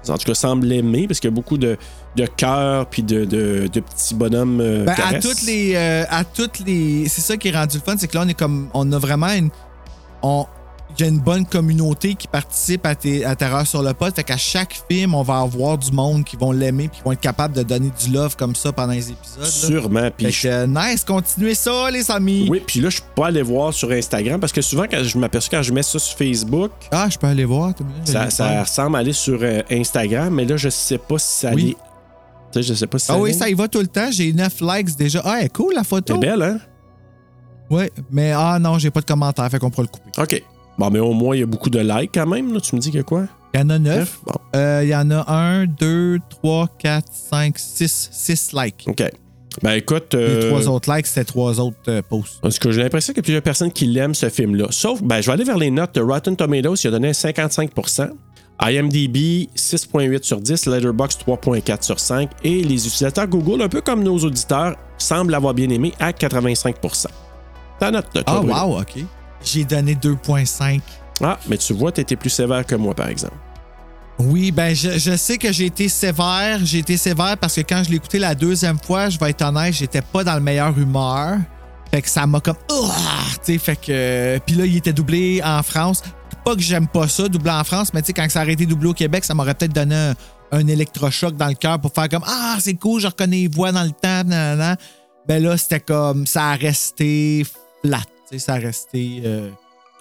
en 0.08 0.18
tout 0.18 0.26
cas, 0.26 0.34
semblent 0.34 0.66
l'aimer, 0.66 1.06
parce 1.06 1.20
qu'il 1.20 1.30
y 1.30 1.32
a 1.32 1.34
beaucoup 1.34 1.56
de, 1.56 1.78
de 2.16 2.26
cœurs 2.26 2.86
puis 2.86 3.02
de, 3.02 3.24
de- 3.24 3.68
de 3.72 3.80
petits 3.80 4.14
bonhommes 4.14 4.60
euh, 4.60 4.84
Ben, 4.84 4.94
à 5.04 5.18
toutes 5.20 5.42
les. 5.42 5.72
euh, 5.74 6.04
à 6.10 6.24
toutes 6.24 6.58
les. 6.66 7.08
C'est 7.08 7.20
ça 7.22 7.36
qui 7.36 7.48
est 7.48 7.56
rendu 7.56 7.78
le 7.78 7.82
fun, 7.82 7.96
c'est 7.98 8.08
que 8.08 8.16
là, 8.18 8.24
on 8.26 8.28
est 8.28 8.34
comme. 8.38 8.68
On 8.74 8.90
a 8.92 8.98
vraiment 8.98 9.28
une, 9.28 9.48
on. 10.24 10.46
Il 10.96 11.00
y 11.02 11.08
a 11.08 11.08
une 11.10 11.18
bonne 11.18 11.44
communauté 11.44 12.14
qui 12.14 12.28
participe 12.28 12.86
à, 12.86 12.94
tes, 12.94 13.24
à 13.24 13.34
Terreur 13.34 13.66
sur 13.66 13.82
le 13.82 13.92
pod. 13.94 14.14
Fait 14.14 14.22
qu'à 14.22 14.36
chaque 14.36 14.80
film, 14.88 15.12
on 15.16 15.22
va 15.22 15.40
avoir 15.40 15.76
du 15.76 15.90
monde 15.90 16.22
qui 16.22 16.36
vont 16.36 16.52
l'aimer 16.52 16.86
puis 16.88 16.98
qui 16.98 17.04
vont 17.04 17.10
être 17.10 17.20
capables 17.20 17.52
de 17.56 17.64
donner 17.64 17.90
du 18.04 18.12
love 18.12 18.36
comme 18.36 18.54
ça 18.54 18.70
pendant 18.70 18.92
les 18.92 19.10
épisodes. 19.10 19.40
là. 19.40 19.44
Sûrement. 19.46 20.10
Puis 20.16 20.26
Fait 20.26 20.32
je- 20.32 20.42
que, 20.42 20.48
euh, 20.48 20.66
nice, 20.68 21.02
continuez 21.02 21.56
ça, 21.56 21.90
les 21.90 22.08
amis. 22.12 22.46
Oui, 22.48 22.62
puis 22.64 22.78
là, 22.80 22.90
je 22.90 22.98
peux 22.98 23.22
pas 23.22 23.26
aller 23.26 23.42
voir 23.42 23.74
sur 23.74 23.90
Instagram 23.90 24.38
parce 24.38 24.52
que 24.52 24.62
souvent, 24.62 24.84
quand 24.88 25.02
je 25.02 25.18
m'aperçois 25.18 25.58
quand 25.58 25.62
je 25.64 25.72
mets 25.72 25.82
ça 25.82 25.98
sur 25.98 26.16
Facebook, 26.16 26.70
Ah, 26.92 27.08
je 27.10 27.18
peux 27.18 27.26
aller 27.26 27.44
voir. 27.44 27.72
ça, 28.04 28.30
ça 28.30 28.62
ressemble 28.62 28.94
à 28.94 29.00
aller 29.00 29.12
sur 29.14 29.38
euh, 29.42 29.62
Instagram, 29.72 30.32
mais 30.32 30.44
là, 30.44 30.56
je 30.56 30.68
sais 30.68 30.98
pas 30.98 31.18
si 31.18 31.40
ça 31.40 31.50
Oui. 31.54 31.62
allait. 31.62 31.76
Sais, 32.52 32.62
je 32.62 32.74
sais 32.74 32.86
pas 32.86 33.00
si 33.00 33.06
Ah 33.08 33.14
ça 33.14 33.18
oui, 33.20 33.30
allait. 33.30 33.38
ça 33.40 33.48
y 33.48 33.54
va 33.54 33.66
tout 33.66 33.80
le 33.80 33.88
temps. 33.88 34.12
J'ai 34.12 34.32
9 34.32 34.60
likes 34.60 34.94
déjà. 34.96 35.22
Ah, 35.24 35.38
elle 35.40 35.46
est 35.46 35.52
cool 35.52 35.74
la 35.74 35.82
photo. 35.82 36.14
C'est 36.14 36.20
belle, 36.20 36.40
hein? 36.42 36.58
Oui, 37.70 37.84
mais 38.10 38.32
ah 38.32 38.58
non, 38.60 38.78
j'ai 38.78 38.90
pas 38.90 39.00
de 39.00 39.06
commentaire, 39.06 39.48
fait 39.50 39.58
qu'on 39.58 39.70
pourra 39.70 39.84
le 39.84 39.88
couper. 39.88 40.10
OK. 40.20 40.42
Bon, 40.78 40.90
mais 40.90 40.98
au 40.98 41.12
moins, 41.12 41.36
il 41.36 41.40
y 41.40 41.42
a 41.42 41.46
beaucoup 41.46 41.70
de 41.70 41.78
likes 41.78 42.10
quand 42.14 42.26
même. 42.26 42.52
Là. 42.52 42.60
Tu 42.60 42.74
me 42.74 42.80
dis 42.80 42.90
qu'il 42.90 42.98
y 42.98 43.00
a 43.00 43.04
quoi? 43.04 43.26
Il 43.54 43.60
y 43.60 43.62
en 43.62 43.70
a 43.70 43.78
9. 43.78 43.98
Neuf? 43.98 44.20
Bon, 44.26 44.80
Il 44.82 44.88
y 44.88 44.96
en 44.96 45.10
a 45.10 45.32
1, 45.32 45.66
2, 45.66 46.18
3, 46.28 46.68
4, 46.78 47.06
5, 47.12 47.58
6. 47.58 48.08
6 48.12 48.52
likes. 48.52 48.84
OK. 48.88 49.04
Ben 49.62 49.72
écoute. 49.74 50.14
Les 50.14 50.18
euh, 50.18 50.48
trois 50.48 50.68
autres 50.68 50.92
likes, 50.92 51.06
c'était 51.06 51.24
trois 51.24 51.60
autres 51.60 51.76
euh, 51.88 52.02
posts. 52.02 52.40
Parce 52.42 52.58
que 52.58 52.72
j'ai 52.72 52.82
l'impression 52.82 53.12
qu'il 53.12 53.18
y 53.18 53.20
a 53.20 53.22
plusieurs 53.22 53.42
personnes 53.42 53.70
qui 53.70 53.86
l'aiment, 53.86 54.14
ce 54.14 54.28
film-là. 54.28 54.66
Sauf, 54.70 55.00
ben, 55.00 55.20
je 55.20 55.26
vais 55.26 55.32
aller 55.32 55.44
vers 55.44 55.58
les 55.58 55.70
notes 55.70 55.94
de 55.94 56.00
Rotten 56.00 56.34
Tomatoes, 56.34 56.74
il 56.82 56.88
a 56.88 56.90
donné 56.90 57.08
un 57.08 57.12
55% 57.12 58.10
IMDb, 58.60 59.48
6.8 59.56 60.22
sur 60.22 60.40
10, 60.40 60.66
Letterboxd 60.66 61.22
3.4 61.26 61.82
sur 61.82 61.98
5, 61.98 62.30
et 62.44 62.62
les 62.62 62.86
utilisateurs 62.86 63.26
Google, 63.26 63.62
un 63.62 63.68
peu 63.68 63.80
comme 63.80 64.02
nos 64.02 64.18
auditeurs, 64.18 64.76
semblent 64.98 65.32
l'avoir 65.32 65.54
bien 65.54 65.68
aimé 65.70 65.92
à 65.98 66.12
85 66.12 66.76
Ta 67.86 67.90
note, 67.90 68.06
toi, 68.12 68.22
Ah, 68.26 68.40
Bruno. 68.40 68.54
wow, 68.54 68.80
OK. 68.80 69.04
J'ai 69.44 69.64
donné 69.64 69.94
2,5. 69.94 70.80
Ah, 71.22 71.38
mais 71.48 71.56
tu 71.58 71.72
vois, 71.74 71.92
tu 71.92 72.00
été 72.00 72.16
plus 72.16 72.30
sévère 72.30 72.64
que 72.66 72.74
moi, 72.74 72.94
par 72.94 73.08
exemple. 73.08 73.36
Oui, 74.18 74.52
ben 74.52 74.74
je, 74.74 74.96
je 74.98 75.16
sais 75.16 75.38
que 75.38 75.52
j'ai 75.52 75.66
été 75.66 75.88
sévère. 75.88 76.58
J'ai 76.62 76.78
été 76.78 76.96
sévère 76.96 77.36
parce 77.36 77.54
que 77.56 77.60
quand 77.62 77.82
je 77.84 77.90
l'ai 77.90 77.96
écouté 77.96 78.18
la 78.20 78.34
deuxième 78.34 78.78
fois, 78.78 79.08
je 79.08 79.18
vais 79.18 79.30
être 79.30 79.42
honnête, 79.42 79.74
j'étais 79.74 80.02
pas 80.02 80.22
dans 80.22 80.34
le 80.34 80.40
meilleur 80.40 80.76
humeur. 80.78 81.38
Fait 81.90 82.00
que 82.00 82.08
ça 82.08 82.26
m'a 82.26 82.40
comme. 82.40 82.56
Tu 82.68 82.74
sais, 83.42 83.58
fait 83.58 83.76
que. 83.76 84.38
Puis 84.46 84.54
là, 84.56 84.66
il 84.66 84.76
était 84.76 84.92
doublé 84.92 85.40
en 85.44 85.62
France. 85.62 86.02
Pas 86.44 86.54
que 86.54 86.60
j'aime 86.62 86.86
pas 86.86 87.08
ça, 87.08 87.28
doublé 87.28 87.50
en 87.50 87.64
France, 87.64 87.92
mais 87.94 88.02
tu 88.02 88.08
sais, 88.08 88.12
quand 88.12 88.28
ça 88.30 88.42
aurait 88.42 88.52
été 88.52 88.66
doublé 88.66 88.90
au 88.90 88.94
Québec, 88.94 89.24
ça 89.24 89.34
m'aurait 89.34 89.54
peut-être 89.54 89.72
donné 89.74 89.94
un, 89.96 90.14
un 90.52 90.66
électrochoc 90.68 91.36
dans 91.36 91.48
le 91.48 91.54
cœur 91.54 91.80
pour 91.80 91.92
faire 91.92 92.08
comme 92.08 92.24
Ah, 92.26 92.56
c'est 92.60 92.74
cool, 92.74 93.00
je 93.00 93.06
reconnais 93.08 93.36
les 93.38 93.48
voix 93.48 93.72
dans 93.72 93.82
le 93.82 93.90
temps, 93.92 94.22
nanana. 94.24 94.76
Ben 95.26 95.42
là, 95.42 95.56
c'était 95.56 95.80
comme. 95.80 96.26
Ça 96.26 96.50
a 96.50 96.54
resté 96.54 97.44
sais, 98.30 98.38
ça 98.38 98.54
a 98.54 98.58
resté. 98.58 99.22
euh, 99.24 99.48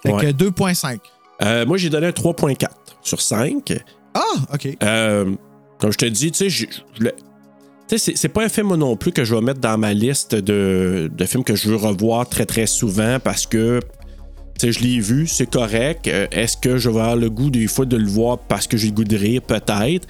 fait 0.02 0.12
Ouais. 0.12 0.26
que 0.26 0.32
2,5. 0.32 0.98
Euh, 1.42 1.66
moi, 1.66 1.76
j'ai 1.76 1.90
donné 1.90 2.06
un 2.06 2.12
3.4 2.12 2.68
sur 3.02 3.20
5. 3.20 3.72
Ah, 4.14 4.20
OK. 4.52 4.68
Euh, 4.82 5.34
comme 5.78 5.92
je 5.92 5.98
te 5.98 6.06
dis, 6.06 6.30
tu 6.32 6.50
sais, 6.50 8.08
c'est- 8.16 8.28
pas 8.28 8.44
un 8.44 8.48
film 8.48 8.68
moi 8.68 8.76
non 8.76 8.96
plus 8.96 9.12
que 9.12 9.24
je 9.24 9.34
vais 9.34 9.40
mettre 9.40 9.60
dans 9.60 9.76
ma 9.78 9.92
liste 9.92 10.34
de, 10.34 11.10
de 11.12 11.24
films 11.26 11.44
que 11.44 11.54
je 11.54 11.68
veux 11.68 11.76
revoir 11.76 12.28
très 12.28 12.46
très 12.46 12.66
souvent 12.66 13.18
parce 13.22 13.46
que 13.46 13.80
tu 14.58 14.66
sais, 14.66 14.72
je 14.72 14.80
l'ai 14.80 15.00
vu, 15.00 15.26
c'est 15.26 15.50
correct. 15.50 16.06
Euh, 16.06 16.26
Est-ce 16.30 16.56
que 16.56 16.76
je 16.76 16.88
vais 16.88 17.00
avoir 17.00 17.16
le 17.16 17.28
goût 17.28 17.50
des 17.50 17.66
fois 17.66 17.84
de 17.86 17.96
le 17.96 18.06
voir 18.06 18.38
parce 18.38 18.66
que 18.68 18.76
j'ai 18.76 18.88
le 18.88 18.94
goût 18.94 19.04
de 19.04 19.16
rire? 19.16 19.42
Peut-être. 19.42 20.06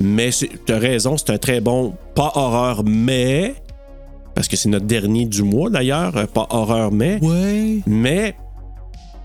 Mais 0.00 0.30
tu 0.30 0.72
as 0.72 0.78
raison, 0.78 1.16
c'est 1.18 1.30
un 1.30 1.38
très 1.38 1.60
bon, 1.60 1.94
pas 2.14 2.32
horreur, 2.34 2.82
mais. 2.84 3.54
Parce 4.34 4.48
que 4.48 4.56
c'est 4.56 4.68
notre 4.68 4.86
dernier 4.86 5.26
du 5.26 5.42
mois 5.42 5.70
d'ailleurs, 5.70 6.16
euh, 6.16 6.26
pas 6.26 6.46
horreur, 6.50 6.90
mais. 6.92 7.18
Ouais. 7.22 7.80
Mais. 7.86 8.34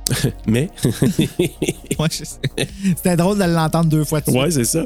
mais. 0.47 0.69
Ouais. 1.99 2.07
C'était 2.11 3.15
drôle 3.15 3.39
de 3.39 3.43
l'entendre 3.45 3.89
deux 3.89 4.03
fois 4.03 4.19
de 4.19 4.25
suite. 4.25 4.37
Ouais, 4.37 4.51
c'est 4.51 4.65
ça. 4.65 4.85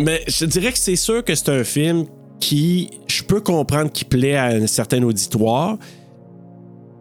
Mais 0.00 0.22
je 0.26 0.44
dirais 0.44 0.72
que 0.72 0.78
c'est 0.78 0.96
sûr 0.96 1.22
que 1.22 1.36
c'est 1.36 1.50
un 1.50 1.62
film 1.62 2.06
qui, 2.40 2.90
je 3.06 3.22
peux 3.22 3.40
comprendre 3.40 3.92
qu'il 3.92 4.08
plaît 4.08 4.34
à 4.34 4.46
un 4.46 4.66
certain 4.66 5.00
auditoire. 5.04 5.78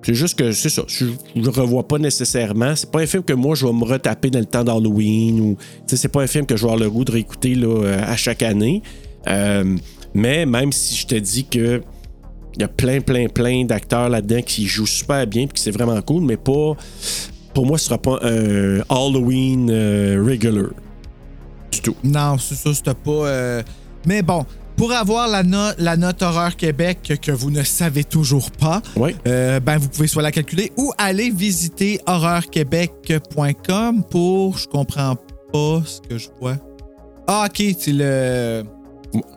C'est 0.04 0.14
juste 0.14 0.38
que 0.38 0.52
c'est 0.52 0.70
ça. 0.70 0.84
Je 0.88 1.06
ne 1.36 1.44
le 1.44 1.50
revois 1.50 1.88
pas 1.88 1.98
nécessairement. 1.98 2.76
C'est 2.76 2.92
pas 2.92 3.00
un 3.00 3.06
film 3.06 3.24
que 3.24 3.34
moi 3.34 3.56
je 3.56 3.66
vais 3.66 3.74
me 3.74 3.84
retaper 3.84 4.30
dans 4.30 4.40
le 4.40 4.46
temps 4.46 4.64
d'Halloween 4.64 5.42
ou 5.42 5.58
c'est 5.86 6.08
pas 6.08 6.22
un 6.22 6.28
film 6.28 6.46
que 6.46 6.56
je 6.56 6.62
vais 6.62 6.72
avoir 6.72 6.80
le 6.80 6.90
goût 6.90 7.04
de 7.04 7.12
réécouter 7.12 7.56
là, 7.56 7.98
à 8.04 8.16
chaque 8.16 8.44
année. 8.44 8.84
Euh, 9.28 9.76
mais 10.14 10.46
même 10.46 10.72
si 10.72 10.96
je 10.96 11.08
te 11.08 11.16
dis 11.16 11.46
que 11.46 11.82
il 12.58 12.62
y 12.62 12.64
a 12.66 12.68
plein, 12.68 13.00
plein, 13.02 13.28
plein 13.28 13.64
d'acteurs 13.66 14.10
là-dedans 14.10 14.42
qui 14.46 14.66
jouent 14.68 14.86
super 14.88 15.26
bien 15.28 15.44
et 15.44 15.48
que 15.48 15.60
c'est 15.60 15.72
vraiment 15.72 16.02
cool, 16.02 16.24
mais 16.24 16.38
pas. 16.38 16.74
Pour 17.54 17.66
moi, 17.66 17.78
ce 17.78 17.86
sera 17.86 17.98
pas 17.98 18.20
un 18.24 18.80
Halloween 18.90 19.70
euh, 19.72 20.24
regular. 20.28 20.72
Du 21.72 21.82
tout. 21.82 21.96
Non, 22.04 22.38
c'est 22.38 22.56
ça, 22.56 22.74
c'était 22.74 22.94
pas. 22.94 23.12
euh, 23.12 23.64
Mais 24.06 24.22
bon, 24.22 24.46
pour 24.76 24.92
avoir 24.92 25.28
la, 25.28 25.42
no- 25.44 25.72
la 25.80 25.98
note 25.98 26.22
Horreur 26.22 26.56
Québec 26.56 27.20
que, 27.22 27.32
vous 27.32 27.50
ne 27.52 27.64
savez 27.64 28.04
toujours 28.04 28.52
pas, 28.52 28.82
euh, 29.28 29.60
ben 29.60 29.78
vous 29.78 29.90
pouvez 29.90 30.08
soit 30.08 30.22
la 30.22 30.32
calculer 30.32 30.72
ou 30.78 30.92
aller 30.98 31.30
visiter 31.32 32.00
horreurquebec.com 32.06 34.04
pour. 34.10 34.58
Je 34.58 34.68
comprends 34.68 35.16
pas 35.52 35.82
ce 35.86 36.02
que 36.08 36.18
je 36.18 36.28
vois. 36.40 36.58
Ah, 37.28 37.48
ok, 37.48 37.64
c'est 37.80 37.92
le, 37.94 38.64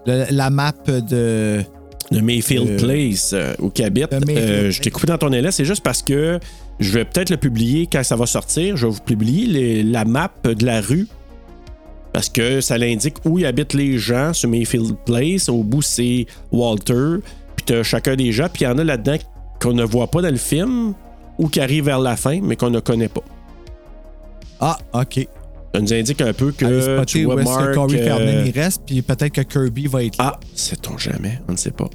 le- 0.06 0.26
la 0.30 0.50
map 0.50 0.72
de. 0.86 1.62
De 2.10 2.20
Mayfield 2.20 2.68
Euh, 2.70 2.78
Place 2.78 3.32
euh, 3.32 3.54
où 3.60 3.70
qu'il 3.70 3.84
habite. 3.84 4.10
de 4.10 4.16
Mayfield 4.26 4.38
Euh, 4.50 4.70
je 4.70 4.80
t'ai 4.80 4.90
coupé 4.90 5.06
dans 5.06 5.18
ton 5.18 5.32
élan, 5.32 5.50
c'est 5.50 5.64
juste 5.64 5.82
parce 5.82 6.02
que 6.02 6.38
je 6.80 6.90
vais 6.92 7.04
peut-être 7.04 7.30
le 7.30 7.36
publier 7.36 7.86
quand 7.90 8.02
ça 8.02 8.16
va 8.16 8.26
sortir. 8.26 8.76
Je 8.76 8.86
vais 8.86 8.92
vous 8.92 9.00
publier 9.02 9.46
les- 9.46 9.82
la 9.82 10.04
map 10.04 10.30
de 10.44 10.64
la 10.66 10.80
rue. 10.80 11.06
Parce 12.12 12.28
que 12.28 12.60
ça 12.60 12.76
l'indique 12.76 13.14
où 13.24 13.38
y 13.38 13.44
habitent 13.44 13.74
les 13.74 13.96
gens 13.98 14.32
sur 14.32 14.48
Mayfield 14.48 14.96
Place. 15.06 15.48
Au 15.48 15.62
bout, 15.62 15.82
c'est 15.82 16.26
Walter. 16.50 17.18
Puis 17.54 17.64
t'as 17.66 17.82
chacun 17.84 18.16
des 18.16 18.32
gens. 18.32 18.48
Puis 18.52 18.62
il 18.62 18.64
y 18.64 18.66
en 18.68 18.78
a 18.78 18.82
là-dedans 18.84 19.16
qu'on 19.60 19.74
ne 19.74 19.84
voit 19.84 20.08
pas 20.10 20.20
dans 20.22 20.30
le 20.30 20.36
film 20.36 20.94
ou 21.38 21.46
qui 21.48 21.60
arrivent 21.60 21.84
vers 21.84 22.00
la 22.00 22.16
fin, 22.16 22.40
mais 22.42 22.56
qu'on 22.56 22.70
ne 22.70 22.80
connaît 22.80 23.08
pas. 23.08 23.22
Ah, 24.58 24.78
ok. 24.92 25.26
Ça 25.74 25.80
nous 25.80 25.92
indique 25.92 26.20
un 26.20 26.32
peu 26.32 26.50
que 26.52 27.04
tu 27.04 27.24
où 27.24 27.30
vois 27.30 27.44
que. 27.44 27.74
Corey 27.74 28.08
euh, 28.08 28.44
il 28.46 28.58
reste, 28.58 28.82
puis 28.86 29.02
peut-être 29.02 29.32
que 29.32 29.40
Kirby 29.42 29.86
va 29.86 30.04
être 30.04 30.18
là. 30.18 30.32
Ah, 30.34 30.40
sait-on 30.54 30.98
jamais, 30.98 31.40
on 31.48 31.52
ne 31.52 31.56
sait 31.56 31.70
pas. 31.70 31.88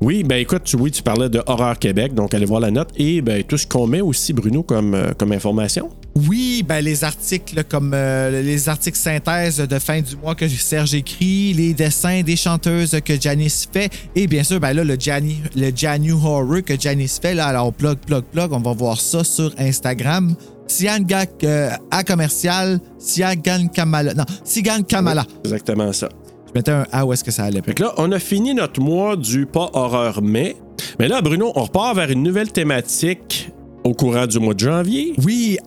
Oui, 0.00 0.24
ben 0.24 0.36
écoute, 0.36 0.64
tu, 0.64 0.76
oui, 0.76 0.90
tu 0.90 1.02
parlais 1.02 1.30
de 1.30 1.42
Horreur 1.46 1.78
Québec, 1.78 2.12
donc 2.12 2.34
allez 2.34 2.44
voir 2.44 2.60
la 2.60 2.70
note. 2.70 2.90
Et 2.96 3.22
ben 3.22 3.42
tout 3.42 3.56
ce 3.56 3.66
qu'on 3.66 3.86
met 3.86 4.02
aussi, 4.02 4.34
Bruno, 4.34 4.62
comme, 4.62 4.94
euh, 4.94 5.12
comme 5.16 5.32
information. 5.32 5.88
Oui, 6.14 6.62
ben 6.66 6.82
les 6.84 7.02
articles 7.02 7.64
comme 7.64 7.92
euh, 7.94 8.42
les 8.42 8.68
articles 8.68 8.98
synthèse 8.98 9.56
de 9.58 9.78
fin 9.78 10.00
du 10.02 10.16
mois 10.16 10.34
que 10.34 10.48
Serge 10.48 10.94
écrit, 10.94 11.54
les 11.54 11.72
dessins 11.72 12.22
des 12.22 12.36
chanteuses 12.36 12.98
que 13.04 13.18
Janice 13.18 13.68
fait, 13.72 13.90
et 14.14 14.26
bien 14.26 14.42
sûr, 14.42 14.60
ben 14.60 14.74
là, 14.74 14.84
le 14.84 14.96
Jani, 14.98 15.38
le 15.54 15.70
Janu 15.74 16.12
Horror 16.12 16.62
que 16.64 16.78
Janice 16.78 17.18
fait, 17.18 17.34
là, 17.34 17.46
alors 17.46 17.72
plug, 17.72 17.96
plug, 17.98 18.24
plug, 18.24 18.52
on 18.52 18.60
va 18.60 18.72
voir 18.72 19.00
ça 19.00 19.24
sur 19.24 19.54
Instagram. 19.58 20.34
Sian 20.66 21.00
Gak 21.00 21.44
euh, 21.44 21.70
à 21.90 22.04
commercial, 22.04 22.80
Siagan 22.98 23.68
Kamala. 23.68 24.14
Non, 24.14 24.24
Sigan 24.44 24.82
Kamala. 24.82 25.24
Exactement 25.44 25.92
ça. 25.92 26.08
Je 26.48 26.52
mettais 26.54 26.72
un 26.72 26.86
A 26.92 27.04
où 27.04 27.12
est-ce 27.12 27.24
que 27.24 27.30
ça 27.30 27.44
allait. 27.44 27.62
Fait 27.62 27.74
que 27.74 27.82
là, 27.82 27.94
on 27.98 28.10
a 28.12 28.18
fini 28.18 28.54
notre 28.54 28.80
mois 28.80 29.16
du 29.16 29.46
pas 29.46 29.70
horreur 29.72 30.22
mai. 30.22 30.56
Mais 30.98 31.08
là, 31.08 31.20
Bruno, 31.20 31.52
on 31.54 31.64
repart 31.64 31.96
vers 31.96 32.10
une 32.10 32.22
nouvelle 32.22 32.50
thématique 32.52 33.50
au 33.84 33.92
courant 33.94 34.26
du 34.26 34.38
mois 34.38 34.54
de 34.54 34.60
janvier. 34.60 35.14
Oui, 35.24 35.58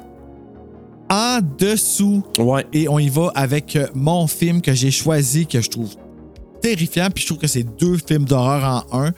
en 1.10 1.40
dessous. 1.58 2.24
Ouais. 2.38 2.66
Et 2.74 2.88
on 2.88 3.00
y 3.00 3.10
va 3.10 3.32
avec 3.36 3.76
euh, 3.76 3.88
mon 3.94 4.28
film 4.28 4.62
que 4.62 4.74
j'ai 4.74 4.92
choisi, 4.92 5.48
que 5.48 5.62
je 5.62 5.70
trouve 5.70 5.90
terrifiant, 6.62 7.08
puis 7.14 7.22
je 7.22 7.28
trouve 7.28 7.40
que 7.40 7.48
c'est 7.48 7.64
deux 7.64 7.98
films 8.06 8.26
d'horreur 8.26 8.86
en 8.92 9.04
un. 9.06 9.12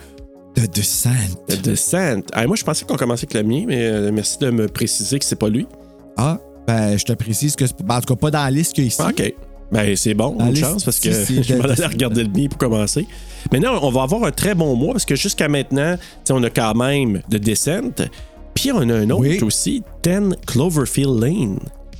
The 0.55 0.67
Descent. 0.69 1.37
The 1.47 1.61
Descent. 1.61 2.21
Ah, 2.33 2.45
moi, 2.47 2.55
je 2.55 2.63
pensais 2.63 2.85
qu'on 2.85 2.97
commençait 2.97 3.25
avec 3.25 3.33
le 3.33 3.43
mien, 3.43 3.63
mais 3.67 3.85
euh, 3.85 4.11
merci 4.11 4.37
de 4.39 4.49
me 4.49 4.67
préciser 4.67 5.17
que 5.19 5.25
c'est 5.25 5.35
pas 5.37 5.49
lui. 5.49 5.65
Ah, 6.17 6.37
ben, 6.67 6.97
je 6.97 7.05
te 7.05 7.13
précise 7.13 7.55
que 7.55 7.65
c'est 7.65 7.81
ben, 7.83 7.97
en 7.97 8.01
tout 8.01 8.13
cas 8.13 8.19
pas 8.19 8.31
dans 8.31 8.43
la 8.43 8.51
liste 8.51 8.73
qu'il 8.73 8.83
y 8.83 8.87
a 8.87 8.89
ici. 8.89 9.01
OK. 9.01 9.33
Ben, 9.71 9.95
c'est 9.95 10.13
bon, 10.13 10.37
liste 10.49 10.63
chance, 10.65 10.83
parce 10.83 10.99
que 10.99 11.09
je 11.41 11.55
m'en 11.55 11.63
allais 11.63 11.85
regarder 11.85 12.23
le 12.23 12.29
mien 12.29 12.47
pour 12.49 12.57
commencer. 12.57 13.07
Maintenant, 13.53 13.79
on 13.81 13.89
va 13.89 14.03
avoir 14.03 14.25
un 14.25 14.31
très 14.31 14.53
bon 14.53 14.75
mois, 14.75 14.91
parce 14.91 15.05
que 15.05 15.15
jusqu'à 15.15 15.47
maintenant, 15.47 15.95
tu 15.95 16.03
sais, 16.25 16.33
on 16.33 16.43
a 16.43 16.49
quand 16.49 16.75
même 16.75 17.21
The 17.31 17.37
Descent, 17.37 18.03
puis 18.53 18.71
on 18.73 18.81
a 18.89 18.95
un 18.95 19.09
autre 19.09 19.21
Oui. 19.21 19.39
aussi, 19.41 19.81
10 20.03 20.35
Cloverfield 20.45 21.17
Lane. 21.21 21.59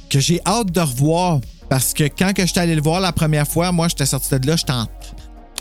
Que 0.10 0.19
j'ai 0.19 0.41
hâte 0.45 0.72
de 0.73 0.82
revoir. 0.82 1.40
Parce 1.69 1.94
que 1.94 2.03
quand 2.03 2.34
que 2.34 2.45
j'étais 2.45 2.60
allé 2.60 2.76
le 2.76 2.82
voir 2.82 2.99
la 2.99 3.14
première 3.14 3.48
fois, 3.48 3.72
moi, 3.72 3.88
j'étais 3.88 4.06
sorti 4.06 4.38
de 4.38 4.45
là, 4.45 4.57
j'étais 4.57 4.73
en. 4.73 4.86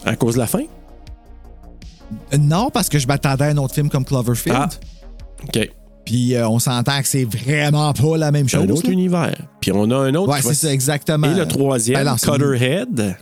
À 0.05 0.17
cause 0.17 0.35
de 0.35 0.41
la 0.41 0.49
fin? 0.49 0.65
Non, 2.39 2.71
parce 2.71 2.89
que 2.89 2.99
je 2.99 3.07
m'attendais 3.07 3.45
à 3.45 3.49
un 3.49 3.57
autre 3.57 3.75
film 3.75 3.89
comme 3.89 4.05
Cloverfield. 4.05 4.57
Ah. 4.59 4.69
OK. 5.45 5.71
Puis 6.05 6.35
euh, 6.35 6.49
on 6.49 6.59
s'entend 6.59 7.01
que 7.01 7.07
c'est 7.07 7.25
vraiment 7.25 7.93
pas 7.93 8.17
la 8.17 8.33
même 8.33 8.49
C'est 8.49 8.57
chose. 8.57 8.67
un 8.69 8.73
autre 8.73 8.87
là. 8.87 8.93
univers. 8.93 9.37
Puis 9.61 9.71
on 9.73 9.91
a 9.91 9.97
un 9.97 10.15
autre. 10.15 10.33
Ouais, 10.33 10.41
qui 10.41 10.49
c'est 10.49 10.55
ça, 10.55 10.73
exactement. 10.73 11.31
Et 11.31 11.35
le 11.39 11.47
troisième, 11.47 12.03
Ben 12.05 12.17
Cutterhead. 12.17 13.17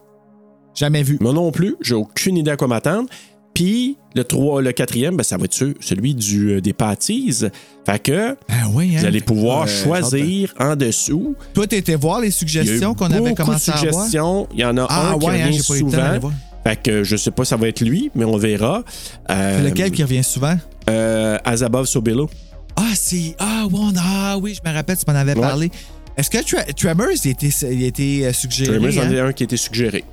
Jamais 0.75 1.03
vu. 1.03 1.19
Moi 1.21 1.33
non 1.33 1.51
plus, 1.51 1.77
j'ai 1.83 1.95
aucune 1.95 2.37
idée 2.37 2.51
à 2.53 2.57
quoi 2.57 2.69
m'attendre. 2.69 3.09
Puis 3.53 3.97
le, 4.15 4.23
trois- 4.23 4.63
le 4.63 4.71
quatrième, 4.71 5.17
ben, 5.17 5.25
ça 5.25 5.37
va 5.37 5.47
être 5.47 5.53
ce- 5.55 5.75
celui 5.81 6.15
du, 6.15 6.51
euh, 6.53 6.61
des 6.61 6.73
pâtisses. 6.73 7.45
Fait 7.85 7.99
que 7.99 8.37
oui, 8.73 8.93
hein? 8.95 9.01
vous 9.01 9.07
allez 9.07 9.21
pouvoir 9.21 9.65
Euh, 9.65 9.67
choisir 9.67 10.55
en 10.61 10.77
dessous. 10.77 11.35
Toi, 11.55 11.67
t'étais 11.67 11.97
voir 11.97 12.21
les 12.21 12.31
suggestions 12.31 12.95
qu'on 12.95 13.11
avait 13.11 13.35
commencé 13.35 13.73
à 13.73 13.79
avoir? 13.79 14.07
Il 14.55 14.61
y 14.61 14.65
en 14.65 14.77
a 14.77 14.87
Ah 14.89 15.11
un 15.11 15.19
qui 15.19 15.27
ouais, 15.27 15.43
hein, 15.43 15.47
revient 15.47 15.59
souvent. 15.59 16.31
Fait 16.69 16.77
que 16.77 17.03
je 17.03 17.17
sais 17.17 17.31
pas, 17.31 17.47
ça 17.47 17.57
va 17.57 17.67
être 17.69 17.81
lui, 17.81 18.11
mais 18.15 18.27
on 18.27 18.37
verra. 18.37 18.83
Euh, 19.31 19.63
lequel 19.63 19.91
qui 19.91 20.03
revient 20.03 20.23
souvent? 20.23 20.55
euh, 20.91 21.39
As 21.43 21.63
Above, 21.63 21.87
So 21.87 22.03
Below. 22.03 22.29
Ah, 22.77 22.91
c'est. 22.95 23.35
Ah, 23.39 23.65
ah 23.99 24.37
oui, 24.39 24.55
je 24.55 24.69
me 24.69 24.75
rappelle, 24.75 24.97
tu 24.99 25.05
m'en 25.11 25.17
avais 25.19 25.35
Ouais. 25.35 25.41
parlé. 25.41 25.71
Est-ce 26.17 26.29
que 26.29 26.37
Tra- 26.39 26.71
Tremors, 26.75 27.09
il 27.25 27.29
a 27.29 27.31
été, 27.31 27.49
il 27.71 27.83
été 27.85 28.27
euh, 28.27 28.33
suggéré? 28.35 28.73
Tremors, 28.77 28.93
c'en 28.93 29.01
hein? 29.01 29.13
est 29.13 29.21
un 29.21 29.33
qui 29.33 29.45
a 29.45 29.47
été 29.47 29.57
suggéré. 29.57 30.05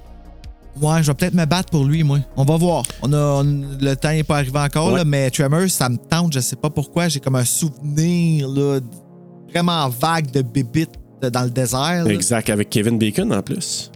Ouais, 0.82 1.02
je 1.04 1.08
vais 1.08 1.14
peut-être 1.14 1.34
me 1.34 1.46
battre 1.46 1.70
pour 1.72 1.84
lui, 1.84 2.04
moi. 2.04 2.20
On 2.38 2.46
va 2.46 2.56
voir. 2.56 2.84
On 3.02 3.12
a, 3.12 3.18
on- 3.18 3.64
le 3.82 3.94
temps 3.96 4.12
n'est 4.12 4.24
pas 4.24 4.38
arrivé 4.38 4.58
encore, 4.60 4.92
Ouais. 4.94 5.00
là, 5.00 5.04
mais 5.06 5.30
Tremors, 5.32 5.70
ça 5.70 5.90
me 5.90 5.98
tente. 5.98 6.32
Je 6.34 6.40
sais 6.40 6.56
pas 6.56 6.70
pourquoi. 6.70 7.10
J'ai 7.10 7.20
comme 7.20 7.36
un 7.36 7.44
souvenir 7.46 8.48
là, 8.48 8.80
vraiment 9.52 9.90
vague 9.90 10.32
de 10.32 10.42
bébites 10.42 10.92
dans 11.22 11.44
le 11.44 11.50
désert. 11.50 12.06
là. 12.06 12.12
Exact, 12.14 12.50
avec 12.50 12.70
Kevin 12.70 12.98
Bacon 12.98 13.34
en 13.34 13.42
plus. 13.42 13.92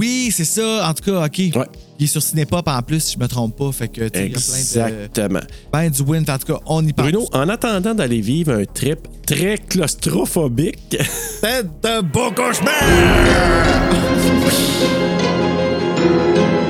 Oui, 0.00 0.32
c'est 0.34 0.46
ça. 0.46 0.88
En 0.88 0.94
tout 0.94 1.04
cas, 1.04 1.26
OK. 1.26 1.38
Ouais. 1.38 1.66
Il 1.98 2.04
est 2.04 2.06
sur 2.06 2.22
Cinépop 2.22 2.66
en 2.66 2.80
plus, 2.80 3.00
si 3.00 3.14
je 3.14 3.18
me 3.18 3.28
trompe 3.28 3.54
pas. 3.54 3.70
Fait 3.70 3.88
que, 3.88 4.08
tu 4.08 4.18
sais, 4.18 4.26
il 4.28 4.32
y 4.32 4.34
a 4.34 4.38
plein 4.38 4.96
de. 4.96 5.02
Exactement. 5.02 5.40
Ben 5.70 5.90
du 5.90 6.00
win. 6.00 6.24
En 6.26 6.38
tout 6.38 6.54
cas, 6.54 6.58
on 6.64 6.82
y 6.86 6.94
pense. 6.94 7.04
Bruno, 7.04 7.28
en 7.32 7.50
attendant 7.50 7.94
d'aller 7.94 8.22
vivre 8.22 8.52
un 8.52 8.64
trip 8.64 9.00
très 9.26 9.58
claustrophobique, 9.58 10.88
tête 11.42 11.66
de 11.82 12.00
beau 12.00 12.30
cauchemar! 12.30 12.72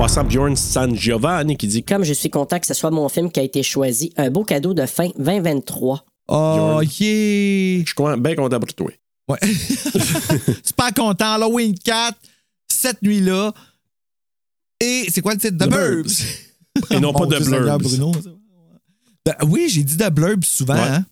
passant 0.00 0.24
Bjorn 0.24 0.56
San 0.56 0.96
Giovanni 0.96 1.58
qui 1.58 1.66
dit 1.66 1.82
Comme 1.82 2.04
je 2.04 2.14
suis 2.14 2.30
content 2.30 2.58
que 2.58 2.66
ce 2.66 2.72
soit 2.72 2.90
mon 2.90 3.10
film 3.10 3.30
qui 3.30 3.38
a 3.38 3.42
été 3.42 3.62
choisi, 3.62 4.14
un 4.16 4.30
beau 4.30 4.44
cadeau 4.44 4.72
de 4.72 4.86
fin 4.86 5.10
2023. 5.18 6.06
Oh, 6.28 6.80
yeah! 6.80 7.84
Je 7.84 7.84
suis 7.84 8.20
bien 8.20 8.34
content 8.34 8.58
pour 8.58 8.72
toi. 8.72 8.90
Ouais. 9.28 9.38
Super 10.64 10.94
content. 10.96 11.34
Halloween 11.34 11.74
4, 11.78 12.16
cette 12.66 13.02
nuit-là. 13.02 13.52
Et 14.80 15.06
c'est 15.10 15.20
quoi 15.20 15.34
le 15.34 15.38
titre? 15.40 15.58
The, 15.58 15.68
The 15.68 15.70
Burbs. 15.70 16.02
Burbs. 16.02 16.92
Et 16.92 17.00
non 17.00 17.12
pas 17.12 17.26
The 17.26 17.28
Dieu 17.28 17.44
Seigneur, 17.44 17.78
Blurbs. 17.78 17.98
Bruno. 17.98 18.12
Ben, 19.26 19.34
oui, 19.48 19.68
j'ai 19.68 19.84
dit 19.84 19.98
The 19.98 20.08
Blurbs 20.08 20.46
souvent. 20.46 20.74
Ouais. 20.76 20.80
hein. 20.80 21.04